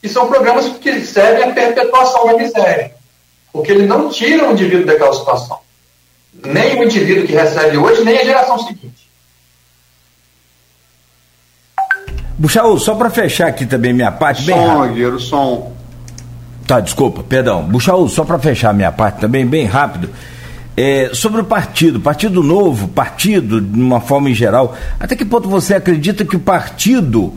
E 0.00 0.08
são 0.08 0.28
programas 0.28 0.68
que 0.68 1.04
servem 1.04 1.50
à 1.50 1.52
perpetuação 1.52 2.26
da 2.26 2.34
miséria, 2.34 2.94
porque 3.52 3.72
ele 3.72 3.86
não 3.86 4.08
tira 4.08 4.48
o 4.48 4.52
indivíduo 4.52 4.86
daquela 4.86 5.12
situação. 5.12 5.58
Nem 6.32 6.78
o 6.78 6.84
indivíduo 6.84 7.26
que 7.26 7.32
recebe 7.32 7.76
hoje, 7.76 8.04
nem 8.04 8.20
a 8.20 8.24
geração 8.24 8.56
seguinte. 8.56 9.10
Buxaú, 12.38 12.78
só 12.78 12.94
para 12.94 13.10
fechar 13.10 13.48
aqui 13.48 13.66
também 13.66 13.92
minha 13.92 14.12
parte, 14.12 14.42
bem 14.44 14.54
som, 14.54 14.78
rápido. 14.78 15.18
som. 15.18 15.79
Tá, 16.70 16.78
desculpa, 16.78 17.24
perdão. 17.24 17.64
Buxaú, 17.64 18.08
só 18.08 18.22
para 18.22 18.38
fechar 18.38 18.72
minha 18.72 18.92
parte 18.92 19.18
também, 19.18 19.44
bem 19.44 19.64
rápido. 19.64 20.08
É, 20.76 21.10
sobre 21.12 21.40
o 21.40 21.44
partido, 21.44 21.98
partido 21.98 22.44
novo, 22.44 22.86
partido 22.86 23.60
de 23.60 23.80
uma 23.80 24.00
forma 24.00 24.30
em 24.30 24.34
geral, 24.34 24.76
até 25.00 25.16
que 25.16 25.24
ponto 25.24 25.48
você 25.48 25.74
acredita 25.74 26.24
que 26.24 26.36
o 26.36 26.38
partido 26.38 27.32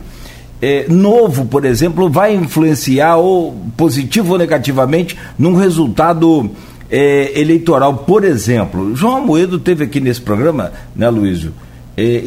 é, 0.62 0.86
novo, 0.88 1.46
por 1.46 1.64
exemplo, 1.64 2.08
vai 2.08 2.32
influenciar 2.32 3.16
ou 3.16 3.60
positivo 3.76 4.34
ou 4.34 4.38
negativamente 4.38 5.18
num 5.36 5.56
resultado 5.56 6.48
é, 6.88 7.32
eleitoral? 7.36 7.92
Por 7.92 8.22
exemplo, 8.22 8.94
João 8.94 9.16
Amoedo 9.16 9.58
teve 9.58 9.82
aqui 9.82 9.98
nesse 9.98 10.20
programa, 10.20 10.70
né, 10.94 11.10
Luísio? 11.10 11.52
É, 11.96 12.22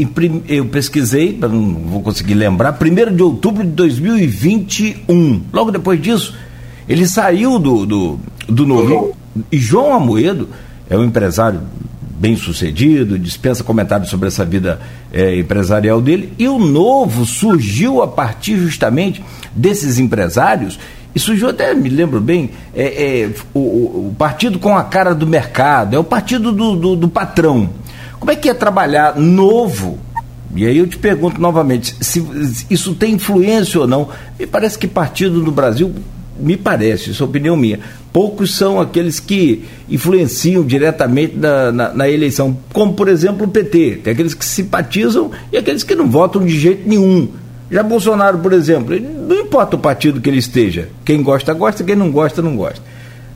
eu 0.49 0.65
pesquisei, 0.65 1.37
não 1.41 1.73
vou 1.85 2.01
conseguir 2.01 2.33
lembrar, 2.33 2.77
1 2.77 3.15
de 3.15 3.23
outubro 3.23 3.63
de 3.63 3.71
2021. 3.71 5.43
Logo 5.53 5.71
depois 5.71 6.01
disso, 6.01 6.35
ele 6.87 7.07
saiu 7.07 7.59
do, 7.59 7.85
do, 7.85 8.19
do 8.47 8.65
novo. 8.65 9.15
E 9.51 9.57
João 9.57 9.93
Amoedo 9.93 10.49
é 10.89 10.97
um 10.97 11.03
empresário 11.03 11.61
bem 12.19 12.35
sucedido, 12.35 13.19
dispensa 13.19 13.63
comentários 13.63 14.09
sobre 14.09 14.27
essa 14.27 14.43
vida 14.43 14.79
é, 15.13 15.37
empresarial 15.37 16.01
dele. 16.01 16.33
E 16.37 16.47
o 16.47 16.57
novo 16.57 17.25
surgiu 17.25 18.01
a 18.01 18.07
partir 18.07 18.57
justamente 18.57 19.23
desses 19.53 19.99
empresários. 19.99 20.79
E 21.13 21.19
surgiu 21.19 21.49
até, 21.49 21.73
me 21.73 21.89
lembro 21.89 22.19
bem, 22.19 22.51
é, 22.75 23.23
é, 23.23 23.29
o, 23.53 23.59
o, 23.59 24.15
partido 24.17 24.59
com 24.59 24.75
a 24.77 24.83
cara 24.83 25.13
do 25.15 25.25
mercado, 25.25 25.95
é 25.95 25.99
o 25.99 26.03
partido 26.03 26.51
do, 26.51 26.75
do, 26.75 26.95
do 26.95 27.09
patrão. 27.09 27.69
Como 28.19 28.31
é 28.31 28.35
que 28.35 28.49
é 28.49 28.53
trabalhar 28.53 29.15
novo 29.15 29.99
e 30.55 30.65
aí 30.65 30.77
eu 30.77 30.87
te 30.87 30.97
pergunto 30.97 31.39
novamente, 31.39 31.95
se 31.99 32.25
isso 32.69 32.95
tem 32.95 33.13
influência 33.13 33.81
ou 33.81 33.87
não. 33.87 34.09
Me 34.39 34.47
parece 34.47 34.77
que 34.77 34.87
partido 34.87 35.41
no 35.41 35.51
Brasil, 35.51 35.93
me 36.39 36.57
parece, 36.57 37.11
isso 37.11 37.23
é 37.23 37.25
opinião 37.25 37.55
minha, 37.55 37.79
poucos 38.11 38.55
são 38.55 38.79
aqueles 38.79 39.19
que 39.19 39.65
influenciam 39.89 40.63
diretamente 40.63 41.35
na, 41.35 41.71
na, 41.71 41.93
na, 41.93 42.09
eleição, 42.09 42.57
como 42.73 42.93
por 42.93 43.07
exemplo 43.07 43.45
o 43.45 43.49
PT. 43.49 44.01
Tem 44.03 44.13
aqueles 44.13 44.33
que 44.33 44.43
simpatizam 44.43 45.31
e 45.51 45.57
aqueles 45.57 45.83
que 45.83 45.93
não 45.95 46.09
votam 46.09 46.43
de 46.43 46.57
jeito 46.57 46.87
nenhum. 46.87 47.29
Já 47.69 47.83
Bolsonaro, 47.83 48.39
por 48.39 48.53
exemplo, 48.53 48.97
não 48.99 49.39
importa 49.39 49.75
o 49.75 49.79
partido 49.79 50.21
que 50.21 50.29
ele 50.29 50.39
esteja, 50.39 50.89
quem 51.03 51.21
gosta, 51.21 51.53
gosta, 51.53 51.83
quem 51.83 51.95
não 51.95 52.11
gosta, 52.11 52.41
não 52.41 52.55
gosta. 52.55 52.81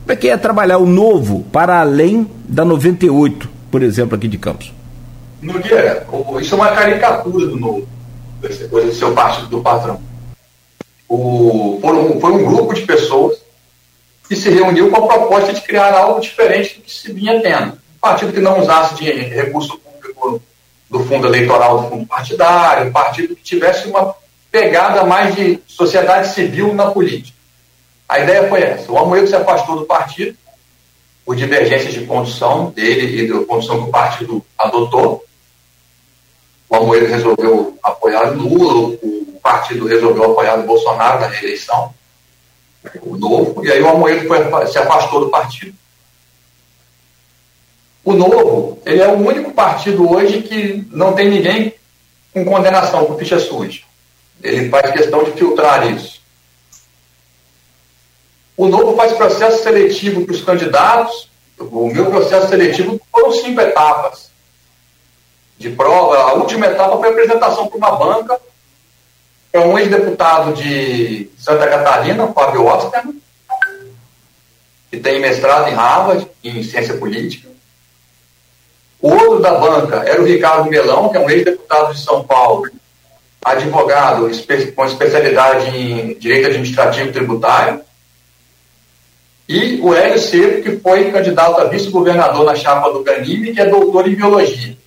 Como 0.02 0.12
é 0.12 0.16
que 0.16 0.28
é 0.28 0.36
trabalhar 0.36 0.78
o 0.78 0.86
novo 0.86 1.44
para 1.52 1.80
além 1.80 2.26
da 2.48 2.64
98, 2.64 3.48
por 3.70 3.82
exemplo, 3.82 4.16
aqui 4.16 4.26
de 4.26 4.38
Campos? 4.38 4.72
Nogueira, 5.40 6.06
isso 6.40 6.54
é 6.54 6.56
uma 6.56 6.68
caricatura 6.68 7.46
do 7.46 7.56
novo, 7.56 7.86
essa 8.42 8.66
coisa 8.68 8.88
de 8.88 8.96
ser 8.96 9.04
o 9.04 9.12
partido 9.12 9.48
do 9.48 9.60
patrão. 9.60 10.00
O, 11.14 11.78
um, 11.84 12.18
foi 12.18 12.32
um 12.32 12.42
grupo 12.42 12.72
de 12.72 12.86
pessoas 12.86 13.38
que 14.26 14.34
se 14.34 14.48
reuniu 14.48 14.90
com 14.90 14.96
a 14.96 15.08
proposta 15.08 15.52
de 15.52 15.60
criar 15.60 15.92
algo 15.92 16.20
diferente 16.20 16.76
do 16.76 16.82
que 16.82 16.90
se 16.90 17.12
vinha 17.12 17.38
tendo. 17.42 17.72
Um 17.72 18.00
partido 18.00 18.32
que 18.32 18.40
não 18.40 18.58
usasse 18.60 18.94
dinheiro, 18.94 19.28
recurso 19.28 19.76
público 19.76 20.40
do 20.88 21.00
fundo 21.04 21.26
eleitoral, 21.26 21.82
do 21.82 21.88
fundo 21.90 22.06
partidário, 22.06 22.88
um 22.88 22.92
partido 22.92 23.36
que 23.36 23.42
tivesse 23.42 23.88
uma 23.88 24.14
pegada 24.50 25.04
mais 25.04 25.34
de 25.34 25.60
sociedade 25.66 26.32
civil 26.32 26.72
na 26.72 26.90
política. 26.90 27.36
A 28.08 28.20
ideia 28.20 28.48
foi 28.48 28.62
essa. 28.62 28.90
O 28.90 28.96
Amoedo 28.96 29.26
se 29.26 29.36
afastou 29.36 29.80
do 29.80 29.84
partido 29.84 30.34
por 31.26 31.36
divergências 31.36 31.92
de 31.92 32.06
condução 32.06 32.70
dele 32.70 33.22
e 33.22 33.28
da 33.28 33.44
condução 33.44 33.82
que 33.82 33.88
o 33.88 33.92
partido 33.92 34.42
adotou 34.56 35.22
o 36.72 36.76
Amoedo 36.76 37.04
resolveu 37.04 37.78
apoiar 37.82 38.30
Lula, 38.30 38.96
o 39.02 39.21
partido 39.42 39.86
resolveu 39.86 40.30
apoiar 40.30 40.58
o 40.58 40.62
Bolsonaro 40.62 41.20
na 41.20 41.26
reeleição, 41.26 41.92
o 43.02 43.16
novo, 43.16 43.64
e 43.64 43.70
aí 43.70 43.80
o 43.80 43.88
Amoedo 43.88 44.26
foi, 44.26 44.66
se 44.66 44.78
afastou 44.78 45.20
do 45.20 45.30
partido. 45.30 45.74
O 48.04 48.14
Novo, 48.14 48.82
ele 48.84 49.00
é 49.00 49.06
o 49.06 49.16
único 49.16 49.52
partido 49.52 50.10
hoje 50.10 50.42
que 50.42 50.84
não 50.90 51.12
tem 51.12 51.28
ninguém 51.28 51.72
com 52.34 52.44
condenação 52.44 53.04
por 53.04 53.16
ficha 53.16 53.38
suja. 53.38 53.82
Ele 54.42 54.68
faz 54.68 54.90
questão 54.90 55.22
de 55.22 55.30
filtrar 55.32 55.88
isso. 55.88 56.20
O 58.56 58.66
Novo 58.66 58.96
faz 58.96 59.12
processo 59.12 59.62
seletivo 59.62 60.24
para 60.24 60.34
os 60.34 60.42
candidatos. 60.42 61.30
O 61.58 61.86
meu 61.86 62.06
processo 62.06 62.48
seletivo 62.48 63.00
foram 63.08 63.30
cinco 63.32 63.60
etapas 63.60 64.30
de 65.56 65.70
prova. 65.70 66.16
A 66.16 66.32
última 66.32 66.66
etapa 66.66 66.98
foi 66.98 67.08
a 67.08 67.12
apresentação 67.12 67.68
para 67.68 67.78
uma 67.78 67.92
banca, 67.92 68.40
é 69.52 69.60
um 69.60 69.78
ex-deputado 69.78 70.54
de 70.54 71.30
Santa 71.36 71.68
Catarina, 71.68 72.32
Fábio 72.32 72.66
Osterman, 72.66 73.20
que 74.90 74.98
tem 74.98 75.20
mestrado 75.20 75.68
em 75.68 75.74
Harvard, 75.74 76.26
em 76.42 76.62
ciência 76.62 76.96
política. 76.96 77.48
O 79.00 79.10
outro 79.10 79.40
da 79.40 79.54
banca 79.58 79.96
era 80.06 80.22
o 80.22 80.24
Ricardo 80.24 80.70
Melão, 80.70 81.08
que 81.10 81.16
é 81.16 81.20
um 81.20 81.28
ex-deputado 81.28 81.92
de 81.92 82.00
São 82.00 82.24
Paulo, 82.24 82.70
advogado 83.44 84.30
com 84.74 84.84
especialidade 84.86 85.76
em 85.76 86.14
direito 86.18 86.46
administrativo 86.46 87.12
tributário. 87.12 87.80
E 89.48 89.80
o 89.82 89.92
Hélio 89.92 90.18
Seco, 90.18 90.62
que 90.62 90.78
foi 90.78 91.10
candidato 91.10 91.60
a 91.60 91.64
vice-governador 91.64 92.44
na 92.44 92.54
chapa 92.54 92.90
do 92.92 93.02
Ganime, 93.02 93.52
que 93.52 93.60
é 93.60 93.66
doutor 93.66 94.08
em 94.08 94.14
biologia. 94.14 94.78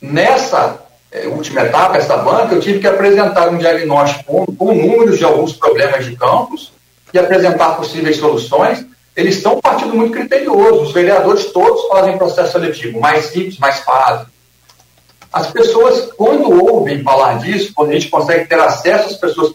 Nessa 0.00 0.87
última 1.28 1.62
etapa, 1.62 1.96
essa 1.96 2.16
banca, 2.18 2.54
eu 2.54 2.60
tive 2.60 2.80
que 2.80 2.86
apresentar 2.86 3.48
um 3.48 3.58
diagnóstico 3.58 4.24
com, 4.24 4.46
com 4.46 4.74
números 4.74 5.18
de 5.18 5.24
alguns 5.24 5.52
problemas 5.52 6.04
de 6.04 6.14
campos 6.14 6.72
e 7.12 7.18
apresentar 7.18 7.76
possíveis 7.76 8.16
soluções. 8.16 8.84
Eles 9.16 9.36
estão 9.36 9.54
um 9.54 9.60
partido 9.60 9.94
muito 9.94 10.12
criterioso. 10.12 10.82
Os 10.82 10.92
vereadores 10.92 11.46
todos 11.46 11.88
fazem 11.88 12.18
processo 12.18 12.52
seletivo, 12.52 13.00
mais 13.00 13.26
simples, 13.26 13.58
mais 13.58 13.80
fácil. 13.80 14.26
As 15.32 15.50
pessoas, 15.50 16.10
quando 16.16 16.50
ouvem 16.64 17.02
falar 17.02 17.38
disso, 17.38 17.72
quando 17.74 17.90
a 17.90 17.92
gente 17.94 18.08
consegue 18.08 18.46
ter 18.46 18.58
acesso 18.58 19.08
às 19.08 19.16
pessoas 19.16 19.52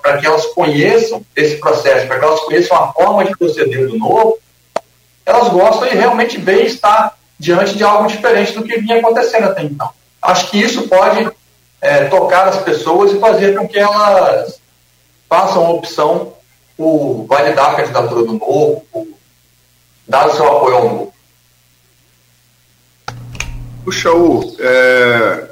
para 0.00 0.18
que 0.18 0.26
elas 0.26 0.46
conheçam 0.46 1.22
esse 1.36 1.56
processo, 1.56 2.06
para 2.06 2.18
que 2.18 2.24
elas 2.24 2.40
conheçam 2.40 2.76
a 2.76 2.92
forma 2.92 3.24
de 3.24 3.36
proceder 3.36 3.86
do 3.86 3.98
novo, 3.98 4.38
elas 5.26 5.48
gostam 5.48 5.88
e 5.88 5.94
realmente 5.94 6.38
veem 6.38 6.66
estar 6.66 7.18
diante 7.38 7.76
de 7.76 7.84
algo 7.84 8.08
diferente 8.08 8.52
do 8.52 8.62
que 8.62 8.80
vinha 8.80 8.98
acontecendo 8.98 9.44
até 9.44 9.62
então. 9.62 9.90
Acho 10.22 10.50
que 10.50 10.60
isso 10.60 10.86
pode 10.88 11.30
é, 11.80 12.04
tocar 12.04 12.48
as 12.48 12.62
pessoas 12.62 13.12
e 13.12 13.18
fazer 13.18 13.56
com 13.56 13.66
que 13.66 13.78
elas 13.78 14.60
façam 15.28 15.64
a 15.64 15.70
opção 15.70 16.34
por 16.76 17.24
validar 17.26 17.70
a 17.70 17.76
candidatura 17.76 18.24
do 18.24 18.32
novo, 18.34 18.86
por 18.92 19.06
dar 20.06 20.26
o 20.26 20.34
seu 20.34 20.46
apoio 20.46 20.76
ao 20.76 20.88
novo. 20.88 21.14
O, 23.86 24.56
é... 24.60 25.50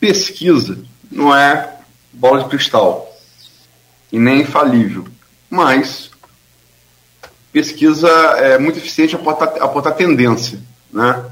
pesquisa 0.00 0.78
não 1.10 1.34
é 1.34 1.76
bola 2.12 2.42
de 2.42 2.48
cristal 2.48 3.14
e 4.10 4.18
nem 4.18 4.40
infalível, 4.40 5.06
mas 5.48 6.10
pesquisa 7.52 8.08
é 8.08 8.58
muito 8.58 8.78
eficiente 8.78 9.14
a 9.14 9.64
apontar 9.64 9.94
tendência, 9.94 10.58
né? 10.92 11.24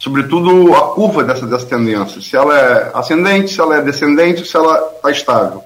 Sobretudo 0.00 0.74
a 0.74 0.94
curva 0.94 1.22
dessa, 1.22 1.46
dessa 1.46 1.66
tendência, 1.66 2.22
se 2.22 2.34
ela 2.34 2.58
é 2.58 2.90
ascendente, 2.94 3.52
se 3.52 3.60
ela 3.60 3.76
é 3.76 3.82
descendente, 3.82 4.48
se 4.48 4.56
ela 4.56 4.92
está 4.96 5.10
estável. 5.10 5.62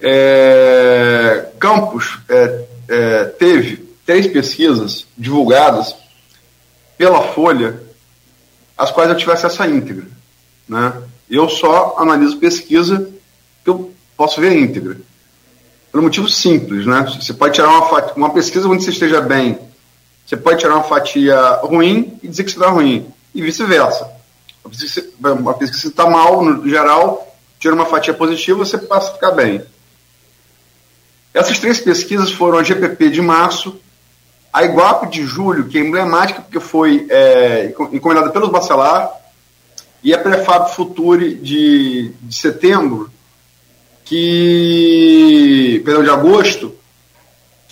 É, 0.00 1.48
Campos 1.58 2.20
é, 2.28 2.64
é, 2.88 3.24
teve 3.24 3.88
três 4.06 4.28
pesquisas 4.28 5.04
divulgadas 5.18 5.96
pela 6.96 7.22
Folha, 7.22 7.82
as 8.78 8.92
quais 8.92 9.10
eu 9.10 9.16
tive 9.16 9.32
acesso 9.32 9.60
à 9.64 9.66
íntegra. 9.66 10.06
Né? 10.68 10.92
Eu 11.28 11.48
só 11.48 11.96
analiso 11.98 12.38
pesquisa 12.38 13.10
que 13.64 13.70
eu 13.70 13.92
posso 14.16 14.40
ver 14.40 14.56
íntegra 14.56 14.96
pelo 15.90 16.04
motivo 16.04 16.28
simples, 16.28 16.86
né? 16.86 17.02
Você 17.18 17.32
pode 17.32 17.54
tirar 17.54 17.68
uma, 17.68 18.12
uma 18.12 18.30
pesquisa 18.30 18.68
onde 18.68 18.84
você 18.84 18.90
esteja 18.90 19.20
bem, 19.20 19.58
você 20.26 20.36
pode 20.36 20.58
tirar 20.58 20.74
uma 20.74 20.82
fatia 20.82 21.38
ruim 21.62 22.18
e 22.20 22.26
dizer 22.26 22.42
que 22.42 22.50
está 22.50 22.68
ruim, 22.68 23.06
e 23.32 23.40
vice-versa. 23.40 24.10
Uma 25.22 25.54
pesquisa 25.54 25.82
que 25.82 25.88
está 25.88 26.10
mal, 26.10 26.44
no 26.44 26.68
geral, 26.68 27.32
tira 27.60 27.74
uma 27.74 27.86
fatia 27.86 28.12
positiva, 28.12 28.58
você 28.58 28.76
passa 28.76 29.12
a 29.12 29.14
ficar 29.14 29.30
bem. 29.30 29.62
Essas 31.32 31.60
três 31.60 31.78
pesquisas 31.78 32.32
foram 32.32 32.58
a 32.58 32.64
GPP 32.64 33.10
de 33.10 33.22
março, 33.22 33.78
a 34.52 34.64
Iguape 34.64 35.08
de 35.08 35.24
julho, 35.24 35.68
que 35.68 35.78
é 35.78 35.80
emblemática 35.80 36.40
porque 36.40 36.58
foi 36.58 37.06
é, 37.08 37.72
encomendada 37.92 38.30
pelos 38.30 38.50
Bacelar, 38.50 39.12
e 40.02 40.12
a 40.12 40.18
Prefab 40.18 40.74
Future 40.74 41.34
de, 41.34 42.12
de 42.20 42.34
setembro, 42.34 43.10
que, 44.04 45.82
perdão, 45.84 46.02
de 46.02 46.10
agosto, 46.10 46.75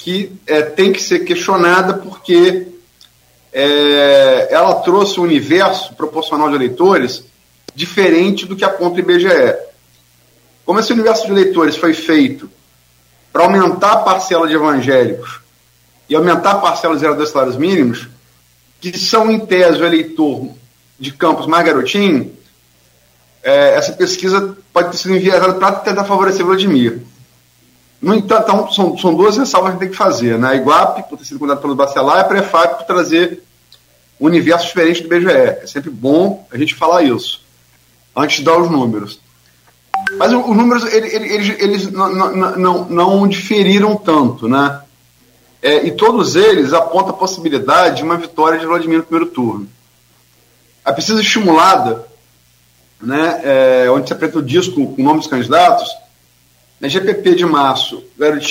que 0.04 0.30
é, 0.46 0.60
tem 0.60 0.92
que 0.92 1.02
ser 1.02 1.20
questionada 1.20 1.94
porque 1.94 2.66
é, 3.50 4.48
ela 4.50 4.74
trouxe 4.82 5.18
um 5.18 5.22
universo 5.22 5.94
proporcional 5.94 6.50
de 6.50 6.56
eleitores 6.56 7.24
diferente 7.74 8.44
do 8.44 8.54
que 8.54 8.66
aponta 8.66 8.96
o 8.96 8.98
IBGE. 8.98 9.56
Como 10.66 10.78
esse 10.78 10.92
universo 10.92 11.24
de 11.24 11.32
eleitores 11.32 11.76
foi 11.76 11.94
feito 11.94 12.50
para 13.32 13.44
aumentar 13.44 13.92
a 13.92 13.96
parcela 13.96 14.46
de 14.46 14.52
evangélicos 14.52 15.40
e 16.06 16.14
aumentar 16.14 16.50
a 16.50 16.58
parcela 16.58 16.92
de 16.92 17.00
zeradores 17.00 17.30
salários 17.30 17.56
mínimos, 17.56 18.06
que 18.82 18.98
são, 18.98 19.30
em 19.30 19.40
tese, 19.40 19.80
o 19.80 19.86
eleitor 19.86 20.50
de 21.00 21.12
campos 21.12 21.46
mais 21.46 21.64
garotinho, 21.64 22.30
é, 23.42 23.74
essa 23.74 23.94
pesquisa 23.94 24.54
pode 24.70 24.90
ter 24.90 24.98
sido 24.98 25.14
enviesada 25.14 25.54
para 25.54 25.76
tentar 25.76 26.04
favorecer 26.04 26.44
Vladimir. 26.44 27.00
No 28.04 28.14
entanto, 28.14 28.42
então, 28.42 28.72
são, 28.72 28.98
são 28.98 29.14
duas 29.14 29.36
ressalvas 29.36 29.70
que 29.70 29.76
a 29.76 29.80
gente 29.80 29.80
tem 29.80 29.90
que 29.90 29.96
fazer. 29.96 30.38
Né? 30.38 30.48
A 30.48 30.54
Iguape, 30.54 31.08
por 31.08 31.18
ter 31.18 31.24
sido 31.24 31.38
convidado 31.38 31.60
pelo 31.60 31.74
Bacelar, 31.74 32.18
e 32.18 32.20
a 32.20 32.24
Prefap 32.24 32.78
por 32.78 32.86
trazer 32.86 33.42
um 34.20 34.26
universo 34.26 34.66
diferente 34.66 35.02
do 35.02 35.08
BGE. 35.08 35.30
É 35.30 35.66
sempre 35.66 35.90
bom 35.90 36.46
a 36.52 36.58
gente 36.58 36.74
falar 36.74 37.02
isso, 37.02 37.40
antes 38.14 38.38
de 38.38 38.44
dar 38.44 38.58
os 38.58 38.70
números. 38.70 39.20
Mas 40.18 40.32
os 40.32 40.56
números, 40.56 40.84
eles, 40.92 41.12
eles, 41.12 41.60
eles 41.60 41.90
não, 41.90 42.12
não, 42.12 42.56
não, 42.56 42.84
não, 42.84 43.28
diferiram 43.28 43.96
tanto, 43.96 44.48
né? 44.48 44.80
é, 45.64 45.86
e 45.86 45.92
todos 45.92 46.36
eles 46.36 46.74
apontam 46.74 47.14
a 47.14 47.16
possibilidade 47.16 47.96
de 47.96 48.02
uma 48.02 48.18
vitória 48.18 48.58
de 48.58 48.66
Vladimir 48.66 48.98
no 48.98 49.04
primeiro 49.04 49.32
turno. 49.32 49.66
A 50.84 50.92
pesquisa 50.92 51.22
estimulada, 51.22 52.06
né, 53.00 53.40
é, 53.42 53.90
onde 53.90 54.06
se 54.06 54.12
apresenta 54.12 54.40
o 54.40 54.42
disco 54.42 54.94
com 54.94 55.00
o 55.00 55.04
nome 55.04 55.20
dos 55.20 55.26
candidatos, 55.26 55.88
na 56.80 56.88
GPP 56.88 57.34
de 57.34 57.46
março, 57.46 58.02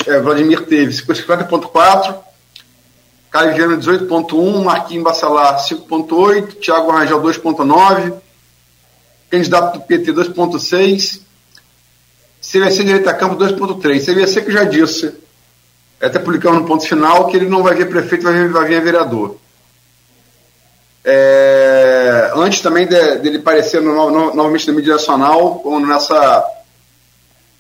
é, 0.08 0.20
Vladimir 0.20 0.66
teve 0.66 0.94
50,4, 0.94 2.16
Caio 3.30 3.56
Viana 3.56 3.78
18,1, 3.78 4.64
Marquinhos 4.64 5.04
Bacelar 5.04 5.58
5,8, 5.58 6.60
Tiago 6.60 6.92
Rangel 6.92 7.22
2,9, 7.22 8.14
candidato 9.30 9.80
do 9.80 9.86
PT 9.86 10.14
2,6, 10.14 11.22
CVC 12.40 12.84
Direita 12.84 13.14
Campo 13.14 13.36
2,3. 13.36 14.06
CVC 14.06 14.42
que 14.44 14.52
já 14.52 14.64
disse, 14.64 15.16
até 16.00 16.20
publicamos 16.20 16.62
no 16.62 16.68
ponto 16.68 16.86
final, 16.86 17.28
que 17.28 17.38
ele 17.38 17.50
não 17.50 17.64
vai 17.64 17.74
ver 17.74 17.88
prefeito, 17.88 18.24
vai 18.24 18.34
vir, 18.34 18.50
vai 18.50 18.68
vir 18.68 18.82
vereador. 18.82 19.38
É, 21.06 22.32
antes 22.36 22.62
também 22.62 22.86
de, 22.86 23.18
dele 23.18 23.38
aparecer 23.38 23.82
no, 23.82 24.12
no, 24.12 24.36
novamente 24.36 24.68
na 24.68 24.74
mídia 24.74 24.94
nacional, 24.94 25.64
nessa 25.86 26.46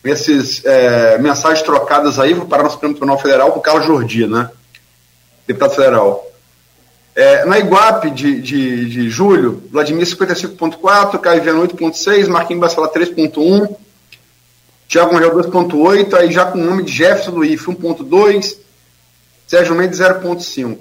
esses 0.03 0.63
é, 0.65 1.17
mensagens 1.17 1.61
trocadas 1.61 2.19
aí, 2.19 2.33
vou 2.33 2.45
parar 2.45 2.63
no 2.63 2.71
Supremo 2.71 2.93
Tribunal 2.93 3.19
Federal 3.19 3.51
com 3.51 3.59
o 3.59 3.61
Carlos 3.61 3.85
Jordi, 3.85 4.27
né? 4.27 4.49
Deputado 5.47 5.75
federal. 5.75 6.29
É, 7.15 7.45
na 7.45 7.59
Iguape 7.59 8.09
de, 8.09 8.41
de, 8.41 8.89
de 8.89 9.09
julho, 9.09 9.63
Vladimir 9.71 10.05
55.4, 10.05 11.19
Caio 11.19 11.43
Viana 11.43 11.59
8.6, 11.59 12.27
Marquinhos 12.27 12.61
Bacelar 12.61 12.89
3.1, 12.89 13.75
Tiago 14.87 15.15
Angel 15.15 15.35
2.8, 15.35 16.13
aí 16.15 16.31
já 16.31 16.45
com 16.45 16.57
o 16.57 16.63
nome 16.63 16.83
de 16.83 16.91
Jefferson 16.91 17.31
do 17.31 17.45
IF 17.45 17.65
1.2, 17.67 18.57
Sérgio 19.47 19.75
Mendes 19.75 19.99
0.5. 19.99 20.77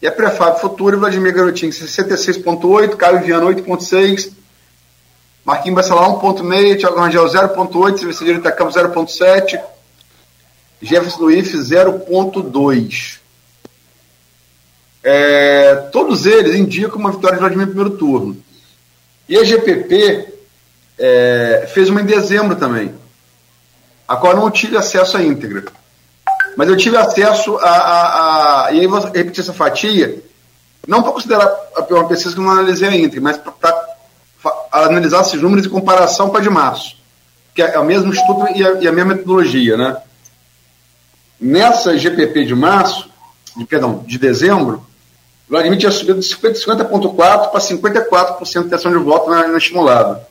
E 0.00 0.06
a 0.06 0.12
Prefab 0.12 0.60
Futuro, 0.60 0.98
Vladimir 0.98 1.34
Garotinho 1.34 1.72
66.8, 1.72 2.96
Caio 2.96 3.20
Viana 3.20 3.46
8.6, 3.46 4.32
Marquinhos 5.48 5.76
Bacelar 5.76 6.10
1.6, 6.10 6.78
Thiago 6.78 7.00
Rangel 7.00 7.24
0.8, 7.24 7.98
CVC 7.98 8.22
Direita 8.22 8.52
Campos 8.52 8.74
0.7, 8.74 9.58
Jefferson 10.82 11.22
Luiz 11.22 11.50
0.2. 11.54 13.18
É, 15.02 15.74
todos 15.90 16.26
eles 16.26 16.54
indicam 16.54 16.98
uma 16.98 17.12
vitória 17.12 17.36
de 17.36 17.40
Vladimir 17.40 17.66
no 17.66 17.72
primeiro 17.72 17.96
turno. 17.96 18.36
E 19.26 19.38
a 19.38 19.44
GPP 19.44 20.34
é, 20.98 21.66
fez 21.72 21.88
uma 21.88 22.02
em 22.02 22.04
dezembro 22.04 22.54
também, 22.54 22.94
a 24.06 24.16
qual 24.16 24.34
eu 24.34 24.40
não 24.40 24.50
tive 24.50 24.76
acesso 24.76 25.16
à 25.16 25.22
íntegra. 25.22 25.64
Mas 26.58 26.68
eu 26.68 26.76
tive 26.76 26.98
acesso 26.98 27.56
a. 27.56 27.70
a, 27.70 28.66
a 28.66 28.72
e 28.72 28.80
aí 28.80 28.86
vou 28.86 29.00
repetir 29.00 29.40
essa 29.40 29.54
fatia, 29.54 30.22
não 30.86 31.02
para 31.02 31.12
considerar 31.12 31.50
uma 31.88 32.06
pesquisa 32.06 32.34
que 32.34 32.40
eu 32.40 32.44
não 32.44 32.52
analisei 32.52 32.88
a 32.88 32.94
íntegra, 32.94 33.22
mas 33.22 33.38
para 33.38 33.97
analisar 34.72 35.22
esses 35.22 35.40
números 35.40 35.66
em 35.66 35.70
comparação 35.70 36.30
com 36.30 36.36
a 36.36 36.40
de 36.40 36.50
março, 36.50 36.96
que 37.54 37.62
é 37.62 37.78
o 37.78 37.84
mesmo 37.84 38.12
estudo 38.12 38.46
e 38.54 38.64
a, 38.64 38.72
e 38.74 38.88
a 38.88 38.92
mesma 38.92 39.14
metodologia, 39.14 39.76
né? 39.76 39.96
Nessa 41.40 41.96
GPP 41.96 42.44
de 42.44 42.54
março, 42.54 43.08
de, 43.56 43.64
perdão, 43.64 44.04
de 44.06 44.18
dezembro, 44.18 44.84
o 45.48 45.50
Vladimir 45.50 45.78
tinha 45.78 45.90
subido 45.90 46.20
de 46.20 46.26
50,4% 46.26 47.50
para 47.50 47.60
54% 47.60 48.52
de 48.52 48.58
intenção 48.66 48.90
de 48.90 48.98
voto 48.98 49.30
na, 49.30 49.48
na 49.48 49.58
estimulada. 49.58 50.26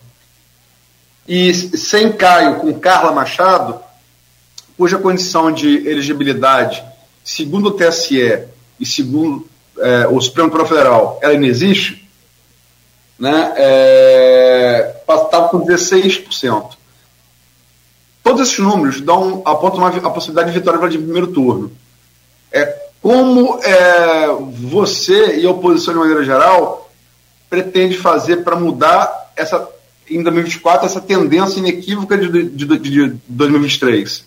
E 1.28 1.54
sem 1.54 2.12
Caio, 2.12 2.58
com 2.58 2.74
Carla 2.80 3.12
Machado, 3.12 3.80
cuja 4.78 4.98
condição 4.98 5.52
de 5.52 5.88
elegibilidade, 5.88 6.84
segundo 7.24 7.70
o 7.70 7.72
TSE 7.72 8.44
e 8.80 8.86
segundo 8.86 9.48
é, 9.80 10.08
o 10.08 10.22
Supremo 10.22 10.50
Tribunal 10.50 10.68
Federal, 10.68 11.20
ela 11.22 11.34
inexiste, 11.34 12.07
né, 13.20 13.54
estava 15.08 15.50
com 15.50 15.66
16%. 15.66 16.78
Todos 18.24 18.42
esses 18.42 18.60
números 18.60 19.00
dão, 19.00 19.42
apontam 19.46 19.80
uma, 19.80 19.90
a 19.90 20.10
possibilidade 20.10 20.52
de 20.52 20.60
vitória 20.60 20.90
de 20.90 20.98
primeiro 20.98 21.28
turno. 21.28 21.72
É, 22.52 22.66
como 23.02 23.60
é, 23.64 24.28
você 24.52 25.38
e 25.38 25.48
a 25.48 25.52
oposição, 25.52 25.94
de 25.94 26.00
maneira 26.02 26.26
geral, 26.26 26.92
pretende 27.50 27.98
fazer 27.98 28.44
para 28.44 28.58
mudar 28.58 29.32
essa, 29.36 29.68
em 30.10 30.22
2024 30.22 30.86
essa 30.86 31.00
tendência 31.00 31.60
inequívoca 31.60 32.18
de, 32.18 32.50
de, 32.50 32.66
de, 32.66 32.78
de 32.80 33.18
2023? 33.28 34.26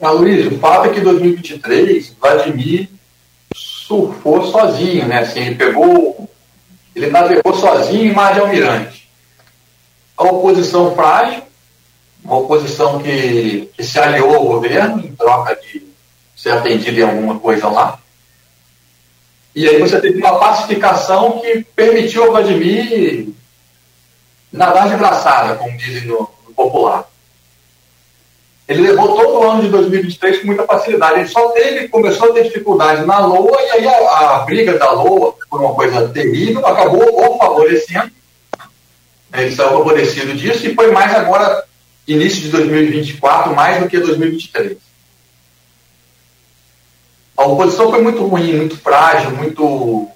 Ah, 0.00 0.10
Luiz, 0.10 0.52
o 0.52 0.58
fato 0.58 0.86
é 0.86 0.92
que 0.92 1.00
em 1.00 1.04
2023, 1.04 2.16
Vladimir 2.20 2.88
surfou 3.54 4.50
sozinho, 4.50 5.06
né? 5.06 5.20
Assim, 5.20 5.40
ele 5.40 5.54
pegou 5.54 6.28
ele 6.96 7.08
navegou 7.08 7.54
sozinho 7.54 8.10
em 8.10 8.14
Mar 8.14 8.32
de 8.32 8.40
Almirante. 8.40 9.06
A 10.16 10.24
oposição 10.24 10.94
frágil, 10.94 11.42
uma 12.24 12.38
oposição 12.38 13.02
que, 13.02 13.70
que 13.76 13.84
se 13.84 13.98
aliou 14.00 14.34
ao 14.34 14.44
governo 14.46 15.04
em 15.04 15.14
troca 15.14 15.54
de 15.56 15.86
ser 16.34 16.52
atendido 16.52 16.98
em 16.98 17.02
alguma 17.02 17.38
coisa 17.38 17.68
lá. 17.68 17.98
E 19.54 19.68
aí 19.68 19.78
você 19.78 20.00
teve 20.00 20.18
uma 20.18 20.38
pacificação 20.38 21.38
que 21.40 21.66
permitiu 21.76 22.24
ao 22.24 22.30
Vladimir 22.30 23.28
nadar 24.50 24.88
de 24.88 24.96
braçada, 24.96 25.54
como 25.56 25.76
dizem 25.76 26.08
no, 26.08 26.30
no 26.46 26.54
popular. 26.54 27.06
Ele 28.68 28.82
levou 28.82 29.14
todo 29.14 29.38
o 29.38 29.48
ano 29.48 29.62
de 29.62 29.68
2023 29.68 30.40
com 30.40 30.46
muita 30.46 30.64
facilidade. 30.64 31.20
Ele 31.20 31.28
só 31.28 31.50
teve, 31.50 31.88
começou 31.88 32.30
a 32.30 32.32
ter 32.32 32.42
dificuldade 32.44 33.06
na 33.06 33.24
LOA, 33.24 33.62
e 33.62 33.70
aí 33.70 33.86
a, 33.86 34.36
a 34.36 34.38
briga 34.40 34.76
da 34.76 34.90
LOA 34.90 35.34
foi 35.48 35.60
uma 35.60 35.74
coisa 35.74 36.08
terrível, 36.08 36.66
acabou 36.66 37.34
o 37.34 37.38
favorecendo. 37.38 38.10
Ele 39.32 39.54
saiu 39.54 39.70
favorecido 39.70 40.34
disso 40.34 40.66
e 40.66 40.74
foi 40.74 40.90
mais 40.90 41.14
agora, 41.14 41.64
início 42.08 42.42
de 42.42 42.48
2024, 42.48 43.54
mais 43.54 43.82
do 43.82 43.88
que 43.88 43.98
2023. 43.98 44.78
A 47.36 47.44
oposição 47.44 47.90
foi 47.90 48.02
muito 48.02 48.26
ruim, 48.26 48.54
muito 48.54 48.78
frágil, 48.78 49.30
muito. 49.30 50.08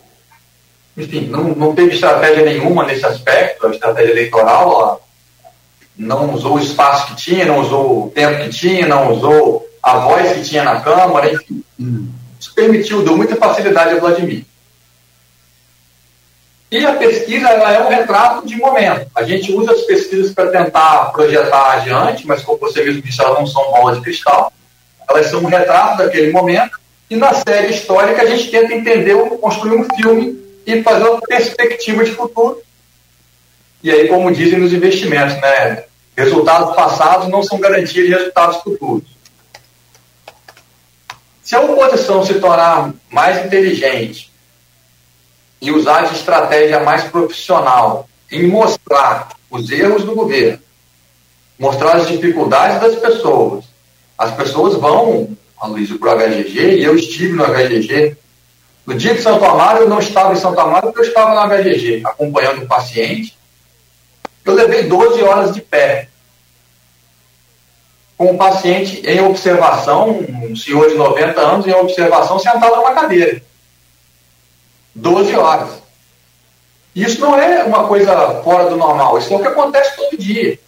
Enfim, 0.97 1.27
não, 1.27 1.45
não 1.51 1.75
teve 1.75 1.95
estratégia 1.95 2.45
nenhuma 2.45 2.85
nesse 2.85 3.07
aspecto, 3.07 3.67
a 3.67 3.71
estratégia 3.71 4.11
eleitoral 4.11 5.01
não 6.01 6.33
usou 6.33 6.55
o 6.55 6.61
espaço 6.61 7.09
que 7.09 7.17
tinha, 7.17 7.45
não 7.45 7.61
usou 7.61 8.07
o 8.07 8.11
tempo 8.11 8.43
que 8.43 8.49
tinha, 8.49 8.89
não 8.89 9.13
usou 9.13 9.69
a 9.83 9.99
voz 9.99 10.33
que 10.33 10.43
tinha 10.43 10.65
na 10.65 10.81
Câmara, 10.81 11.31
enfim. 11.31 11.63
Isso 12.39 12.55
permitiu, 12.55 13.05
deu 13.05 13.17
muita 13.17 13.37
facilidade 13.37 13.95
a 13.95 14.01
Vladimir. 14.01 14.47
E 16.71 16.87
a 16.87 16.95
pesquisa 16.95 17.49
ela 17.49 17.73
é 17.73 17.83
um 17.83 17.89
retrato 17.89 18.47
de 18.47 18.57
momento. 18.57 19.11
A 19.15 19.25
gente 19.25 19.53
usa 19.53 19.73
as 19.73 19.83
pesquisas 19.83 20.33
para 20.33 20.51
tentar 20.51 21.13
projetar 21.13 21.73
adiante, 21.73 22.27
mas 22.27 22.43
como 22.43 22.59
você 22.59 22.83
mesmo 22.83 23.03
disse, 23.03 23.21
elas 23.21 23.39
não 23.39 23.47
são 23.47 23.71
bolas 23.71 23.99
de 23.99 24.05
cristal. 24.05 24.51
Elas 25.09 25.27
são 25.27 25.41
um 25.41 25.49
retrato 25.49 25.99
daquele 25.99 26.33
momento. 26.33 26.79
E 27.11 27.17
na 27.17 27.35
série 27.35 27.73
histórica 27.75 28.23
a 28.23 28.27
gente 28.27 28.51
tenta 28.51 28.73
entender, 28.73 29.17
construir 29.39 29.77
um 29.77 29.87
filme 29.97 30.41
e 30.65 30.83
fazer 30.83 31.09
uma 31.09 31.21
perspectiva 31.21 32.05
de 32.05 32.13
futuro. 32.13 32.63
E 33.83 33.91
aí, 33.91 34.09
como 34.09 34.33
dizem 34.33 34.59
nos 34.59 34.73
investimentos, 34.73 35.35
né? 35.41 35.85
Resultados 36.17 36.75
passados 36.75 37.29
não 37.29 37.43
são 37.43 37.59
garantia 37.59 38.03
de 38.03 38.11
resultados 38.11 38.59
futuros. 38.59 39.09
Se 41.43 41.57
a 41.57 41.61
oposição 41.61 42.25
se 42.25 42.35
tornar 42.35 42.93
mais 43.11 43.45
inteligente 43.45 44.31
e 45.61 45.73
usar 45.73 46.03
de 46.03 46.15
estratégia 46.15 46.81
mais 46.81 47.05
profissional 47.05 48.09
em 48.31 48.47
mostrar 48.47 49.31
os 49.51 49.71
erros 49.71 50.05
do 50.05 50.15
governo, 50.15 50.61
mostrar 51.59 51.97
as 51.97 52.07
dificuldades 52.07 52.81
das 52.81 52.95
pessoas, 52.97 53.65
as 54.17 54.33
pessoas 54.35 54.75
vão, 54.77 55.37
Luiz, 55.65 55.91
para 55.99 56.15
o 56.15 56.19
HGG, 56.19 56.77
e 56.77 56.85
eu 56.85 56.95
estive 56.95 57.33
no 57.33 57.45
HGG. 57.45 58.17
No 58.87 58.95
dia 58.95 59.15
de 59.15 59.23
Santo 59.23 59.45
Amaro, 59.45 59.81
eu 59.81 59.89
não 59.89 59.99
estava 59.99 60.33
em 60.33 60.37
Santo 60.37 60.61
Amaro 60.61 60.89
porque 60.89 61.01
eu 61.01 61.09
estava 61.09 61.35
no 61.35 61.55
HGG, 61.55 62.03
acompanhando 62.05 62.63
o 62.63 62.67
paciente. 62.67 63.37
Eu 64.45 64.55
levei 64.55 64.85
12 64.85 65.23
horas 65.23 65.55
de 65.55 65.61
pé 65.61 66.09
com 68.17 68.33
o 68.33 68.37
paciente 68.37 69.03
em 69.07 69.21
observação, 69.21 70.11
um 70.11 70.55
senhor 70.55 70.89
de 70.91 70.95
90 70.95 71.41
anos 71.41 71.67
em 71.67 71.73
observação 71.73 72.39
sentado 72.39 72.77
numa 72.77 72.93
cadeira. 72.95 73.43
12 74.95 75.35
horas. 75.37 75.71
Isso 76.95 77.21
não 77.21 77.35
é 77.39 77.65
uma 77.65 77.87
coisa 77.87 78.43
fora 78.43 78.69
do 78.69 78.77
normal, 78.77 79.19
isso 79.19 79.33
é 79.33 79.37
o 79.37 79.41
que 79.41 79.49
acontece 79.49 79.97
todo 79.97 80.19
dia. 80.19 80.59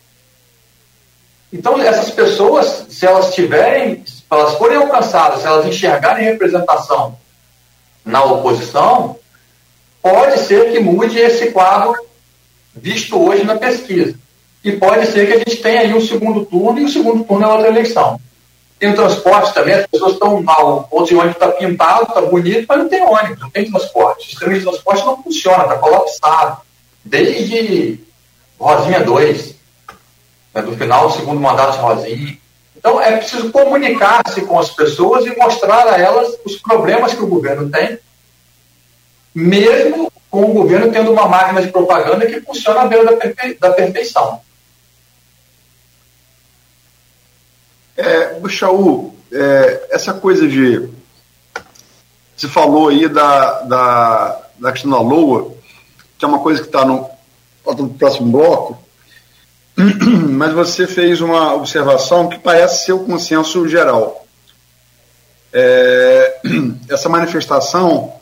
Então, 1.53 1.79
essas 1.79 2.11
pessoas, 2.11 2.87
se 2.89 3.05
elas 3.05 3.35
tiverem, 3.35 4.03
se 4.07 4.23
elas 4.31 4.55
forem 4.55 4.79
alcançadas, 4.79 5.41
se 5.41 5.47
elas 5.47 5.67
enxergarem 5.67 6.25
representação 6.25 7.19
na 8.03 8.25
oposição, 8.25 9.19
pode 10.01 10.39
ser 10.41 10.73
que 10.73 10.81
mude 10.81 11.19
esse 11.19 11.51
quadro 11.51 11.95
visto 12.75 13.21
hoje 13.21 13.45
na 13.45 13.57
pesquisa. 13.57 14.15
E 14.65 14.73
pode 14.73 15.07
ser 15.07 15.27
que 15.27 15.33
a 15.33 15.39
gente 15.39 15.57
tenha 15.57 15.81
aí 15.81 15.95
um 15.95 16.01
segundo 16.01 16.45
turno 16.45 16.79
e 16.79 16.85
o 16.85 16.89
segundo 16.89 17.25
turno 17.25 17.45
é 17.45 17.49
outra 17.49 17.69
eleição. 17.69 18.21
tem 18.79 18.91
o 18.91 18.95
transporte 18.95 19.55
também, 19.55 19.75
as 19.75 19.87
pessoas 19.87 20.15
estão 20.15 20.43
mal. 20.43 20.89
O 20.91 21.03
de 21.03 21.15
ônibus 21.15 21.37
está 21.37 21.49
pintado, 21.49 22.03
está 22.05 22.21
bonito, 22.21 22.67
mas 22.69 22.79
não 22.79 22.89
tem 22.89 23.03
ônibus, 23.03 23.41
não 23.41 23.51
tem 23.51 23.71
transporte. 23.71 24.27
O 24.27 24.31
sistema 24.31 24.55
de 24.55 24.61
transporte 24.61 25.05
não 25.05 25.23
funciona, 25.23 25.65
está 25.65 25.79
colapsado. 25.79 26.61
Desde 27.05 28.01
Rosinha 28.59 29.01
2, 29.01 29.55
né, 30.55 30.63
do 30.63 30.77
final 30.77 31.09
do 31.09 31.15
segundo 31.15 31.41
mandato 31.41 31.73
de 31.73 31.79
Rosinha. 31.79 32.39
Então 32.77 33.01
é 33.01 33.17
preciso 33.17 33.51
comunicar-se 33.51 34.43
com 34.43 34.59
as 34.59 34.71
pessoas 34.71 35.25
e 35.27 35.37
mostrar 35.37 35.87
a 35.87 35.99
elas 35.99 36.37
os 36.45 36.57
problemas 36.57 37.15
que 37.15 37.23
o 37.23 37.29
governo 37.29 37.71
tem, 37.71 37.99
mesmo 39.35 40.13
com 40.31 40.45
o 40.45 40.55
governo 40.55 40.91
tendo 40.91 41.13
uma 41.13 41.29
máquina 41.29 41.61
de 41.61 41.71
propaganda 41.71 42.27
que 42.27 42.41
funciona 42.41 42.83
à 42.83 42.87
beira 42.87 43.05
da, 43.05 43.17
perfe 43.17 43.55
da 43.55 43.71
perfeição. 43.71 44.41
É, 47.97 48.41
é, 49.31 49.89
essa 49.91 50.15
coisa 50.15 50.49
de. 50.49 50.89
Você 52.37 52.49
falou 52.49 52.89
aí 52.89 53.09
da, 53.09 53.61
da, 53.63 54.43
da 54.59 54.73
questão 54.73 54.91
da 54.91 55.01
LOA, 55.01 55.53
que 56.19 56.25
é 56.25 56.29
uma 56.29 56.41
coisa 56.41 56.61
que 56.61 56.69
está 56.69 56.85
no, 56.85 57.09
tá 57.65 57.75
no 57.75 57.91
próximo 57.91 58.33
bloco, 58.33 58.83
mas 59.77 60.53
você 60.53 60.87
fez 60.87 61.21
uma 61.21 61.55
observação 61.55 62.29
que 62.29 62.39
parece 62.39 62.87
ser 62.87 62.93
o 62.93 63.05
consenso 63.05 63.69
geral. 63.69 64.27
É, 65.53 66.41
essa 66.89 67.09
manifestação, 67.09 68.15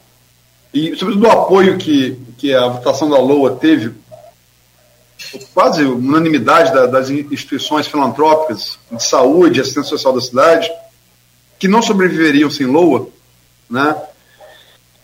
e 0.73 0.95
sobretudo 0.97 1.27
o 1.27 1.31
apoio 1.31 1.79
que, 1.79 2.18
que 2.39 2.55
a 2.55 2.68
votação 2.68 3.11
da 3.11 3.18
LOA 3.18 3.57
teve 3.57 3.93
quase 5.53 5.85
unanimidade 5.85 6.73
da, 6.73 6.87
das 6.87 7.11
instituições 7.11 7.87
filantrópicas 7.87 8.79
de 8.91 9.03
saúde 9.03 9.59
e 9.59 9.61
assistência 9.61 9.91
social 9.91 10.12
da 10.12 10.21
cidade, 10.21 10.71
que 11.59 11.68
não 11.68 11.83
sobreviveriam 11.83 12.51
sem 12.51 12.66
LOA, 12.66 13.09
né, 13.68 13.97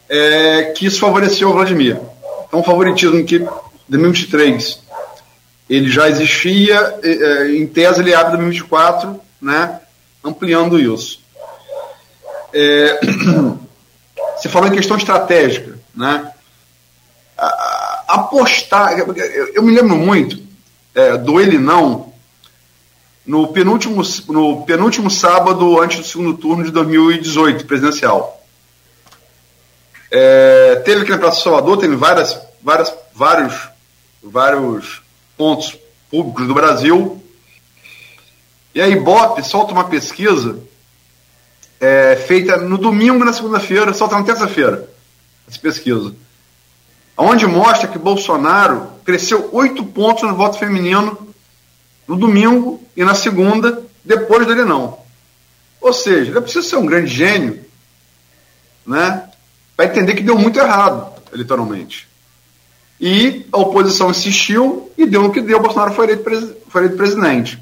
é, 0.09 0.73
que 0.77 0.87
isso 0.87 1.01
favoreceu 1.01 1.51
o 1.51 1.53
Vladimir. 1.53 2.01
Então, 2.47 2.61
o 2.61 2.65
favoritismo 2.65 3.25
que, 3.25 3.41
de 3.41 3.47
2023, 3.89 4.81
ele 5.69 5.91
já 5.91 6.09
existia, 6.09 6.99
é, 7.03 7.51
em 7.57 7.67
tese 7.67 8.01
ele 8.01 8.15
abre 8.15 8.37
2024, 8.37 9.21
né, 9.41 9.81
ampliando 10.25 10.79
isso. 10.79 11.21
É, 12.53 13.01
você 14.37 14.49
falou 14.49 14.69
em 14.69 14.75
questão 14.75 14.97
estratégica, 14.97 15.79
né, 15.95 16.31
apostar. 18.07 18.99
Eu, 18.99 19.15
eu 19.55 19.63
me 19.63 19.75
lembro 19.75 19.97
muito 19.97 20.39
é, 20.95 21.17
do 21.17 21.41
ele 21.41 21.59
não 21.59 22.13
no 23.27 23.49
penúltimo, 23.49 24.03
no 24.29 24.65
penúltimo 24.65 25.11
sábado 25.11 25.81
antes 25.81 25.99
do 25.99 26.05
segundo 26.05 26.39
turno 26.39 26.65
de 26.65 26.71
2018 26.71 27.67
presidencial. 27.67 28.41
É, 30.11 30.77
teve 30.85 31.03
aqui 31.03 31.11
na 31.11 31.19
Praça 31.19 31.43
Salvador, 31.43 31.79
tem 31.79 31.95
várias, 31.97 32.39
várias, 32.63 32.95
vários, 33.13 33.69
vários 34.23 35.03
pontos 35.37 35.77
públicos 36.09 36.47
do 36.47 36.55
Brasil. 36.55 37.21
E 38.73 38.81
a 38.81 38.87
Ibope 38.87 39.43
solta 39.43 39.73
uma 39.73 39.85
pesquisa 39.85 40.61
é, 41.81 42.17
feita 42.17 42.57
no 42.57 42.79
domingo 42.79 43.23
e 43.23 43.25
na 43.25 43.33
segunda-feira, 43.33 43.93
solta 43.93 44.19
na 44.19 44.25
terça-feira, 44.25 44.89
essa 45.49 45.59
pesquisa 45.59 46.15
onde 47.17 47.47
mostra 47.47 47.89
que 47.89 47.99
Bolsonaro 47.99 48.91
cresceu 49.05 49.49
oito 49.53 49.85
pontos 49.85 50.25
no 50.25 50.37
voto 50.37 50.59
feminino 50.59 51.27
no 52.07 52.17
domingo 52.17 52.83
e 52.97 53.03
na 53.03 53.15
segunda, 53.15 53.83
depois 54.05 54.47
dele 54.47 54.65
não. 54.65 54.99
Ou 55.81 55.93
seja, 55.93 56.31
ele 56.31 56.41
precisa 56.41 56.67
ser 56.67 56.77
um 56.77 56.87
grande 56.87 57.09
gênio 57.09 57.65
né, 58.87 59.29
para 59.77 59.87
entender 59.87 60.15
que 60.15 60.23
deu 60.23 60.39
muito 60.39 60.59
errado, 60.59 61.13
eleitoralmente. 61.33 62.07
E 63.01 63.47
a 63.53 63.59
oposição 63.59 64.11
insistiu 64.11 64.91
e 64.97 65.07
deu 65.07 65.23
no 65.23 65.33
que 65.33 65.41
deu, 65.41 65.61
Bolsonaro 65.61 65.93
foi 65.93 66.07
eleito, 66.07 66.57
foi 66.69 66.83
eleito 66.83 66.97
presidente. 66.97 67.59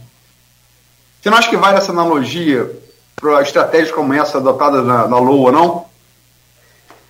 Você 1.20 1.30
não 1.30 1.38
acha 1.38 1.48
que 1.48 1.56
vale 1.56 1.78
essa 1.78 1.90
analogia 1.90 2.70
para 3.16 3.42
estratégias 3.42 3.90
como 3.90 4.12
essa 4.12 4.38
adotada 4.38 4.82
na, 4.82 5.08
na 5.08 5.20
não? 5.20 5.86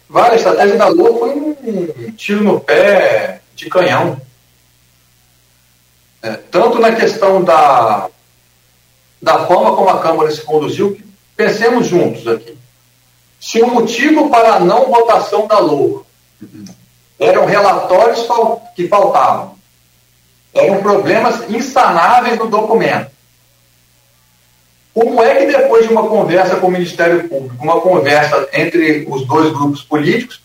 Vale, 0.09 0.35
a 0.35 0.37
estratégia 0.37 0.77
da 0.77 0.89
Lua 0.89 1.19
foi 1.19 1.31
um 1.31 1.55
tiro 2.13 2.45
no 2.45 2.61
pé 2.61 3.41
de 3.55 3.69
canhão. 3.69 4.21
É, 6.23 6.33
tanto 6.51 6.79
na 6.79 6.93
questão 6.93 7.43
da, 7.43 8.09
da 9.21 9.47
forma 9.47 9.75
como 9.75 9.91
a 9.91 10.01
Câmara 10.01 10.31
se 10.31 10.43
conduziu, 10.43 10.99
pensemos 11.37 11.87
juntos 11.87 12.27
aqui. 12.29 12.57
Se 13.41 13.61
o 13.61 13.67
motivo 13.67 14.31
para 14.31 14.55
a 14.55 14.61
não 14.61 14.91
votação 14.91 15.47
da 15.47 15.59
Lua 15.59 16.05
eram 17.19 17.45
relatórios 17.45 18.27
que 18.75 18.89
faltavam, 18.89 19.55
eram 20.55 20.83
problemas 20.83 21.51
insanáveis 21.51 22.39
no 22.39 22.47
documento, 22.47 23.11
como 24.95 25.21
é 25.21 25.35
que 25.35 25.47
depois 25.47 25.87
de 25.87 25.93
uma 25.93 26.09
conversa 26.09 26.57
com 26.57 26.69
o 26.69 26.71
Ministério 26.71 27.29
Público, 27.29 27.63
uma 27.63 27.81
conversa 27.81 28.49
entre 28.53 29.05
os 29.11 29.27
dois 29.27 29.53
grupos 29.53 29.83
políticos, 29.83 30.41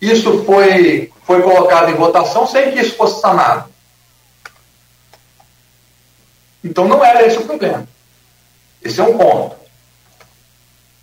isso 0.00 0.44
foi, 0.44 1.12
foi 1.22 1.40
colocado 1.40 1.90
em 1.90 1.94
votação 1.94 2.44
sem 2.44 2.72
que 2.72 2.80
isso 2.80 2.96
fosse 2.96 3.20
sanado? 3.20 3.72
Então 6.62 6.88
não 6.88 7.04
era 7.04 7.24
esse 7.24 7.38
o 7.38 7.44
problema. 7.44 7.86
Esse 8.82 9.00
é 9.00 9.04
um 9.04 9.16
ponto. 9.16 9.56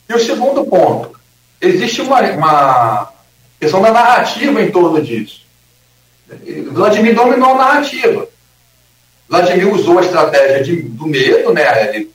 E 0.10 0.14
o 0.14 0.20
segundo 0.20 0.66
ponto, 0.66 1.18
existe 1.62 2.02
uma, 2.02 2.20
uma 2.32 3.14
questão 3.58 3.82
da 3.82 3.92
narrativa 3.92 4.62
em 4.62 4.70
torno 4.70 5.02
disso. 5.02 5.42
Vladimir 6.72 7.16
dominou 7.16 7.52
a 7.52 7.58
narrativa. 7.58 8.28
Vladimir 9.32 9.74
usou 9.74 9.98
a 9.98 10.02
estratégia 10.02 10.62
de, 10.62 10.82
do 10.82 11.08
medo, 11.08 11.54
né? 11.54 11.88
Ele 11.88 12.14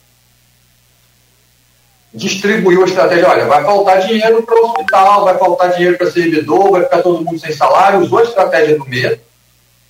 distribuiu 2.13 2.83
a 2.83 2.87
estratégia, 2.87 3.27
olha, 3.27 3.47
vai 3.47 3.65
faltar 3.65 4.01
dinheiro 4.03 4.43
para 4.43 4.55
o 4.55 4.67
hospital, 4.67 5.25
vai 5.25 5.39
faltar 5.39 5.73
dinheiro 5.73 5.97
para 5.97 6.11
servidor, 6.11 6.73
vai 6.73 6.83
ficar 6.83 7.03
todo 7.03 7.25
mundo 7.25 7.39
sem 7.39 7.55
salário, 7.55 8.01
usou 8.01 8.19
a 8.19 8.23
estratégia 8.23 8.77
do 8.77 8.85
medo. 8.85 9.19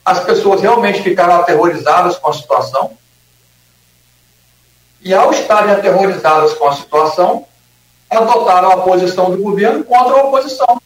As 0.04 0.20
pessoas 0.20 0.60
realmente 0.60 1.02
ficaram 1.02 1.34
aterrorizadas 1.34 2.16
com 2.16 2.30
a 2.30 2.32
situação. 2.32 2.96
E 5.02 5.12
ao 5.12 5.32
estarem 5.32 5.72
aterrorizadas 5.72 6.54
com 6.54 6.68
a 6.68 6.76
situação, 6.76 7.44
adotaram 8.08 8.70
a 8.70 8.76
posição 8.82 9.32
do 9.32 9.42
governo 9.42 9.82
contra 9.82 10.14
a 10.14 10.26
oposição 10.26 10.80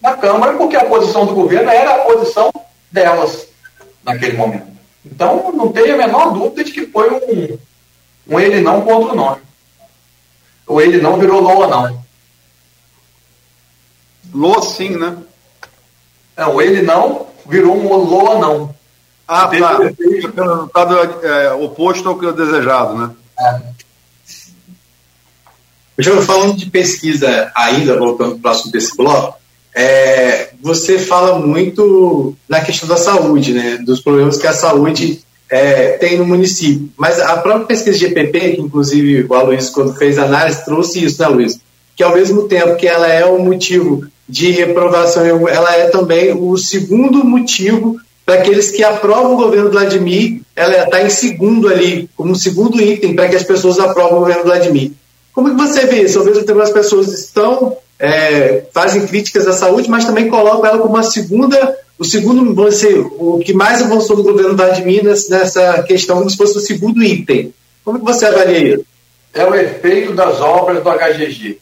na 0.00 0.16
Câmara, 0.16 0.56
porque 0.56 0.76
a 0.76 0.84
posição 0.84 1.26
do 1.26 1.34
governo 1.34 1.68
era 1.68 1.96
a 1.96 1.98
posição 1.98 2.52
delas 2.92 3.47
naquele 4.04 4.36
momento. 4.36 4.66
Então, 5.04 5.52
não 5.52 5.72
tenho 5.72 5.94
a 5.94 5.98
menor 5.98 6.32
dúvida 6.32 6.64
de 6.64 6.72
que 6.72 6.86
foi 6.86 7.10
um, 7.10 7.58
um 8.28 8.40
ele 8.40 8.60
não 8.60 8.82
contra 8.82 9.12
o 9.12 9.16
nome. 9.16 9.42
O 10.66 10.80
ele 10.80 11.00
não 11.00 11.18
virou 11.18 11.40
Loa, 11.40 11.66
não. 11.66 12.04
Loa 14.34 14.62
sim, 14.62 14.90
né? 14.90 15.16
Não, 16.36 16.54
o 16.54 16.62
ele 16.62 16.82
não 16.82 17.26
virou 17.46 17.76
um 17.76 17.94
Loa, 17.94 18.38
não. 18.38 18.74
Ah, 19.26 19.48
tá. 19.48 19.76
Pelo 19.76 20.44
resultado 20.44 20.98
é, 21.24 21.52
oposto 21.52 22.08
ao 22.08 22.18
que 22.18 22.26
é 22.26 22.32
desejado, 22.32 22.96
né? 22.96 23.14
É. 23.38 23.60
Já 25.98 26.22
falando 26.22 26.56
de 26.56 26.70
pesquisa 26.70 27.50
ainda, 27.54 27.98
voltando 27.98 28.30
para 28.30 28.38
o 28.38 28.40
próximo 28.40 28.72
desse 28.72 28.96
bloco, 28.96 29.38
é, 29.74 30.50
você 30.62 30.98
fala 30.98 31.38
muito 31.38 32.34
na 32.48 32.60
questão 32.60 32.88
da 32.88 32.96
saúde, 32.96 33.52
né, 33.52 33.78
dos 33.84 34.00
problemas 34.00 34.36
que 34.36 34.46
a 34.46 34.52
saúde 34.52 35.20
é, 35.50 35.92
tem 35.92 36.18
no 36.18 36.26
município. 36.26 36.88
Mas 36.96 37.18
a 37.20 37.36
própria 37.38 37.66
pesquisa 37.66 37.98
de 37.98 38.06
EPP, 38.06 38.56
que 38.56 38.60
inclusive 38.60 39.26
o 39.28 39.34
Aloysio, 39.34 39.72
quando 39.72 39.94
fez 39.94 40.18
a 40.18 40.24
análise, 40.24 40.64
trouxe 40.64 41.04
isso, 41.04 41.20
né, 41.22 41.28
Luiz? 41.28 41.58
Que 41.96 42.02
ao 42.02 42.14
mesmo 42.14 42.48
tempo 42.48 42.76
que 42.76 42.86
ela 42.86 43.06
é 43.06 43.24
o 43.24 43.38
motivo 43.38 44.06
de 44.28 44.50
reprovação, 44.50 45.48
ela 45.48 45.74
é 45.74 45.88
também 45.88 46.32
o 46.32 46.56
segundo 46.58 47.24
motivo 47.24 47.98
para 48.26 48.40
aqueles 48.40 48.70
que 48.70 48.84
aprovam 48.84 49.32
o 49.32 49.36
governo 49.38 49.70
Vladimir, 49.70 50.42
ela 50.54 50.84
está 50.84 51.02
em 51.02 51.08
segundo 51.08 51.66
ali, 51.66 52.10
como 52.14 52.36
segundo 52.36 52.78
item 52.78 53.14
para 53.14 53.26
que 53.26 53.36
as 53.36 53.42
pessoas 53.42 53.78
aprovem 53.78 54.16
o 54.16 54.20
governo 54.20 54.44
Vladimir. 54.44 54.92
Como 55.32 55.48
que 55.48 55.56
você 55.56 55.86
vê 55.86 56.02
isso? 56.02 56.18
Ao 56.18 56.26
mesmo 56.26 56.44
tempo 56.44 56.60
as 56.60 56.70
pessoas 56.70 57.08
estão 57.08 57.78
é, 57.98 58.64
fazem 58.72 59.06
críticas 59.06 59.46
à 59.46 59.52
saúde, 59.52 59.90
mas 59.90 60.04
também 60.04 60.28
colocam 60.28 60.66
ela 60.66 60.78
como 60.78 60.94
uma 60.94 61.02
segunda, 61.02 61.76
o 61.98 62.04
segundo, 62.04 62.54
você, 62.54 62.94
o 62.98 63.40
que 63.44 63.52
mais 63.52 63.82
avançou 63.82 64.16
no 64.16 64.22
governo 64.22 64.56
Vladimir 64.56 65.02
nessa 65.02 65.82
questão, 65.82 66.18
como 66.18 66.30
se 66.30 66.36
fosse 66.36 66.56
o 66.56 66.60
segundo 66.60 67.02
item. 67.02 67.52
Como 67.84 67.98
que 67.98 68.04
você 68.04 68.26
avalia 68.26 68.74
isso? 68.74 68.86
É 69.34 69.44
o 69.44 69.54
efeito 69.54 70.14
das 70.14 70.40
obras 70.40 70.82
do 70.82 70.90
HGG 70.90 71.60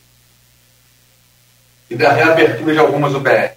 e 1.89 1.95
da 1.95 2.13
reabertura 2.13 2.73
de 2.73 2.79
algumas 2.79 3.15
UBS. 3.15 3.53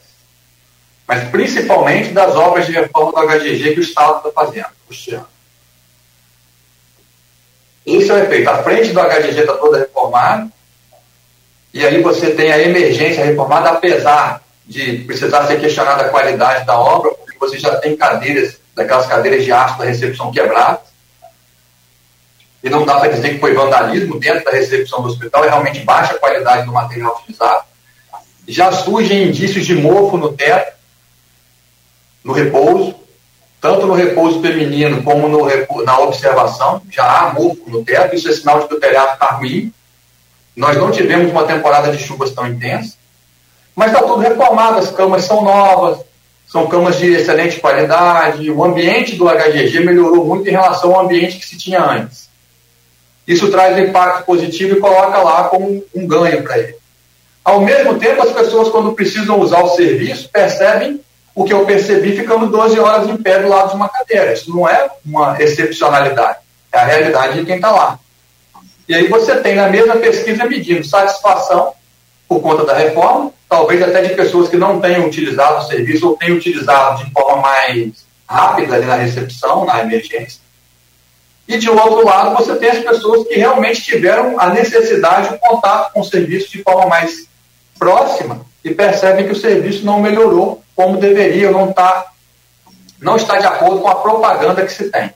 Mas 1.07 1.27
principalmente 1.29 2.11
das 2.11 2.35
obras 2.35 2.65
de 2.65 2.71
reforma 2.71 3.11
do 3.11 3.27
HGG 3.27 3.73
que 3.73 3.79
o 3.79 3.83
Estado 3.83 4.17
está 4.17 4.31
fazendo, 4.31 4.67
custeando. 4.87 5.27
Esse 7.85 8.09
é 8.11 8.13
o 8.13 8.17
efeito. 8.19 8.49
A 8.49 8.63
frente 8.63 8.91
do 8.91 9.01
HGG 9.01 9.39
está 9.39 9.53
toda 9.53 9.79
reformada, 9.79 10.49
e 11.73 11.85
aí 11.85 12.01
você 12.01 12.31
tem 12.31 12.51
a 12.51 12.61
emergência 12.61 13.23
reformada, 13.23 13.69
apesar 13.69 14.41
de 14.65 14.99
precisar 14.99 15.47
ser 15.47 15.59
questionada 15.59 16.03
a 16.03 16.09
qualidade 16.09 16.65
da 16.65 16.79
obra, 16.79 17.11
porque 17.11 17.37
você 17.39 17.59
já 17.59 17.75
tem 17.77 17.95
cadeiras, 17.95 18.57
daquelas 18.75 19.07
cadeiras 19.07 19.43
de 19.43 19.51
aço 19.51 19.77
da 19.77 19.85
recepção 19.85 20.31
quebradas, 20.31 20.89
e 22.63 22.69
não 22.69 22.85
dá 22.85 22.99
para 22.99 23.09
dizer 23.09 23.33
que 23.33 23.39
foi 23.39 23.53
vandalismo 23.53 24.19
dentro 24.19 24.43
da 24.43 24.51
recepção 24.51 25.01
do 25.01 25.07
hospital, 25.07 25.45
é 25.45 25.49
realmente 25.49 25.79
baixa 25.81 26.15
qualidade 26.15 26.65
do 26.65 26.73
material 26.73 27.17
utilizado. 27.17 27.63
Já 28.47 28.71
surgem 28.71 29.27
indícios 29.27 29.65
de 29.65 29.75
mofo 29.75 30.17
no 30.17 30.33
teto, 30.33 30.75
no 32.23 32.33
repouso, 32.33 32.95
tanto 33.61 33.85
no 33.85 33.93
repouso 33.93 34.41
feminino 34.41 35.03
como 35.03 35.27
no, 35.27 35.47
na 35.83 35.99
observação, 35.99 36.81
já 36.89 37.03
há 37.03 37.33
mofo 37.33 37.63
no 37.67 37.83
teto, 37.83 38.15
isso 38.15 38.29
é 38.29 38.33
sinal 38.33 38.61
de 38.61 38.67
que 38.67 38.75
o 38.75 38.79
telhado 38.79 39.13
está 39.13 39.27
ruim. 39.27 39.73
Nós 40.59 40.75
não 40.75 40.91
tivemos 40.91 41.31
uma 41.31 41.45
temporada 41.45 41.89
de 41.89 42.03
chuvas 42.03 42.31
tão 42.31 42.45
intensa, 42.45 42.95
mas 43.73 43.93
está 43.93 44.05
tudo 44.05 44.19
reformado, 44.19 44.79
as 44.79 44.91
camas 44.91 45.23
são 45.23 45.41
novas, 45.41 45.99
são 46.45 46.67
camas 46.67 46.97
de 46.97 47.13
excelente 47.13 47.61
qualidade, 47.61 48.51
o 48.51 48.61
ambiente 48.61 49.15
do 49.15 49.29
HGG 49.29 49.79
melhorou 49.79 50.25
muito 50.25 50.49
em 50.49 50.51
relação 50.51 50.93
ao 50.93 51.05
ambiente 51.05 51.37
que 51.37 51.45
se 51.45 51.57
tinha 51.57 51.81
antes. 51.81 52.27
Isso 53.25 53.49
traz 53.49 53.77
um 53.77 53.79
impacto 53.79 54.25
positivo 54.25 54.75
e 54.75 54.81
coloca 54.81 55.19
lá 55.19 55.45
como 55.45 55.81
um 55.95 56.05
ganho 56.05 56.43
para 56.43 56.57
ele. 56.57 56.75
Ao 57.41 57.61
mesmo 57.61 57.97
tempo, 57.97 58.21
as 58.21 58.33
pessoas, 58.33 58.67
quando 58.67 58.91
precisam 58.91 59.39
usar 59.39 59.63
o 59.63 59.69
serviço, 59.77 60.27
percebem 60.27 60.99
o 61.33 61.45
que 61.45 61.53
eu 61.53 61.65
percebi 61.65 62.17
ficando 62.17 62.47
12 62.47 62.77
horas 62.77 63.07
em 63.07 63.15
pé 63.15 63.39
do 63.39 63.47
lado 63.47 63.69
de 63.69 63.75
uma 63.77 63.87
cadeira. 63.87 64.33
Isso 64.33 64.53
não 64.53 64.67
é 64.67 64.89
uma 65.05 65.41
excepcionalidade, 65.41 66.39
é 66.69 66.79
a 66.79 66.83
realidade 66.83 67.39
de 67.39 67.45
quem 67.45 67.55
está 67.55 67.71
lá. 67.71 67.97
E 68.89 68.95
aí 68.95 69.07
você 69.07 69.35
tem 69.35 69.53
na 69.53 69.69
mesma 69.69 69.97
pesquisa 69.97 70.45
medindo 70.45 70.83
satisfação 70.83 71.73
por 72.27 72.41
conta 72.41 72.65
da 72.65 72.73
reforma, 72.73 73.31
talvez 73.47 73.83
até 73.83 74.01
de 74.01 74.15
pessoas 74.15 74.49
que 74.49 74.57
não 74.57 74.81
tenham 74.81 75.05
utilizado 75.05 75.59
o 75.59 75.67
serviço 75.67 76.07
ou 76.07 76.17
tenham 76.17 76.37
utilizado 76.37 77.05
de 77.05 77.11
forma 77.11 77.39
mais 77.39 78.03
rápida 78.27 78.75
ali 78.75 78.85
na 78.87 78.95
recepção, 78.95 79.63
na 79.63 79.81
emergência. 79.81 80.41
E 81.47 81.59
de 81.59 81.69
outro 81.69 82.03
lado, 82.03 82.35
você 82.35 82.55
tem 82.55 82.69
as 82.69 82.79
pessoas 82.79 83.27
que 83.27 83.35
realmente 83.35 83.83
tiveram 83.83 84.39
a 84.39 84.49
necessidade 84.49 85.29
de 85.29 85.37
contato 85.37 85.93
com 85.93 85.99
o 85.99 86.05
serviço 86.05 86.51
de 86.51 86.63
forma 86.63 86.87
mais 86.87 87.27
próxima 87.77 88.43
e 88.63 88.73
percebem 88.73 89.25
que 89.25 89.33
o 89.33 89.39
serviço 89.39 89.85
não 89.85 89.99
melhorou 89.99 90.63
como 90.75 90.97
deveria, 90.97 91.51
não 91.51 91.69
está 91.69 92.11
não 92.99 93.15
está 93.15 93.37
de 93.37 93.45
acordo 93.45 93.81
com 93.81 93.87
a 93.87 93.95
propaganda 93.95 94.65
que 94.65 94.73
se 94.73 94.89
tem. 94.89 95.11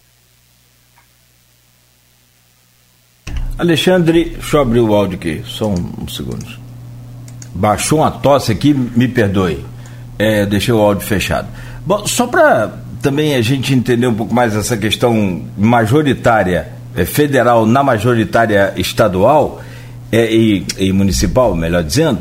Alexandre, 3.58 4.32
deixa 4.32 4.58
eu 4.58 4.62
abrir 4.62 4.80
o 4.80 4.94
áudio 4.94 5.18
aqui, 5.18 5.42
só 5.46 5.68
um, 5.68 6.04
um 6.04 6.08
segundo. 6.08 6.46
Baixou 7.54 8.00
uma 8.00 8.10
tosse 8.10 8.52
aqui, 8.52 8.74
me 8.74 9.08
perdoe. 9.08 9.64
É, 10.18 10.46
deixei 10.46 10.74
o 10.74 10.80
áudio 10.80 11.06
fechado. 11.06 11.48
Bom, 11.86 12.06
só 12.08 12.26
para 12.28 12.80
também 13.02 13.36
a 13.36 13.42
gente 13.42 13.74
entender 13.74 14.08
um 14.08 14.14
pouco 14.14 14.34
mais 14.34 14.56
essa 14.56 14.78
questão 14.78 15.44
majoritária 15.58 16.70
é, 16.96 17.06
federal 17.06 17.66
na 17.66 17.84
majoritária 17.84 18.74
estadual 18.78 19.62
é, 20.12 20.34
e, 20.34 20.66
e, 20.78 20.94
municipal, 20.94 21.56
melhor 21.56 21.84
dizendo, 21.84 22.20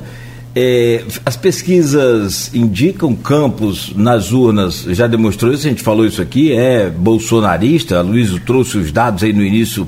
é, 0.54 1.04
as 1.24 1.36
pesquisas 1.36 2.54
indicam 2.54 3.14
campos 3.14 3.92
nas 3.96 4.32
urnas, 4.32 4.82
já 4.90 5.06
demonstrou 5.06 5.52
isso, 5.52 5.66
a 5.66 5.70
gente 5.70 5.82
falou 5.82 6.04
isso 6.04 6.20
aqui, 6.20 6.52
é 6.52 6.90
bolsonarista, 6.90 7.98
a 7.98 8.02
Luiz 8.02 8.30
trouxe 8.44 8.76
os 8.76 8.92
dados 8.92 9.22
aí 9.22 9.32
no 9.32 9.42
início 9.42 9.86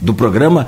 do 0.00 0.14
programa. 0.14 0.66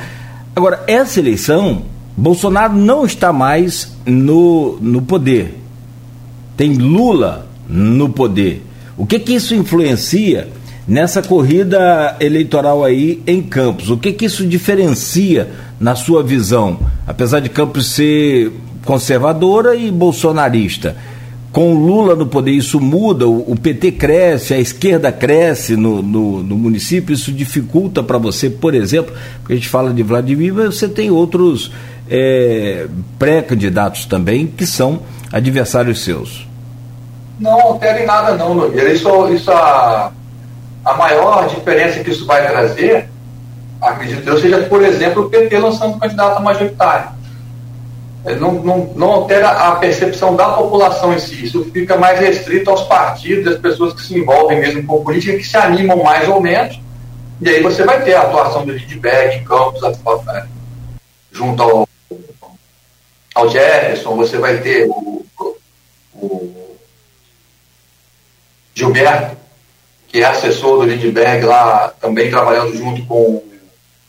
Agora, 0.54 0.84
essa 0.86 1.18
eleição, 1.18 1.82
Bolsonaro 2.16 2.74
não 2.74 3.06
está 3.06 3.32
mais 3.32 3.96
no, 4.04 4.78
no 4.80 5.00
poder. 5.00 5.54
Tem 6.56 6.74
Lula 6.74 7.48
no 7.68 8.08
poder. 8.08 8.62
O 8.96 9.06
que 9.06 9.18
que 9.18 9.34
isso 9.34 9.54
influencia 9.54 10.48
nessa 10.86 11.22
corrida 11.22 12.16
eleitoral 12.20 12.84
aí 12.84 13.22
em 13.26 13.40
Campos? 13.40 13.88
O 13.88 13.96
que 13.96 14.12
que 14.12 14.24
isso 14.24 14.46
diferencia 14.46 15.48
na 15.78 15.94
sua 15.94 16.22
visão? 16.22 16.80
Apesar 17.06 17.40
de 17.40 17.48
Campos 17.48 17.86
ser 17.86 18.52
conservadora 18.84 19.74
e 19.74 19.90
bolsonarista, 19.90 20.96
com 21.52 21.74
Lula 21.74 22.14
no 22.14 22.26
poder 22.26 22.52
isso 22.52 22.80
muda, 22.80 23.26
o, 23.26 23.56
PT 23.56 23.92
cresce, 23.92 24.54
a 24.54 24.58
esquerda 24.58 25.10
cresce 25.10 25.76
no, 25.76 26.02
no, 26.02 26.42
no 26.42 26.56
município, 26.56 27.14
isso 27.14 27.32
dificulta 27.32 28.02
para 28.02 28.18
você, 28.18 28.50
por 28.50 28.74
exemplo, 28.74 29.14
porque 29.40 29.54
a 29.54 29.56
gente 29.56 29.68
fala 29.68 29.92
de 29.92 30.02
Vladimir, 30.02 30.54
mas 30.54 30.76
você 30.76 30.88
tem 30.88 31.10
outros 31.10 31.72
é, 32.10 32.86
pré-candidatos 33.18 34.06
também 34.06 34.46
que 34.46 34.66
são 34.66 35.00
adversários 35.32 36.04
seus. 36.04 36.46
Não 37.40 37.60
altera 37.60 38.02
em 38.02 38.06
nada 38.06 38.36
não, 38.36 38.54
Nogueira. 38.54 38.92
Isso, 38.92 39.28
isso 39.28 39.50
a, 39.50 40.10
a 40.84 40.94
maior 40.94 41.48
diferença 41.48 42.02
que 42.02 42.10
isso 42.10 42.26
vai 42.26 42.46
trazer, 42.48 43.08
acredito 43.80 44.28
eu, 44.28 44.38
seja, 44.38 44.58
por 44.62 44.82
exemplo, 44.82 45.24
o 45.24 45.30
PT 45.30 45.58
lançando 45.58 45.98
candidato 45.98 46.42
majoritário. 46.42 47.17
Não, 48.36 48.52
não, 48.52 48.92
não 48.94 49.12
altera 49.12 49.48
a 49.48 49.76
percepção 49.76 50.34
da 50.34 50.50
população 50.50 51.14
em 51.14 51.18
si. 51.18 51.44
Isso 51.44 51.64
fica 51.72 51.96
mais 51.96 52.18
restrito 52.18 52.70
aos 52.70 52.82
partidos, 52.82 53.54
às 53.54 53.60
pessoas 53.60 53.94
que 53.94 54.02
se 54.02 54.18
envolvem 54.18 54.60
mesmo 54.60 54.84
com 54.86 55.04
política, 55.04 55.36
que 55.36 55.44
se 55.44 55.56
animam 55.56 56.02
mais 56.02 56.28
ou 56.28 56.40
menos. 56.40 56.80
E 57.40 57.48
aí 57.48 57.62
você 57.62 57.84
vai 57.84 58.02
ter 58.02 58.14
a 58.14 58.22
atuação 58.22 58.66
do 58.66 58.72
Lindbergh 58.72 59.36
em 59.36 59.44
Campos, 59.44 59.80
junto 61.30 61.62
ao, 61.62 61.88
ao 63.34 63.48
Jefferson, 63.48 64.16
você 64.16 64.38
vai 64.38 64.58
ter 64.58 64.88
o, 64.88 65.24
o 66.14 66.76
Gilberto, 68.74 69.36
que 70.08 70.20
é 70.20 70.24
assessor 70.24 70.78
do 70.78 70.92
Lindbergh 70.92 71.46
lá, 71.46 71.92
também 72.00 72.28
trabalhando 72.28 72.76
junto 72.76 73.04
com, 73.06 73.42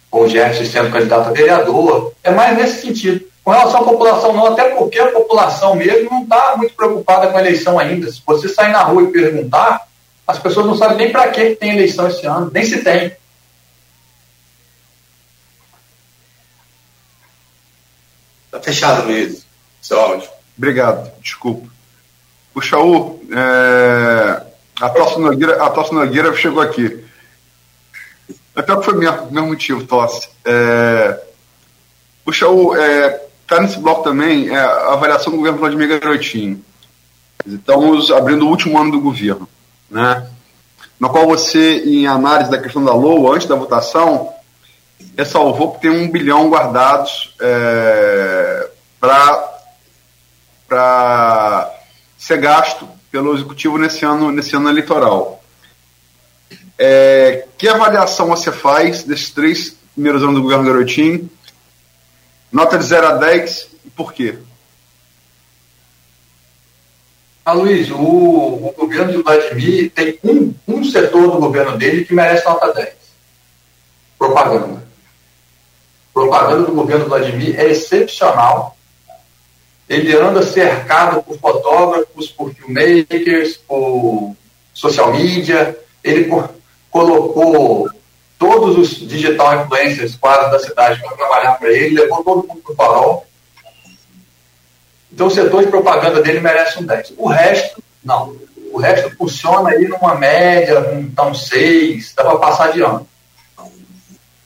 com 0.09 0.21
o 0.21 0.27
Jefferson, 0.27 0.71
sendo 0.71 0.91
candidato 0.91 1.29
a 1.29 1.31
vereador. 1.31 2.13
É 2.23 2.31
mais 2.31 2.57
nesse 2.57 2.81
sentido. 2.81 3.28
Com 3.49 3.53
relação 3.55 3.81
à 3.81 3.83
população, 3.83 4.31
não, 4.31 4.45
até 4.45 4.75
porque 4.75 4.99
a 4.99 5.11
população 5.11 5.75
mesmo 5.75 6.07
não 6.07 6.21
está 6.21 6.55
muito 6.55 6.75
preocupada 6.75 7.31
com 7.31 7.35
a 7.35 7.41
eleição 7.41 7.79
ainda. 7.79 8.11
Se 8.11 8.21
você 8.23 8.47
sair 8.47 8.71
na 8.71 8.83
rua 8.83 9.01
e 9.01 9.11
perguntar, 9.11 9.87
as 10.27 10.37
pessoas 10.37 10.67
não 10.67 10.77
sabem 10.77 10.97
nem 10.97 11.11
para 11.11 11.31
que 11.31 11.55
tem 11.55 11.71
eleição 11.71 12.07
esse 12.07 12.23
ano, 12.27 12.51
nem 12.53 12.63
se 12.63 12.83
tem. 12.83 13.11
Está 18.45 18.61
fechado, 18.61 19.07
Luiz. 19.07 19.43
Seu 19.81 19.99
áudio. 19.99 20.29
Obrigado, 20.55 21.11
desculpa. 21.19 21.67
O 22.53 22.61
Chaú, 22.61 23.19
é... 23.31 24.43
A 24.79 24.89
tosse 24.91 25.19
Nogueira, 25.19 25.63
a 25.63 25.71
tosse 25.71 25.91
Nogueira 25.91 26.35
chegou 26.35 26.61
aqui. 26.61 27.03
Até 28.55 28.75
que 28.75 28.83
foi 28.83 28.93
mesmo, 28.93 29.31
mesmo 29.31 29.47
motivo, 29.47 29.87
tosse. 29.87 30.29
É, 30.45 31.19
puxa, 32.23 32.47
o, 32.47 32.75
é, 32.75 33.28
tá 33.49 33.59
nesse 33.59 33.79
bloco 33.79 34.03
também 34.03 34.49
é, 34.49 34.59
a 34.59 34.93
avaliação 34.93 35.31
do 35.31 35.37
governo 35.37 35.57
Vladimir 35.57 35.99
Garotinho. 35.99 36.63
Estamos 37.45 38.11
abrindo 38.11 38.45
o 38.45 38.49
último 38.49 38.77
ano 38.77 38.91
do 38.91 39.01
governo, 39.01 39.49
né? 39.89 40.29
No 40.99 41.09
qual 41.09 41.25
você, 41.25 41.83
em 41.85 42.05
análise 42.05 42.51
da 42.51 42.59
questão 42.59 42.83
da 42.83 42.93
LOA, 42.93 43.35
antes 43.35 43.47
da 43.47 43.55
votação, 43.55 44.33
ressalvou 45.17 45.71
que 45.73 45.81
tem 45.81 45.89
um 45.89 46.11
bilhão 46.11 46.49
guardados 46.49 47.33
é, 47.41 48.69
para 48.99 49.49
ser 52.17 52.37
gasto 52.37 52.87
pelo 53.09 53.33
executivo 53.33 53.77
nesse 53.77 54.05
ano, 54.05 54.31
nesse 54.31 54.55
ano 54.55 54.69
eleitoral. 54.69 55.41
É, 56.77 57.45
que 57.57 57.67
avaliação 57.67 58.27
você 58.27 58.51
faz 58.51 59.03
desses 59.03 59.31
três 59.31 59.75
primeiros 59.93 60.21
anos 60.21 60.35
do 60.35 60.43
governo 60.43 60.65
Garotinho? 60.65 61.29
Nota 62.51 62.77
de 62.77 62.85
0 62.85 63.07
a 63.07 63.13
10 63.15 63.67
e 63.85 63.89
por 63.89 64.13
quê? 64.13 64.37
Ah, 67.45 67.53
Luiz, 67.53 67.89
o, 67.89 67.95
o 67.97 68.73
governo 68.77 69.11
de 69.11 69.23
Vladimir 69.23 69.91
tem 69.91 70.19
um, 70.23 70.53
um 70.67 70.83
setor 70.83 71.31
do 71.31 71.39
governo 71.39 71.77
dele 71.77 72.05
que 72.05 72.13
merece 72.13 72.45
nota 72.45 72.73
10. 72.73 72.93
Propaganda. 74.17 74.83
Propaganda 76.13 76.63
do 76.63 76.73
governo 76.73 77.05
Vladimir 77.05 77.59
é 77.59 77.69
excepcional 77.69 78.77
ele 79.89 80.15
anda 80.15 80.43
cercado 80.43 81.23
por 81.23 81.35
fotógrafos, 81.39 82.27
por 82.29 82.53
filmmakers, 82.53 83.57
por 83.57 84.35
social 84.71 85.11
media. 85.11 85.75
Ele 86.03 86.29
colocou 86.91 87.89
todos 88.39 88.77
os 88.77 89.07
digital 89.07 89.63
influencers 89.63 90.15
quase 90.15 90.49
da 90.49 90.59
cidade 90.59 90.99
para 91.01 91.15
trabalhar 91.15 91.59
para 91.59 91.71
ele, 91.71 91.99
levou 91.99 92.23
todo 92.23 92.47
mundo 92.47 92.61
para 92.63 92.71
o 92.71 92.75
farol. 92.75 93.27
Então 95.11 95.27
o 95.27 95.31
setor 95.31 95.65
de 95.65 95.69
propaganda 95.69 96.21
dele 96.21 96.39
merece 96.39 96.79
um 96.79 96.85
10. 96.85 97.13
O 97.17 97.27
resto, 97.27 97.83
não. 98.03 98.35
O 98.71 98.79
resto 98.79 99.15
funciona 99.17 99.71
aí 99.71 99.87
numa 99.87 100.15
média, 100.15 100.79
um 100.93 101.01
então 101.01 101.33
6, 101.33 102.13
dá 102.15 102.23
para 102.23 102.37
passar 102.37 102.71
de 102.71 102.81
ano. 102.81 103.05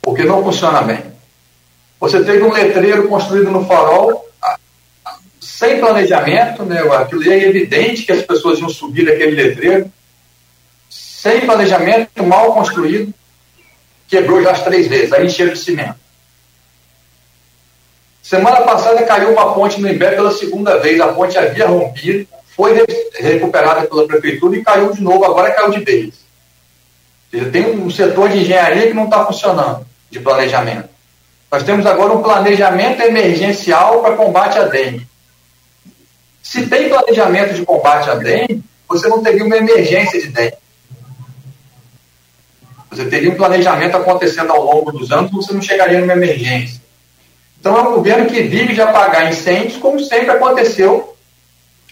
porque 0.02 0.24
não 0.24 0.44
funciona 0.44 0.82
bem. 0.82 1.14
Você 2.00 2.24
teve 2.24 2.44
um 2.44 2.52
letreiro 2.52 3.08
construído 3.08 3.52
no 3.52 3.66
farol 3.66 4.28
sem 5.40 5.80
planejamento, 5.80 6.64
né? 6.64 6.80
aquilo 6.80 7.32
é 7.32 7.44
evidente 7.44 8.04
que 8.04 8.12
as 8.12 8.22
pessoas 8.22 8.60
iam 8.60 8.70
subir 8.70 9.10
aquele 9.10 9.36
letreiro, 9.36 9.92
sem 10.90 11.42
planejamento, 11.42 12.24
mal 12.24 12.54
construído, 12.54 13.14
quebrou 14.08 14.42
já 14.42 14.52
as 14.52 14.64
três 14.64 14.88
vezes, 14.88 15.12
aí 15.12 15.26
encheram 15.26 15.54
de 15.54 15.60
cimento. 15.60 15.96
Semana 18.22 18.62
passada 18.62 19.04
caiu 19.04 19.34
uma 19.34 19.54
ponte 19.54 19.82
no 19.82 19.90
Imbé 19.90 20.12
pela 20.12 20.32
segunda 20.32 20.78
vez, 20.80 21.00
a 21.02 21.10
ponte 21.10 21.38
havia 21.38 21.68
rompido, 21.68 22.28
foi 22.56 22.74
recuperada 23.20 23.86
pela 23.88 24.08
prefeitura 24.08 24.56
e 24.56 24.64
caiu 24.64 24.94
de 24.94 25.02
novo, 25.02 25.26
agora 25.26 25.52
caiu 25.52 25.72
de 25.72 25.84
vez. 25.84 26.16
Tem 27.52 27.66
um 27.66 27.90
setor 27.90 28.30
de 28.30 28.40
engenharia 28.40 28.88
que 28.88 28.94
não 28.94 29.06
está 29.06 29.26
funcionando, 29.26 29.86
de 30.10 30.20
planejamento. 30.20 30.88
Nós 31.52 31.64
temos 31.64 31.86
agora 31.86 32.14
um 32.14 32.24
planejamento 32.24 33.02
emergencial 33.02 34.02
para 34.02 34.16
combate 34.16 34.58
à 34.58 34.64
dengue. 34.64 35.06
Se 36.42 36.68
tem 36.68 36.90
planejamento 36.90 37.54
de 37.54 37.66
combate 37.66 38.10
à 38.10 38.16
dengue, 38.16 38.64
você 38.88 39.08
não 39.08 39.22
teria 39.22 39.44
uma 39.44 39.58
emergência 39.58 40.22
de 40.22 40.30
dengue. 40.30 40.63
Você 42.96 43.06
teria 43.06 43.32
um 43.32 43.36
planejamento 43.36 43.98
acontecendo 43.98 44.52
ao 44.52 44.64
longo 44.64 44.92
dos 44.92 45.12
anos, 45.12 45.32
você 45.32 45.54
não 45.54 45.62
chegaria 45.62 46.00
numa 46.00 46.14
emergência. 46.14 46.82
Então 47.60 47.78
é 47.78 47.82
um 47.82 47.96
governo 47.96 48.26
que 48.28 48.42
vive 48.44 48.74
de 48.74 48.82
apagar 48.82 49.32
incêndios, 49.32 49.78
como 49.78 50.00
sempre 50.00 50.32
aconteceu. 50.32 51.16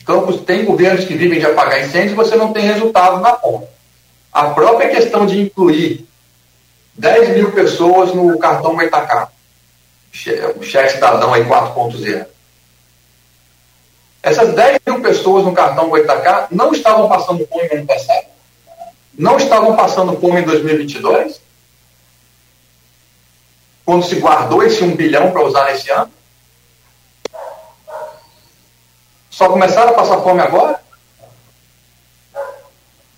Campos 0.06 0.42
tem 0.42 0.66
governos 0.66 1.06
que 1.06 1.14
vivem 1.14 1.40
de 1.40 1.46
apagar 1.46 1.82
incêndios 1.82 2.16
você 2.16 2.36
não 2.36 2.52
tem 2.52 2.66
resultado 2.66 3.20
na 3.20 3.34
ponta. 3.34 3.68
A 4.32 4.50
própria 4.50 4.90
questão 4.90 5.26
de 5.26 5.40
incluir 5.40 6.06
10 6.96 7.30
mil 7.36 7.52
pessoas 7.52 8.14
no 8.14 8.38
cartão 8.38 8.76
Goitacá, 8.76 9.30
o 10.56 10.64
cheque 10.64 10.94
cidadão 10.94 11.34
aí 11.34 11.46
4.0. 11.46 12.26
Essas 14.24 14.54
10 14.54 14.80
mil 14.86 15.02
pessoas 15.02 15.46
no 15.46 15.54
cartão 15.54 15.90
Goitacá 15.90 16.48
não 16.52 16.72
estavam 16.74 17.08
passando 17.08 17.48
fome 17.48 17.68
no 17.70 17.78
ano 17.78 17.88
passado? 17.88 18.26
Não 19.18 19.38
estavam 19.38 19.76
passando 19.76 20.20
fome 20.20 20.42
em 20.42 20.46
2022? 20.46 21.42
Quando 23.86 24.06
se 24.06 24.16
guardou 24.16 24.64
esse 24.64 24.84
1 24.84 24.96
bilhão 24.96 25.32
para 25.32 25.44
usar 25.44 25.66
nesse 25.66 25.90
ano? 25.90 26.12
Só 29.30 29.50
começaram 29.50 29.92
a 29.92 29.96
passar 29.96 30.22
fome 30.22 30.42
agora? 30.42 30.80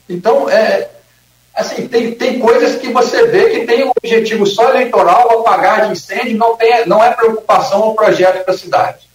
Então, 0.08 0.50
é, 0.50 0.90
assim, 1.54 1.88
tem, 1.88 2.14
tem 2.16 2.40
coisas 2.40 2.80
que 2.80 2.92
você 2.92 3.28
vê 3.28 3.50
que 3.50 3.66
tem 3.66 3.86
um 3.86 3.92
objetivo 3.92 4.46
só 4.46 4.70
eleitoral, 4.70 5.40
apagar 5.40 5.86
de 5.86 5.94
incêndio, 5.94 6.38
não, 6.38 6.56
tem, 6.56 6.86
não 6.86 7.04
é 7.04 7.12
preocupação 7.14 7.82
ou 7.82 7.96
projeto 7.96 8.44
para 8.44 8.54
a 8.54 8.58
cidade. 8.58 9.10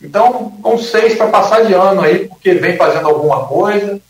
Então, 0.00 0.52
com 0.62 0.78
seis 0.78 1.16
para 1.16 1.28
passar 1.28 1.64
de 1.64 1.74
ano 1.74 2.02
aí, 2.02 2.28
porque 2.28 2.54
vem 2.54 2.76
fazendo 2.76 3.08
alguma 3.08 3.46
coisa, 3.46 4.00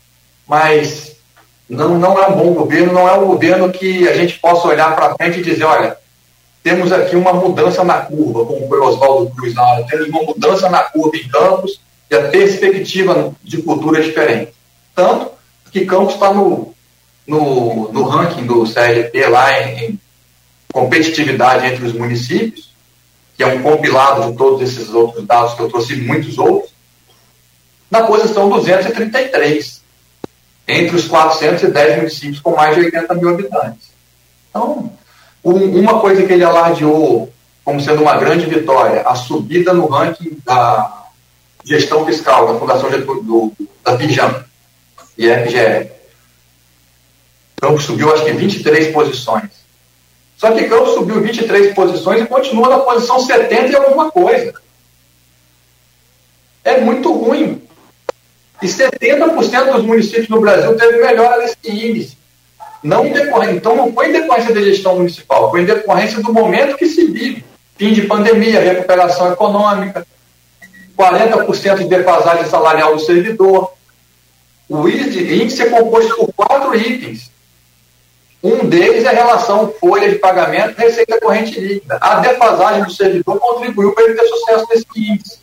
mas 0.47 1.08
não, 1.69 1.99
não 1.99 2.21
é 2.21 2.27
um 2.27 2.35
bom 2.35 2.53
governo, 2.53 2.93
não 2.93 3.07
é 3.07 3.13
um 3.13 3.27
governo 3.27 3.71
que 3.71 4.07
a 4.07 4.15
gente 4.15 4.39
possa 4.39 4.67
olhar 4.67 4.95
para 4.95 5.13
frente 5.15 5.39
e 5.39 5.43
dizer, 5.43 5.63
olha, 5.63 5.95
temos 6.63 6.91
aqui 6.91 7.15
uma 7.15 7.31
mudança 7.31 7.83
na 7.83 8.01
curva, 8.01 8.45
como 8.45 8.67
foi 8.67 8.79
o 8.79 8.83
Oswaldo 8.85 9.31
Cruz 9.35 9.53
na 9.53 9.63
hora, 9.63 9.85
temos 9.85 10.09
uma 10.09 10.23
mudança 10.23 10.67
na 10.69 10.81
curva 10.83 11.15
em 11.15 11.27
Campos 11.27 11.79
e 12.09 12.15
a 12.15 12.27
perspectiva 12.27 13.33
de 13.43 13.61
cultura 13.61 13.99
é 13.99 14.01
diferente. 14.01 14.51
Tanto 14.95 15.31
que 15.71 15.85
Campos 15.85 16.15
está 16.15 16.33
no, 16.33 16.73
no, 17.27 17.91
no 17.93 18.03
ranking 18.03 18.47
do 18.47 18.63
CRP 18.63 19.27
lá 19.29 19.61
em, 19.61 19.85
em 19.85 19.99
competitividade 20.73 21.67
entre 21.67 21.85
os 21.85 21.93
municípios, 21.93 22.73
que 23.37 23.43
é 23.43 23.47
um 23.47 23.61
compilado 23.61 24.31
de 24.31 24.37
todos 24.37 24.61
esses 24.61 24.89
outros 24.89 25.25
dados 25.25 25.53
que 25.53 25.61
eu 25.61 25.69
trouxe 25.69 25.95
muitos 25.95 26.37
outros, 26.37 26.71
na 27.89 28.03
posição 28.03 28.49
233, 28.49 29.81
entre 30.69 30.95
os 30.95 31.07
410 31.07 31.97
municípios 31.97 32.39
com 32.39 32.55
mais 32.55 32.75
de 32.75 32.81
80 32.81 33.13
mil 33.15 33.29
habitantes. 33.29 33.89
Então, 34.49 34.91
um, 35.43 35.79
uma 35.79 35.99
coisa 35.99 36.23
que 36.25 36.33
ele 36.33 36.43
alardeou 36.43 37.31
como 37.63 37.79
sendo 37.79 38.01
uma 38.01 38.17
grande 38.17 38.45
vitória, 38.47 39.01
a 39.01 39.13
subida 39.15 39.73
no 39.73 39.85
ranking 39.85 40.37
da 40.43 41.03
gestão 41.63 42.05
fiscal 42.05 42.51
da 42.51 42.59
Fundação 42.59 42.89
do, 42.89 43.21
do, 43.21 43.53
da 43.83 43.95
Pijam, 43.95 44.43
IFGE. 45.17 45.91
Então, 47.55 47.77
subiu 47.77 48.11
acho 48.13 48.25
que 48.25 48.31
23 48.31 48.91
posições. 48.91 49.51
Só 50.37 50.51
que 50.51 50.69
Campos 50.69 50.93
subiu 50.93 51.21
23 51.21 51.73
posições 51.75 52.21
e 52.21 52.25
continua 52.25 52.69
na 52.69 52.79
posição 52.79 53.19
70 53.19 53.67
e 53.67 53.75
alguma 53.75 54.09
coisa. 54.09 54.53
É 56.63 56.79
muito 56.79 57.11
ruim. 57.11 57.61
E 58.61 58.67
70% 58.67 59.71
dos 59.71 59.83
municípios 59.83 60.29
no 60.29 60.41
Brasil 60.41 60.75
teve 60.75 60.97
melhora 60.97 61.37
nesse 61.37 61.57
índice. 61.63 62.17
Não 62.83 63.09
decorrência, 63.09 63.55
então 63.55 63.75
não 63.75 63.93
foi 63.93 64.09
em 64.09 64.13
decorrência 64.13 64.53
da 64.53 64.61
gestão 64.61 64.95
municipal, 64.95 65.49
foi 65.49 65.61
em 65.61 65.65
decorrência 65.65 66.21
do 66.21 66.33
momento 66.33 66.77
que 66.77 66.87
se 66.87 67.05
vive. 67.05 67.43
Fim 67.77 67.93
de 67.93 68.03
pandemia, 68.03 68.59
recuperação 68.59 69.31
econômica, 69.31 70.05
40% 70.97 71.77
de 71.77 71.85
defasagem 71.85 72.45
salarial 72.45 72.95
do 72.95 73.01
servidor. 73.01 73.73
O 74.67 74.87
índice 74.87 75.61
é 75.61 75.69
composto 75.69 76.15
por 76.15 76.33
quatro 76.33 76.75
itens. 76.75 77.31
Um 78.41 78.67
deles 78.69 79.03
é 79.03 79.09
a 79.09 79.13
relação 79.13 79.73
folha 79.79 80.09
de 80.09 80.15
pagamento 80.15 80.77
receita 80.77 81.19
corrente 81.19 81.59
líquida. 81.59 81.97
A 81.99 82.19
defasagem 82.19 82.83
do 82.83 82.91
servidor 82.91 83.37
contribuiu 83.39 83.93
para 83.93 84.05
ele 84.05 84.13
ter 84.13 84.27
sucesso 84.27 84.65
nesse 84.69 84.85
índice. 84.95 85.38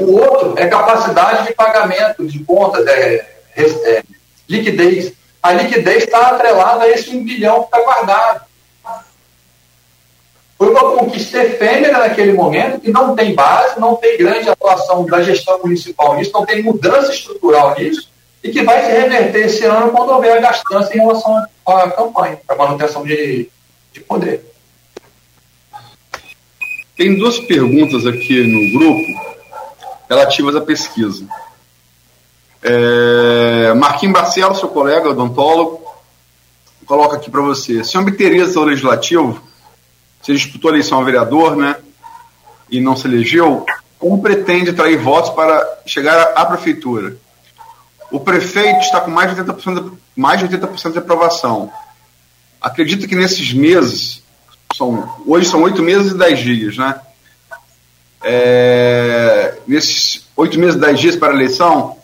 O 0.00 0.12
outro 0.12 0.54
é 0.56 0.66
capacidade 0.66 1.46
de 1.46 1.54
pagamento 1.54 2.26
de 2.26 2.38
contas, 2.44 2.86
é, 2.86 3.26
é, 3.56 4.02
liquidez. 4.48 5.12
A 5.42 5.52
liquidez 5.52 6.04
está 6.04 6.28
atrelada 6.28 6.84
a 6.84 6.88
esse 6.88 7.10
um 7.10 7.24
bilhão 7.24 7.60
que 7.60 7.66
está 7.66 7.80
guardado. 7.80 8.48
Foi 10.56 10.70
uma 10.70 10.96
conquista 10.96 11.38
efêmera 11.38 11.98
naquele 11.98 12.32
momento, 12.32 12.80
que 12.80 12.90
não 12.90 13.14
tem 13.14 13.32
base, 13.34 13.78
não 13.78 13.94
tem 13.94 14.18
grande 14.18 14.48
atuação 14.48 15.06
da 15.06 15.22
gestão 15.22 15.60
municipal 15.60 16.16
nisso, 16.16 16.32
não 16.34 16.44
tem 16.44 16.62
mudança 16.62 17.12
estrutural 17.12 17.78
nisso, 17.78 18.10
e 18.42 18.50
que 18.50 18.62
vai 18.62 18.84
se 18.84 18.90
reverter 18.90 19.46
esse 19.46 19.64
ano 19.64 19.92
quando 19.92 20.10
houver 20.10 20.36
a 20.36 20.40
gastança 20.40 20.92
em 20.92 20.98
relação 20.98 21.44
à 21.64 21.90
campanha, 21.90 22.40
para 22.44 22.56
manutenção 22.56 23.04
de, 23.04 23.48
de 23.92 24.00
poder. 24.00 24.44
Tem 26.96 27.16
duas 27.16 27.38
perguntas 27.38 28.04
aqui 28.04 28.42
no 28.42 28.76
grupo 28.76 29.37
relativas 30.08 30.56
à 30.56 30.60
pesquisa. 30.60 31.26
É, 32.62 33.72
Marquinhos 33.74 34.14
Barcelos, 34.14 34.58
seu 34.58 34.68
colega, 34.68 35.10
odontólogo, 35.10 35.82
coloca 36.86 37.16
aqui 37.16 37.30
para 37.30 37.42
você. 37.42 37.84
Se 37.84 37.96
obteria 37.98 38.46
o 38.46 38.64
legislativo, 38.64 39.40
você 40.20 40.32
disputou 40.34 40.70
a 40.70 40.74
eleição 40.74 41.00
a 41.00 41.04
vereador, 41.04 41.56
né? 41.56 41.76
E 42.70 42.80
não 42.80 42.96
se 42.96 43.06
elegeu, 43.06 43.64
como 43.98 44.20
pretende 44.20 44.70
atrair 44.70 44.98
votos 44.98 45.30
para 45.30 45.80
chegar 45.86 46.32
à 46.34 46.44
prefeitura? 46.46 47.16
O 48.10 48.20
prefeito 48.20 48.80
está 48.80 49.00
com 49.00 49.10
mais 49.10 49.34
de 49.34 49.42
80%, 49.42 49.90
de, 49.90 49.98
mais 50.16 50.40
de 50.40 50.48
80% 50.48 50.92
de 50.92 50.98
aprovação. 50.98 51.70
Acredito 52.60 53.06
que 53.06 53.14
nesses 53.14 53.52
meses, 53.52 54.22
são, 54.74 55.16
hoje 55.26 55.48
são 55.48 55.62
oito 55.62 55.82
meses 55.82 56.12
e 56.12 56.18
dez 56.18 56.38
dias, 56.38 56.76
né? 56.76 57.00
É, 58.22 59.58
nesses 59.66 60.26
oito 60.36 60.58
meses 60.58 60.80
dez 60.80 60.98
dias 60.98 61.16
para 61.16 61.32
a 61.32 61.34
eleição, 61.34 61.96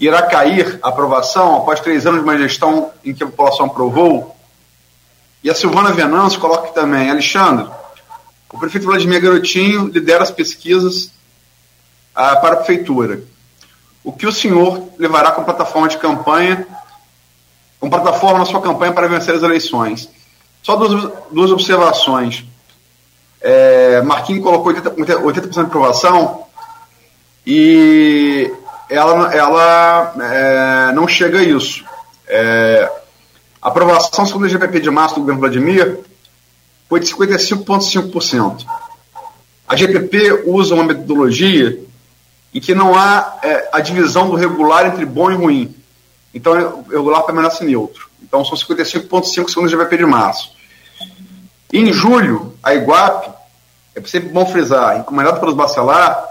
irá 0.00 0.22
cair 0.22 0.78
a 0.82 0.88
aprovação 0.88 1.56
após 1.56 1.80
três 1.80 2.06
anos 2.06 2.20
de 2.20 2.24
uma 2.24 2.38
gestão 2.38 2.90
em 3.04 3.14
que 3.14 3.22
a 3.22 3.26
população 3.26 3.66
aprovou? 3.66 4.36
E 5.42 5.50
a 5.50 5.54
Silvana 5.54 5.92
Venâncio 5.92 6.40
coloca 6.40 6.72
também, 6.72 7.10
Alexandre, 7.10 7.66
o 8.52 8.58
prefeito 8.58 8.86
Vladimir 8.86 9.20
Garotinho 9.20 9.86
lidera 9.86 10.22
as 10.22 10.30
pesquisas 10.30 11.10
ah, 12.14 12.36
para 12.36 12.54
a 12.54 12.56
prefeitura 12.56 13.22
o 14.06 14.12
que 14.12 14.24
o 14.24 14.30
senhor 14.30 14.88
levará 14.96 15.32
com 15.32 15.42
plataforma 15.42 15.88
de 15.88 15.98
campanha, 15.98 16.64
com 17.80 17.90
plataforma 17.90 18.38
na 18.38 18.44
sua 18.44 18.62
campanha 18.62 18.92
para 18.92 19.08
vencer 19.08 19.34
as 19.34 19.42
eleições. 19.42 20.08
Só 20.62 20.76
duas, 20.76 21.12
duas 21.32 21.50
observações. 21.50 22.44
É, 23.48 24.02
Marquinhos 24.02 24.42
colocou 24.42 24.74
80%, 24.74 25.22
80 25.22 25.48
de 25.48 25.60
aprovação 25.60 26.46
e 27.46 28.52
ela, 28.90 29.32
ela 29.32 30.14
é, 30.20 30.92
não 30.92 31.06
chega 31.06 31.38
a 31.38 31.44
isso. 31.44 31.84
É, 32.26 32.90
a 33.62 33.68
aprovação, 33.68 34.26
segundo 34.26 34.46
o 34.46 34.48
GPP 34.48 34.80
de 34.80 34.90
março 34.90 35.14
do 35.14 35.20
governo 35.20 35.38
Vladimir, 35.38 36.00
foi 36.88 36.98
de 36.98 37.06
55,5%. 37.06 38.66
A 39.68 39.76
GPP 39.76 40.42
usa 40.46 40.74
uma 40.74 40.82
metodologia 40.82 41.78
em 42.52 42.60
que 42.60 42.74
não 42.74 42.96
há 42.96 43.38
é, 43.44 43.68
a 43.72 43.78
divisão 43.78 44.28
do 44.28 44.34
regular 44.34 44.88
entre 44.88 45.04
bom 45.04 45.30
e 45.30 45.36
ruim. 45.36 45.74
Então, 46.34 46.84
o 46.88 46.90
regular 46.90 47.22
permanece 47.22 47.64
neutro. 47.64 48.10
Então, 48.20 48.44
são 48.44 48.58
55,5 48.58 49.50
segundo 49.50 49.68
o 49.68 49.70
GVP 49.70 49.98
de 49.98 50.04
março. 50.04 50.50
Em 51.72 51.92
julho, 51.92 52.54
a 52.60 52.74
Iguape, 52.74 53.35
é 53.96 54.06
sempre 54.06 54.28
bom 54.28 54.44
frisar, 54.44 54.98
encomendado 54.98 55.40
pelos 55.40 55.54
Bacelar, 55.54 56.22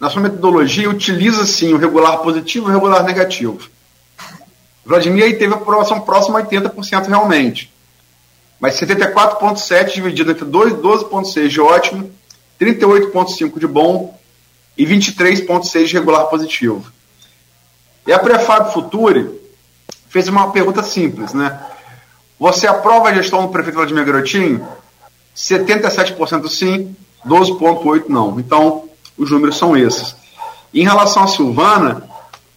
na 0.00 0.10
sua 0.10 0.20
metodologia 0.20 0.90
utiliza 0.90 1.46
sim 1.46 1.72
o 1.72 1.78
regular 1.78 2.18
positivo 2.18 2.66
e 2.66 2.70
o 2.70 2.74
regular 2.74 3.04
negativo. 3.04 3.58
Vladimir 4.84 5.24
aí 5.24 5.34
teve 5.34 5.54
a 5.54 5.56
aprovação 5.56 6.00
próxima 6.00 6.40
a 6.40 6.44
80% 6.44 7.06
realmente. 7.06 7.72
Mas 8.58 8.80
74,7 8.80 9.94
dividido 9.94 10.32
entre 10.32 10.44
12,6 10.44 11.48
de 11.48 11.60
ótimo, 11.60 12.10
38,5 12.60 13.58
de 13.58 13.66
bom 13.66 14.18
e 14.76 14.84
23,6 14.84 15.86
de 15.86 15.94
regular 15.94 16.26
positivo. 16.26 16.84
E 18.06 18.12
a 18.12 18.18
Prefab 18.18 18.72
Future 18.72 19.30
fez 20.08 20.28
uma 20.28 20.50
pergunta 20.50 20.82
simples, 20.82 21.32
né? 21.32 21.60
Você 22.38 22.66
aprova 22.66 23.08
a 23.08 23.14
gestão 23.14 23.42
do 23.42 23.48
prefeito 23.48 23.76
Vladimir 23.76 24.04
Garotinho? 24.04 24.66
77% 25.36 26.48
sim, 26.48 26.96
12,8% 27.26 28.04
não. 28.08 28.40
Então, 28.40 28.88
os 29.16 29.30
números 29.30 29.56
são 29.56 29.76
esses. 29.76 30.16
Em 30.72 30.82
relação 30.82 31.24
à 31.24 31.26
Silvana, 31.26 32.08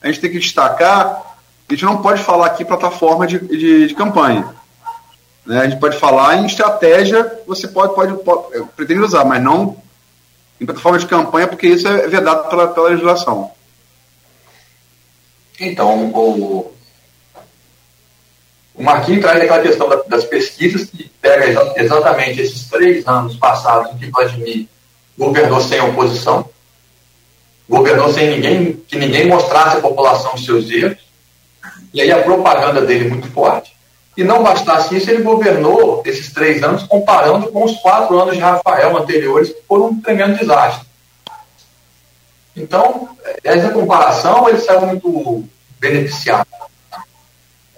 a 0.01 0.07
gente 0.07 0.19
tem 0.19 0.31
que 0.31 0.39
destacar 0.39 1.29
a 1.69 1.73
gente 1.73 1.85
não 1.85 2.01
pode 2.01 2.23
falar 2.23 2.47
aqui 2.47 2.65
plataforma 2.65 3.27
de, 3.27 3.39
de, 3.39 3.87
de 3.87 3.93
campanha. 3.93 4.55
Né? 5.45 5.61
A 5.61 5.69
gente 5.69 5.79
pode 5.79 5.97
falar 5.97 6.37
em 6.37 6.47
estratégia, 6.47 7.41
você 7.45 7.67
pode, 7.67 7.93
pode, 7.93 8.13
pode 8.23 8.65
pretende 8.75 9.01
usar, 9.01 9.23
mas 9.23 9.41
não 9.41 9.77
em 10.59 10.65
plataforma 10.65 10.97
de 10.97 11.05
campanha, 11.05 11.47
porque 11.47 11.67
isso 11.67 11.87
é 11.87 12.07
vedado 12.07 12.49
pela, 12.49 12.69
pela 12.69 12.89
legislação. 12.89 13.51
Então, 15.59 16.11
o, 16.11 16.71
o 18.79 18.83
Marquinhos 18.83 19.21
traz 19.21 19.41
aquela 19.41 19.61
questão 19.61 19.89
das 20.07 20.23
pesquisas 20.23 20.89
que 20.89 21.11
pega 21.21 21.73
exatamente 21.75 22.39
esses 22.39 22.69
três 22.69 23.05
anos 23.05 23.35
passados 23.35 23.91
em 23.91 23.97
que 23.97 24.09
Vladimir 24.09 24.67
governou 25.17 25.59
sem 25.59 25.81
oposição, 25.81 26.49
governou 27.67 28.11
sem 28.13 28.29
ninguém, 28.29 28.81
que 28.87 28.97
ninguém 28.97 29.27
mostrasse 29.27 29.75
à 29.75 29.81
população 29.81 30.33
os 30.33 30.45
seus 30.45 30.71
erros, 30.71 30.97
e 31.93 31.99
aí 31.99 32.09
a 32.09 32.23
propaganda 32.23 32.81
dele 32.81 33.09
muito 33.09 33.29
forte. 33.31 33.75
E 34.15 34.23
não 34.23 34.41
bastasse 34.41 34.95
isso, 34.95 35.11
ele 35.11 35.23
governou 35.23 36.01
esses 36.05 36.31
três 36.31 36.63
anos 36.63 36.83
comparando 36.83 37.49
com 37.51 37.65
os 37.65 37.75
quatro 37.81 38.17
anos 38.17 38.35
de 38.35 38.39
Rafael 38.39 38.97
anteriores, 38.97 39.49
que 39.49 39.61
foram 39.67 39.87
um 39.87 40.01
tremendo 40.01 40.37
desastre. 40.37 40.87
Então, 42.55 43.09
essa 43.43 43.69
comparação, 43.71 44.47
ele 44.47 44.59
saiu 44.59 44.81
muito 44.85 45.43
beneficiado. 45.79 46.47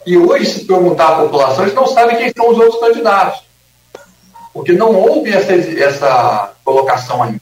E 0.06 0.18
hoje, 0.18 0.46
se 0.46 0.66
perguntar 0.66 1.10
à 1.10 1.16
população, 1.22 1.64
eles 1.64 1.76
não 1.76 1.88
sabem 1.88 2.18
quem 2.18 2.32
são 2.36 2.50
os 2.50 2.58
outros 2.58 2.80
candidatos. 2.80 3.44
Porque 4.54 4.74
não 4.74 4.94
houve 4.94 5.32
essa, 5.32 5.54
essa 5.54 6.54
colocação 6.64 7.24
ainda. 7.24 7.42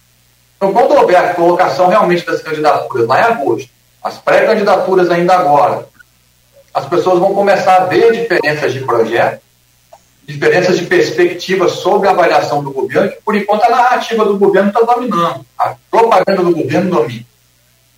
Então, 0.58 0.74
quando 0.74 0.92
houver 0.92 1.16
a 1.16 1.34
colocação 1.34 1.88
realmente 1.88 2.26
das 2.26 2.42
candidaturas 2.42 3.08
lá 3.08 3.20
em 3.20 3.24
agosto, 3.24 3.70
as 4.04 4.18
pré-candidaturas 4.18 5.10
ainda 5.10 5.34
agora, 5.34 5.88
as 6.74 6.86
pessoas 6.86 7.20
vão 7.20 7.34
começar 7.34 7.78
a 7.78 7.86
ver 7.86 8.12
diferenças 8.12 8.74
de 8.74 8.82
projeto, 8.82 9.42
diferenças 10.28 10.78
de 10.78 10.86
perspectiva 10.86 11.68
sobre 11.70 12.08
a 12.08 12.12
avaliação 12.12 12.62
do 12.62 12.72
governo, 12.72 13.10
que 13.10 13.22
por 13.24 13.36
enquanto 13.36 13.64
a 13.64 13.70
narrativa 13.70 14.26
do 14.26 14.38
governo 14.38 14.70
está 14.70 14.82
dominando, 14.82 15.46
a 15.58 15.76
propaganda 15.90 16.44
do 16.44 16.54
governo 16.54 16.92
domina. 16.92 17.26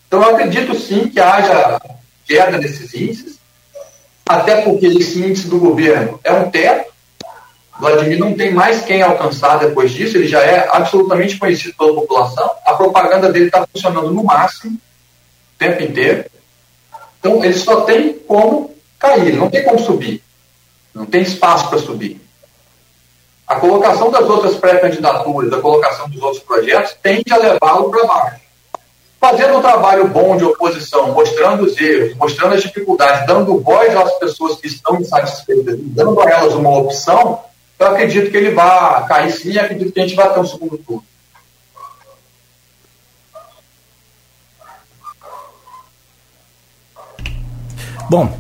Então, 0.07 0.21
eu 0.21 0.29
acredito 0.29 0.75
sim 0.75 1.09
que 1.09 1.19
haja 1.19 1.81
queda 2.27 2.57
nesses 2.57 2.93
índices, 2.93 3.40
até 4.31 4.61
porque 4.61 4.85
esse 4.87 5.19
índice 5.19 5.47
do 5.47 5.59
governo 5.59 6.19
é 6.23 6.31
um 6.31 6.49
teto, 6.49 6.91
Vladimir 7.79 8.19
não 8.19 8.33
tem 8.33 8.53
mais 8.53 8.81
quem 8.83 9.01
alcançar 9.01 9.57
depois 9.57 9.91
disso, 9.91 10.17
ele 10.17 10.27
já 10.27 10.41
é 10.41 10.69
absolutamente 10.71 11.37
conhecido 11.37 11.75
pela 11.75 11.95
população, 11.95 12.49
a 12.65 12.73
propaganda 12.73 13.31
dele 13.31 13.45
está 13.45 13.65
funcionando 13.65 14.11
no 14.11 14.23
máximo, 14.23 14.73
o 14.73 15.57
tempo 15.57 15.83
inteiro. 15.83 16.25
Então, 17.19 17.43
ele 17.43 17.53
só 17.53 17.81
tem 17.81 18.13
como 18.13 18.73
cair, 18.97 19.35
não 19.35 19.49
tem 19.49 19.63
como 19.63 19.79
subir. 19.79 20.23
Não 20.93 21.05
tem 21.05 21.21
espaço 21.21 21.69
para 21.69 21.79
subir. 21.79 22.19
A 23.47 23.55
colocação 23.55 24.11
das 24.11 24.27
outras 24.29 24.55
pré-candidaturas, 24.55 25.51
a 25.51 25.61
colocação 25.61 26.09
dos 26.09 26.21
outros 26.21 26.43
projetos, 26.43 26.95
tende 27.01 27.31
a 27.31 27.37
levá-lo 27.37 27.89
para 27.89 28.05
baixo. 28.05 28.41
Fazendo 29.21 29.59
um 29.59 29.61
trabalho 29.61 30.07
bom 30.07 30.35
de 30.35 30.43
oposição, 30.43 31.13
mostrando 31.13 31.63
os 31.65 31.79
erros, 31.79 32.17
mostrando 32.17 32.55
as 32.55 32.63
dificuldades, 32.63 33.27
dando 33.27 33.59
voz 33.59 33.95
às 33.95 34.17
pessoas 34.17 34.59
que 34.59 34.65
estão 34.65 34.99
insatisfeitas, 34.99 35.77
dando 35.79 36.19
a 36.19 36.27
elas 36.27 36.55
uma 36.55 36.75
opção, 36.79 37.39
eu 37.77 37.85
acredito 37.85 38.31
que 38.31 38.37
ele 38.37 38.49
vai 38.49 39.05
cair 39.07 39.31
sim 39.31 39.55
acredito 39.59 39.91
que 39.91 39.99
a 39.99 40.07
gente 40.07 40.15
vai 40.15 40.33
ter 40.33 40.39
um 40.39 40.45
segundo 40.45 40.75
turno. 40.79 41.03
Bom, 48.09 48.37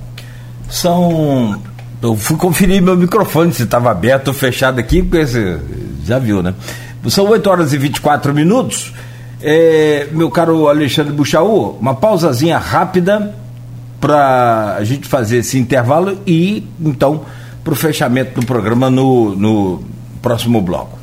são. 0.67 1.61
Eu 2.01 2.15
fui 2.15 2.35
conferir 2.37 2.81
meu 2.81 2.97
microfone 2.97 3.53
se 3.53 3.63
estava 3.63 3.91
aberto 3.91 4.29
ou 4.29 4.33
fechado 4.33 4.79
aqui, 4.79 5.03
porque 5.03 5.25
você 5.27 5.61
já 6.03 6.17
viu, 6.17 6.41
né? 6.41 6.55
São 7.07 7.27
8 7.27 7.47
horas 7.47 7.71
e 7.71 7.77
24 7.77 8.33
minutos. 8.33 8.91
É, 9.43 10.07
meu 10.11 10.29
caro 10.29 10.67
Alexandre 10.67 11.11
Buchaú, 11.11 11.77
uma 11.79 11.95
pausazinha 11.95 12.57
rápida 12.57 13.33
para 13.99 14.75
a 14.77 14.83
gente 14.83 15.07
fazer 15.07 15.37
esse 15.37 15.57
intervalo 15.57 16.19
e 16.25 16.67
então 16.79 17.21
para 17.63 17.73
o 17.73 17.75
fechamento 17.75 18.39
do 18.39 18.45
programa 18.45 18.89
no, 18.89 19.35
no 19.35 19.83
próximo 20.21 20.61
bloco. 20.61 20.99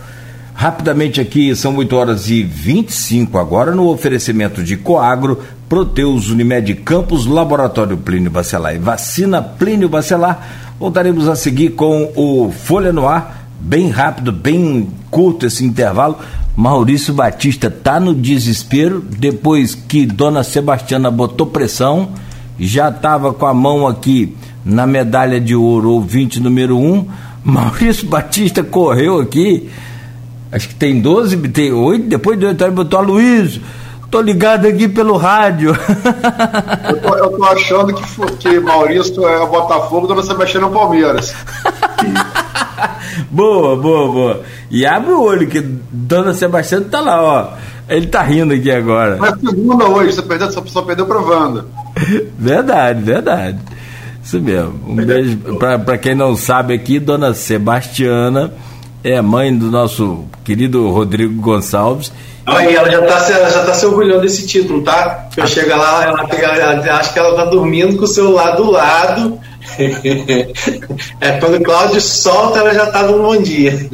Rapidamente 0.54 1.20
aqui, 1.20 1.54
são 1.54 1.76
8 1.76 1.94
horas 1.94 2.28
e 2.30 2.42
25 2.42 3.38
agora, 3.38 3.72
no 3.72 3.88
oferecimento 3.88 4.60
de 4.60 4.76
Coagro, 4.76 5.40
Proteus 5.68 6.30
Unimed 6.30 6.74
Campos, 6.76 7.26
Laboratório 7.26 7.96
Plínio 7.96 8.28
Bacelar 8.28 8.74
e 8.74 8.78
Vacina 8.78 9.40
Plínio 9.40 9.88
Bacelar. 9.88 10.74
Voltaremos 10.80 11.28
a 11.28 11.36
seguir 11.36 11.70
com 11.70 12.10
o 12.16 12.50
Folha 12.50 12.92
no 12.92 13.06
Ar, 13.06 13.37
bem 13.58 13.90
rápido, 13.90 14.32
bem 14.32 14.88
curto 15.10 15.46
esse 15.46 15.64
intervalo. 15.64 16.18
Maurício 16.56 17.14
Batista 17.14 17.70
tá 17.70 18.00
no 18.00 18.14
desespero, 18.14 19.00
depois 19.00 19.74
que 19.74 20.04
Dona 20.04 20.42
Sebastiana 20.42 21.10
botou 21.10 21.46
pressão, 21.46 22.10
já 22.58 22.88
estava 22.88 23.32
com 23.32 23.46
a 23.46 23.54
mão 23.54 23.86
aqui 23.86 24.36
na 24.64 24.86
medalha 24.86 25.40
de 25.40 25.54
ouro, 25.54 25.90
ouvinte 25.90 26.40
número 26.40 26.76
um. 26.76 27.06
Maurício 27.44 28.06
Batista 28.08 28.64
correu 28.64 29.20
aqui, 29.20 29.70
acho 30.50 30.68
que 30.68 30.74
tem 30.74 31.00
12, 31.00 31.36
tem 31.48 31.72
8, 31.72 32.08
depois 32.08 32.38
de 32.38 32.46
8 32.46 32.64
ele 32.64 32.70
botou 32.72 32.98
a 32.98 33.02
Luiz. 33.02 33.60
Tô 34.10 34.22
ligado 34.22 34.66
aqui 34.66 34.88
pelo 34.88 35.18
rádio. 35.18 35.76
Eu 36.88 37.00
tô, 37.00 37.14
eu 37.14 37.30
tô 37.30 37.44
achando 37.44 37.94
que, 37.94 38.36
que 38.38 38.58
Maurício 38.58 39.28
é 39.28 39.38
o 39.40 39.46
Botafogo, 39.48 40.06
Dona 40.06 40.22
Sebastiana 40.22 40.66
é 40.66 40.70
o 40.70 40.72
Palmeiras. 40.72 41.34
boa, 43.30 43.76
boa, 43.76 44.12
boa. 44.12 44.42
E 44.70 44.86
abre 44.86 45.12
o 45.12 45.22
olho, 45.22 45.48
que 45.48 45.60
Dona 45.60 46.34
Sebastiana 46.34 46.86
tá 46.90 47.00
lá, 47.00 47.22
ó. 47.22 47.48
Ele 47.88 48.06
tá 48.06 48.22
rindo 48.22 48.52
aqui 48.52 48.70
agora. 48.70 49.16
Mas 49.18 49.40
segunda 49.40 49.86
hoje, 49.86 50.12
você 50.12 50.22
perdeu, 50.22 50.50
só, 50.52 50.62
só 50.66 50.82
perdeu 50.82 51.06
provando. 51.06 51.64
Verdade, 52.38 53.02
verdade. 53.02 53.58
Isso 54.22 54.40
mesmo. 54.40 54.78
Um 54.86 54.94
beijo 54.94 55.38
para 55.58 55.96
quem 55.96 56.14
não 56.14 56.36
sabe 56.36 56.74
aqui, 56.74 57.00
dona 57.00 57.32
Sebastiana 57.32 58.52
é 59.02 59.20
mãe 59.22 59.56
do 59.56 59.70
nosso 59.70 60.24
querido 60.44 60.90
Rodrigo 60.90 61.40
Gonçalves. 61.40 62.12
Aí 62.44 62.74
ela 62.74 62.90
já 62.90 63.00
está 63.00 63.50
já 63.50 63.64
tá 63.64 63.74
se 63.74 63.86
orgulhando 63.86 64.22
desse 64.22 64.46
título, 64.46 64.82
tá? 64.82 65.28
Eu 65.36 65.46
chego 65.46 65.70
lá, 65.76 66.04
ela, 66.04 66.26
ela, 66.30 66.98
acho 66.98 67.12
que 67.12 67.18
ela 67.18 67.36
tá 67.36 67.44
dormindo 67.44 67.96
com 67.96 68.04
o 68.04 68.08
celular 68.08 68.52
do 68.52 68.70
lado. 68.70 69.38
É 71.20 71.32
quando 71.38 71.56
o 71.56 71.62
Cláudio 71.62 72.00
solta, 72.00 72.58
ela 72.58 72.74
já 72.74 72.86
tá 72.86 73.04
no 73.04 73.22
bom 73.22 73.40
dia. 73.40 73.88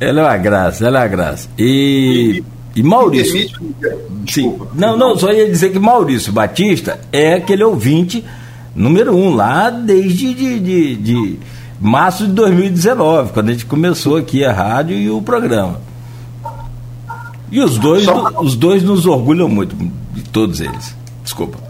Ela 0.00 0.20
é 0.20 0.24
uma 0.24 0.36
graça, 0.36 0.86
ela 0.86 1.00
é 1.00 1.02
uma 1.02 1.08
graça. 1.08 1.48
E, 1.58 2.42
e 2.74 2.82
Maurício. 2.82 3.50
Sim, 4.28 4.58
não, 4.74 4.96
não, 4.96 5.18
só 5.18 5.32
ia 5.32 5.48
dizer 5.48 5.70
que 5.70 5.78
Maurício 5.78 6.32
Batista 6.32 7.00
é 7.12 7.34
aquele 7.34 7.64
ouvinte 7.64 8.24
número 8.74 9.16
um 9.16 9.34
lá 9.34 9.70
desde 9.70 10.34
de, 10.34 10.60
de, 10.60 10.96
de 10.96 11.38
março 11.80 12.26
de 12.26 12.32
2019, 12.32 13.32
quando 13.32 13.48
a 13.48 13.52
gente 13.52 13.66
começou 13.66 14.16
aqui 14.16 14.44
a 14.44 14.52
rádio 14.52 14.96
e 14.96 15.10
o 15.10 15.20
programa. 15.20 15.80
E 17.50 17.60
os 17.60 17.78
dois, 17.78 18.04
só... 18.04 18.30
os 18.40 18.54
dois 18.54 18.82
nos 18.82 19.06
orgulham 19.06 19.48
muito, 19.48 19.74
de 20.12 20.22
todos 20.24 20.60
eles. 20.60 20.94
Desculpa. 21.24 21.67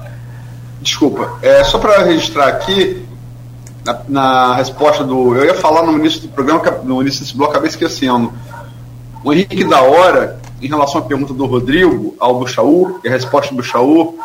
Desculpa. 0.80 1.38
É, 1.42 1.64
só 1.64 1.78
para 1.78 2.04
registrar 2.04 2.48
aqui, 2.48 3.04
na, 3.84 4.02
na, 4.08 4.54
resposta 4.54 5.02
do. 5.04 5.34
Eu 5.34 5.44
ia 5.44 5.54
falar 5.54 5.82
no 5.82 5.98
início 5.98 6.20
do 6.20 6.28
programa, 6.28 6.62
no 6.84 7.00
início 7.02 7.20
desse 7.20 7.36
bloco, 7.36 7.52
acabei 7.52 7.68
esquecendo. 7.68 8.32
O 9.24 9.32
Henrique 9.32 9.64
da 9.64 9.82
Hora, 9.82 10.40
em 10.60 10.68
relação 10.68 11.00
à 11.00 11.04
pergunta 11.04 11.34
do 11.34 11.46
Rodrigo 11.46 12.14
ao 12.20 12.38
Buchaú, 12.38 13.00
e 13.02 13.08
a 13.08 13.10
resposta 13.10 13.52
do 13.52 13.56
Buchaú, 13.56 14.18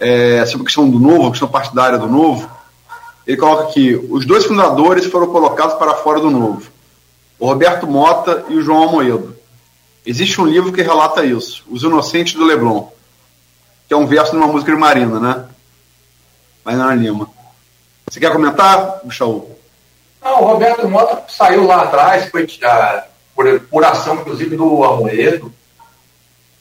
é, 0.00 0.44
sobre 0.46 0.62
a 0.62 0.66
questão 0.66 0.88
do 0.88 0.98
novo, 0.98 1.28
a 1.28 1.30
questão 1.30 1.48
partidária 1.48 1.98
do 1.98 2.08
novo, 2.08 2.48
ele 3.26 3.36
coloca 3.36 3.64
aqui: 3.64 3.94
os 4.10 4.24
dois 4.24 4.44
fundadores 4.44 5.06
foram 5.06 5.26
colocados 5.26 5.74
para 5.74 5.94
fora 5.94 6.20
do 6.20 6.30
novo. 6.30 6.62
o 7.38 7.46
Roberto 7.46 7.86
Mota 7.86 8.44
e 8.48 8.54
o 8.56 8.62
João 8.62 8.88
Amoedo. 8.88 9.36
Existe 10.04 10.40
um 10.40 10.46
livro 10.46 10.72
que 10.72 10.82
relata 10.82 11.24
isso, 11.24 11.62
Os 11.70 11.82
Inocentes 11.82 12.34
do 12.34 12.44
Leblon, 12.44 12.88
que 13.92 13.94
é 13.94 13.98
um 13.98 14.06
verso 14.06 14.30
de 14.30 14.38
uma 14.38 14.46
música 14.46 14.72
de 14.72 14.78
Marina, 14.78 15.20
né? 15.20 15.44
Marina 16.64 16.94
Lima. 16.94 17.28
Você 18.08 18.18
quer 18.18 18.32
comentar, 18.32 19.00
Buxaú? 19.04 19.54
Não, 20.24 20.40
o 20.40 20.46
Roberto 20.46 20.88
Mota 20.88 21.22
saiu 21.28 21.66
lá 21.66 21.82
atrás, 21.82 22.30
foi 22.30 22.48
ah, 22.64 23.04
por, 23.36 23.60
por 23.60 23.84
ação, 23.84 24.14
inclusive, 24.14 24.56
do 24.56 24.82
Amoedo, 24.82 25.52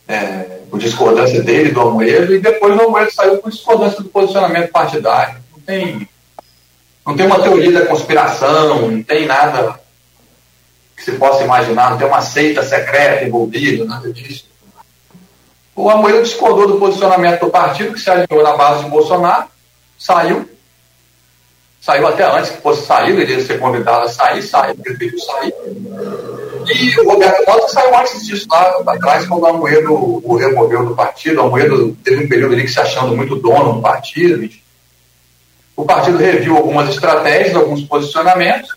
é, 0.09 0.59
por 0.69 0.77
discordância 0.77 1.41
dele, 1.41 1.71
do 1.71 1.79
Amoedo, 1.79 2.35
e 2.35 2.39
depois 2.39 2.75
o 2.75 2.81
Amoedo 2.81 3.13
saiu 3.13 3.37
por 3.37 3.49
discordância 3.49 4.03
do 4.03 4.09
posicionamento 4.09 4.69
partidário. 4.69 5.37
Não 5.55 5.61
tem, 5.61 6.09
não 7.07 7.15
tem 7.15 7.25
uma 7.27 7.41
teoria 7.41 7.71
da 7.71 7.85
conspiração, 7.85 8.91
não 8.91 9.03
tem 9.03 9.25
nada 9.25 9.79
que 10.97 11.03
se 11.05 11.13
possa 11.13 11.45
imaginar, 11.45 11.91
não 11.91 11.97
tem 11.97 12.07
uma 12.07 12.21
seita 12.21 12.61
secreta 12.61 13.23
envolvida, 13.23 13.85
nada 13.85 14.11
disso. 14.11 14.51
O 15.76 15.89
Amoedo 15.89 16.23
discordou 16.23 16.68
do 16.68 16.80
posicionamento 16.80 17.41
do 17.41 17.49
partido, 17.49 17.93
que 17.93 17.99
se 17.99 18.10
alinhou 18.10 18.43
na 18.43 18.56
base 18.56 18.84
de 18.84 18.89
Bolsonaro, 18.89 19.45
saiu, 19.98 20.49
saiu 21.80 22.07
até 22.07 22.23
antes 22.23 22.52
que 22.52 22.61
fosse 22.61 22.85
sair, 22.85 23.18
ele 23.19 23.34
ia 23.34 23.45
ser 23.45 23.60
convidado 23.60 24.06
a 24.06 24.10
sair, 24.10 24.41
saiu, 24.43 24.76
preferiu 24.76 25.18
sair. 25.19 25.53
E 26.68 26.99
o 26.99 27.10
Roberto 27.10 27.43
Mota 27.48 27.68
saiu 27.69 27.98
antes 27.98 28.26
disso, 28.26 28.48
lá 28.49 28.84
atrás, 28.88 29.26
quando 29.26 29.43
o 29.43 29.48
Amoedo 29.48 29.93
o 29.93 30.35
removeu 30.35 30.85
do 30.85 30.95
partido. 30.95 31.41
O 31.41 31.45
Amoedo 31.45 31.98
teve 32.03 32.26
um 32.26 32.30
período 32.30 32.53
ali 32.53 32.64
que 32.64 32.72
se 32.72 32.80
achando 32.80 33.15
muito 33.15 33.35
dono 33.35 33.73
do 33.73 33.81
partido. 33.81 34.48
O 35.76 35.85
partido 35.85 36.18
reviu 36.18 36.56
algumas 36.56 36.89
estratégias, 36.89 37.56
alguns 37.56 37.81
posicionamentos, 37.84 38.76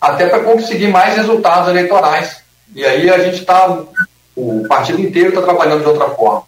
até 0.00 0.26
para 0.28 0.44
conseguir 0.44 0.88
mais 0.88 1.16
resultados 1.16 1.68
eleitorais. 1.68 2.42
E 2.74 2.84
aí 2.84 3.10
a 3.10 3.18
gente 3.18 3.40
está, 3.40 3.82
o 4.36 4.66
partido 4.68 5.00
inteiro 5.00 5.28
está 5.28 5.42
trabalhando 5.42 5.82
de 5.82 5.88
outra 5.88 6.10
forma, 6.10 6.44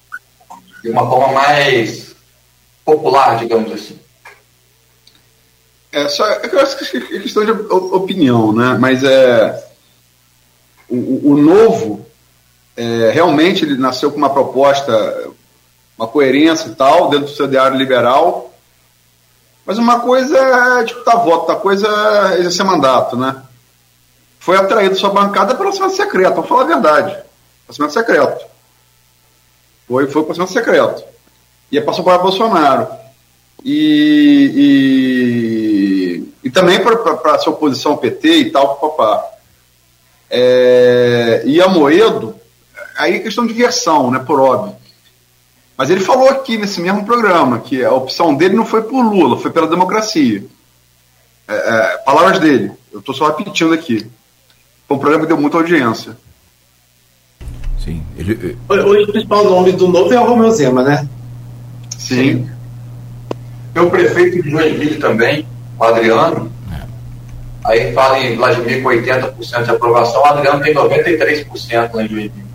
de 0.82 0.90
uma 0.90 1.08
forma 1.08 1.32
mais 1.32 2.14
popular, 2.84 3.36
digamos 3.36 3.72
assim. 3.72 3.98
É, 5.92 6.08
só, 6.08 6.26
eu 6.26 6.60
acho 6.60 6.76
que 6.76 6.96
é 6.96 7.20
questão 7.20 7.44
de 7.44 7.50
opinião, 7.50 8.52
né? 8.52 8.76
Mas 8.78 9.02
é, 9.02 9.64
o, 10.88 11.32
o 11.32 11.36
novo, 11.36 12.04
é, 12.76 13.10
realmente, 13.12 13.64
ele 13.64 13.76
nasceu 13.76 14.10
com 14.10 14.18
uma 14.18 14.30
proposta, 14.30 15.30
uma 15.96 16.06
coerência 16.06 16.68
e 16.68 16.74
tal, 16.74 17.08
dentro 17.08 17.26
do 17.26 17.34
seu 17.34 17.46
diário 17.46 17.78
liberal. 17.78 18.52
Mas 19.64 19.78
uma 19.78 20.00
coisa 20.00 20.36
é 20.38 20.84
disputar 20.84 21.16
voto, 21.16 21.40
outra 21.40 21.56
coisa 21.56 21.88
é 22.34 22.40
exercer 22.40 22.64
mandato, 22.64 23.16
né? 23.16 23.42
Foi 24.38 24.56
atraído 24.56 24.94
sua 24.96 25.10
bancada 25.10 25.54
pelo 25.54 25.70
orçamento 25.70 25.96
secreto, 25.96 26.34
vamos 26.34 26.48
falar 26.48 26.62
a 26.62 26.66
verdade. 26.66 27.25
Orçamento 27.68 27.94
secreto. 27.94 28.46
Foi, 29.88 30.06
foi 30.08 30.22
o 30.22 30.28
orçamento 30.28 30.52
secreto. 30.52 31.04
E 31.70 31.80
passou 31.80 32.04
para 32.04 32.18
Bolsonaro. 32.18 32.88
E, 33.64 34.52
e, 36.42 36.48
e 36.48 36.50
também 36.50 36.80
para 36.80 37.34
a 37.34 37.38
sua 37.38 37.52
oposição 37.52 37.92
ao 37.92 37.98
PT 37.98 38.28
e 38.36 38.50
tal, 38.50 38.76
papá. 38.76 39.24
É, 40.30 41.42
e 41.44 41.60
a 41.60 41.68
Moedo, 41.68 42.34
aí 42.96 43.14
é 43.14 43.18
questão 43.20 43.46
de 43.46 43.52
versão, 43.52 44.10
né, 44.10 44.18
por 44.18 44.40
óbvio. 44.40 44.76
Mas 45.76 45.90
ele 45.90 46.00
falou 46.00 46.28
aqui 46.28 46.56
nesse 46.56 46.80
mesmo 46.80 47.04
programa 47.04 47.60
que 47.60 47.84
a 47.84 47.92
opção 47.92 48.34
dele 48.34 48.56
não 48.56 48.64
foi 48.64 48.82
por 48.82 49.02
Lula, 49.02 49.38
foi 49.38 49.50
pela 49.50 49.66
democracia. 49.66 50.44
É, 51.46 51.54
é, 51.54 51.98
palavras 51.98 52.38
dele, 52.40 52.72
eu 52.92 53.00
estou 53.00 53.14
só 53.14 53.26
repetindo 53.28 53.74
aqui. 53.74 54.06
Foi 54.88 54.96
um 54.96 55.00
programa 55.00 55.24
que 55.24 55.28
deu 55.28 55.40
muita 55.40 55.58
audiência. 55.58 56.16
Sim. 57.86 58.02
Ele... 58.18 58.58
Hoje 58.68 59.04
o 59.04 59.12
principal 59.12 59.44
nome 59.44 59.72
do 59.72 59.86
novo 59.86 60.12
é 60.12 60.18
o 60.18 60.26
Romeu 60.26 60.50
Zema, 60.50 60.82
né? 60.82 61.08
Sim. 61.96 62.48
Tem 63.72 63.82
o 63.82 63.88
prefeito 63.88 64.42
de 64.42 64.50
Joinville 64.50 64.96
também, 64.96 65.46
o 65.78 65.84
Adriano. 65.84 66.50
É. 66.72 66.82
Aí 67.64 67.92
fala 67.92 68.18
em 68.18 68.36
Vladimir 68.36 68.82
com 68.82 68.88
80% 68.88 69.64
de 69.64 69.70
aprovação, 69.70 70.20
o 70.20 70.26
Adriano 70.26 70.60
tem 70.62 70.74
93% 70.74 71.94
lá 71.94 72.04
em 72.04 72.08
Joinville. 72.08 72.46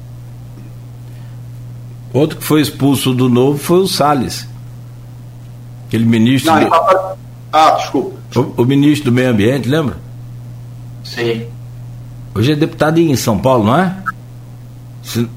Outro 2.14 2.38
que 2.38 2.44
foi 2.44 2.60
expulso 2.60 3.14
do 3.14 3.30
novo 3.30 3.58
foi 3.58 3.80
o 3.80 3.88
Salles. 3.88 4.46
Aquele 5.88 6.06
ministro. 6.06 6.54
Não, 6.54 6.70
do... 6.70 7.18
Ah, 7.54 7.72
desculpa. 7.72 8.20
O, 8.36 8.64
o, 8.64 8.66
ministro 8.66 9.12
do 9.12 9.16
Meio 9.16 9.30
Ambiente, 9.30 9.70
lembra? 9.70 9.98
Sim. 11.06 11.46
Hoje 12.36 12.52
é 12.52 12.56
deputado 12.56 12.98
em 12.98 13.16
São 13.16 13.38
Paulo, 13.38 13.66
não 13.66 13.78
é? 13.78 13.96
Se... 15.02 15.30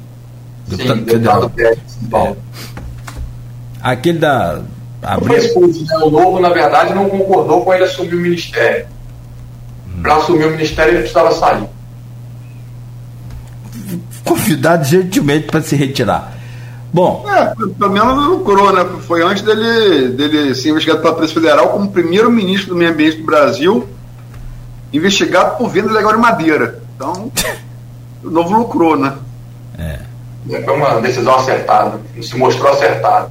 Deputado, 0.66 0.98
Sim, 0.98 1.04
deputado 1.04 1.48
de 1.50 1.90
São 1.90 2.08
Paulo. 2.10 2.36
É. 2.36 2.84
Aquele 3.82 4.18
da. 4.18 4.62
Expulso, 5.36 5.84
né? 5.84 5.96
O 6.02 6.10
novo, 6.10 6.40
na 6.40 6.48
verdade, 6.48 6.94
não 6.94 7.08
concordou 7.10 7.62
com 7.62 7.74
ele 7.74 7.84
assumir 7.84 8.14
o 8.14 8.20
ministério. 8.20 8.86
Hum. 9.86 10.00
Para 10.02 10.16
assumir 10.16 10.46
o 10.46 10.50
ministério, 10.52 10.92
ele 10.92 11.00
precisava 11.00 11.32
sair. 11.32 11.68
Convidado 14.24 14.84
gentilmente 14.84 15.46
para 15.48 15.60
se 15.60 15.76
retirar. 15.76 16.32
Bom. 16.94 17.26
É, 17.28 17.52
pelo 17.76 17.90
menos 17.90 18.16
não 18.16 18.30
lucrou, 18.30 18.72
né? 18.72 18.86
Foi 19.06 19.22
antes 19.22 19.42
dele, 19.42 20.10
dele 20.10 20.54
ser 20.54 20.70
investigado 20.70 21.02
pela 21.02 21.14
Polícia 21.14 21.34
Federal 21.34 21.68
como 21.68 21.90
primeiro 21.90 22.30
ministro 22.30 22.70
do 22.70 22.76
Meio 22.76 22.92
Ambiente 22.92 23.18
do 23.18 23.24
Brasil, 23.24 23.86
investigado 24.92 25.58
por 25.58 25.68
venda 25.68 25.90
ilegal 25.90 26.12
de 26.12 26.18
madeira. 26.18 26.80
Então, 26.94 27.30
o 28.24 28.30
novo 28.30 28.56
lucrou, 28.56 28.96
né? 28.96 29.12
É. 29.78 29.98
Foi 30.46 30.76
uma 30.76 31.00
decisão 31.00 31.36
acertada, 31.36 32.00
se 32.20 32.36
mostrou 32.36 32.70
acertada. 32.72 33.30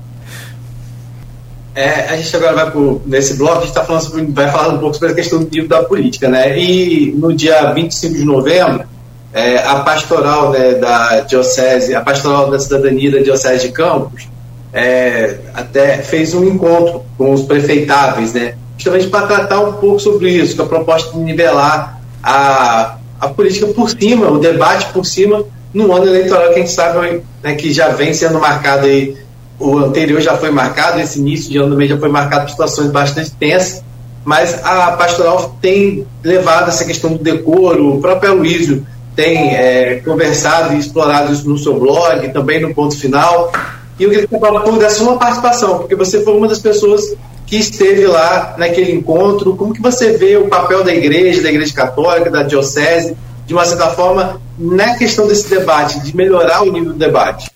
É, 1.75 2.09
a 2.09 2.17
gente 2.17 2.35
agora 2.35 2.53
vai 2.53 2.71
pro, 2.71 3.01
nesse 3.05 3.35
bloco, 3.35 3.59
a 3.59 3.61
gente 3.61 3.73
tá 3.73 3.83
falando 3.83 4.03
sobre, 4.03 4.25
vai 4.25 4.51
falar 4.51 4.75
um 4.75 4.79
pouco 4.79 4.93
sobre 4.93 5.11
a 5.11 5.15
questão 5.15 5.43
do 5.43 5.49
livro 5.49 5.67
da 5.67 5.83
política, 5.83 6.29
né? 6.29 6.59
E 6.59 7.11
no 7.13 7.33
dia 7.33 7.71
25 7.71 8.13
de 8.13 8.23
novembro, 8.23 8.85
é, 9.33 9.57
a 9.57 9.79
pastoral 9.79 10.51
né, 10.51 10.75
da 10.75 11.21
Diocese, 11.21 11.95
a 11.95 12.01
pastoral 12.01 12.51
da 12.51 12.59
cidadania 12.59 13.11
da 13.11 13.19
Diocese 13.19 13.67
de 13.67 13.73
Campos, 13.73 14.27
é, 14.71 15.39
até 15.53 15.97
fez 15.97 16.35
um 16.35 16.43
encontro 16.43 17.03
com 17.17 17.33
os 17.33 17.41
prefeitáveis, 17.41 18.33
né? 18.33 18.55
Justamente 18.77 19.07
para 19.07 19.25
tratar 19.25 19.59
um 19.61 19.73
pouco 19.73 19.99
sobre 19.99 20.29
isso, 20.29 20.55
com 20.55 20.63
a 20.63 20.67
proposta 20.67 21.13
de 21.13 21.19
nivelar 21.19 21.99
a, 22.21 22.97
a 23.19 23.27
política 23.29 23.67
por 23.67 23.89
cima, 23.89 24.29
o 24.29 24.37
debate 24.37 24.91
por 24.93 25.05
cima, 25.05 25.43
no 25.73 25.91
ano 25.91 26.07
eleitoral 26.07 26.49
que 26.49 26.59
gente 26.59 26.71
sabe 26.71 27.21
né, 27.41 27.55
que 27.55 27.73
já 27.73 27.89
vem 27.89 28.13
sendo 28.13 28.39
marcado 28.39 28.85
aí 28.85 29.17
o 29.59 29.77
anterior 29.77 30.19
já 30.19 30.35
foi 30.35 30.51
marcado, 30.51 30.99
esse 30.99 31.19
início 31.19 31.49
de 31.49 31.57
ano 31.57 31.71
também 31.71 31.87
já 31.87 31.97
foi 31.97 32.09
marcado 32.09 32.45
por 32.45 32.51
situações 32.51 32.89
bastante 32.89 33.31
tensas, 33.31 33.83
mas 34.25 34.63
a 34.63 34.91
pastoral 34.93 35.57
tem 35.61 36.05
levado 36.23 36.69
essa 36.69 36.85
questão 36.85 37.13
do 37.13 37.23
decoro, 37.23 37.95
o 37.95 38.01
próprio 38.01 38.31
Aloysio 38.31 38.85
tem 39.15 39.55
é, 39.55 40.01
conversado 40.03 40.73
e 40.73 40.79
explorado 40.79 41.31
isso 41.31 41.47
no 41.47 41.57
seu 41.57 41.79
blog, 41.79 42.27
também 42.29 42.59
no 42.59 42.73
ponto 42.73 42.97
final. 42.97 43.51
E 43.99 44.03
eu 44.03 44.09
queria 44.09 44.27
falar 44.27 44.61
por 44.61 44.79
da 44.79 44.89
sua 44.89 45.17
participação, 45.17 45.79
porque 45.79 45.95
você 45.95 46.23
foi 46.23 46.35
uma 46.35 46.47
das 46.47 46.59
pessoas 46.59 47.15
que 47.45 47.57
esteve 47.57 48.07
lá 48.07 48.55
naquele 48.57 48.91
encontro. 48.91 49.55
Como 49.55 49.73
que 49.73 49.81
você 49.81 50.17
vê 50.17 50.35
o 50.37 50.47
papel 50.47 50.83
da 50.83 50.93
igreja, 50.93 51.43
da 51.43 51.49
igreja 51.49 51.73
católica, 51.73 52.31
da 52.31 52.41
diocese, 52.41 53.15
de 53.45 53.53
uma 53.53 53.65
certa 53.65 53.89
forma, 53.91 54.41
na 54.57 54.97
questão 54.97 55.27
desse 55.27 55.49
debate, 55.49 55.99
de 56.01 56.15
melhorar 56.15 56.61
o 56.61 56.71
nível 56.71 56.93
do 56.93 56.99
debate? 56.99 57.51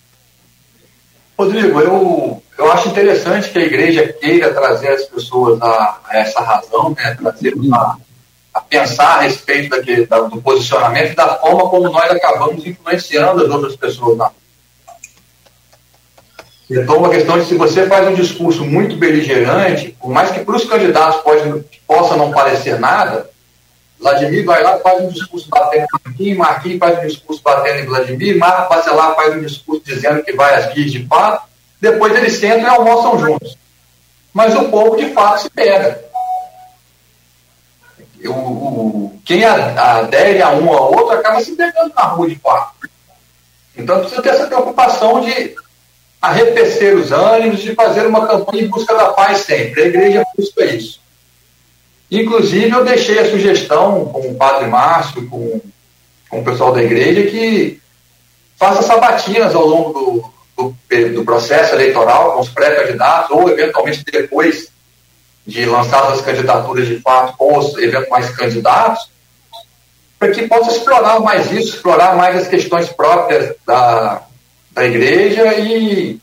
Rodrigo, 1.38 1.80
eu, 1.80 2.42
eu 2.58 2.72
acho 2.72 2.88
interessante 2.88 3.50
que 3.50 3.58
a 3.58 3.64
igreja 3.64 4.12
queira 4.12 4.52
trazer 4.52 4.88
as 4.88 5.04
pessoas 5.04 5.60
a, 5.62 5.98
a 6.04 6.18
essa 6.18 6.40
razão, 6.40 6.90
né, 6.90 7.14
trazer 7.14 7.54
a, 7.72 7.96
a 8.54 8.60
pensar 8.60 9.18
a 9.18 9.20
respeito 9.22 9.70
daquele, 9.70 10.06
da, 10.06 10.20
do 10.20 10.42
posicionamento 10.42 11.12
e 11.12 11.16
da 11.16 11.36
forma 11.36 11.68
como 11.68 11.88
nós 11.88 12.10
acabamos 12.10 12.66
influenciando 12.66 13.44
as 13.44 13.50
outras 13.50 13.76
pessoas 13.76 14.18
na 14.18 14.30
então, 16.70 16.98
uma 16.98 17.08
questão 17.08 17.38
de 17.38 17.46
se 17.46 17.54
você 17.54 17.86
faz 17.86 18.06
um 18.08 18.14
discurso 18.14 18.62
muito 18.62 18.94
beligerante, 18.96 19.96
por 19.98 20.10
mais 20.10 20.30
que 20.30 20.40
para 20.40 20.54
os 20.54 20.66
candidatos 20.66 21.22
pode, 21.22 21.64
possa 21.86 22.14
não 22.14 22.30
parecer 22.30 22.78
nada, 22.78 23.30
Vladimir 23.98 24.44
vai 24.44 24.62
lá 24.62 24.78
faz 24.78 25.02
um 25.02 25.08
discurso 25.08 25.48
batendo 25.48 25.84
em 25.84 26.04
Marquinhos, 26.04 26.38
Marquinhos 26.38 26.78
faz 26.78 26.98
um 26.98 27.06
discurso 27.06 27.42
batendo 27.42 27.80
em 27.80 27.86
Vladimir, 27.86 28.38
Marco 28.38 28.68
Bacelar 28.68 29.14
faz 29.14 29.34
um 29.34 29.40
discurso 29.40 29.82
dizendo 29.84 30.22
que 30.22 30.32
vai 30.32 30.54
às 30.54 30.72
guias 30.72 30.92
de 30.92 31.06
fato, 31.06 31.48
depois 31.80 32.14
eles 32.14 32.34
sentam 32.34 32.62
e 32.62 32.66
almoçam 32.66 33.18
juntos. 33.18 33.56
Mas 34.32 34.54
o 34.54 34.68
povo, 34.68 34.96
de 34.96 35.12
fato, 35.12 35.42
se 35.42 35.50
pega. 35.50 36.00
O, 38.24 38.30
o, 38.30 39.20
quem 39.24 39.44
adere 39.44 40.42
a 40.42 40.50
um 40.50 40.68
ao 40.72 40.92
outro 40.92 41.18
acaba 41.18 41.40
se 41.40 41.52
pegando 41.52 41.92
na 41.94 42.02
rua 42.02 42.28
de 42.28 42.36
fato. 42.36 42.88
Então 43.76 44.00
precisa 44.00 44.22
ter 44.22 44.30
essa 44.30 44.46
preocupação 44.46 45.20
de 45.20 45.54
arrefecer 46.20 46.96
os 46.96 47.12
ânimos, 47.12 47.60
de 47.60 47.74
fazer 47.74 48.06
uma 48.06 48.26
campanha 48.26 48.64
em 48.64 48.68
busca 48.68 48.94
da 48.94 49.12
paz 49.12 49.38
sempre. 49.38 49.82
A 49.82 49.86
igreja 49.86 50.24
busca 50.36 50.64
isso. 50.64 51.00
Inclusive, 52.10 52.70
eu 52.70 52.84
deixei 52.84 53.18
a 53.18 53.30
sugestão 53.30 54.06
com 54.06 54.20
o 54.20 54.34
padre 54.34 54.66
Márcio, 54.66 55.28
com, 55.28 55.60
com 56.30 56.40
o 56.40 56.44
pessoal 56.44 56.72
da 56.72 56.82
igreja, 56.82 57.30
que 57.30 57.80
faça 58.56 58.82
sabatinas 58.82 59.54
ao 59.54 59.66
longo 59.66 59.92
do, 59.92 60.74
do, 60.90 61.14
do 61.14 61.24
processo 61.24 61.74
eleitoral 61.74 62.32
com 62.32 62.40
os 62.40 62.48
pré-candidatos, 62.48 63.30
ou 63.30 63.48
eventualmente 63.50 64.04
depois 64.10 64.68
de 65.46 65.64
lançadas 65.66 66.18
as 66.18 66.24
candidaturas 66.24 66.86
de 66.86 66.98
fato 67.00 67.36
com 67.36 67.58
os 67.58 67.76
eventuais 67.78 68.30
candidatos, 68.30 69.10
para 70.18 70.30
que 70.30 70.48
possa 70.48 70.72
explorar 70.72 71.20
mais 71.20 71.50
isso, 71.52 71.76
explorar 71.76 72.16
mais 72.16 72.36
as 72.36 72.48
questões 72.48 72.88
próprias 72.88 73.54
da, 73.66 74.22
da 74.72 74.84
igreja 74.84 75.54
e 75.54 76.20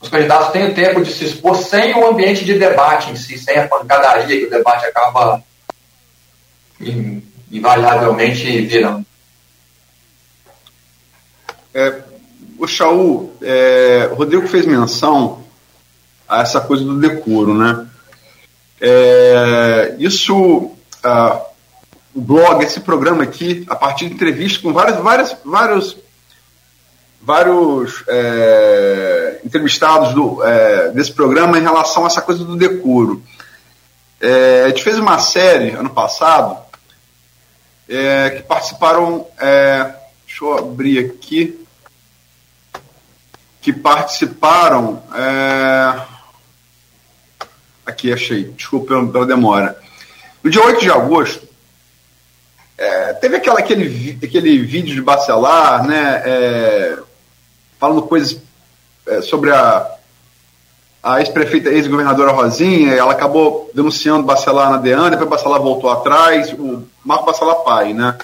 os 0.00 0.08
candidatos 0.08 0.52
tenham 0.52 0.74
tempo 0.74 1.02
de 1.02 1.12
se 1.12 1.24
expor 1.24 1.56
sem 1.56 1.94
o 1.94 2.06
ambiente 2.06 2.44
de 2.44 2.58
debate 2.58 3.10
em 3.10 3.16
si, 3.16 3.38
sem 3.38 3.56
a 3.58 3.66
pancadaria 3.66 4.38
que 4.38 4.46
o 4.46 4.50
debate 4.50 4.86
acaba 4.86 5.42
invariavelmente 7.50 8.60
virando. 8.62 9.04
É, 11.74 12.02
o 12.58 12.66
Shaul, 12.66 13.36
é, 13.42 14.08
o 14.10 14.14
Rodrigo 14.14 14.46
fez 14.48 14.66
menção 14.66 15.44
a 16.28 16.42
essa 16.42 16.60
coisa 16.60 16.84
do 16.84 16.98
decoro, 16.98 17.54
né? 17.54 17.86
É, 18.80 19.94
isso, 19.98 20.70
ah, 21.02 21.40
o 22.14 22.20
blog, 22.20 22.62
esse 22.64 22.80
programa 22.80 23.22
aqui, 23.22 23.64
a 23.68 23.76
partir 23.76 24.08
de 24.08 24.14
entrevistas 24.14 24.62
com 24.62 24.72
várias, 24.72 24.98
várias, 24.98 25.36
vários, 25.44 25.96
vários 27.26 28.04
é, 28.06 29.40
entrevistados 29.44 30.14
do, 30.14 30.44
é, 30.44 30.90
desse 30.90 31.12
programa 31.12 31.58
em 31.58 31.62
relação 31.62 32.04
a 32.04 32.06
essa 32.06 32.22
coisa 32.22 32.44
do 32.44 32.56
decoro. 32.56 33.20
É, 34.20 34.62
a 34.64 34.68
gente 34.68 34.84
fez 34.84 34.96
uma 34.96 35.18
série 35.18 35.70
ano 35.70 35.90
passado 35.90 36.56
é, 37.88 38.30
que 38.30 38.42
participaram, 38.44 39.26
é, 39.40 39.92
deixa 40.24 40.44
eu 40.44 40.56
abrir 40.56 41.00
aqui, 41.00 41.66
que 43.60 43.72
participaram. 43.72 45.02
É, 45.12 46.00
aqui, 47.84 48.12
achei, 48.12 48.44
desculpa 48.44 48.86
pela, 48.86 49.08
pela 49.08 49.26
demora. 49.26 49.76
No 50.44 50.48
dia 50.48 50.62
8 50.62 50.80
de 50.80 50.90
agosto, 50.92 51.44
teve 53.20 53.36
aquela, 53.36 53.58
aquele, 53.58 54.16
aquele 54.22 54.62
vídeo 54.62 54.94
de 54.94 55.02
Bacelar, 55.02 55.84
né, 55.84 56.22
falando 57.78 58.02
coisas 58.02 58.38
é, 59.06 59.20
sobre 59.22 59.50
a, 59.52 59.90
a 61.02 61.20
ex-prefeita, 61.20 61.70
ex-governadora 61.70 62.32
Rosinha, 62.32 62.92
ela 62.92 63.12
acabou 63.12 63.70
denunciando 63.72 64.24
Bacelar 64.24 64.70
na 64.70 64.78
DEAN, 64.78 65.10
depois 65.10 65.30
Bacelar 65.30 65.60
voltou 65.60 65.90
atrás, 65.90 66.52
o 66.52 66.82
Marco 67.04 67.26
Bacelar 67.26 67.62
pai, 67.62 67.94
né? 67.94 68.16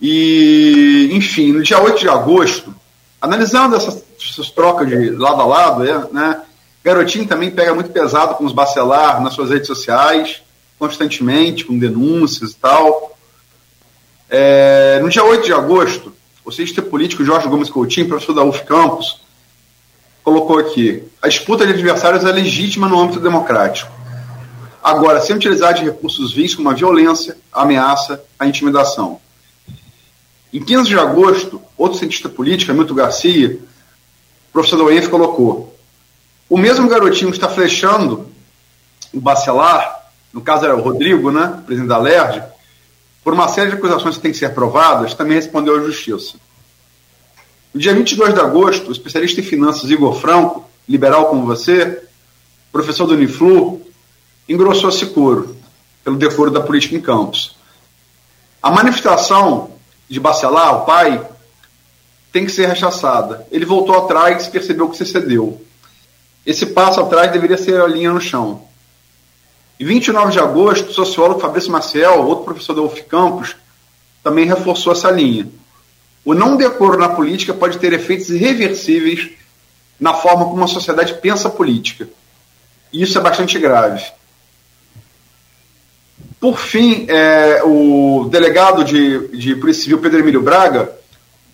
E, 0.00 1.10
enfim, 1.12 1.52
no 1.52 1.62
dia 1.62 1.78
8 1.78 1.98
de 1.98 2.08
agosto, 2.08 2.74
analisando 3.20 3.76
essas, 3.76 4.02
essas 4.18 4.50
trocas 4.50 4.88
de 4.88 5.10
lado 5.10 5.42
a 5.42 5.46
lado, 5.46 5.86
é, 5.86 6.08
né? 6.10 6.42
Garotinho 6.82 7.26
também 7.26 7.50
pega 7.50 7.74
muito 7.74 7.90
pesado 7.90 8.34
com 8.36 8.44
os 8.44 8.54
Bacelar 8.54 9.22
nas 9.22 9.34
suas 9.34 9.50
redes 9.50 9.66
sociais, 9.66 10.42
constantemente, 10.78 11.66
com 11.66 11.78
denúncias 11.78 12.52
e 12.52 12.56
tal. 12.56 13.14
É, 14.30 14.98
no 15.02 15.10
dia 15.10 15.22
8 15.22 15.44
de 15.44 15.52
agosto, 15.52 16.14
o 16.44 16.50
cientista 16.50 16.82
político 16.82 17.24
Jorge 17.24 17.48
Gomes 17.48 17.70
Coutinho, 17.70 18.08
professor 18.08 18.32
da 18.32 18.42
UF 18.42 18.64
Campus, 18.64 19.20
colocou 20.22 20.58
aqui: 20.58 21.04
a 21.20 21.28
disputa 21.28 21.66
de 21.66 21.72
adversários 21.72 22.24
é 22.24 22.32
legítima 22.32 22.88
no 22.88 23.00
âmbito 23.00 23.20
democrático. 23.20 23.90
Agora, 24.82 25.20
sem 25.20 25.36
utilizar 25.36 25.74
de 25.74 25.84
recursos 25.84 26.32
vis 26.32 26.54
como 26.54 26.70
a 26.70 26.74
violência, 26.74 27.36
a 27.52 27.62
ameaça, 27.62 28.22
a 28.38 28.46
intimidação. 28.46 29.20
Em 30.52 30.64
15 30.64 30.88
de 30.88 30.98
agosto, 30.98 31.60
outro 31.76 31.98
cientista 31.98 32.28
político, 32.28 32.72
Hamilton 32.72 32.94
Garcia, 32.94 33.58
professor 34.52 34.78
da 34.78 34.84
UENF, 34.84 35.08
colocou: 35.08 35.76
o 36.48 36.56
mesmo 36.56 36.88
garotinho 36.88 37.30
que 37.30 37.36
está 37.36 37.48
flechando 37.48 38.28
o 39.12 39.20
bacelar, 39.20 40.08
no 40.32 40.40
caso 40.40 40.64
era 40.64 40.76
o 40.76 40.80
Rodrigo, 40.80 41.30
né, 41.30 41.62
presidente 41.66 41.88
da 41.88 41.98
LERJ, 41.98 42.42
por 43.30 43.34
uma 43.34 43.46
série 43.46 43.70
de 43.70 43.76
acusações 43.76 44.16
que 44.16 44.22
têm 44.22 44.32
que 44.32 44.38
ser 44.38 44.52
provadas, 44.52 45.14
também 45.14 45.36
respondeu 45.36 45.76
à 45.76 45.84
justiça. 45.84 46.34
No 47.72 47.80
dia 47.80 47.94
22 47.94 48.34
de 48.34 48.40
agosto, 48.40 48.88
o 48.88 48.92
especialista 48.92 49.40
em 49.40 49.44
finanças 49.44 49.88
Igor 49.88 50.16
Franco, 50.16 50.68
liberal 50.88 51.26
como 51.26 51.46
você, 51.46 52.02
professor 52.72 53.06
do 53.06 53.14
Uniflu, 53.14 53.82
engrossou-se 54.48 55.06
coro 55.06 55.56
pelo 56.02 56.16
decoro 56.16 56.50
da 56.50 56.60
política 56.60 56.96
em 56.96 57.00
Campos. 57.00 57.54
A 58.60 58.68
manifestação 58.68 59.74
de 60.08 60.18
Bacelar, 60.18 60.82
o 60.82 60.84
pai, 60.84 61.24
tem 62.32 62.44
que 62.44 62.50
ser 62.50 62.66
rechaçada. 62.66 63.46
Ele 63.52 63.64
voltou 63.64 63.96
atrás 63.96 64.48
e 64.48 64.50
percebeu 64.50 64.88
que 64.88 64.96
se 64.96 65.06
cedeu. 65.06 65.64
Esse 66.44 66.66
passo 66.66 67.00
atrás 67.00 67.30
deveria 67.30 67.56
ser 67.56 67.80
a 67.80 67.86
linha 67.86 68.12
no 68.12 68.20
chão. 68.20 68.66
Em 69.80 69.84
29 69.86 70.32
de 70.32 70.38
agosto, 70.38 70.90
o 70.90 70.92
sociólogo 70.92 71.40
Fabrício 71.40 71.72
Maciel, 71.72 72.26
outro 72.26 72.44
professor 72.44 72.74
da 72.74 72.82
UF 72.82 73.02
Campos, 73.04 73.56
também 74.22 74.44
reforçou 74.44 74.92
essa 74.92 75.10
linha. 75.10 75.48
O 76.22 76.34
não 76.34 76.54
decoro 76.54 76.98
na 76.98 77.08
política 77.08 77.54
pode 77.54 77.78
ter 77.78 77.94
efeitos 77.94 78.28
irreversíveis 78.28 79.30
na 79.98 80.12
forma 80.12 80.44
como 80.44 80.62
a 80.62 80.68
sociedade 80.68 81.14
pensa 81.14 81.48
a 81.48 81.50
política. 81.50 82.06
E 82.92 83.02
isso 83.02 83.16
é 83.16 83.22
bastante 83.22 83.58
grave. 83.58 84.04
Por 86.38 86.58
fim, 86.58 87.06
é, 87.08 87.62
o 87.64 88.28
delegado 88.30 88.84
de, 88.84 89.28
de 89.28 89.56
Polícia 89.56 89.84
Civil, 89.84 89.98
Pedro 89.98 90.18
Emílio 90.18 90.42
Braga, 90.42 90.92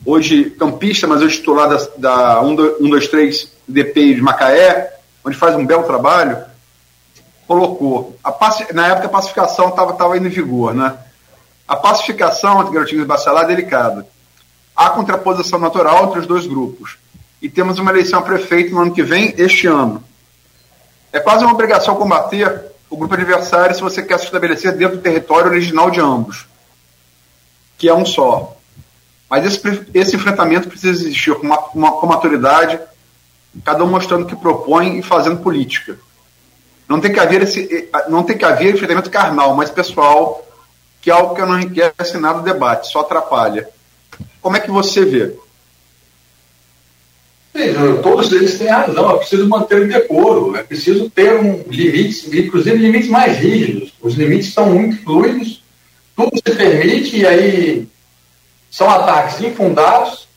hoje 0.04 0.50
campista, 0.50 1.06
mas 1.06 1.22
hoje 1.22 1.36
titular 1.36 1.68
da, 1.68 1.88
da 1.96 2.40
123 2.40 3.52
DP 3.68 4.14
de 4.14 4.20
Macaé, 4.20 4.94
onde 5.24 5.36
faz 5.36 5.54
um 5.54 5.64
belo 5.64 5.84
trabalho, 5.84 6.55
colocou. 7.46 8.16
A, 8.22 8.34
na 8.72 8.88
época 8.88 9.06
a 9.06 9.10
pacificação 9.10 9.68
estava 9.68 10.16
indo 10.16 10.26
em 10.26 10.30
vigor, 10.30 10.74
né? 10.74 10.96
A 11.66 11.76
pacificação 11.76 12.60
entre 12.60 12.74
Garotinhos 12.74 13.04
e 13.04 13.08
Bacelar 13.08 13.44
é 13.44 13.48
delicada. 13.48 14.06
Há 14.74 14.90
contraposição 14.90 15.58
natural 15.58 16.06
entre 16.06 16.20
os 16.20 16.26
dois 16.26 16.46
grupos. 16.46 16.98
E 17.40 17.48
temos 17.48 17.78
uma 17.78 17.90
eleição 17.90 18.20
a 18.20 18.22
prefeito 18.22 18.74
no 18.74 18.80
ano 18.80 18.94
que 18.94 19.02
vem, 19.02 19.34
este 19.36 19.66
ano. 19.66 20.02
É 21.12 21.18
quase 21.18 21.44
uma 21.44 21.52
obrigação 21.52 21.96
combater 21.96 22.66
o 22.88 22.96
grupo 22.96 23.14
adversário 23.14 23.74
se 23.74 23.80
você 23.80 24.02
quer 24.02 24.18
se 24.18 24.26
estabelecer 24.26 24.76
dentro 24.76 24.96
do 24.96 25.02
território 25.02 25.50
original 25.50 25.90
de 25.90 26.00
ambos, 26.00 26.46
que 27.76 27.88
é 27.88 27.94
um 27.94 28.06
só. 28.06 28.56
Mas 29.28 29.44
esse, 29.44 29.86
esse 29.92 30.14
enfrentamento 30.14 30.68
precisa 30.68 30.92
existir 30.92 31.34
com, 31.34 31.46
uma, 31.46 31.58
uma, 31.74 31.92
com 31.92 32.06
maturidade, 32.06 32.78
cada 33.64 33.82
um 33.82 33.88
mostrando 33.88 34.22
o 34.22 34.26
que 34.26 34.36
propõe 34.36 34.98
e 34.98 35.02
fazendo 35.02 35.42
política. 35.42 35.98
Não 36.88 37.00
tem 37.00 37.12
que 37.12 37.20
haver 37.20 37.42
esse, 37.42 37.88
não 38.08 38.22
tem 38.22 38.38
que 38.38 38.44
haver 38.44 38.74
enfrentamento 38.74 39.10
carnal, 39.10 39.54
mas 39.54 39.70
pessoal, 39.70 40.46
que 41.00 41.10
é 41.10 41.12
algo 41.12 41.34
que 41.34 41.42
não 41.42 41.58
enriquece 41.58 42.18
nada 42.18 42.38
o 42.38 42.42
debate, 42.42 42.90
só 42.90 43.00
atrapalha. 43.00 43.68
Como 44.40 44.56
é 44.56 44.60
que 44.60 44.70
você 44.70 45.04
vê? 45.04 45.34
todos 48.02 48.32
eles 48.32 48.58
têm 48.58 48.68
razão, 48.68 49.10
é 49.10 49.18
preciso 49.18 49.48
manter 49.48 49.82
o 49.82 49.88
decoro, 49.88 50.56
é 50.56 50.62
preciso 50.62 51.08
ter 51.10 51.38
um 51.38 51.64
limites, 51.68 52.32
inclusive 52.32 52.76
limites 52.76 53.08
mais 53.08 53.38
rígidos. 53.38 53.92
Os 54.00 54.14
limites 54.14 54.48
estão 54.48 54.70
muito 54.70 55.02
fluidos, 55.02 55.62
tudo 56.14 56.36
se 56.36 56.54
permite, 56.54 57.16
e 57.16 57.26
aí 57.26 57.88
são 58.70 58.88
ataques 58.88 59.40
infundados, 59.40 60.28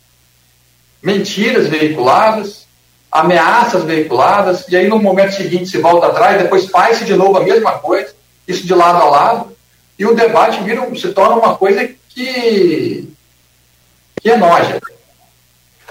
mentiras 1.03 1.67
veiculadas, 1.67 2.65
ameaças 3.11 3.83
veiculadas, 3.83 4.65
e 4.69 4.75
aí 4.75 4.87
no 4.87 4.99
momento 4.99 5.33
seguinte 5.33 5.69
se 5.69 5.79
volta 5.79 6.07
atrás, 6.07 6.41
depois 6.41 6.65
faz-se 6.65 7.05
de 7.05 7.15
novo 7.15 7.37
a 7.37 7.43
mesma 7.43 7.73
coisa, 7.79 8.13
isso 8.47 8.65
de 8.65 8.73
lado 8.73 8.97
a 8.97 9.05
lado, 9.05 9.57
e 9.97 10.05
o 10.05 10.15
debate 10.15 10.61
vira, 10.63 10.87
se 10.95 11.11
torna 11.11 11.35
uma 11.35 11.55
coisa 11.57 11.89
que, 12.09 13.11
que 14.21 14.29
é 14.29 14.37
noja. 14.37 14.79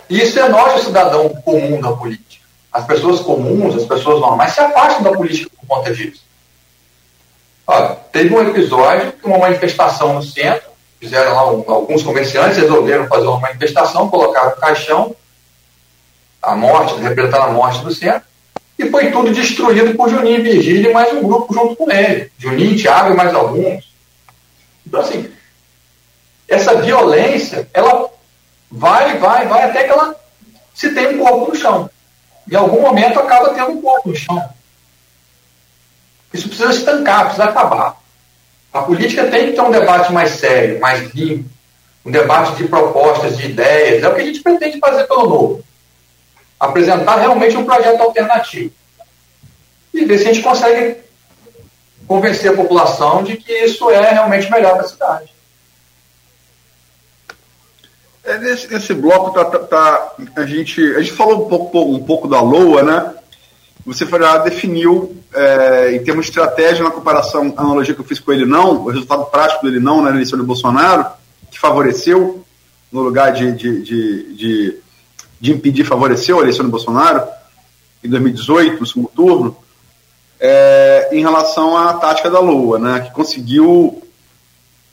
E 0.09 0.23
isso 0.23 0.39
é 0.39 0.45
o 0.45 0.79
cidadão 0.79 1.29
comum 1.45 1.81
da 1.81 1.93
política. 1.93 2.45
As 2.73 2.87
pessoas 2.87 3.21
comuns, 3.21 3.77
as 3.77 3.85
pessoas 3.85 4.21
normais, 4.21 4.53
se 4.53 4.61
afastam 4.61 5.03
da 5.03 5.13
política 5.13 5.51
por 5.61 5.67
conta 5.67 5.93
disso. 5.93 6.23
Olha, 7.67 7.97
teve 8.11 8.35
um 8.35 8.49
episódio, 8.49 9.13
uma 9.23 9.39
manifestação 9.39 10.15
no 10.15 10.23
centro, 10.23 10.71
fizeram 10.99 11.35
lá 11.35 11.53
um, 11.53 11.65
alguns 11.71 12.03
comerciantes, 12.03 12.57
resolveram 12.57 13.07
fazer 13.09 13.27
uma 13.27 13.41
manifestação, 13.41 14.09
colocaram 14.09 14.53
um 14.53 14.61
caixão, 14.61 15.15
a 16.43 16.55
morte, 16.55 17.01
representando 17.01 17.43
a 17.43 17.53
morte 17.53 17.85
do 17.85 17.95
centro, 17.95 18.23
e 18.79 18.89
foi 18.91 19.11
tudo 19.11 19.33
destruído 19.33 19.97
por 19.97 20.09
Juninho 20.09 20.43
Virgílio 20.43 20.91
e 20.91 20.95
mais 20.95 21.13
um 21.13 21.23
grupo 21.23 21.53
junto 21.53 21.75
com 21.75 21.91
ele. 21.91 22.31
Juninho, 22.39 22.79
Thiago 22.79 23.13
e 23.13 23.17
mais 23.17 23.35
alguns. 23.35 23.93
Então, 24.87 25.01
assim, 25.01 25.31
essa 26.47 26.81
violência, 26.81 27.69
ela 27.75 28.09
vai, 28.71 29.19
vai, 29.19 29.47
vai, 29.47 29.65
até 29.65 29.85
que 29.85 29.91
ela 29.91 30.15
se 30.73 30.95
tem 30.95 31.09
um 31.09 31.19
corpo 31.19 31.51
no 31.51 31.57
chão. 31.57 31.91
Em 32.51 32.55
algum 32.55 32.81
momento 32.81 33.19
acaba 33.19 33.53
tendo 33.53 33.73
um 33.73 33.83
corpo 33.83 34.11
no 34.11 34.17
chão. 34.17 34.49
Isso 36.33 36.49
precisa 36.49 36.71
estancar, 36.71 37.25
precisa 37.25 37.45
acabar. 37.45 38.01
A 38.73 38.83
política 38.83 39.27
tem 39.27 39.47
que 39.47 39.53
ter 39.53 39.61
um 39.61 39.71
debate 39.71 40.13
mais 40.13 40.31
sério, 40.33 40.81
mais 40.81 41.13
limpo, 41.15 41.49
um 42.05 42.11
debate 42.11 42.55
de 42.57 42.69
propostas, 42.69 43.37
de 43.37 43.47
ideias. 43.47 44.03
É 44.03 44.09
o 44.09 44.15
que 44.15 44.21
a 44.21 44.25
gente 44.25 44.41
pretende 44.41 44.79
fazer 44.79 45.05
pelo 45.05 45.29
novo. 45.29 45.65
Apresentar 46.59 47.17
realmente 47.17 47.57
um 47.57 47.65
projeto 47.65 48.01
alternativo. 48.01 48.73
E 49.93 50.05
ver 50.05 50.19
se 50.19 50.29
a 50.29 50.33
gente 50.33 50.43
consegue 50.43 50.97
convencer 52.07 52.51
a 52.51 52.57
população 52.57 53.23
de 53.23 53.37
que 53.37 53.53
isso 53.53 53.91
é 53.91 54.11
realmente 54.11 54.51
melhor 54.51 54.75
para 54.75 54.85
a 54.85 54.89
cidade. 54.89 55.39
É, 58.25 58.39
nesse, 58.39 58.71
nesse 58.73 58.93
bloco 58.93 59.31
tá, 59.31 59.45
tá, 59.45 59.59
tá, 59.59 60.13
a, 60.37 60.45
gente, 60.45 60.83
a 60.97 61.01
gente 61.01 61.13
falou 61.13 61.47
um 61.47 61.49
pouco, 61.49 61.81
um 61.81 62.05
pouco 62.05 62.29
da 62.29 62.41
LOA, 62.41 62.83
né? 62.83 63.15
Você 63.87 64.05
já 64.05 64.37
definiu, 64.39 65.17
é, 65.35 65.95
em 65.95 66.05
termos 66.05 66.27
de 66.27 66.33
estratégia, 66.33 66.85
na 66.85 66.91
comparação, 66.91 67.55
a 67.57 67.63
analogia 67.63 67.95
que 67.95 68.01
eu 68.01 68.05
fiz 68.05 68.21
com 68.21 68.31
ele 68.31 68.45
não, 68.45 68.83
o 68.85 68.91
resultado 68.91 69.25
prático 69.27 69.65
dele 69.65 69.81
não 69.81 70.03
na 70.03 70.11
eleição 70.11 70.39
de 70.39 70.45
Bolsonaro, 70.45 71.07
que 71.51 71.59
favoreceu, 71.59 72.45
no 72.93 73.01
lugar 73.01 73.33
de, 73.33 73.53
de, 73.53 73.83
de, 73.83 74.35
de, 74.35 74.77
de 75.41 75.53
impedir, 75.53 75.85
favoreceu 75.85 76.39
a 76.39 76.43
eleição 76.43 76.65
de 76.65 76.71
Bolsonaro, 76.71 77.27
em 78.03 78.09
2018, 78.09 78.81
no 78.81 78.87
segundo 78.87 79.09
turno, 79.09 79.57
é, 80.41 81.09
em 81.13 81.21
relação 81.21 81.77
à 81.77 81.95
tática 81.95 82.31
da 82.31 82.41
Lua, 82.41 82.79
né, 82.79 83.01
que 83.01 83.13
conseguiu. 83.13 84.03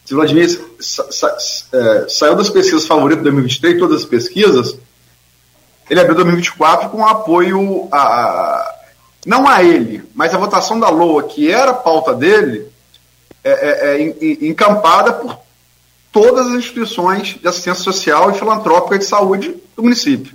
Se 0.03 0.13
Vladimir 0.13 0.47
sa, 0.79 1.09
sa, 1.11 1.35
é, 1.73 2.05
saiu 2.07 2.35
das 2.35 2.49
pesquisas 2.49 2.85
favoritas 2.85 3.23
de 3.23 3.31
2023, 3.31 3.79
todas 3.79 4.01
as 4.01 4.05
pesquisas, 4.05 4.77
ele 5.89 5.99
abriu 5.99 6.15
2024 6.15 6.89
com 6.89 7.05
apoio 7.05 7.87
a, 7.91 8.75
não 9.25 9.47
a 9.47 9.63
ele, 9.63 10.03
mas 10.13 10.31
a 10.33 10.37
votação 10.37 10.79
da 10.79 10.89
LOA, 10.89 11.23
que 11.23 11.51
era 11.51 11.71
a 11.71 11.75
pauta 11.75 12.13
dele, 12.13 12.67
é, 13.43 13.51
é, 13.51 14.01
é, 14.01 14.47
encampada 14.47 15.13
por 15.13 15.39
todas 16.15 16.47
as 16.47 16.53
instituições 16.53 17.37
de 17.41 17.45
assistência 17.45 17.83
social 17.83 18.31
e 18.31 18.39
filantrópica 18.39 18.97
de 18.97 19.03
saúde 19.03 19.53
do 19.75 19.83
município, 19.83 20.33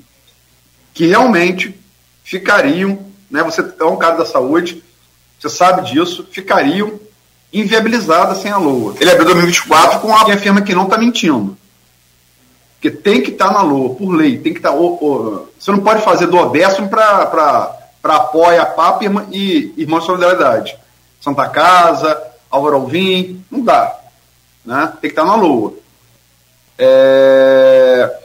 que 0.92 1.06
realmente 1.06 1.74
ficariam, 2.22 2.98
né, 3.30 3.42
você 3.42 3.64
é 3.80 3.84
um 3.86 3.96
cara 3.96 4.18
da 4.18 4.26
saúde, 4.26 4.84
você 5.38 5.48
sabe 5.48 5.90
disso, 5.90 6.28
ficariam 6.30 7.00
inviabilizadas 7.50 8.42
sem 8.42 8.50
a 8.50 8.58
LOA. 8.58 8.94
Ele 9.00 9.10
abriu 9.10 9.24
2024 9.24 10.00
com 10.00 10.12
alguém 10.12 10.34
afirma 10.34 10.60
que 10.60 10.74
não 10.74 10.84
está 10.84 10.98
mentindo. 10.98 11.56
Porque 12.74 12.90
tem 12.90 13.22
que 13.22 13.30
estar 13.30 13.48
tá 13.48 13.54
na 13.54 13.62
LOA, 13.62 13.94
por 13.94 14.10
lei, 14.10 14.36
tem 14.36 14.52
que 14.52 14.58
estar. 14.58 14.72
Tá, 14.72 14.76
você 14.76 15.70
não 15.70 15.78
pode 15.78 16.04
fazer 16.04 16.26
do 16.26 16.36
Odécimo 16.36 16.90
para 16.90 17.74
apoia 18.04 18.60
a 18.60 18.66
PAP 18.66 19.04
e 19.32 19.72
Irmãos 19.78 20.00
de 20.00 20.06
Solidariedade. 20.06 20.76
Santa 21.22 21.48
Casa, 21.48 22.22
Álvaro 22.50 22.76
Alvim, 22.76 23.42
não 23.50 23.62
dá. 23.62 23.99
Né? 24.70 24.86
Tem 25.00 25.00
que 25.00 25.06
estar 25.08 25.24
na 25.24 25.34
LOA. 25.34 25.72
É... 26.78 28.18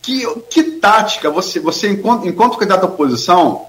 Que, 0.00 0.24
que 0.48 0.62
tática 0.62 1.28
você, 1.28 1.58
você 1.58 1.88
enquanto, 1.88 2.28
enquanto 2.28 2.56
candidato 2.56 2.84
à 2.84 2.88
oposição, 2.88 3.66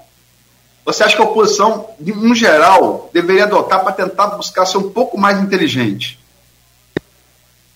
você 0.84 1.02
acha 1.02 1.16
que 1.16 1.22
a 1.22 1.24
oposição, 1.24 1.88
em 2.00 2.34
geral, 2.36 3.10
deveria 3.12 3.44
adotar 3.44 3.82
para 3.82 3.92
tentar 3.92 4.28
buscar 4.28 4.64
ser 4.64 4.78
um 4.78 4.90
pouco 4.90 5.18
mais 5.18 5.40
inteligente? 5.40 6.20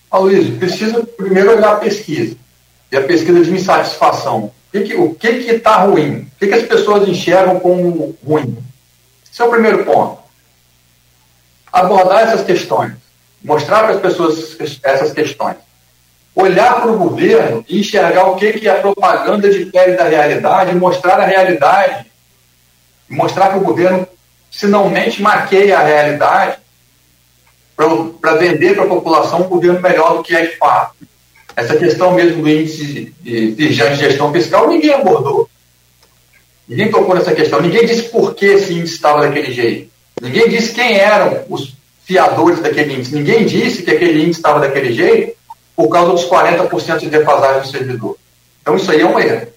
Aloysio, 0.09 0.57
precisa 0.57 1.03
primeiro 1.03 1.51
olhar 1.51 1.73
a 1.73 1.79
pesquisa. 1.79 2.37
E 2.89 2.95
a 2.95 3.03
pesquisa 3.03 3.43
de 3.43 3.51
insatisfação. 3.51 4.53
O 4.97 5.15
que 5.15 5.27
está 5.27 5.83
ruim? 5.83 6.19
O 6.21 6.39
que, 6.39 6.47
que 6.47 6.53
as 6.53 6.63
pessoas 6.63 7.07
enxergam 7.07 7.59
como 7.59 8.17
ruim? 8.25 8.57
Esse 9.29 9.41
é 9.41 9.45
o 9.45 9.49
primeiro 9.49 9.83
ponto. 9.83 10.19
Abordar 11.71 12.21
essas 12.21 12.45
questões. 12.45 13.08
Mostrar 13.43 13.83
para 13.83 13.95
as 13.95 14.01
pessoas 14.01 14.57
essas 14.83 15.13
questões. 15.13 15.57
Olhar 16.35 16.81
para 16.81 16.91
o 16.91 16.97
governo 16.97 17.65
e 17.67 17.79
enxergar 17.79 18.25
o 18.29 18.35
que, 18.35 18.53
que 18.53 18.69
a 18.69 18.75
propaganda 18.75 19.49
difere 19.49 19.95
da 19.95 20.03
realidade, 20.03 20.75
mostrar 20.75 21.19
a 21.19 21.25
realidade 21.25 22.09
mostrar 23.09 23.49
que 23.51 23.57
o 23.57 23.63
governo, 23.63 24.07
se 24.51 24.67
não 24.67 24.89
mente, 24.89 25.21
maqueia 25.21 25.79
a 25.79 25.83
realidade 25.83 26.57
para 27.75 28.35
vender 28.35 28.75
para 28.75 28.83
a 28.83 28.89
população 28.89 29.41
um 29.41 29.49
governo 29.49 29.81
melhor 29.81 30.17
do 30.17 30.23
que 30.23 30.35
é 30.35 30.45
de 30.45 30.57
fato. 30.57 30.95
Essa 31.55 31.75
questão 31.75 32.13
mesmo 32.13 32.43
do 32.43 32.49
índice 32.49 33.13
de, 33.21 33.51
de 33.53 33.73
gestão 33.73 34.31
fiscal, 34.31 34.67
ninguém 34.67 34.93
abordou. 34.93 35.49
Ninguém 36.67 36.91
tocou 36.91 37.15
nessa 37.15 37.33
questão. 37.33 37.61
Ninguém 37.61 37.85
disse 37.85 38.03
por 38.03 38.35
que 38.35 38.45
esse 38.45 38.73
índice 38.73 38.95
estava 38.95 39.21
daquele 39.21 39.51
jeito. 39.51 39.89
Ninguém 40.21 40.49
disse 40.49 40.73
quem 40.73 40.97
eram 40.97 41.45
os 41.49 41.73
fiadores 42.09 42.59
daquele 42.59 42.95
índice. 42.95 43.13
Ninguém 43.13 43.45
disse 43.45 43.83
que 43.83 43.91
aquele 43.91 44.23
índice 44.23 44.39
estava 44.39 44.59
daquele 44.59 44.91
jeito 44.91 45.37
por 45.75 45.89
causa 45.89 46.11
dos 46.11 46.25
40% 46.25 46.97
de 46.97 47.09
defasagem 47.09 47.61
do 47.61 47.67
servidor. 47.67 48.17
Então, 48.63 48.75
isso 48.75 48.91
aí 48.91 49.01
é 49.01 49.05
um 49.05 49.19
erro 49.19 49.47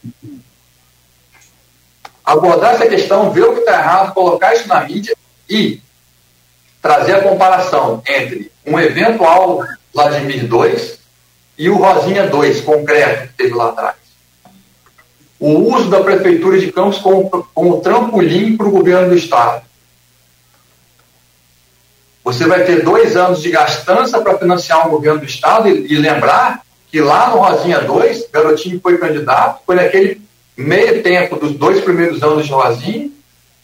abordar 2.22 2.74
essa 2.74 2.86
questão, 2.86 3.30
ver 3.30 3.44
o 3.44 3.54
que 3.54 3.60
está 3.60 3.72
errado, 3.72 4.12
colocar 4.12 4.54
isso 4.54 4.68
na 4.68 4.84
mídia 4.84 5.16
e 5.48 5.80
trazer 6.80 7.14
a 7.14 7.22
comparação 7.22 8.02
entre 8.06 8.52
um 8.66 8.78
eventual 8.78 9.64
Vladimir 9.94 10.46
2 10.46 10.98
e 11.56 11.70
o 11.70 11.76
Rosinha 11.76 12.26
2, 12.26 12.60
concreto, 12.60 13.28
que 13.28 13.34
teve 13.34 13.54
lá 13.54 13.70
atrás. 13.70 13.96
O 15.40 15.74
uso 15.74 15.88
da 15.88 16.02
Prefeitura 16.02 16.58
de 16.58 16.70
Campos 16.70 16.98
como, 16.98 17.28
como 17.54 17.80
trampolim 17.80 18.56
para 18.58 18.68
o 18.68 18.70
governo 18.70 19.08
do 19.08 19.16
Estado. 19.16 19.62
Você 22.24 22.46
vai 22.46 22.64
ter 22.64 22.84
dois 22.84 23.16
anos 23.16 23.42
de 23.42 23.50
gastança 23.50 24.20
para 24.20 24.38
financiar 24.38 24.86
o 24.86 24.90
governo 24.90 25.20
do 25.20 25.26
Estado 25.26 25.68
e, 25.68 25.92
e 25.92 25.96
lembrar 25.96 26.62
que 26.90 27.00
lá 27.00 27.30
no 27.30 27.38
Rosinha 27.38 27.80
2, 27.80 28.28
Garotinho 28.32 28.80
foi 28.80 28.98
candidato, 28.98 29.62
foi 29.66 29.76
naquele 29.76 30.20
meio 30.56 31.02
tempo 31.02 31.36
dos 31.36 31.52
dois 31.52 31.80
primeiros 31.80 32.22
anos 32.22 32.46
de 32.46 32.52
Rosinho, 32.52 33.12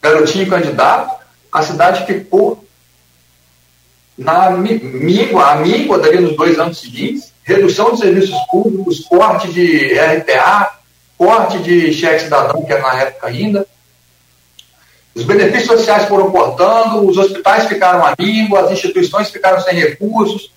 garotinho 0.01 0.49
candidato, 0.49 1.15
a 1.51 1.61
cidade 1.61 2.05
ficou 2.05 2.63
na 4.17 4.51
míngua, 4.51 5.51
a 5.51 5.55
míngua 5.57 5.97
dali 5.97 6.19
nos 6.19 6.35
dois 6.35 6.59
anos 6.59 6.79
seguintes, 6.79 7.31
redução 7.43 7.93
de 7.93 7.99
serviços 7.99 8.37
públicos, 8.51 8.99
corte 9.01 9.47
de 9.51 9.93
RPA, 9.93 10.79
corte 11.17 11.59
de 11.59 11.93
cheque 11.93 12.23
cidadão, 12.23 12.63
que 12.63 12.71
era 12.71 12.81
na 12.81 13.01
época 13.01 13.27
ainda. 13.27 13.65
Os 15.19 15.25
benefícios 15.25 15.79
sociais 15.79 16.05
foram 16.05 16.31
cortando, 16.31 17.05
os 17.05 17.17
hospitais 17.17 17.65
ficaram 17.65 18.15
míngua, 18.17 18.61
as 18.61 18.71
instituições 18.71 19.29
ficaram 19.29 19.59
sem 19.59 19.75
recursos. 19.75 20.49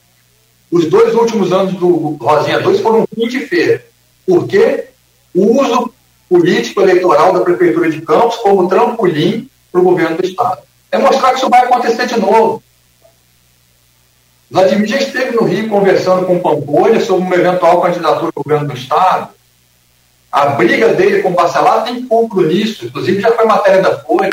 Os 0.71 0.87
dois 0.87 1.13
últimos 1.15 1.53
anos 1.53 1.75
do 1.75 2.17
Rosinha 2.21 2.61
2 2.61 2.81
foram 2.81 3.01
um 3.01 3.07
fim 3.13 3.27
de 3.27 3.41
feira. 3.41 3.85
Por 4.25 4.47
quê? 4.47 4.85
O 5.35 5.61
uso 5.61 5.93
político 6.29 6.81
eleitoral 6.81 7.33
da 7.33 7.41
Prefeitura 7.41 7.91
de 7.91 8.01
Campos 8.03 8.37
como 8.37 8.69
trampolim 8.69 9.51
para 9.73 9.81
o 9.81 9.85
governo 9.85 10.19
do 10.19 10.25
Estado. 10.25 10.59
É 10.93 10.99
mostrar 10.99 11.31
que 11.31 11.39
isso 11.39 11.51
vai 11.51 11.63
acontecer 11.63 12.07
de 12.07 12.21
novo. 12.21 12.63
Vladimir 14.49 14.87
já 14.87 14.99
esteve 14.99 15.35
no 15.35 15.43
Rio 15.43 15.69
conversando 15.69 16.25
com 16.25 16.39
Pampolha 16.39 17.01
sobre 17.01 17.25
uma 17.25 17.35
eventual 17.35 17.81
candidatura 17.83 18.31
ao 18.33 18.43
governo 18.45 18.69
do 18.69 18.75
Estado. 18.75 19.29
A 20.31 20.47
briga 20.47 20.95
dele 20.95 21.21
com 21.21 21.31
o 21.31 21.35
Bacelar 21.35 21.83
tem 21.83 22.07
compro 22.07 22.47
nisso, 22.47 22.87
inclusive 22.87 23.21
já 23.21 23.33
foi 23.33 23.45
matéria 23.45 23.83
da 23.83 23.99
Folha. 23.99 24.31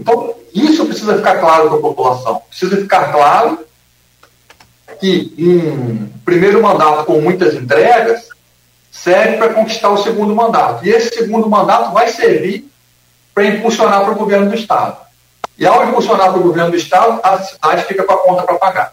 Então, 0.00 0.34
isso 0.54 0.86
precisa 0.86 1.16
ficar 1.16 1.38
claro 1.40 1.68
para 1.68 1.78
a 1.78 1.82
população. 1.82 2.42
Precisa 2.48 2.76
ficar 2.76 3.12
claro 3.12 3.58
que 5.00 5.34
um 5.38 6.08
primeiro 6.24 6.62
mandato 6.62 7.04
com 7.04 7.20
muitas 7.20 7.54
entregas 7.54 8.28
serve 8.90 9.36
para 9.36 9.54
conquistar 9.54 9.90
o 9.90 10.02
segundo 10.02 10.34
mandato. 10.34 10.84
E 10.86 10.90
esse 10.90 11.14
segundo 11.16 11.48
mandato 11.48 11.92
vai 11.92 12.08
servir 12.08 12.70
para 13.34 13.46
impulsionar 13.46 14.02
para 14.02 14.12
o 14.12 14.16
governo 14.16 14.48
do 14.48 14.54
Estado. 14.54 14.96
E 15.58 15.66
ao 15.66 15.88
impulsionar 15.88 16.30
para 16.30 16.40
o 16.40 16.42
governo 16.42 16.70
do 16.70 16.76
Estado, 16.76 17.20
a 17.22 17.38
cidade 17.38 17.84
fica 17.84 18.04
com 18.04 18.12
a 18.12 18.18
conta 18.18 18.42
para 18.42 18.54
pagar. 18.56 18.92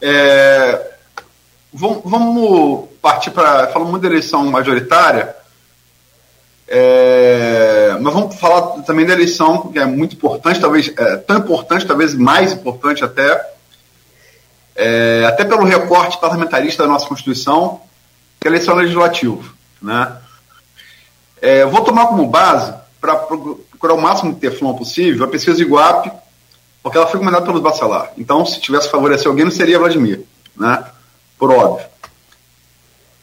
É, 0.00 0.90
vamos 1.72 2.88
partir 3.02 3.30
para. 3.30 3.68
Falamos 3.68 3.90
muito 3.90 4.02
da 4.02 4.08
eleição 4.08 4.44
majoritária, 4.46 5.34
é, 6.72 7.96
mas 8.00 8.14
vamos 8.14 8.36
falar 8.36 8.82
também 8.82 9.04
da 9.04 9.12
eleição, 9.12 9.72
que 9.72 9.78
é 9.78 9.84
muito 9.84 10.14
importante, 10.14 10.60
talvez 10.60 10.92
é, 10.96 11.16
tão 11.16 11.38
importante, 11.38 11.84
talvez 11.84 12.14
mais 12.14 12.52
importante 12.52 13.02
até, 13.02 13.54
é, 14.76 15.24
até 15.26 15.44
pelo 15.44 15.64
recorte 15.64 16.20
parlamentarista 16.20 16.84
da 16.84 16.88
nossa 16.88 17.08
Constituição, 17.08 17.80
que 18.38 18.46
é 18.46 18.50
a 18.50 18.54
eleição 18.54 18.76
legislativa. 18.76 19.42
Né? 19.82 20.16
É, 21.42 21.64
vou 21.64 21.82
tomar 21.82 22.06
como 22.06 22.24
base, 22.28 22.72
para 23.00 23.16
procurar 23.16 23.94
o 23.94 24.00
máximo 24.00 24.32
de 24.32 24.38
teflon 24.38 24.74
possível, 24.74 25.24
a 25.24 25.28
pesquisa 25.28 25.56
de 25.56 25.64
Iguape, 25.64 26.12
porque 26.84 26.96
ela 26.96 27.08
foi 27.08 27.18
comandada 27.18 27.44
pelos 27.44 27.60
Bacelar. 27.60 28.12
Então, 28.16 28.46
se 28.46 28.60
tivesse 28.60 28.86
que 28.86 28.92
favorecer 28.92 29.26
alguém, 29.26 29.44
não 29.44 29.50
seria 29.50 29.78
Vladimir, 29.78 30.22
né? 30.56 30.84
por 31.36 31.50
óbvio. 31.50 31.86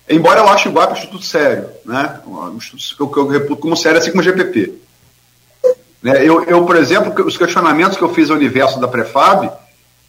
Embora 0.10 0.40
eu 0.40 0.48
ache 0.48 0.70
o 0.70 0.72
Iguape 0.72 0.94
um 0.94 0.96
instituto 0.96 1.24
sério, 1.24 1.70
né? 1.86 2.20
um 2.26 2.56
instituto 2.56 3.14
que 3.14 3.20
eu, 3.20 3.28
reputo 3.28 3.62
como 3.62 3.76
sério, 3.76 4.00
assim 4.00 4.12
como 4.12 4.22
o 4.22 4.24
GPP. 4.24 4.74
Né? 6.02 6.26
Eu, 6.26 6.44
eu, 6.46 6.66
por 6.66 6.78
exemplo, 6.78 7.26
os 7.26 7.38
questionamentos 7.38 7.98
que 7.98 8.04
eu 8.04 8.14
fiz 8.14 8.30
ao 8.30 8.38
universo 8.38 8.80
da 8.80 8.88
Prefab, 8.88 9.52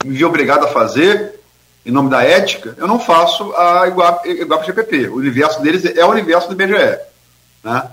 me 0.05 0.17
vi 0.17 0.25
obrigado 0.25 0.65
a 0.65 0.69
fazer, 0.69 1.41
em 1.85 1.91
nome 1.91 2.11
da 2.11 2.23
ética, 2.23 2.75
eu 2.77 2.87
não 2.87 3.01
faço 3.01 3.53
a 3.57 3.89
Iguap, 3.89 4.29
Iguap 4.29 4.65
GPP. 4.65 5.09
O 5.09 5.17
universo 5.17 5.61
deles 5.63 5.85
é 5.85 6.05
o 6.05 6.11
universo 6.11 6.49
do 6.49 6.55
BGE. 6.55 6.99
Né? 7.65 7.91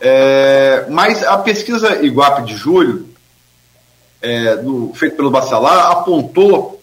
É, 0.00 0.86
mas 0.88 1.22
a 1.24 1.36
pesquisa 1.38 2.02
Iguap 2.02 2.42
de 2.44 2.54
julho, 2.54 3.08
é, 4.22 4.56
do, 4.56 4.92
feita 4.94 5.16
pelo 5.16 5.30
Bacelar, 5.30 5.90
apontou. 5.90 6.80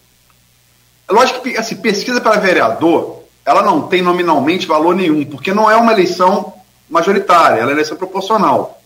Lógico 1.10 1.42
que 1.42 1.56
assim, 1.56 1.76
pesquisa 1.76 2.20
para 2.20 2.40
vereador, 2.40 3.13
ela 3.44 3.62
não 3.62 3.88
tem 3.88 4.00
nominalmente 4.00 4.66
valor 4.66 4.94
nenhum, 4.94 5.24
porque 5.24 5.52
não 5.52 5.70
é 5.70 5.76
uma 5.76 5.92
eleição 5.92 6.54
majoritária, 6.88 7.60
ela 7.60 7.70
é 7.70 7.74
eleição 7.74 7.96
proporcional. 7.96 8.80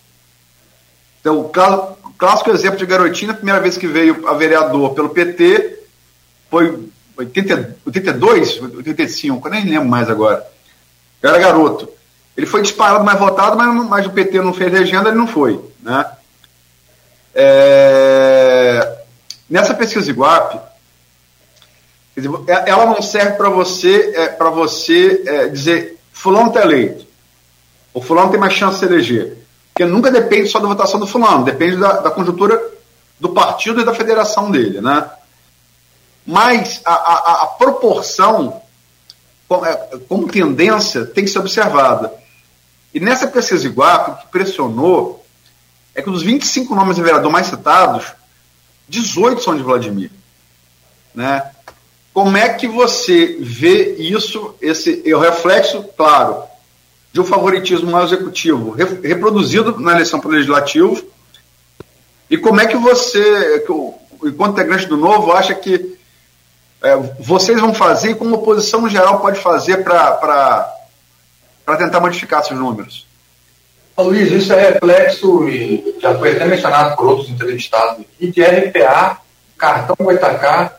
Então, 1.21 1.41
o 1.41 1.49
clássico 2.17 2.51
exemplo 2.51 2.79
de 2.79 2.87
Garotinha, 2.87 3.33
a 3.33 3.37
primeira 3.37 3.61
vez 3.61 3.77
que 3.77 3.87
veio 3.87 4.29
a 4.29 4.35
vereador 4.35 4.95
pelo 4.95 5.11
PT 5.11 5.79
foi 6.51 6.89
80, 7.17 7.77
82, 7.85 8.63
85, 8.63 9.47
eu 9.47 9.51
nem 9.51 9.65
lembro 9.65 9.89
mais 9.89 10.09
agora. 10.09 10.47
Eu 11.21 11.31
era 11.31 11.39
garoto. 11.39 11.89
Ele 12.37 12.47
foi 12.47 12.63
disparado 12.63 13.05
mais 13.05 13.19
votado, 13.19 13.57
mas, 13.57 13.89
mas 13.89 14.07
o 14.07 14.11
PT 14.11 14.41
não 14.41 14.55
fez 14.55 14.73
legenda, 14.73 15.09
ele 15.09 15.19
não 15.19 15.27
foi. 15.27 15.61
Né? 15.83 16.07
É, 17.35 18.99
nessa 19.51 19.75
pesquisa 19.75 20.11
Iguape, 20.11 20.59
é, 22.47 22.71
ela 22.71 22.87
não 22.87 23.01
serve 23.01 23.33
para 23.33 23.49
você, 23.49 24.13
é, 24.15 24.29
para 24.29 24.51
você 24.51 25.23
é, 25.27 25.49
dizer 25.49 25.99
fulano 26.13 26.49
está 26.49 26.63
eleito, 26.63 27.07
o 27.95 28.03
fulano 28.03 28.31
tem 28.31 28.41
mais 28.41 28.53
chance 28.53 28.75
de 28.75 28.81
se 28.81 28.87
eleger. 28.87 29.39
Porque 29.73 29.85
nunca 29.85 30.11
depende 30.11 30.49
só 30.49 30.59
da 30.59 30.67
votação 30.67 30.99
do 30.99 31.07
fulano, 31.07 31.45
depende 31.45 31.77
da, 31.77 32.01
da 32.01 32.11
conjuntura 32.11 32.61
do 33.21 33.29
partido 33.31 33.81
e 33.81 33.85
da 33.85 33.95
federação 33.95 34.51
dele. 34.51 34.81
Né? 34.81 35.09
Mas 36.27 36.81
a, 36.85 36.93
a, 36.93 37.43
a 37.45 37.47
proporção, 37.47 38.61
é, 39.65 39.99
como 40.09 40.29
tendência, 40.29 41.07
tem 41.07 41.25
que 41.25 41.31
ser 41.31 41.39
observada. 41.39 42.13
E 42.93 43.01
nessa 43.01 43.27
pesquisa 43.29 43.67
Iguape, 43.67 44.11
o 44.11 44.17
que 44.17 44.27
pressionou 44.29 45.25
é 45.95 46.03
que 46.03 46.11
dos 46.11 46.23
25 46.23 46.75
nomes 46.75 46.97
de 46.97 47.03
vereador 47.03 47.31
mais 47.31 47.47
citados, 47.47 48.07
18 48.89 49.43
são 49.43 49.57
de 49.57 49.63
Vladimir. 49.63 50.11
Né? 51.15 51.51
Como 52.13 52.37
é 52.37 52.49
que 52.49 52.67
você 52.67 53.37
vê 53.41 53.95
isso, 53.97 54.55
esse 54.61 55.03
o 55.13 55.19
reflexo, 55.19 55.85
claro, 55.97 56.43
de 57.13 57.21
um 57.21 57.25
favoritismo 57.25 57.97
ao 57.97 58.05
executivo 58.05 58.71
reproduzido 59.03 59.79
na 59.81 59.93
eleição 59.93 60.19
para 60.19 60.29
o 60.29 60.33
legislativo? 60.33 61.03
E 62.29 62.37
como 62.37 62.61
é 62.61 62.67
que 62.67 62.77
você, 62.77 63.65
enquanto 64.25 64.53
integrante 64.53 64.87
do 64.87 64.97
Novo, 64.97 65.33
acha 65.33 65.55
que 65.55 65.97
é, 66.83 66.97
vocês 67.19 67.61
vão 67.61 67.73
fazer 67.73 68.11
e 68.11 68.15
como 68.15 68.35
a 68.35 68.39
oposição 68.39 68.89
geral 68.89 69.21
pode 69.21 69.41
fazer 69.41 69.79
para 69.85 70.75
tentar 71.79 72.01
modificar 72.01 72.41
esses 72.41 72.57
números? 72.57 73.07
Luiz, 73.97 74.31
isso 74.31 74.53
é 74.53 74.71
reflexo, 74.71 75.49
e 75.49 75.99
já 76.01 76.17
foi 76.17 76.37
até 76.37 76.45
mencionado 76.45 76.95
por 76.95 77.07
outros 77.07 77.31
entrevistados 77.31 78.01
aqui, 78.01 78.31
de 78.31 78.43
RPA, 78.43 79.19
cartão 79.57 79.97
Goitacá 79.99 80.78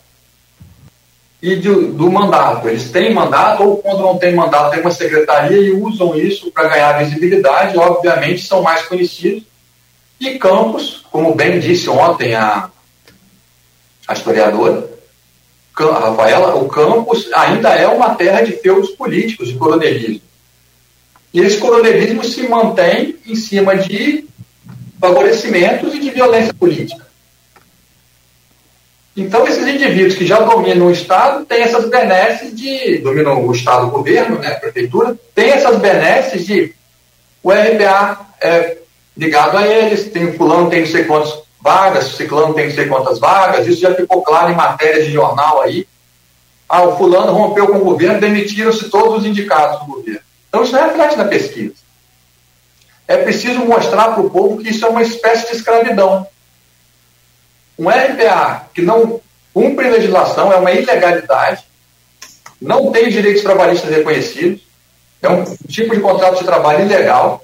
e 1.41 1.55
de, 1.55 1.69
do 1.69 2.11
mandato. 2.11 2.67
Eles 2.67 2.91
têm 2.91 3.13
mandato, 3.13 3.63
ou 3.63 3.77
quando 3.77 3.99
não 3.99 4.17
tem 4.17 4.35
mandato, 4.35 4.71
tem 4.71 4.81
uma 4.81 4.91
secretaria 4.91 5.57
e 5.57 5.71
usam 5.71 6.15
isso 6.17 6.51
para 6.51 6.69
ganhar 6.69 7.03
visibilidade, 7.03 7.77
obviamente 7.77 8.45
são 8.45 8.61
mais 8.61 8.83
conhecidos. 8.83 9.43
E 10.19 10.37
Campos, 10.37 11.05
como 11.11 11.33
bem 11.33 11.59
disse 11.59 11.89
ontem 11.89 12.35
a, 12.35 12.69
a 14.07 14.13
historiadora, 14.13 14.89
Rafaela, 15.87 16.55
o 16.55 16.67
campus 16.67 17.31
ainda 17.33 17.69
é 17.69 17.87
uma 17.87 18.15
terra 18.15 18.41
de 18.41 18.51
feudos 18.51 18.89
políticos, 18.91 19.47
de 19.47 19.55
coronelismo. 19.55 20.21
E 21.33 21.39
esse 21.39 21.57
coronelismo 21.57 22.23
se 22.23 22.47
mantém 22.49 23.15
em 23.25 23.35
cima 23.35 23.77
de 23.77 24.27
favorecimentos 24.99 25.93
e 25.93 25.99
de 25.99 26.09
violência 26.09 26.53
política. 26.53 27.07
Então, 29.19 29.45
esses 29.45 29.67
indivíduos 29.67 30.15
que 30.15 30.25
já 30.25 30.39
dominam 30.39 30.87
o 30.87 30.91
Estado 30.91 31.45
têm 31.45 31.61
essas 31.61 31.89
benesses 31.89 32.55
de. 32.55 32.99
dominam 32.99 33.45
o 33.45 33.51
Estado, 33.51 33.87
o 33.87 33.91
governo, 33.91 34.39
né, 34.39 34.53
a 34.53 34.59
prefeitura, 34.59 35.13
tem 35.35 35.49
essas 35.49 35.77
benesses 35.77 36.45
de. 36.45 36.73
O 37.43 37.51
RPA 37.51 38.27
é 38.41 38.77
ligado 39.17 39.57
a 39.57 39.67
eles, 39.67 40.09
tem 40.09 40.29
o 40.29 40.37
fulano, 40.37 40.69
tem 40.69 40.81
não 40.81 40.87
sei 40.87 41.03
quantas 41.03 41.37
vagas, 41.61 42.15
ciclano 42.15 42.53
tem 42.53 42.67
não 42.67 42.75
sei 42.75 42.87
quantas 42.87 43.19
vagas, 43.19 43.67
isso 43.67 43.81
já 43.81 43.93
ficou 43.93 44.21
claro 44.21 44.53
em 44.53 44.55
matéria 44.55 45.03
de 45.03 45.11
jornal 45.11 45.61
aí. 45.61 45.85
Ah, 46.69 46.83
o 46.83 46.95
fulano 46.97 47.33
rompeu 47.33 47.67
com 47.67 47.79
o 47.79 47.83
governo, 47.83 48.21
demitiram-se 48.21 48.89
todos 48.89 49.19
os 49.19 49.25
indicados 49.25 49.81
do 49.81 49.85
governo. 49.95 50.21
Então 50.47 50.63
isso 50.63 50.71
não 50.71 50.83
reflete 50.83 51.17
na 51.17 51.25
pesquisa. 51.25 51.73
É 53.05 53.17
preciso 53.17 53.65
mostrar 53.65 54.13
para 54.13 54.21
o 54.21 54.29
povo 54.29 54.59
que 54.59 54.69
isso 54.69 54.85
é 54.85 54.89
uma 54.89 55.01
espécie 55.01 55.49
de 55.49 55.57
escravidão. 55.57 56.25
Um 57.79 57.89
RPA 57.89 58.67
que 58.73 58.81
não 58.81 59.21
cumpre 59.53 59.89
legislação 59.89 60.51
é 60.51 60.57
uma 60.57 60.71
ilegalidade, 60.71 61.63
não 62.61 62.91
tem 62.91 63.09
direitos 63.09 63.41
trabalhistas 63.41 63.89
reconhecidos, 63.89 64.61
é 65.21 65.29
um 65.29 65.43
tipo 65.67 65.95
de 65.95 66.01
contrato 66.01 66.39
de 66.39 66.45
trabalho 66.45 66.85
ilegal, 66.85 67.43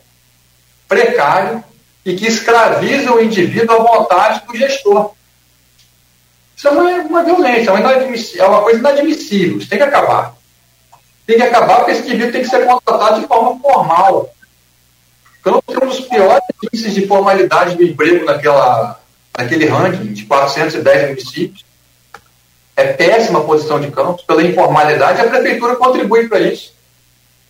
precário 0.87 1.63
e 2.05 2.15
que 2.15 2.27
escraviza 2.27 3.11
o 3.11 3.23
indivíduo 3.23 3.75
à 3.75 3.97
vontade 3.97 4.45
do 4.45 4.55
gestor. 4.55 5.13
Isso 6.55 6.67
é 6.67 6.71
uma, 6.71 6.83
uma 6.83 7.23
violência, 7.23 7.69
é 7.69 7.73
uma, 7.73 7.91
é 7.91 8.61
coisa 8.61 8.79
inadmissível, 8.79 9.57
isso 9.57 9.69
tem 9.69 9.79
que 9.79 9.83
acabar 9.85 10.35
tem 11.25 11.37
que 11.37 11.43
acabar 11.43 11.77
porque 11.77 11.91
esse 11.91 12.01
indivíduo 12.01 12.31
tem 12.31 12.41
que 12.41 12.49
ser 12.49 12.65
contratado 12.65 13.19
de 13.19 13.27
forma 13.27 13.59
formal. 13.59 14.29
Então, 15.39 15.61
temos 15.65 15.83
um 15.83 16.01
dos 16.01 16.07
piores 16.07 16.43
índices 16.63 16.93
de 16.93 17.07
formalidade 17.07 17.75
do 17.75 17.83
emprego 17.83 18.25
naquela, 18.25 18.99
naquele 19.37 19.65
ranking 19.67 20.13
de 20.13 20.25
410 20.25 21.09
municípios. 21.09 21.65
É 22.75 22.93
péssima 22.93 23.43
posição 23.43 23.79
de 23.79 23.89
campos 23.91 24.23
pela 24.23 24.43
informalidade, 24.43 25.21
a 25.21 25.27
prefeitura 25.27 25.75
contribui 25.75 26.27
para 26.27 26.39
isso. 26.39 26.73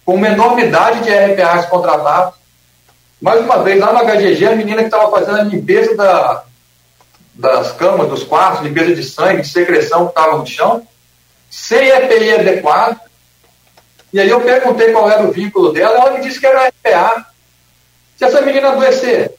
Com 0.06 0.16
uma 0.16 0.28
enormidade 0.28 1.02
de 1.02 1.10
RPAs 1.10 1.66
contratados. 1.66 2.36
Mais 3.20 3.40
uma 3.40 3.64
vez, 3.64 3.80
lá 3.80 3.92
no 3.92 4.06
HGG, 4.06 4.46
a 4.46 4.56
menina 4.56 4.82
que 4.82 4.88
estava 4.88 5.10
fazendo 5.10 5.40
a 5.40 5.44
limpeza 5.44 5.96
da, 5.96 6.44
das 7.34 7.72
camas, 7.72 8.08
dos 8.08 8.24
quartos, 8.24 8.64
limpeza 8.64 8.94
de 8.94 9.04
sangue, 9.04 9.42
de 9.42 9.48
secreção 9.48 10.06
que 10.06 10.12
estava 10.12 10.38
no 10.38 10.46
chão, 10.46 10.88
sem 11.50 11.88
EPI 11.88 12.36
adequado, 12.36 13.00
e 14.16 14.20
aí 14.20 14.30
eu 14.30 14.40
perguntei 14.40 14.94
qual 14.94 15.10
era 15.10 15.24
o 15.24 15.32
vínculo 15.34 15.74
dela, 15.74 16.00
ela 16.00 16.12
me 16.12 16.22
disse 16.22 16.40
que 16.40 16.46
era 16.46 16.70
RPA. 16.70 17.26
Se 18.16 18.24
essa 18.24 18.42
menina 18.42 18.70
adoecer. 18.70 19.35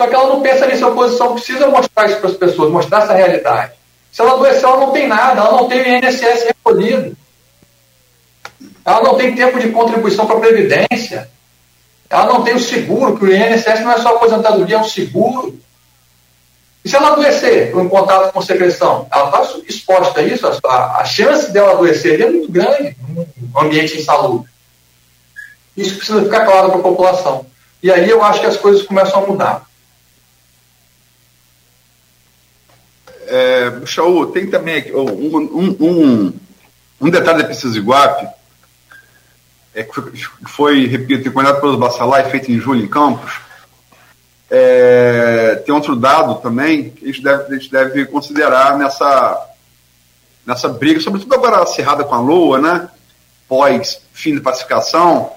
Só 0.00 0.06
que 0.06 0.14
ela 0.14 0.30
não 0.30 0.40
pensa 0.40 0.66
nisso, 0.66 0.82
a 0.82 0.88
oposição 0.88 1.34
precisa 1.34 1.68
mostrar 1.68 2.06
isso 2.06 2.20
para 2.20 2.30
as 2.30 2.36
pessoas, 2.38 2.72
mostrar 2.72 3.02
essa 3.02 3.12
realidade. 3.12 3.72
Se 4.10 4.22
ela 4.22 4.32
adoecer, 4.32 4.64
ela 4.64 4.78
não 4.78 4.92
tem 4.92 5.06
nada, 5.06 5.42
ela 5.42 5.52
não 5.52 5.68
tem 5.68 5.82
o 5.82 5.86
INSS 5.86 6.44
recolhido. 6.44 7.14
Ela 8.82 9.02
não 9.02 9.14
tem 9.18 9.34
tempo 9.34 9.60
de 9.60 9.68
contribuição 9.68 10.24
para 10.26 10.38
a 10.38 10.40
Previdência. 10.40 11.28
Ela 12.08 12.24
não 12.24 12.42
tem 12.42 12.54
o 12.54 12.58
seguro, 12.58 13.18
que 13.18 13.26
o 13.26 13.30
INSS 13.30 13.80
não 13.80 13.92
é 13.92 13.98
só 13.98 14.16
aposentadoria, 14.16 14.76
é 14.76 14.78
um 14.78 14.84
seguro. 14.84 15.60
E 16.82 16.88
se 16.88 16.96
ela 16.96 17.08
adoecer 17.08 17.76
em 17.76 17.88
contato 17.90 18.32
com 18.32 18.40
secreção, 18.40 19.06
ela 19.12 19.26
está 19.26 19.60
exposta 19.68 20.20
a 20.20 20.22
isso, 20.22 20.46
a, 20.64 21.00
a, 21.02 21.04
chance 21.04 21.52
dela 21.52 21.72
adoecer 21.72 22.22
é 22.22 22.30
muito 22.30 22.50
grande 22.50 22.96
num 23.06 23.26
ambiente 23.54 23.98
insalubre. 23.98 24.48
Isso 25.76 25.96
precisa 25.96 26.22
ficar 26.22 26.46
claro 26.46 26.70
para 26.70 26.78
a 26.78 26.82
população. 26.82 27.44
E 27.82 27.92
aí 27.92 28.08
eu 28.08 28.24
acho 28.24 28.40
que 28.40 28.46
as 28.46 28.56
coisas 28.56 28.80
começam 28.80 29.22
a 29.22 29.26
mudar. 29.26 29.69
É, 33.32 33.86
Shaul, 33.86 34.26
tem 34.32 34.50
também 34.50 34.78
aqui, 34.78 34.92
um, 34.92 35.36
um, 35.36 35.76
um, 35.80 36.32
um 37.00 37.10
detalhe 37.10 37.42
da 37.42 37.48
pesquisa 37.48 37.78
Iguape, 37.78 38.26
é, 39.72 39.84
que 39.84 39.94
foi, 39.94 40.12
foi 40.48 40.86
repito, 40.86 41.22
recomendado 41.22 41.60
pelos 41.60 41.96
e 41.96 42.30
feito 42.30 42.50
em 42.50 42.58
julho 42.58 42.82
em 42.82 42.88
Campos, 42.88 43.32
é, 44.50 45.62
tem 45.64 45.72
outro 45.72 45.94
dado 45.94 46.34
também 46.40 46.90
que 46.90 47.04
a 47.04 47.06
gente 47.06 47.22
deve, 47.22 47.44
a 47.44 47.56
gente 47.56 47.70
deve 47.70 48.06
considerar 48.06 48.76
nessa, 48.76 49.48
nessa 50.44 50.68
briga, 50.68 50.98
sobretudo 50.98 51.32
agora 51.32 51.62
acirrada 51.62 52.02
com 52.02 52.14
a 52.16 52.20
Lua, 52.20 52.58
né? 52.58 52.88
pós 53.48 54.00
fim 54.12 54.34
de 54.34 54.40
pacificação, 54.40 55.32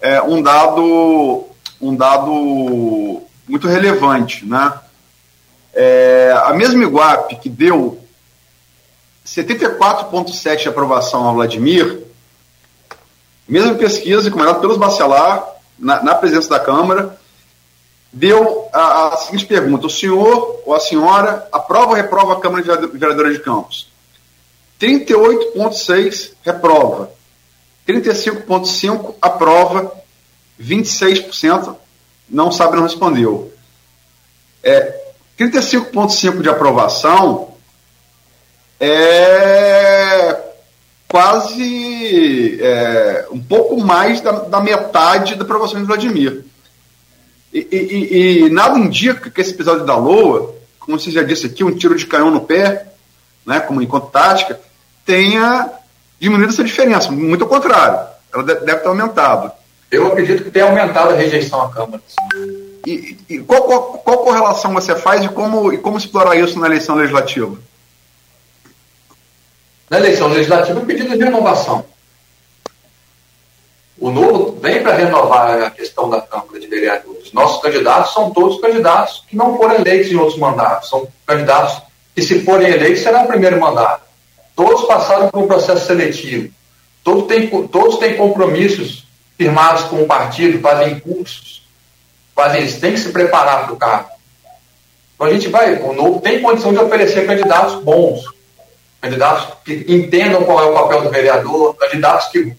é 0.00 0.20
um 0.20 0.42
dado, 0.42 1.46
um 1.80 1.94
dado 1.94 3.22
muito 3.46 3.68
relevante. 3.68 4.44
Né? 4.44 4.72
É, 5.74 6.32
a 6.44 6.52
mesma 6.54 6.82
Iguape 6.82 7.36
que 7.36 7.48
deu 7.48 8.00
74,7% 9.26 10.62
de 10.62 10.68
aprovação 10.68 11.24
ao 11.24 11.34
Vladimir, 11.34 12.02
mesma 13.48 13.74
pesquisa, 13.74 14.30
comandada 14.30 14.60
pelos 14.60 14.76
Bacelar, 14.76 15.44
na, 15.78 16.02
na 16.02 16.14
presença 16.14 16.48
da 16.48 16.60
Câmara, 16.60 17.18
deu 18.12 18.68
a, 18.72 19.08
a, 19.08 19.16
seguinte 19.16 19.46
pergunta: 19.46 19.86
o 19.86 19.90
senhor 19.90 20.62
ou 20.64 20.74
a 20.74 20.80
senhora 20.80 21.48
aprova 21.50 21.88
ou 21.88 21.94
reprova 21.94 22.34
a 22.34 22.40
Câmara 22.40 22.62
de 22.62 22.86
Vereadores 22.98 23.36
de 23.36 23.42
Campos? 23.42 23.92
38,6 24.80 26.32
reprova, 26.44 27.10
35,5 27.88 29.14
aprova, 29.20 29.92
26% 30.60 31.76
não 32.28 32.50
sabe, 32.50 32.76
não 32.76 32.82
respondeu. 32.84 33.52
É, 34.62 35.03
35,5 35.38 36.42
de 36.42 36.48
aprovação 36.48 37.54
é 38.78 40.36
quase 41.08 42.58
é, 42.60 43.26
um 43.30 43.40
pouco 43.40 43.80
mais 43.80 44.20
da, 44.20 44.32
da, 44.32 44.60
metade 44.60 45.36
da 45.36 45.44
aprovação 45.44 45.80
de 45.80 45.86
Vladimir. 45.86 46.44
E, 47.52 47.68
e, 47.70 48.46
e, 48.46 48.50
nada 48.50 48.76
indica 48.78 49.30
que 49.30 49.40
esse 49.40 49.52
episódio 49.52 49.84
da 49.84 49.96
Loa, 49.96 50.54
como 50.80 50.98
você 50.98 51.12
já 51.12 51.22
disse 51.22 51.46
aqui, 51.46 51.62
um 51.62 51.74
tiro 51.74 51.94
de 51.94 52.06
canhão 52.06 52.32
no 52.32 52.40
pé, 52.40 52.86
né, 53.46 53.60
como 53.60 53.80
enquanto 53.80 54.10
tática, 54.10 54.58
tenha 55.06 55.70
diminuído 56.18 56.52
essa 56.52 56.64
diferença. 56.64 57.12
Muito 57.12 57.44
ao 57.44 57.50
contrário, 57.50 58.08
ela 58.32 58.42
deve 58.42 58.80
ter 58.80 58.88
aumentado. 58.88 59.52
Eu 59.90 60.08
acredito 60.08 60.42
que 60.42 60.50
tenha 60.50 60.64
aumentado 60.64 61.10
a 61.10 61.16
rejeição 61.16 61.62
à 61.62 61.70
Câmara. 61.70 62.02
E, 62.86 63.38
qual, 63.46 63.62
qual, 63.62 63.82
qual, 63.98 64.18
correlação 64.18 64.72
você 64.74 64.94
faz 64.94 65.24
e 65.24 65.28
como, 65.28 65.72
e 65.72 65.78
como 65.78 65.96
explorar 65.96 66.36
isso 66.36 66.58
na 66.58 66.66
eleição 66.66 66.96
legislativa? 66.96 67.56
Na 69.88 69.98
eleição 69.98 70.28
legislativa, 70.28 70.78
o 70.78 70.86
pedido 70.86 71.16
de 71.16 71.24
renovação. 71.24 71.84
O 73.98 74.10
novo 74.10 74.58
vem 74.60 74.82
para 74.82 74.96
renovar 74.96 75.62
a 75.62 75.70
questão 75.70 76.10
da 76.10 76.20
Câmara 76.20 76.60
de 76.60 76.66
Vereadores. 76.66 77.32
Nossos 77.32 77.62
candidatos 77.62 78.12
são 78.12 78.30
todos 78.30 78.60
candidatos 78.60 79.24
que 79.28 79.36
não 79.36 79.56
foram 79.56 79.76
eleitos 79.76 80.10
em 80.10 80.16
outros 80.16 80.38
mandatos. 80.38 80.90
São 80.90 81.08
candidatos 81.26 81.80
que, 82.14 82.20
se 82.20 82.40
forem 82.40 82.68
eleitos, 82.68 83.02
será 83.02 83.22
o 83.22 83.26
primeiro 83.26 83.58
mandato. 83.58 84.02
Todos 84.54 84.84
passaram 84.84 85.30
por 85.30 85.42
um 85.42 85.46
processo 85.46 85.86
seletivo. 85.86 86.52
Todos 87.02 87.26
têm, 87.26 87.48
todos 87.68 87.98
têm 87.98 88.16
compromissos 88.16 89.06
firmados 89.36 89.84
com 89.84 90.02
o 90.02 90.06
partido, 90.06 90.60
fazem 90.60 90.98
cursos, 91.00 91.63
fazem 92.34 92.64
isso, 92.64 92.80
tem 92.80 92.92
que 92.92 93.00
se 93.00 93.12
preparar 93.12 93.64
para 93.64 93.72
o 93.72 93.76
cargo. 93.76 94.10
Então 95.14 95.26
a 95.26 95.32
gente 95.32 95.48
vai, 95.48 95.74
o 95.80 95.92
novo 95.92 96.20
tem 96.20 96.42
condição 96.42 96.72
de 96.72 96.78
oferecer 96.78 97.26
candidatos 97.26 97.82
bons, 97.82 98.24
candidatos 99.00 99.56
que 99.64 99.84
entendam 99.88 100.44
qual 100.44 100.60
é 100.60 100.70
o 100.70 100.74
papel 100.74 101.02
do 101.02 101.10
vereador, 101.10 101.74
candidatos 101.76 102.28
que, 102.28 102.56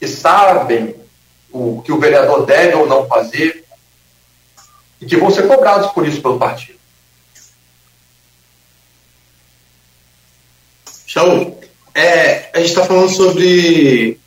que 0.00 0.08
sabem 0.08 0.94
o 1.52 1.80
que 1.82 1.92
o 1.92 1.98
vereador 1.98 2.44
deve 2.44 2.74
ou 2.74 2.86
não 2.86 3.06
fazer, 3.06 3.64
e 5.00 5.06
que 5.06 5.16
vão 5.16 5.30
ser 5.30 5.46
cobrados 5.46 5.92
por 5.92 6.06
isso 6.06 6.20
pelo 6.20 6.38
partido. 6.38 6.78
Shaul, 11.06 11.58
é, 11.94 12.50
a 12.52 12.58
gente 12.58 12.70
está 12.70 12.84
falando 12.84 13.08
sobre 13.08 14.18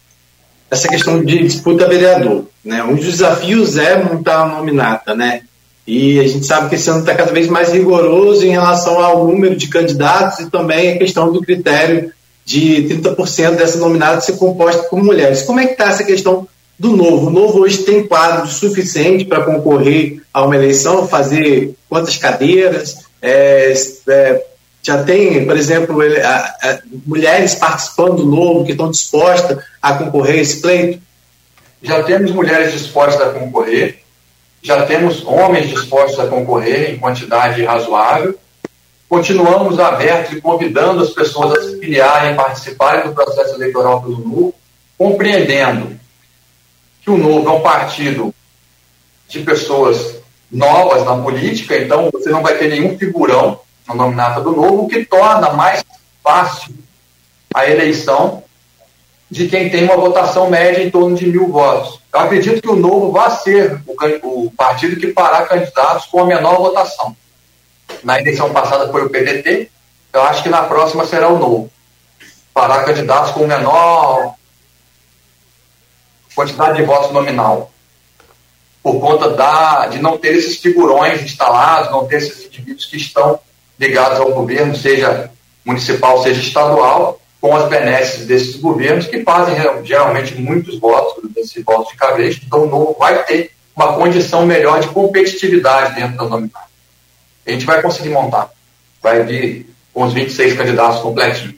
essa 0.72 0.88
questão 0.88 1.24
de 1.24 1.44
disputa 1.44 1.88
vereador. 1.88 2.46
Né? 2.64 2.84
Um 2.84 2.96
dos 2.96 3.06
desafios 3.06 3.78
é 3.78 4.02
montar 4.04 4.44
a 4.44 4.48
nominata, 4.48 5.16
né? 5.16 5.42
E 5.88 6.20
a 6.20 6.28
gente 6.28 6.46
sabe 6.46 6.70
que 6.70 6.76
esse 6.76 6.90
ano 6.90 7.00
está 7.00 7.16
cada 7.16 7.32
vez 7.32 7.48
mais 7.48 7.74
rigoroso 7.74 8.46
em 8.46 8.52
relação 8.52 9.00
ao 9.00 9.26
número 9.26 9.56
de 9.56 9.68
candidatos 9.68 10.40
e 10.40 10.50
também 10.50 10.94
a 10.94 10.98
questão 11.00 11.34
do 11.34 11.42
critério 11.42 12.14
de 12.46 12.88
30% 12.90 13.56
dessa 13.56 13.80
nominata 13.80 14.22
ser 14.22 14.38
composta 14.38 14.84
por 14.84 15.04
mulheres. 15.04 15.42
Como 15.42 15.60
é 15.60 15.66
que 15.66 15.72
está 15.72 15.86
essa 15.86 16.04
questão 16.04 16.48
do 16.78 16.96
novo? 16.96 17.28
O 17.28 17.32
novo 17.32 17.62
hoje 17.62 17.80
tem 17.80 18.08
quadro 18.08 18.48
suficiente 18.48 19.26
para 19.26 19.44
concorrer 19.44 20.22
a 20.34 20.44
uma 20.44 20.56
eleição, 20.56 21.08
fazer 21.08 21.76
quantas 21.90 22.18
cadeiras? 22.18 22.98
É, 23.22 23.74
é, 24.10 24.46
já 24.82 25.04
tem, 25.04 25.46
por 25.46 25.58
exemplo, 25.58 26.02
ele, 26.02 26.22
a, 26.22 26.38
a, 26.38 26.80
mulheres 27.06 27.56
participando 27.56 28.18
do 28.18 28.26
novo 28.26 28.64
que 28.64 28.72
estão 28.72 28.92
dispostas 28.92 29.58
a 29.82 29.94
concorrer 29.94 30.40
a 30.40 30.42
esse 30.42 30.62
pleito? 30.62 31.02
Já 31.82 32.04
temos 32.04 32.32
mulheres 32.32 32.74
dispostas 32.74 33.22
a 33.22 33.32
concorrer, 33.32 34.04
já 34.62 34.86
temos 34.86 35.26
homens 35.26 35.70
dispostos 35.70 36.20
a 36.20 36.28
concorrer 36.28 36.92
em 36.92 37.00
quantidade 37.00 37.64
razoável. 37.64 38.38
Continuamos 39.08 39.80
abertos 39.80 40.38
e 40.38 40.42
convidando 40.42 41.02
as 41.02 41.12
pessoas 41.12 41.58
a 41.58 41.64
se 41.64 41.80
filiarem, 41.80 42.36
participarem 42.36 43.08
do 43.08 43.14
processo 43.14 43.56
eleitoral 43.56 44.02
pelo 44.02 44.20
NUO, 44.20 44.54
compreendendo 44.98 45.98
que 47.02 47.10
o 47.10 47.18
Novo 47.18 47.48
é 47.50 47.52
um 47.54 47.62
partido 47.62 48.34
de 49.28 49.40
pessoas 49.40 50.18
novas 50.52 51.06
na 51.06 51.16
política, 51.16 51.78
então 51.78 52.10
você 52.12 52.30
não 52.30 52.42
vai 52.42 52.58
ter 52.58 52.70
nenhum 52.70 52.98
figurão 52.98 53.60
na 53.88 53.96
nominata 53.96 54.42
do 54.42 54.52
Novo, 54.52 54.84
o 54.84 54.88
que 54.88 55.06
torna 55.06 55.54
mais 55.54 55.84
fácil 56.24 56.76
a 57.54 57.68
eleição 57.70 58.44
de 59.30 59.48
quem 59.48 59.70
tem 59.70 59.84
uma 59.84 59.98
votação 59.98 60.50
média 60.50 60.84
em 60.84 60.90
torno 60.90 61.16
de 61.16 61.28
mil 61.28 61.48
votos. 61.50 62.00
Eu 62.12 62.20
acredito 62.22 62.62
que 62.62 62.70
o 62.70 62.76
Novo 62.76 63.12
vai 63.12 63.30
ser 63.32 63.82
o, 63.86 64.46
o 64.46 64.52
partido 64.52 65.00
que 65.00 65.14
fará 65.14 65.46
candidatos 65.46 66.06
com 66.08 66.22
a 66.22 66.26
menor 66.26 66.58
votação. 66.58 67.16
Na 68.04 68.20
eleição 68.20 68.52
passada 68.52 68.92
foi 68.92 69.04
o 69.06 69.10
PDT, 69.10 69.70
eu 70.14 70.22
acho 70.24 70.42
que 70.42 70.50
na 70.50 70.64
próxima 70.64 71.06
será 71.06 71.28
o 71.30 71.38
Novo. 71.38 71.72
Fará 72.54 72.84
candidatos 72.84 73.32
com 73.32 73.46
menor 73.46 74.36
quantidade 76.40 76.78
de 76.78 76.84
votos 76.84 77.12
nominal. 77.12 77.70
Por 78.82 79.00
conta 79.02 79.30
da, 79.32 79.88
de 79.88 80.00
não 80.00 80.18
ter 80.18 80.36
esses 80.36 80.58
figurões 80.58 81.22
instalados, 81.22 81.92
não 81.92 82.08
ter 82.08 82.16
esses 82.18 82.46
indivíduos 82.46 82.86
que 82.86 82.96
estão 82.96 83.40
ligados 83.78 84.20
ao 84.20 84.32
governo, 84.32 84.74
seja 84.74 85.30
municipal, 85.66 86.24
seja 86.24 86.40
estadual, 86.40 87.20
com 87.42 87.56
as 87.56 87.70
benesses 87.70 88.26
desses 88.26 88.58
governos 88.58 89.08
que 89.08 89.24
fazem 89.24 89.56
geralmente 89.86 90.36
muitos 90.36 90.78
votos, 90.78 91.32
desses 91.32 91.64
votos 91.64 91.92
de 91.92 91.98
cabresto, 91.98 92.46
então 92.46 92.64
o 92.64 92.70
novo 92.70 92.96
vai 93.00 93.24
ter 93.24 93.52
uma 93.76 93.94
condição 93.94 94.46
melhor 94.46 94.82
de 94.82 94.90
competitividade 94.90 95.96
dentro 95.96 96.18
da 96.18 96.26
nominata. 96.26 96.68
A 97.48 97.52
gente 97.52 97.66
vai 97.66 97.82
conseguir 97.82 98.10
montar. 98.10 98.50
Vai 99.02 99.24
vir 99.24 99.74
com 99.94 100.04
os 100.04 100.14
26 100.14 100.58
candidatos 100.58 101.00
completinhos. 101.00 101.56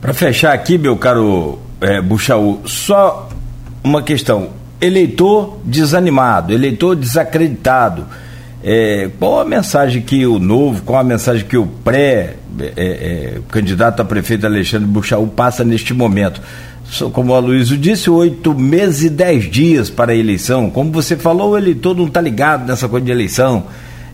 Para 0.00 0.14
fechar 0.14 0.52
aqui, 0.52 0.78
meu 0.78 0.96
caro 0.96 1.60
é, 1.80 2.00
Buchaú, 2.00 2.62
só 2.66 3.28
uma 3.82 4.02
questão. 4.02 4.50
Eleitor 4.80 5.58
desanimado, 5.64 6.52
eleitor 6.52 6.96
desacreditado 6.96 8.08
é, 8.62 9.10
qual 9.18 9.40
a 9.40 9.44
mensagem 9.44 10.02
que 10.02 10.24
o 10.26 10.38
novo, 10.38 10.82
qual 10.82 11.00
a 11.00 11.04
mensagem 11.04 11.44
que 11.44 11.56
o 11.56 11.66
pré-candidato 11.66 14.00
é, 14.00 14.00
é, 14.00 14.02
a 14.02 14.06
prefeito 14.06 14.46
Alexandre 14.46 14.86
Buchaú 14.86 15.26
passa 15.26 15.64
neste 15.64 15.92
momento? 15.92 16.40
Como 17.12 17.34
a 17.34 17.38
Luísa 17.38 17.76
disse, 17.76 18.10
oito 18.10 18.54
meses 18.54 19.04
e 19.04 19.10
dez 19.10 19.50
dias 19.50 19.88
para 19.88 20.12
a 20.12 20.14
eleição. 20.14 20.68
Como 20.70 20.92
você 20.92 21.16
falou, 21.16 21.56
ele 21.56 21.74
todo 21.74 21.98
não 21.98 22.06
está 22.06 22.20
ligado 22.20 22.66
nessa 22.66 22.88
coisa 22.88 23.06
de 23.06 23.10
eleição. 23.10 23.64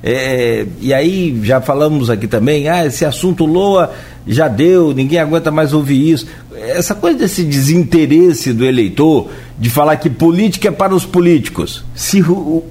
É, 0.03 0.65
e 0.81 0.95
aí 0.95 1.39
já 1.43 1.61
falamos 1.61 2.09
aqui 2.09 2.29
também, 2.29 2.69
ah, 2.69 2.87
esse 2.87 3.05
assunto 3.05 3.45
Loa 3.45 3.93
já 4.27 4.47
deu, 4.47 4.95
ninguém 4.95 5.19
aguenta 5.19 5.51
mais 5.51 5.73
ouvir 5.73 6.13
isso. 6.13 6.29
Essa 6.57 6.95
coisa 6.95 7.19
desse 7.19 7.43
desinteresse 7.43 8.53
do 8.53 8.65
eleitor 8.65 9.29
de 9.59 9.69
falar 9.69 9.97
que 9.97 10.09
política 10.09 10.69
é 10.69 10.71
para 10.71 10.95
os 10.95 11.05
políticos. 11.05 11.85
Se 11.97 12.23
o, 12.23 12.63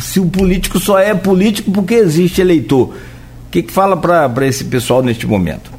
se 0.00 0.20
o 0.20 0.26
político 0.26 0.78
só 0.78 0.98
é 0.98 1.14
político 1.14 1.70
porque 1.70 1.94
existe 1.94 2.40
eleitor. 2.40 2.94
O 3.46 3.50
que, 3.50 3.62
que 3.62 3.72
fala 3.72 3.96
para 3.96 4.46
esse 4.46 4.64
pessoal 4.64 5.02
neste 5.02 5.26
momento? 5.26 5.70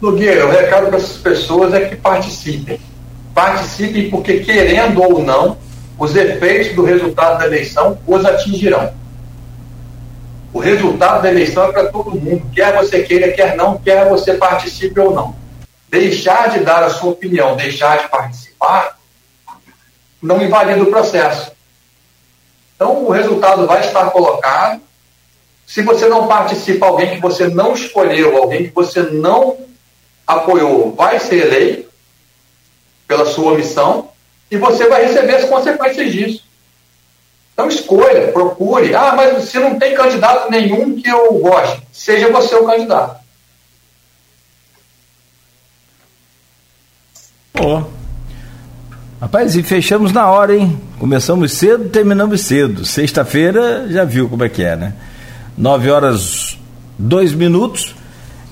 Nogueira, 0.00 0.46
o 0.46 0.50
recado 0.50 0.86
para 0.88 0.96
essas 0.96 1.16
pessoas 1.16 1.72
é 1.74 1.80
que 1.80 1.96
participem. 1.96 2.78
Participem 3.34 4.10
porque, 4.10 4.40
querendo 4.40 5.02
ou 5.02 5.22
não, 5.22 5.56
os 5.98 6.14
efeitos 6.14 6.74
do 6.74 6.84
resultado 6.84 7.38
da 7.38 7.46
eleição 7.46 7.98
os 8.06 8.24
atingirão. 8.24 8.92
O 10.52 10.60
resultado 10.60 11.22
da 11.22 11.30
eleição 11.30 11.64
é 11.64 11.72
para 11.72 11.86
todo 11.86 12.12
mundo, 12.12 12.46
quer 12.54 12.76
você 12.76 13.02
queira, 13.02 13.32
quer 13.32 13.56
não, 13.56 13.76
quer 13.78 14.08
você 14.08 14.34
participe 14.34 15.00
ou 15.00 15.12
não. 15.12 15.34
Deixar 15.90 16.50
de 16.50 16.60
dar 16.60 16.82
a 16.82 16.90
sua 16.90 17.10
opinião, 17.10 17.56
deixar 17.56 17.98
de 17.98 18.08
participar, 18.08 18.98
não 20.22 20.40
invalida 20.42 20.82
o 20.82 20.86
processo. 20.86 21.53
Então, 22.74 23.04
o 23.04 23.10
resultado 23.10 23.66
vai 23.66 23.80
estar 23.80 24.10
colocado. 24.10 24.80
Se 25.66 25.82
você 25.82 26.06
não 26.08 26.26
participa, 26.26 26.86
alguém 26.86 27.14
que 27.14 27.20
você 27.20 27.48
não 27.48 27.72
escolheu, 27.72 28.36
alguém 28.36 28.64
que 28.64 28.74
você 28.74 29.02
não 29.02 29.56
apoiou, 30.26 30.92
vai 30.92 31.18
ser 31.18 31.46
eleito 31.46 31.90
pela 33.06 33.24
sua 33.24 33.52
omissão 33.52 34.10
e 34.50 34.56
você 34.56 34.88
vai 34.88 35.06
receber 35.06 35.36
as 35.36 35.48
consequências 35.48 36.12
disso. 36.12 36.44
Então, 37.52 37.68
escolha, 37.68 38.32
procure. 38.32 38.94
Ah, 38.94 39.14
mas 39.16 39.44
se 39.44 39.58
não 39.58 39.78
tem 39.78 39.94
candidato 39.94 40.50
nenhum 40.50 41.00
que 41.00 41.08
eu 41.08 41.34
goste, 41.34 41.82
seja 41.92 42.30
você 42.30 42.54
o 42.56 42.66
candidato. 42.66 43.22
Oh. 47.60 47.93
Rapaz, 49.24 49.56
e 49.56 49.62
fechamos 49.62 50.12
na 50.12 50.28
hora, 50.28 50.54
hein? 50.54 50.78
Começamos 50.98 51.52
cedo, 51.52 51.88
terminamos 51.88 52.42
cedo. 52.42 52.84
Sexta-feira 52.84 53.86
já 53.88 54.04
viu 54.04 54.28
como 54.28 54.44
é 54.44 54.50
que 54.50 54.62
é, 54.62 54.76
né? 54.76 54.92
9 55.56 55.90
horas, 55.90 56.58
2 56.98 57.32
minutos. 57.32 57.96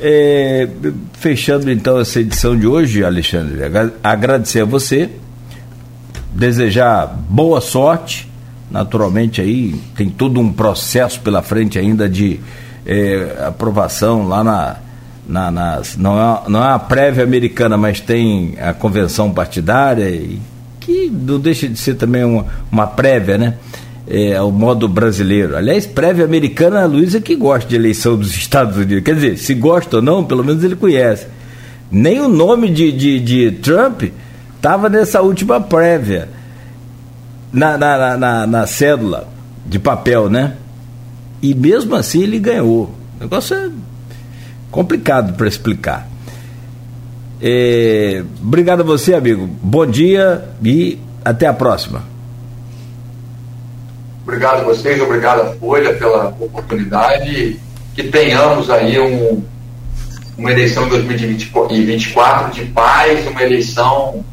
É, 0.01 0.67
fechando 1.13 1.71
então 1.71 2.01
essa 2.01 2.21
edição 2.21 2.59
de 2.59 2.67
hoje, 2.67 3.05
Alexandre, 3.05 3.59
agradecer 4.03 4.61
a 4.61 4.65
você, 4.65 5.11
desejar 6.33 7.07
boa 7.07 7.61
sorte. 7.61 8.27
Naturalmente 8.71 9.43
aí 9.43 9.79
tem 9.95 10.09
todo 10.09 10.41
um 10.41 10.51
processo 10.51 11.21
pela 11.21 11.43
frente 11.43 11.79
ainda 11.79 12.09
de 12.09 12.41
é, 12.87 13.45
aprovação 13.47 14.27
lá 14.27 14.43
na, 14.43 14.77
na, 15.29 15.51
nas, 15.51 15.99
não, 15.99 16.19
é, 16.19 16.49
não 16.49 16.65
é 16.65 16.73
a 16.73 16.79
prévia 16.79 17.25
americana, 17.25 17.77
mas 17.77 18.01
tem 18.01 18.55
a 18.59 18.73
convenção 18.73 19.31
partidária, 19.31 20.09
e, 20.09 20.41
que 20.85 21.09
não 21.09 21.39
deixa 21.39 21.69
de 21.69 21.79
ser 21.79 21.95
também 21.95 22.25
uma, 22.25 22.47
uma 22.71 22.87
prévia, 22.87 23.39
né? 23.39 23.55
É, 24.07 24.41
o 24.43 24.51
modo 24.51 24.89
brasileiro. 24.89 25.57
Aliás, 25.57 25.87
prévia 25.87 26.25
americana, 26.25 26.83
a 26.83 26.87
Luísa 26.87 27.21
que 27.21 27.37
gosta 27.37 27.69
de 27.69 27.77
eleição 27.77 28.17
dos 28.17 28.35
Estados 28.37 28.77
Unidos. 28.77 29.05
Quer 29.05 29.15
dizer, 29.15 29.39
se 29.39 29.55
gosta 29.55 29.97
ou 29.97 30.03
não, 30.03 30.25
pelo 30.25 30.45
menos 30.45 30.63
ele 30.65 30.75
conhece. 30.75 31.27
Nem 31.91 32.21
o 32.21 32.29
nome 32.29 32.69
de, 32.69 32.91
de, 32.91 33.21
de 33.21 33.51
Trump 33.53 34.05
estava 34.57 34.89
nessa 34.89 35.21
última 35.21 35.61
prévia, 35.61 36.29
na, 37.53 37.77
na, 37.77 38.17
na, 38.17 38.47
na 38.47 38.67
cédula 38.67 39.29
de 39.67 39.79
papel, 39.79 40.29
né? 40.29 40.55
E 41.41 41.55
mesmo 41.55 41.95
assim 41.95 42.23
ele 42.23 42.39
ganhou. 42.39 42.95
O 43.19 43.23
negócio 43.23 43.55
é 43.55 43.71
complicado 44.71 45.35
para 45.35 45.47
explicar. 45.47 46.12
É, 47.45 48.23
obrigado 48.41 48.83
a 48.83 48.85
você, 48.85 49.15
amigo. 49.15 49.51
Bom 49.61 49.85
dia 49.85 50.45
e 50.65 50.97
até 51.25 51.49
a 51.49 51.53
próxima. 51.53 52.05
Obrigado 54.23 54.61
a 54.61 54.65
vocês, 54.65 55.03
obrigado 55.03 55.41
à 55.41 55.47
Folha 55.57 55.93
pela 55.95 56.29
oportunidade. 56.39 57.59
Que 57.97 58.05
tenhamos 58.05 58.71
aí 58.71 58.99
um, 59.01 59.43
uma 60.39 60.53
eleição 60.53 60.87
em 60.87 60.91
2024 60.91 62.53
de 62.53 62.65
paz, 62.67 63.27
uma 63.27 63.43
eleição 63.43 64.25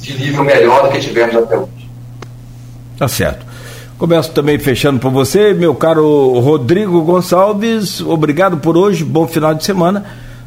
de 0.00 0.18
nível 0.18 0.42
melhor 0.42 0.84
do 0.84 0.92
que 0.92 1.00
tivemos 1.00 1.36
até 1.36 1.58
hoje. 1.58 1.90
Tá 2.98 3.06
certo. 3.06 3.44
Começo 3.98 4.32
também 4.32 4.58
fechando 4.58 4.98
por 4.98 5.10
você, 5.10 5.52
meu 5.52 5.74
caro 5.74 6.38
Rodrigo 6.40 7.02
Gonçalves. 7.02 8.00
Obrigado 8.00 8.56
por 8.56 8.78
hoje, 8.78 9.04
bom 9.04 9.26
final 9.28 9.54
de 9.54 9.62
semana. 9.62 10.04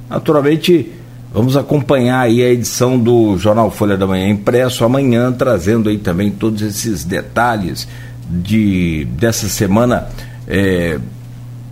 Naturalmente, 0.09 0.91
vamos 1.33 1.57
acompanhar 1.57 2.21
aí 2.21 2.41
a 2.41 2.49
edição 2.49 2.97
do 2.97 3.37
Jornal 3.37 3.69
Folha 3.71 3.97
da 3.97 4.07
Manhã 4.07 4.29
impresso 4.29 4.83
amanhã, 4.83 5.31
trazendo 5.31 5.89
aí 5.89 5.97
também 5.97 6.31
todos 6.31 6.61
esses 6.61 7.03
detalhes 7.03 7.87
de 8.29 9.05
dessa 9.11 9.47
semana 9.47 10.07
é, 10.47 10.99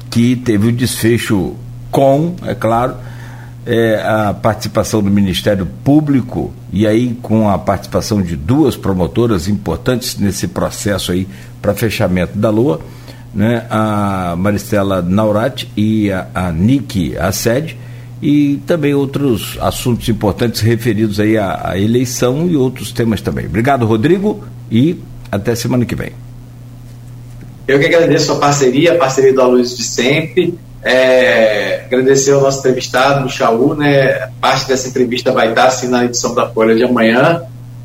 que 0.09 0.35
teve 0.35 0.67
o 0.67 0.71
desfecho 0.71 1.55
com, 1.91 2.35
é 2.45 2.55
claro, 2.55 2.95
é, 3.65 4.01
a 4.05 4.33
participação 4.33 5.01
do 5.01 5.09
Ministério 5.09 5.65
Público 5.83 6.53
e 6.71 6.85
aí 6.85 7.17
com 7.21 7.49
a 7.49 7.57
participação 7.57 8.21
de 8.21 8.35
duas 8.35 8.77
promotoras 8.77 9.47
importantes 9.47 10.17
nesse 10.17 10.47
processo 10.47 11.11
aí 11.11 11.27
para 11.61 11.73
fechamento 11.73 12.37
da 12.37 12.49
Lua, 12.49 12.79
né, 13.33 13.65
a 13.69 14.35
Maristela 14.37 15.01
Naurat 15.01 15.67
e 15.75 16.11
a, 16.11 16.27
a 16.33 16.51
Niki 16.51 17.17
Assed, 17.17 17.77
e 18.21 18.57
também 18.65 18.93
outros 18.93 19.57
assuntos 19.61 20.07
importantes 20.09 20.61
referidos 20.61 21.19
aí 21.19 21.37
à, 21.37 21.71
à 21.71 21.79
eleição 21.79 22.47
e 22.47 22.55
outros 22.55 22.91
temas 22.91 23.21
também. 23.21 23.45
Obrigado, 23.45 23.85
Rodrigo, 23.85 24.43
e 24.71 24.99
até 25.31 25.53
semana 25.55 25.85
que 25.85 25.95
vem. 25.95 26.11
Eu 27.67 27.79
que 27.79 27.85
agradeço 27.85 28.31
a 28.31 28.35
parceria, 28.35 28.93
a 28.93 28.97
parceria 28.97 29.33
do 29.33 29.41
Aloysio 29.41 29.77
de 29.77 29.83
sempre. 29.83 30.57
É, 30.83 31.83
agradecer 31.85 32.31
ao 32.31 32.41
nosso 32.41 32.59
entrevistado, 32.59 33.25
o 33.25 33.29
Chaú, 33.29 33.73
né? 33.73 34.29
Parte 34.39 34.67
dessa 34.67 34.87
entrevista 34.87 35.31
vai 35.31 35.49
estar 35.49 35.65
assim 35.65 35.87
na 35.87 36.05
edição 36.05 36.35
da 36.35 36.47
Folha 36.47 36.75
de 36.75 36.83
amanhã. 36.83 37.41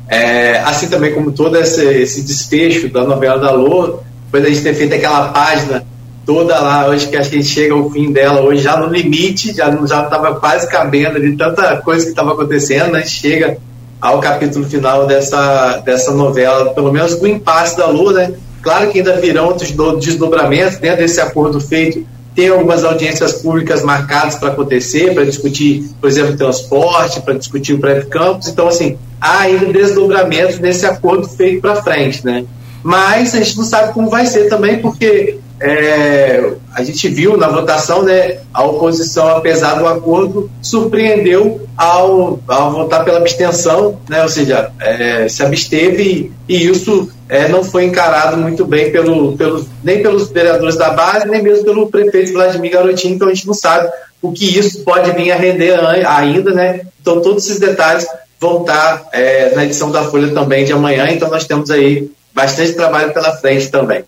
É, 0.07 0.59
assim 0.59 0.87
também 0.87 1.13
como 1.13 1.31
todo 1.31 1.57
esse, 1.57 1.83
esse, 1.83 2.21
desfecho 2.21 2.89
da 2.89 3.03
novela 3.03 3.39
da 3.39 3.51
Lua, 3.51 4.03
depois 4.25 4.45
a 4.45 4.49
gente 4.49 4.61
ter 4.61 4.73
feito 4.75 4.93
aquela 4.93 5.29
página 5.29 5.83
toda 6.25 6.59
lá, 6.59 6.87
hoje 6.87 7.07
que 7.07 7.17
a 7.17 7.21
gente 7.21 7.43
chega 7.43 7.73
ao 7.73 7.89
fim 7.89 8.11
dela, 8.11 8.41
hoje 8.41 8.61
já 8.61 8.77
no 8.77 8.87
limite, 8.87 9.53
já 9.53 9.71
não 9.71 9.83
estava 9.83 10.35
quase 10.35 10.67
cabendo 10.69 11.19
de 11.19 11.35
tanta 11.35 11.77
coisa 11.77 12.05
que 12.05 12.11
estava 12.11 12.33
acontecendo, 12.33 12.91
né? 12.91 12.99
a 12.99 13.01
gente 13.01 13.15
chega 13.15 13.57
ao 13.99 14.19
capítulo 14.19 14.65
final 14.65 15.05
dessa, 15.05 15.77
dessa 15.85 16.11
novela, 16.11 16.73
pelo 16.73 16.91
menos 16.91 17.15
do 17.15 17.27
impasse 17.27 17.77
da 17.77 17.87
Lua, 17.87 18.13
né? 18.13 18.33
Claro 18.61 18.91
que 18.91 18.99
ainda 18.99 19.17
virão 19.17 19.47
outros 19.47 19.71
desdobramentos 19.99 20.77
dentro 20.77 20.97
desse 20.97 21.19
acordo 21.19 21.59
feito 21.59 22.05
tem 22.35 22.47
algumas 22.49 22.83
audiências 22.83 23.33
públicas 23.33 23.83
marcadas 23.83 24.35
para 24.35 24.49
acontecer, 24.49 25.13
para 25.13 25.25
discutir, 25.25 25.89
por 25.99 26.09
exemplo, 26.09 26.37
transporte, 26.37 27.21
para 27.21 27.33
discutir 27.33 27.73
o 27.73 27.79
pré-campus. 27.79 28.47
Então, 28.47 28.67
assim, 28.67 28.97
há 29.19 29.41
ainda 29.41 29.65
desdobramentos 29.65 30.59
nesse 30.59 30.85
acordo 30.85 31.27
feito 31.27 31.61
para 31.61 31.81
frente, 31.83 32.25
né? 32.25 32.45
Mas 32.81 33.35
a 33.35 33.39
gente 33.39 33.57
não 33.57 33.65
sabe 33.65 33.93
como 33.93 34.09
vai 34.09 34.25
ser 34.25 34.47
também, 34.47 34.79
porque 34.79 35.39
é, 35.61 36.53
a 36.73 36.83
gente 36.83 37.07
viu 37.07 37.37
na 37.37 37.47
votação, 37.47 38.01
né, 38.01 38.39
a 38.51 38.65
oposição, 38.65 39.27
apesar 39.29 39.75
do 39.75 39.87
acordo, 39.87 40.49
surpreendeu 40.59 41.67
ao, 41.77 42.39
ao 42.47 42.71
votar 42.71 43.05
pela 43.05 43.19
abstenção, 43.19 43.99
né, 44.09 44.23
ou 44.23 44.29
seja, 44.29 44.71
é, 44.79 45.29
se 45.29 45.43
absteve 45.43 46.31
e, 46.49 46.55
e 46.55 46.67
isso 46.67 47.11
é, 47.29 47.47
não 47.47 47.63
foi 47.63 47.85
encarado 47.85 48.37
muito 48.37 48.65
bem 48.65 48.91
pelo, 48.91 49.37
pelo, 49.37 49.63
nem 49.83 50.01
pelos 50.01 50.29
vereadores 50.31 50.75
da 50.75 50.89
base, 50.89 51.27
nem 51.27 51.43
mesmo 51.43 51.63
pelo 51.63 51.91
prefeito 51.91 52.33
Vladimir 52.33 52.71
Garotinho, 52.71 53.13
então 53.13 53.27
a 53.27 53.33
gente 53.33 53.45
não 53.45 53.53
sabe 53.53 53.87
o 54.19 54.31
que 54.31 54.57
isso 54.57 54.83
pode 54.83 55.11
vir 55.11 55.31
a 55.31 55.35
render 55.35 55.79
ainda, 56.07 56.51
né? 56.51 56.81
Então 56.99 57.21
todos 57.21 57.45
esses 57.45 57.59
detalhes 57.59 58.05
vão 58.39 58.61
estar 58.61 59.07
é, 59.13 59.53
na 59.55 59.65
edição 59.65 59.91
da 59.91 60.03
Folha 60.03 60.33
também 60.33 60.65
de 60.65 60.73
amanhã, 60.73 61.07
então 61.11 61.29
nós 61.29 61.45
temos 61.45 61.69
aí 61.69 62.09
bastante 62.33 62.73
trabalho 62.73 63.13
pela 63.13 63.35
frente 63.37 63.69
também. 63.69 64.03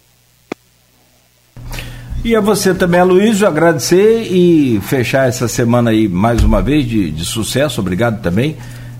E 2.24 2.38
a 2.38 2.40
você 2.40 2.74
também, 2.74 3.02
Aloysio, 3.02 3.46
agradecer 3.46 4.32
e 4.32 4.80
fechar 4.84 5.28
essa 5.28 5.46
semana 5.50 5.90
aí 5.90 6.08
mais 6.08 6.42
uma 6.42 6.62
vez 6.62 6.86
de, 6.86 7.12
de 7.12 7.26
sucesso, 7.26 7.82
obrigado 7.82 8.22
também. 8.22 8.56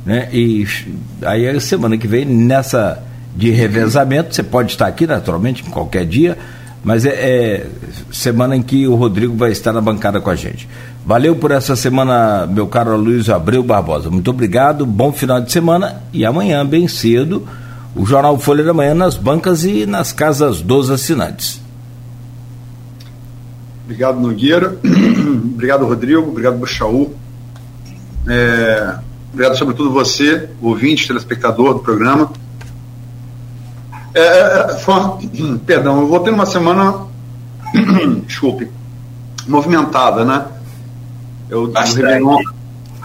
Né? 0.06 0.28
E 0.34 0.68
aí 1.22 1.48
a 1.48 1.58
semana 1.62 1.98
que 1.98 2.06
vem, 2.06 2.26
nessa 2.26 3.02
de 3.34 3.50
revezamento, 3.50 4.36
você 4.36 4.44
pode 4.44 4.74
estar 4.74 4.88
aqui 4.88 5.08
naturalmente 5.08 5.64
em 5.66 5.72
qualquer 5.72 6.06
dia, 6.06 6.38
mas 6.84 7.06
é, 7.06 7.12
é 7.12 7.68
semana 8.12 8.58
em 8.58 8.62
que 8.62 8.86
o 8.90 8.96
Rodrigo 8.96 9.38
vai 9.38 9.54
estar 9.54 9.72
na 9.72 9.80
bancada 9.80 10.20
com 10.20 10.30
a 10.30 10.36
gente. 10.36 10.68
Valeu 11.06 11.34
por 11.34 11.52
essa 11.52 11.78
semana, 11.78 12.46
meu 12.46 12.68
caro 12.68 12.98
Luiz 12.98 13.30
Abreu 13.30 13.64
Barbosa. 13.64 14.10
Muito 14.10 14.32
obrigado, 14.32 14.86
bom 14.86 15.14
final 15.14 15.40
de 15.40 15.50
semana 15.50 16.04
e 16.12 16.26
amanhã, 16.26 16.66
bem 16.66 16.90
cedo, 16.90 17.48
o 17.96 18.06
Jornal 18.06 18.38
Folha 18.38 18.66
da 18.66 18.74
Manhã 18.74 18.94
nas 18.94 19.16
bancas 19.16 19.64
e 19.64 19.86
nas 19.86 20.12
casas 20.12 20.62
dos 20.62 20.92
assinantes. 20.92 21.63
Obrigado, 23.94 24.20
Nogueira. 24.20 24.76
obrigado, 25.54 25.86
Rodrigo. 25.86 26.28
Obrigado, 26.28 26.58
Buxaú. 26.58 27.14
É, 28.28 28.96
obrigado, 29.32 29.56
sobretudo, 29.56 29.92
você, 29.92 30.50
ouvinte, 30.60 31.08
telespectador 31.08 31.76
do 31.76 31.80
programa. 31.82 32.32
É, 34.16 34.72
é 34.72 34.78
foi, 34.80 34.96
perdão, 35.64 36.02
eu 36.02 36.08
vou 36.08 36.20
ter 36.22 36.32
uma 36.32 36.48
semana, 36.48 37.06
desculpe, 38.26 38.68
movimentada, 39.48 40.26
né? 40.26 40.48
Eu, 41.48 41.68
do 41.68 41.80
Réveillon, 41.80 42.40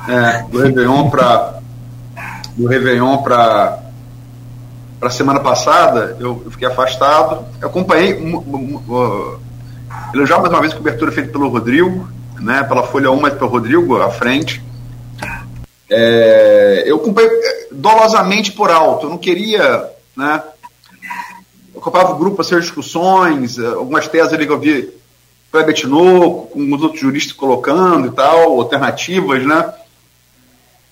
é, 0.09 0.43
do 0.51 0.59
Réveillon 0.59 1.11
para 1.11 1.59
do 2.57 2.67
Réveillon 2.67 3.19
para 3.19 3.79
para 4.99 5.11
semana 5.11 5.39
passada, 5.39 6.17
eu, 6.19 6.43
eu, 6.45 6.51
fiquei 6.51 6.67
afastado. 6.67 7.45
Eu 7.61 7.69
acompanhei 7.69 8.15
uh, 8.15 9.39
Elogiar 10.13 10.39
mais 10.41 10.53
uma 10.53 10.61
vez 10.61 10.75
cobertura 10.75 11.13
feita 11.13 11.31
pelo 11.31 11.49
Rodrigo, 11.49 12.09
né, 12.41 12.63
pela 12.65 12.83
Folha 12.83 13.11
1, 13.11 13.21
mas 13.21 13.35
pelo 13.35 13.51
Rodrigo 13.51 14.01
à 14.01 14.11
frente. 14.11 14.63
É, 15.91 16.85
eu 16.87 16.97
acompanhei 16.97 17.31
é, 17.31 17.69
dolosamente 17.71 18.53
por 18.53 18.71
alto, 18.71 19.07
eu 19.07 19.11
não 19.11 19.19
queria. 19.19 19.89
Né, 20.17 20.43
eu 21.75 21.81
acompanhava 21.81 22.13
o 22.13 22.19
grupo 22.19 22.37
para 22.37 22.45
ser 22.45 22.61
discussões, 22.61 23.59
é, 23.59 23.67
algumas 23.67 24.09
teses 24.09 24.33
ali 24.33 24.47
que 24.47 24.53
eu 24.53 24.61
vi 24.61 24.93
Kleber 25.51 25.75
Tinoco, 25.75 26.49
com 26.49 26.75
os 26.75 26.83
outros 26.83 27.01
juristas 27.01 27.33
colocando 27.33 28.09
e 28.09 28.11
tal, 28.11 28.61
alternativas, 28.61 29.45
né? 29.47 29.73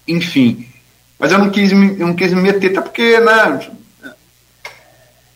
Enfim. 0.08 0.66
Mas 1.18 1.32
eu 1.32 1.38
não 1.38 1.50
quis 1.50 1.72
me, 1.72 1.98
eu 1.98 2.06
não 2.06 2.14
quis 2.14 2.32
me 2.32 2.40
meter, 2.40 2.70
até 2.70 2.80
porque, 2.80 3.20
né? 3.20 3.70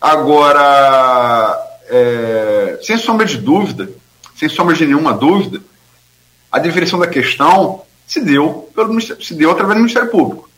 Agora, 0.01 1.70
é, 1.91 2.79
sem 2.83 2.97
sombra 2.97 3.27
de 3.27 3.37
dúvida, 3.37 3.91
sem 4.37 4.49
sombra 4.49 4.75
de 4.75 4.87
nenhuma 4.87 5.13
dúvida, 5.13 5.61
a 6.51 6.59
definição 6.59 6.99
da 6.99 7.07
questão 7.07 7.83
se 8.07 8.21
deu, 8.21 8.71
pelo, 8.75 9.01
se 9.01 9.35
deu 9.35 9.51
através 9.51 9.77
do 9.77 9.83
Ministério 9.83 10.11
Público. 10.11 10.49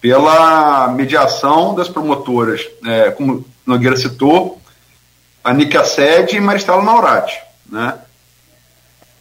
pela 0.00 0.88
mediação 0.88 1.74
das 1.74 1.88
promotoras, 1.88 2.66
é, 2.86 3.10
como 3.10 3.44
Nogueira 3.66 3.96
citou, 3.96 4.60
a 5.42 5.52
Nica 5.52 5.84
Sede 5.84 6.36
e 6.36 6.40
Maristela 6.40 6.80
Maurati. 6.80 7.36
Né? 7.68 7.98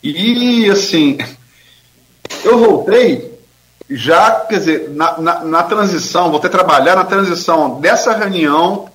E, 0.03 0.69
assim, 0.69 1.18
eu 2.44 2.60
voltei 2.60 3.38
já, 3.89 4.31
quer 4.31 4.60
dizer, 4.60 4.89
na, 4.91 5.18
na, 5.18 5.44
na 5.44 5.64
transição, 5.64 6.30
voltei 6.30 6.49
a 6.49 6.52
trabalhar 6.52 6.95
na 6.95 7.06
transição 7.06 7.80
dessa 7.80 8.14
reunião 8.14 8.89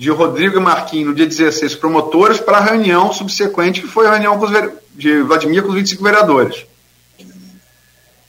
de 0.00 0.08
Rodrigo 0.08 0.56
e 0.56 0.60
Marquinhos 0.60 1.08
no 1.08 1.14
dia 1.14 1.26
16 1.26 1.74
promotores 1.74 2.40
para 2.40 2.56
a 2.56 2.62
reunião 2.62 3.12
subsequente, 3.12 3.82
que 3.82 3.86
foi 3.86 4.06
a 4.06 4.12
reunião 4.12 4.40
de 4.94 5.20
Vladimir 5.20 5.62
com 5.62 5.68
os 5.68 5.74
25 5.74 6.02
vereadores. 6.02 6.64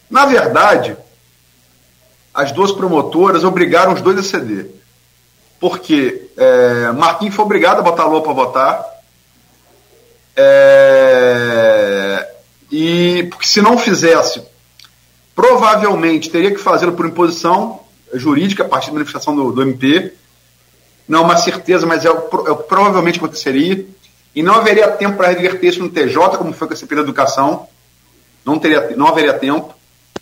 Na 0.10 0.26
verdade, 0.26 0.98
as 2.34 2.52
duas 2.52 2.73
promotoras 2.73 3.45
obrigaram 3.45 3.93
os 3.93 4.02
dois 4.02 4.19
a 4.19 4.23
ceder. 4.23 4.69
Porque 5.61 6.30
é, 6.35 6.91
Marquinhos 6.91 7.35
foi 7.35 7.45
obrigado 7.45 7.80
a 7.80 7.84
botar 7.84 8.03
a 8.03 8.07
Lua 8.07 8.22
para 8.22 8.34
votar. 8.34 8.85
É, 10.35 11.56
e 12.69 13.30
porque 13.31 13.48
se 13.48 13.61
não 13.61 13.77
fizesse, 13.77 14.41
provavelmente 15.34 16.30
teria 16.30 16.52
que 16.52 16.57
fazê-lo 16.57 16.91
por 16.91 17.06
imposição 17.06 17.80
jurídica 18.14 18.64
a 18.64 18.68
partir 18.68 18.88
da 18.88 18.95
manifestação 18.95 19.34
do, 19.34 19.53
do 19.53 19.61
MP 19.61 20.19
não 21.07 21.19
é 21.19 21.22
uma 21.23 21.38
certeza, 21.38 21.86
mas 21.86 22.06
é, 22.06 22.11
o, 22.11 22.18
é 22.48 22.56
provavelmente 22.64 23.18
aconteceria. 23.18 23.86
E 24.34 24.41
não 24.41 24.56
haveria 24.56 24.88
tempo 24.90 25.18
para 25.18 25.28
reverter 25.28 25.68
isso 25.68 25.82
no 25.82 25.90
TJ, 25.90 26.38
como 26.38 26.53
foi 26.53 26.68
com 26.68 26.73
a 26.73 26.78
CP 26.78 26.95
da 26.95 27.02
Educação. 27.02 27.68
Não, 28.45 28.57
teria, 28.57 28.95
não 28.95 29.07
haveria 29.07 29.34
tempo. 29.34 29.73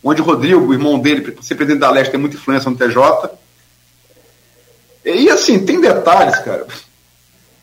Onde 0.03 0.21
o 0.21 0.25
Rodrigo, 0.25 0.65
o 0.65 0.73
irmão 0.73 0.97
dele, 0.97 1.37
ser 1.41 1.55
presidente 1.55 1.81
da 1.81 1.91
Leste, 1.91 2.11
tem 2.11 2.19
muita 2.19 2.35
influência 2.35 2.69
no 2.69 2.77
TJ. 2.77 3.29
E 5.05 5.29
assim, 5.29 5.63
tem 5.65 5.79
detalhes, 5.79 6.39
cara. 6.39 6.65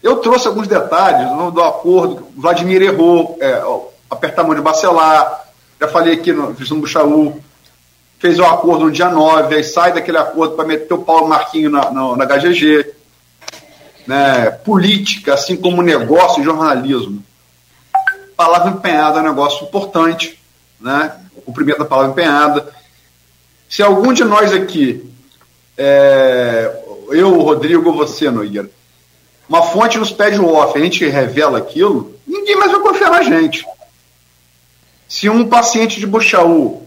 Eu 0.02 0.18
trouxe 0.18 0.46
alguns 0.46 0.68
detalhes 0.68 1.28
do 1.52 1.62
acordo. 1.62 2.28
Vladimir 2.36 2.82
errou, 2.82 3.36
é, 3.40 3.62
apertar 4.08 4.42
a 4.42 4.44
mão 4.44 4.54
de 4.54 4.60
Bacelar. 4.60 5.46
Já 5.80 5.88
falei 5.88 6.14
aqui 6.14 6.32
no 6.32 6.54
Cristiano 6.54 6.80
Buchaú. 6.80 7.42
Fez 8.18 8.38
o 8.38 8.42
um 8.42 8.46
acordo 8.46 8.84
no 8.84 8.90
dia 8.90 9.10
9, 9.10 9.54
aí 9.54 9.62
sai 9.62 9.92
daquele 9.92 10.16
acordo 10.16 10.54
para 10.54 10.64
meter 10.64 10.94
o 10.94 11.02
Paulo 11.02 11.28
Marquinho 11.28 11.68
na, 11.68 11.90
na, 11.90 12.16
na 12.16 12.24
HGG 12.24 12.96
né, 14.06 14.50
política, 14.50 15.34
assim 15.34 15.56
como 15.56 15.82
negócio 15.82 16.40
e 16.40 16.44
jornalismo. 16.44 17.22
Palavra 18.36 18.70
empenhada 18.70 19.18
é 19.18 19.22
um 19.22 19.28
negócio 19.28 19.66
importante, 19.66 20.38
né? 20.80 21.16
o 21.34 21.40
cumprimento 21.40 21.78
da 21.78 21.84
palavra 21.84 22.12
empenhada. 22.12 22.68
Se 23.68 23.82
algum 23.82 24.12
de 24.12 24.24
nós 24.24 24.52
aqui, 24.52 25.10
é, 25.76 26.70
eu, 27.10 27.40
Rodrigo, 27.40 27.92
você, 27.92 28.30
Nogueira, 28.30 28.70
uma 29.48 29.62
fonte 29.62 29.98
nos 29.98 30.10
pede 30.10 30.40
o 30.40 30.52
off, 30.52 30.76
a 30.76 30.82
gente 30.82 31.06
revela 31.06 31.58
aquilo, 31.58 32.14
ninguém 32.26 32.56
mais 32.56 32.72
vai 32.72 32.80
confiar 32.80 33.10
na 33.10 33.22
gente. 33.22 33.64
Se 35.08 35.28
um 35.28 35.48
paciente 35.48 36.00
de 36.00 36.06
Buchaú 36.06 36.86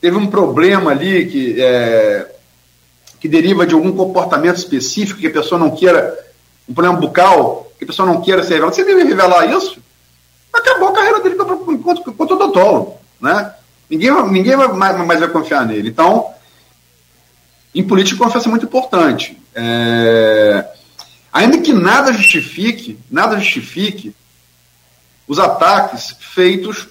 teve 0.00 0.16
um 0.16 0.28
problema 0.28 0.92
ali 0.92 1.26
que, 1.26 1.60
é, 1.60 2.30
que 3.20 3.28
deriva 3.28 3.66
de 3.66 3.74
algum 3.74 3.92
comportamento 3.92 4.56
específico 4.56 5.20
que 5.20 5.26
a 5.26 5.32
pessoa 5.32 5.58
não 5.58 5.74
queira 5.74 6.27
um 6.68 6.74
problema 6.74 6.98
bucal, 6.98 7.70
que 7.78 7.84
a 7.84 7.86
pessoa 7.86 8.06
não 8.06 8.20
queira 8.20 8.42
ser 8.42 8.54
revelada, 8.54 8.74
você 8.74 8.84
deve 8.84 9.04
revelar 9.04 9.46
isso, 9.46 9.80
acabou 10.52 10.88
a 10.88 10.92
carreira 10.92 11.20
dele 11.20 11.36
enquanto, 11.68 12.10
enquanto 12.10 12.34
odontólogo, 12.34 12.98
né? 13.20 13.54
Ninguém, 13.88 14.10
ninguém 14.30 14.56
mais, 14.56 14.98
mais 14.98 15.20
vai 15.20 15.28
confiar 15.28 15.64
nele. 15.64 15.88
Então, 15.88 16.30
em 17.74 17.82
política, 17.82 18.22
confiança 18.22 18.48
é 18.48 18.50
muito 18.50 18.66
importante. 18.66 19.40
É... 19.54 20.66
Ainda 21.32 21.58
que 21.58 21.72
nada 21.72 22.12
justifique, 22.12 22.98
nada 23.10 23.38
justifique 23.38 24.14
os 25.26 25.38
ataques 25.38 26.16
feitos 26.20 26.88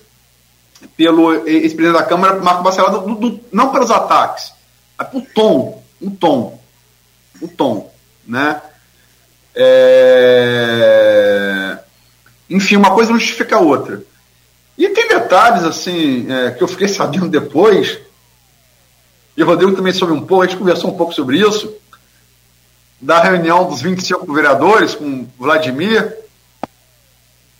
pelo 0.95 1.47
ex-presidente 1.47 1.99
da 1.99 2.03
Câmara, 2.03 2.39
Marco 2.39 2.63
Bacelar, 2.63 2.91
do, 2.91 3.15
do, 3.15 3.39
não 3.51 3.71
pelos 3.71 3.89
ataques, 3.89 4.53
mas 4.97 5.07
por 5.09 5.23
tom, 5.33 5.83
o 5.99 6.11
tom, 6.11 6.61
o 7.41 7.47
tom, 7.47 7.91
né? 8.25 8.61
É... 9.59 11.47
Enfim, 12.47 12.75
uma 12.75 12.93
coisa 12.93 13.11
não 13.11 13.19
justifica 13.19 13.55
a 13.55 13.59
outra. 13.59 14.03
E 14.77 14.87
tem 14.89 15.07
detalhes, 15.07 15.63
assim, 15.63 16.31
é, 16.31 16.51
que 16.51 16.63
eu 16.63 16.67
fiquei 16.67 16.87
sabendo 16.87 17.27
depois, 17.27 17.97
e 19.35 19.41
o 19.41 19.45
Rodrigo 19.45 19.75
também 19.75 19.91
soube 19.91 20.13
um 20.13 20.21
pouco, 20.21 20.43
a 20.43 20.47
gente 20.47 20.57
conversou 20.57 20.91
um 20.91 20.97
pouco 20.97 21.13
sobre 21.13 21.39
isso, 21.39 21.73
da 23.01 23.19
reunião 23.21 23.67
dos 23.67 23.81
25 23.81 24.31
vereadores 24.31 24.93
com 24.95 25.27
Vladimir, 25.37 26.15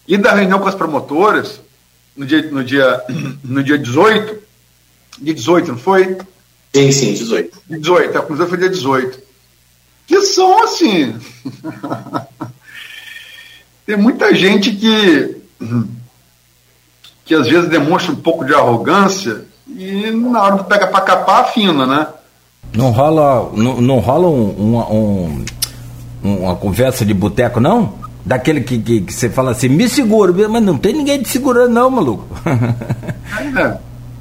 e 0.08 0.16
da 0.18 0.34
reunião 0.34 0.60
com 0.60 0.68
as 0.68 0.76
promotoras, 0.76 1.60
no 2.16 2.26
dia, 2.26 2.44
no 2.44 2.64
dia, 2.64 3.04
no 3.44 3.64
dia 3.64 3.78
18, 3.78 4.40
dia 5.20 5.34
18, 5.34 5.72
não 5.72 5.78
foi? 5.80 6.18
Sim, 6.74 6.92
sim, 6.92 7.14
18. 7.14 7.60
18, 7.68 8.18
a 8.18 8.22
conclusão 8.22 8.48
foi 8.48 8.58
dia 8.60 8.70
18 8.70 9.27
que 10.08 10.22
são 10.22 10.64
assim. 10.64 11.14
Tem 13.86 13.96
muita 13.96 14.34
gente 14.34 14.72
que, 14.72 15.38
que 17.24 17.36
às 17.36 17.48
vezes 17.48 17.70
demonstra 17.70 18.12
um 18.12 18.18
pouco 18.18 18.44
de 18.44 18.54
arrogância 18.54 19.46
e 19.68 20.10
na 20.12 20.44
hora 20.44 20.58
que 20.58 20.64
pega 20.66 20.88
para 20.88 21.02
capar, 21.02 21.42
afina, 21.42 21.86
né? 21.86 22.08
Não 22.74 22.92
rola, 22.92 23.52
não, 23.54 23.82
não 23.82 24.00
rola 24.00 24.28
um, 24.28 24.76
um, 24.76 25.46
um, 26.24 26.38
uma 26.44 26.56
conversa 26.56 27.06
de 27.06 27.14
boteco, 27.14 27.60
não? 27.60 27.94
Daquele 28.26 28.62
que, 28.62 28.78
que, 28.78 29.02
que, 29.02 29.14
você 29.14 29.30
fala 29.30 29.52
assim, 29.52 29.70
me 29.70 29.88
segura, 29.88 30.34
mas 30.50 30.64
não 30.64 30.78
tem 30.78 30.94
ninguém 30.94 31.22
te 31.22 31.30
segurando, 31.30 31.72
não, 31.72 31.90
maluco. 31.90 32.28
É, 33.58 33.78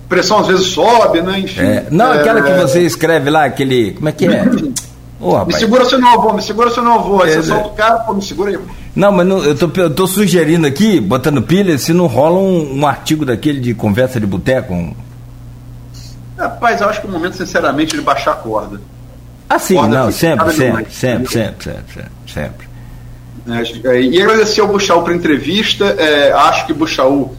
pressão 0.09 0.39
às 0.39 0.47
vezes 0.47 0.67
sobe, 0.67 1.23
né? 1.23 1.41
Enfim. 1.41 1.61
É, 1.61 1.87
não, 1.91 2.13
é, 2.15 2.21
aquela 2.21 2.43
que 2.43 2.53
você 2.53 2.83
escreve 2.83 3.31
lá, 3.31 3.45
aquele. 3.45 3.93
Como 3.95 4.09
é 4.09 4.13
que 4.13 4.27
é? 4.27 4.45
Oh, 5.19 5.45
me 5.45 5.55
segura 5.55 5.85
se 5.85 5.95
eu 5.95 5.99
não 5.99 6.21
vou, 6.21 6.35
me 6.35 6.43
segura 6.43 6.71
se 6.71 6.79
eu 6.79 6.85
não 6.85 7.03
vou. 7.03 7.23
Aí 7.23 7.33
é, 7.33 7.37
você 7.37 7.49
solta 7.49 7.69
o 7.69 7.73
cara, 7.73 8.01
pô, 8.01 8.15
me 8.15 8.23
segura 8.23 8.51
aí. 8.51 8.59
Não, 8.95 9.11
mas 9.11 9.27
não, 9.27 9.43
eu, 9.43 9.57
tô, 9.57 9.71
eu 9.81 9.91
tô 9.91 10.07
sugerindo 10.07 10.67
aqui, 10.67 11.01
botando 11.01 11.43
pilha, 11.43 11.77
se 11.79 11.93
não 11.93 12.07
rola 12.07 12.39
um, 12.39 12.81
um 12.81 12.87
artigo 12.87 13.25
daquele 13.25 13.61
de 13.61 13.75
conversa 13.75 14.21
de 14.21 14.27
boteco. 14.27 14.75
Um... 14.75 14.95
Rapaz, 16.37 16.81
eu 16.81 16.89
acho 16.89 17.01
que 17.01 17.07
é 17.07 17.11
o 17.11 17.13
momento, 17.13 17.37
sinceramente, 17.37 17.97
de 17.97 18.03
baixar 18.03 18.33
a 18.33 18.37
corda. 18.37 18.81
Ah, 19.49 19.59
sim, 19.59 19.77
corda 19.77 20.05
não, 20.05 20.13
sempre, 20.13 20.53
sempre, 20.53 20.91
sempre, 20.91 21.33
sempre, 21.33 21.65
sempre, 21.65 21.93
sempre, 21.93 22.11
sempre. 22.27 22.69
É, 23.85 24.01
e 24.03 24.21
agradecer 24.21 24.61
ao 24.61 24.69
Buchaú 24.69 25.03
para 25.03 25.15
entrevista. 25.15 25.85
É, 25.85 26.33
acho 26.33 26.67
que 26.67 26.75
Buchaú 26.75 27.35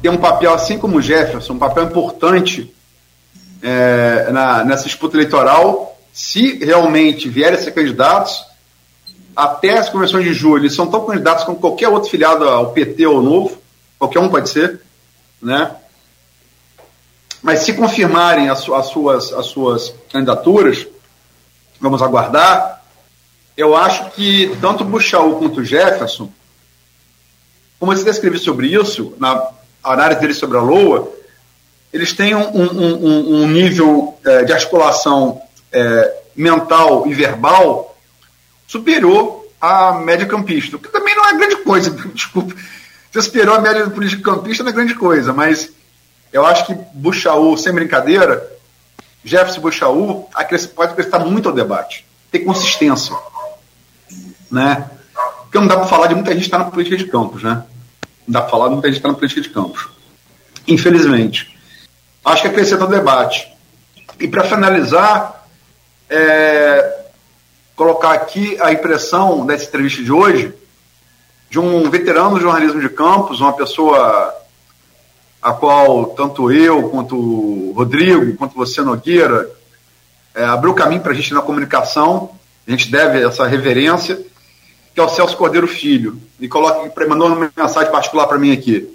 tem 0.00 0.10
um 0.10 0.18
papel, 0.18 0.54
assim 0.54 0.78
como 0.78 0.98
o 0.98 1.02
Jefferson, 1.02 1.54
um 1.54 1.58
papel 1.58 1.84
importante 1.84 2.72
é, 3.62 4.28
na, 4.30 4.64
nessa 4.64 4.84
disputa 4.84 5.16
eleitoral 5.16 5.97
se 6.12 6.64
realmente 6.64 7.28
vierem 7.28 7.58
a 7.58 7.62
ser 7.62 7.72
candidatos, 7.72 8.44
até 9.34 9.78
as 9.78 9.88
convenções 9.88 10.24
de 10.24 10.34
julho, 10.34 10.62
eles 10.62 10.74
são 10.74 10.88
tão 10.88 11.06
candidatos 11.06 11.44
como 11.44 11.58
qualquer 11.58 11.88
outro 11.88 12.10
filiado 12.10 12.48
ao 12.48 12.72
PT 12.72 13.06
ou 13.06 13.22
novo, 13.22 13.56
qualquer 13.98 14.18
um 14.18 14.28
pode 14.28 14.48
ser, 14.48 14.80
né? 15.40 15.76
Mas 17.40 17.60
se 17.60 17.72
confirmarem 17.74 18.48
as, 18.48 18.68
as, 18.68 18.86
suas, 18.86 19.32
as 19.32 19.46
suas 19.46 19.94
candidaturas, 20.10 20.86
vamos 21.80 22.02
aguardar, 22.02 22.82
eu 23.56 23.76
acho 23.76 24.10
que 24.10 24.56
tanto 24.60 24.84
Buchaú 24.84 25.38
quanto 25.38 25.64
Jefferson, 25.64 26.30
como 27.78 27.94
você 27.94 28.04
descreveu 28.04 28.40
sobre 28.40 28.68
isso, 28.68 29.14
na 29.18 29.50
análise 29.84 30.20
dele 30.20 30.34
sobre 30.34 30.58
a 30.58 30.60
LOA, 30.60 31.12
eles 31.92 32.12
têm 32.12 32.34
um, 32.34 32.56
um, 32.56 33.06
um, 33.06 33.42
um 33.42 33.46
nível 33.48 34.18
é, 34.24 34.44
de 34.44 34.52
articulação 34.52 35.40
é, 35.72 36.16
mental 36.34 37.06
e 37.06 37.14
verbal 37.14 37.96
superior 38.66 39.46
à 39.60 39.92
média 39.94 40.26
campista, 40.26 40.76
o 40.76 40.78
que 40.78 40.88
também 40.88 41.14
não 41.16 41.26
é 41.26 41.34
grande 41.34 41.56
coisa, 41.56 41.90
desculpa. 42.14 42.54
Se 43.10 43.22
superou 43.22 43.54
a 43.54 43.60
média 43.60 43.84
do 43.84 43.90
político 43.90 44.22
campista 44.22 44.62
não 44.62 44.70
é 44.70 44.74
grande 44.74 44.94
coisa, 44.94 45.32
mas 45.32 45.70
eu 46.32 46.44
acho 46.44 46.66
que 46.66 46.74
Buchaú, 46.92 47.56
sem 47.56 47.72
brincadeira, 47.72 48.46
Jefferson 49.24 49.60
Buchaú 49.60 50.28
pode 50.74 50.92
acrescentar 50.92 51.24
muito 51.24 51.48
ao 51.48 51.54
debate, 51.54 52.06
ter 52.30 52.40
consistência. 52.40 53.16
Né? 54.50 54.88
Porque 55.42 55.58
não 55.58 55.66
dá 55.66 55.76
para 55.76 55.86
falar 55.86 56.06
de 56.08 56.14
muita 56.14 56.32
gente 56.32 56.44
estar 56.44 56.58
tá 56.58 56.64
na 56.64 56.70
política 56.70 56.96
de 56.96 57.06
campos, 57.06 57.42
né? 57.42 57.64
Não 58.26 58.32
dá 58.34 58.42
para 58.42 58.50
falar 58.50 58.68
de 58.68 58.74
muita 58.74 58.88
gente 58.88 58.98
estar 58.98 59.08
tá 59.08 59.12
na 59.12 59.18
política 59.18 59.40
de 59.40 59.48
campos. 59.48 59.88
Infelizmente. 60.66 61.58
Acho 62.24 62.42
que 62.42 62.48
acrescenta 62.48 62.84
o 62.84 62.88
debate. 62.88 63.50
E 64.20 64.28
para 64.28 64.44
finalizar, 64.44 65.37
é, 66.10 67.04
colocar 67.76 68.12
aqui 68.12 68.56
a 68.60 68.72
impressão 68.72 69.46
dessa 69.46 69.64
entrevista 69.64 70.02
de 70.02 70.12
hoje 70.12 70.52
de 71.50 71.58
um 71.58 71.88
veterano 71.88 72.36
do 72.36 72.40
jornalismo 72.40 72.80
de 72.80 72.88
campos, 72.88 73.40
uma 73.40 73.52
pessoa 73.52 74.34
a 75.40 75.52
qual 75.52 76.06
tanto 76.06 76.50
eu, 76.50 76.90
quanto 76.90 77.16
o 77.16 77.72
Rodrigo, 77.72 78.36
quanto 78.36 78.54
você, 78.54 78.82
Nogueira, 78.82 79.48
é, 80.34 80.44
abriu 80.44 80.74
caminho 80.74 81.00
para 81.00 81.12
a 81.12 81.14
gente 81.14 81.32
na 81.32 81.40
comunicação, 81.40 82.32
a 82.66 82.70
gente 82.70 82.90
deve 82.90 83.24
essa 83.24 83.46
reverência, 83.46 84.20
que 84.94 85.00
é 85.00 85.02
o 85.02 85.08
Celso 85.08 85.36
Cordeiro 85.36 85.66
Filho. 85.66 86.20
E 86.38 86.48
coloca, 86.48 86.92
mandou 87.06 87.28
uma 87.28 87.50
mensagem 87.56 87.90
particular 87.90 88.26
para 88.26 88.38
mim 88.38 88.52
aqui. 88.52 88.94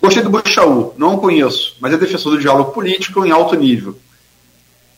Gostei 0.00 0.22
do 0.22 0.30
Buchaú, 0.30 0.94
não 0.96 1.18
conheço, 1.18 1.76
mas 1.80 1.92
é 1.92 1.96
defensor 1.96 2.32
do 2.32 2.40
diálogo 2.40 2.72
político 2.72 3.24
em 3.24 3.30
alto 3.30 3.56
nível. 3.56 3.98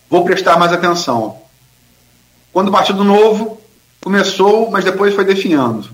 Vou 0.08 0.24
prestar 0.24 0.58
mais 0.58 0.72
atenção. 0.72 1.38
Quando 2.52 2.68
o 2.68 2.72
Partido 2.72 3.02
Novo 3.02 3.60
começou, 4.02 4.70
mas 4.70 4.84
depois 4.84 5.14
foi 5.14 5.24
definhando. 5.24 5.90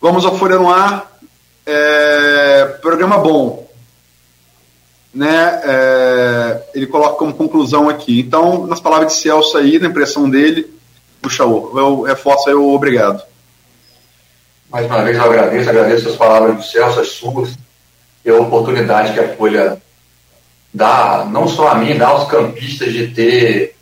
Vamos 0.00 0.24
ao 0.24 0.36
Folha 0.38 0.58
no 0.58 0.70
Ar, 0.70 1.10
é, 1.64 2.64
programa 2.82 3.18
bom. 3.18 3.64
Né, 5.14 5.60
é, 5.64 6.62
ele 6.74 6.86
coloca 6.86 7.16
como 7.16 7.32
conclusão 7.32 7.88
aqui. 7.88 8.20
Então, 8.20 8.66
nas 8.66 8.80
palavras 8.80 9.12
de 9.12 9.18
Celso 9.20 9.56
aí, 9.56 9.78
na 9.78 9.88
impressão 9.88 10.28
dele, 10.28 10.70
Buchaú, 11.22 11.72
eu 11.78 12.02
reforço 12.02 12.48
aí 12.48 12.54
o 12.54 12.74
obrigado. 12.74 13.22
Mais 14.68 14.86
uma 14.86 15.02
vez 15.02 15.16
eu 15.16 15.24
agradeço, 15.24 15.70
agradeço 15.70 16.08
as 16.08 16.16
palavras 16.16 16.56
do 16.56 16.62
Celso, 16.62 17.00
as 17.00 17.08
suas, 17.08 17.56
e 18.24 18.30
a 18.30 18.34
oportunidade 18.34 19.14
que 19.14 19.20
a 19.20 19.36
Folha 19.36 19.80
dá, 20.74 21.24
não 21.30 21.46
só 21.46 21.68
a 21.68 21.74
mim, 21.76 21.96
dá 21.96 22.08
aos 22.08 22.28
campistas 22.28 22.92
de 22.92 23.06
ter 23.08 23.76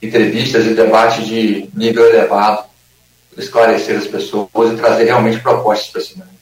entrevistas 0.00 0.64
e 0.64 0.74
debates 0.74 1.26
de 1.26 1.68
nível 1.74 2.08
elevado, 2.08 2.64
esclarecer 3.36 3.98
as 3.98 4.06
pessoas 4.06 4.72
e 4.72 4.76
trazer 4.76 5.04
realmente 5.04 5.40
propostas 5.40 6.08
para 6.08 6.16
momento. 6.16 6.40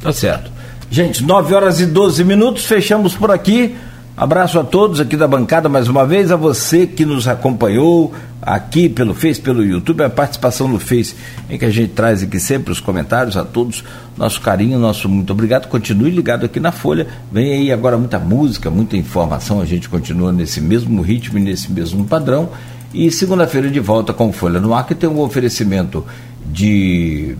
Tá 0.00 0.12
certo. 0.12 0.50
Gente, 0.90 1.22
9 1.22 1.54
horas 1.54 1.80
e 1.80 1.86
12 1.86 2.22
minutos, 2.22 2.66
fechamos 2.66 3.14
por 3.14 3.30
aqui. 3.30 3.76
Abraço 4.14 4.60
a 4.60 4.64
todos 4.64 5.00
aqui 5.00 5.16
da 5.16 5.26
bancada 5.26 5.70
mais 5.70 5.88
uma 5.88 6.04
vez, 6.04 6.30
a 6.30 6.36
você 6.36 6.86
que 6.86 7.06
nos 7.06 7.26
acompanhou 7.26 8.12
aqui 8.42 8.86
pelo 8.86 9.14
Face, 9.14 9.40
pelo 9.40 9.64
YouTube, 9.64 10.02
a 10.02 10.10
participação 10.10 10.68
no 10.68 10.78
Face, 10.78 11.14
em 11.48 11.56
que 11.56 11.64
a 11.64 11.70
gente 11.70 11.92
traz 11.94 12.22
aqui 12.22 12.38
sempre 12.38 12.70
os 12.70 12.78
comentários 12.78 13.38
a 13.38 13.44
todos, 13.44 13.82
nosso 14.14 14.38
carinho, 14.42 14.78
nosso 14.78 15.08
muito 15.08 15.32
obrigado. 15.32 15.66
Continue 15.66 16.10
ligado 16.10 16.44
aqui 16.44 16.60
na 16.60 16.70
Folha. 16.70 17.06
Vem 17.32 17.54
aí 17.54 17.72
agora 17.72 17.96
muita 17.96 18.18
música, 18.18 18.70
muita 18.70 18.98
informação, 18.98 19.62
a 19.62 19.64
gente 19.64 19.88
continua 19.88 20.30
nesse 20.30 20.60
mesmo 20.60 21.00
ritmo 21.00 21.38
e 21.38 21.42
nesse 21.42 21.72
mesmo 21.72 22.04
padrão. 22.04 22.50
E 22.92 23.10
segunda-feira 23.10 23.70
de 23.70 23.80
volta 23.80 24.12
com 24.12 24.30
Folha 24.30 24.60
no 24.60 24.74
Ar, 24.74 24.86
que 24.86 24.94
tem 24.94 25.08
um 25.08 25.20
oferecimento 25.20 26.04
de 26.44 27.34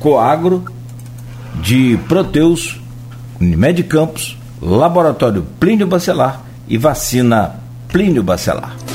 Coagro, 0.00 0.64
de 1.62 1.96
Proteus, 2.08 2.80
Unimed 3.40 3.84
Campos 3.84 4.37
Laboratório 4.60 5.46
Plínio 5.58 5.86
Bacelar 5.86 6.42
e 6.68 6.76
Vacina 6.76 7.54
Plínio 7.88 8.22
Bacelar. 8.22 8.87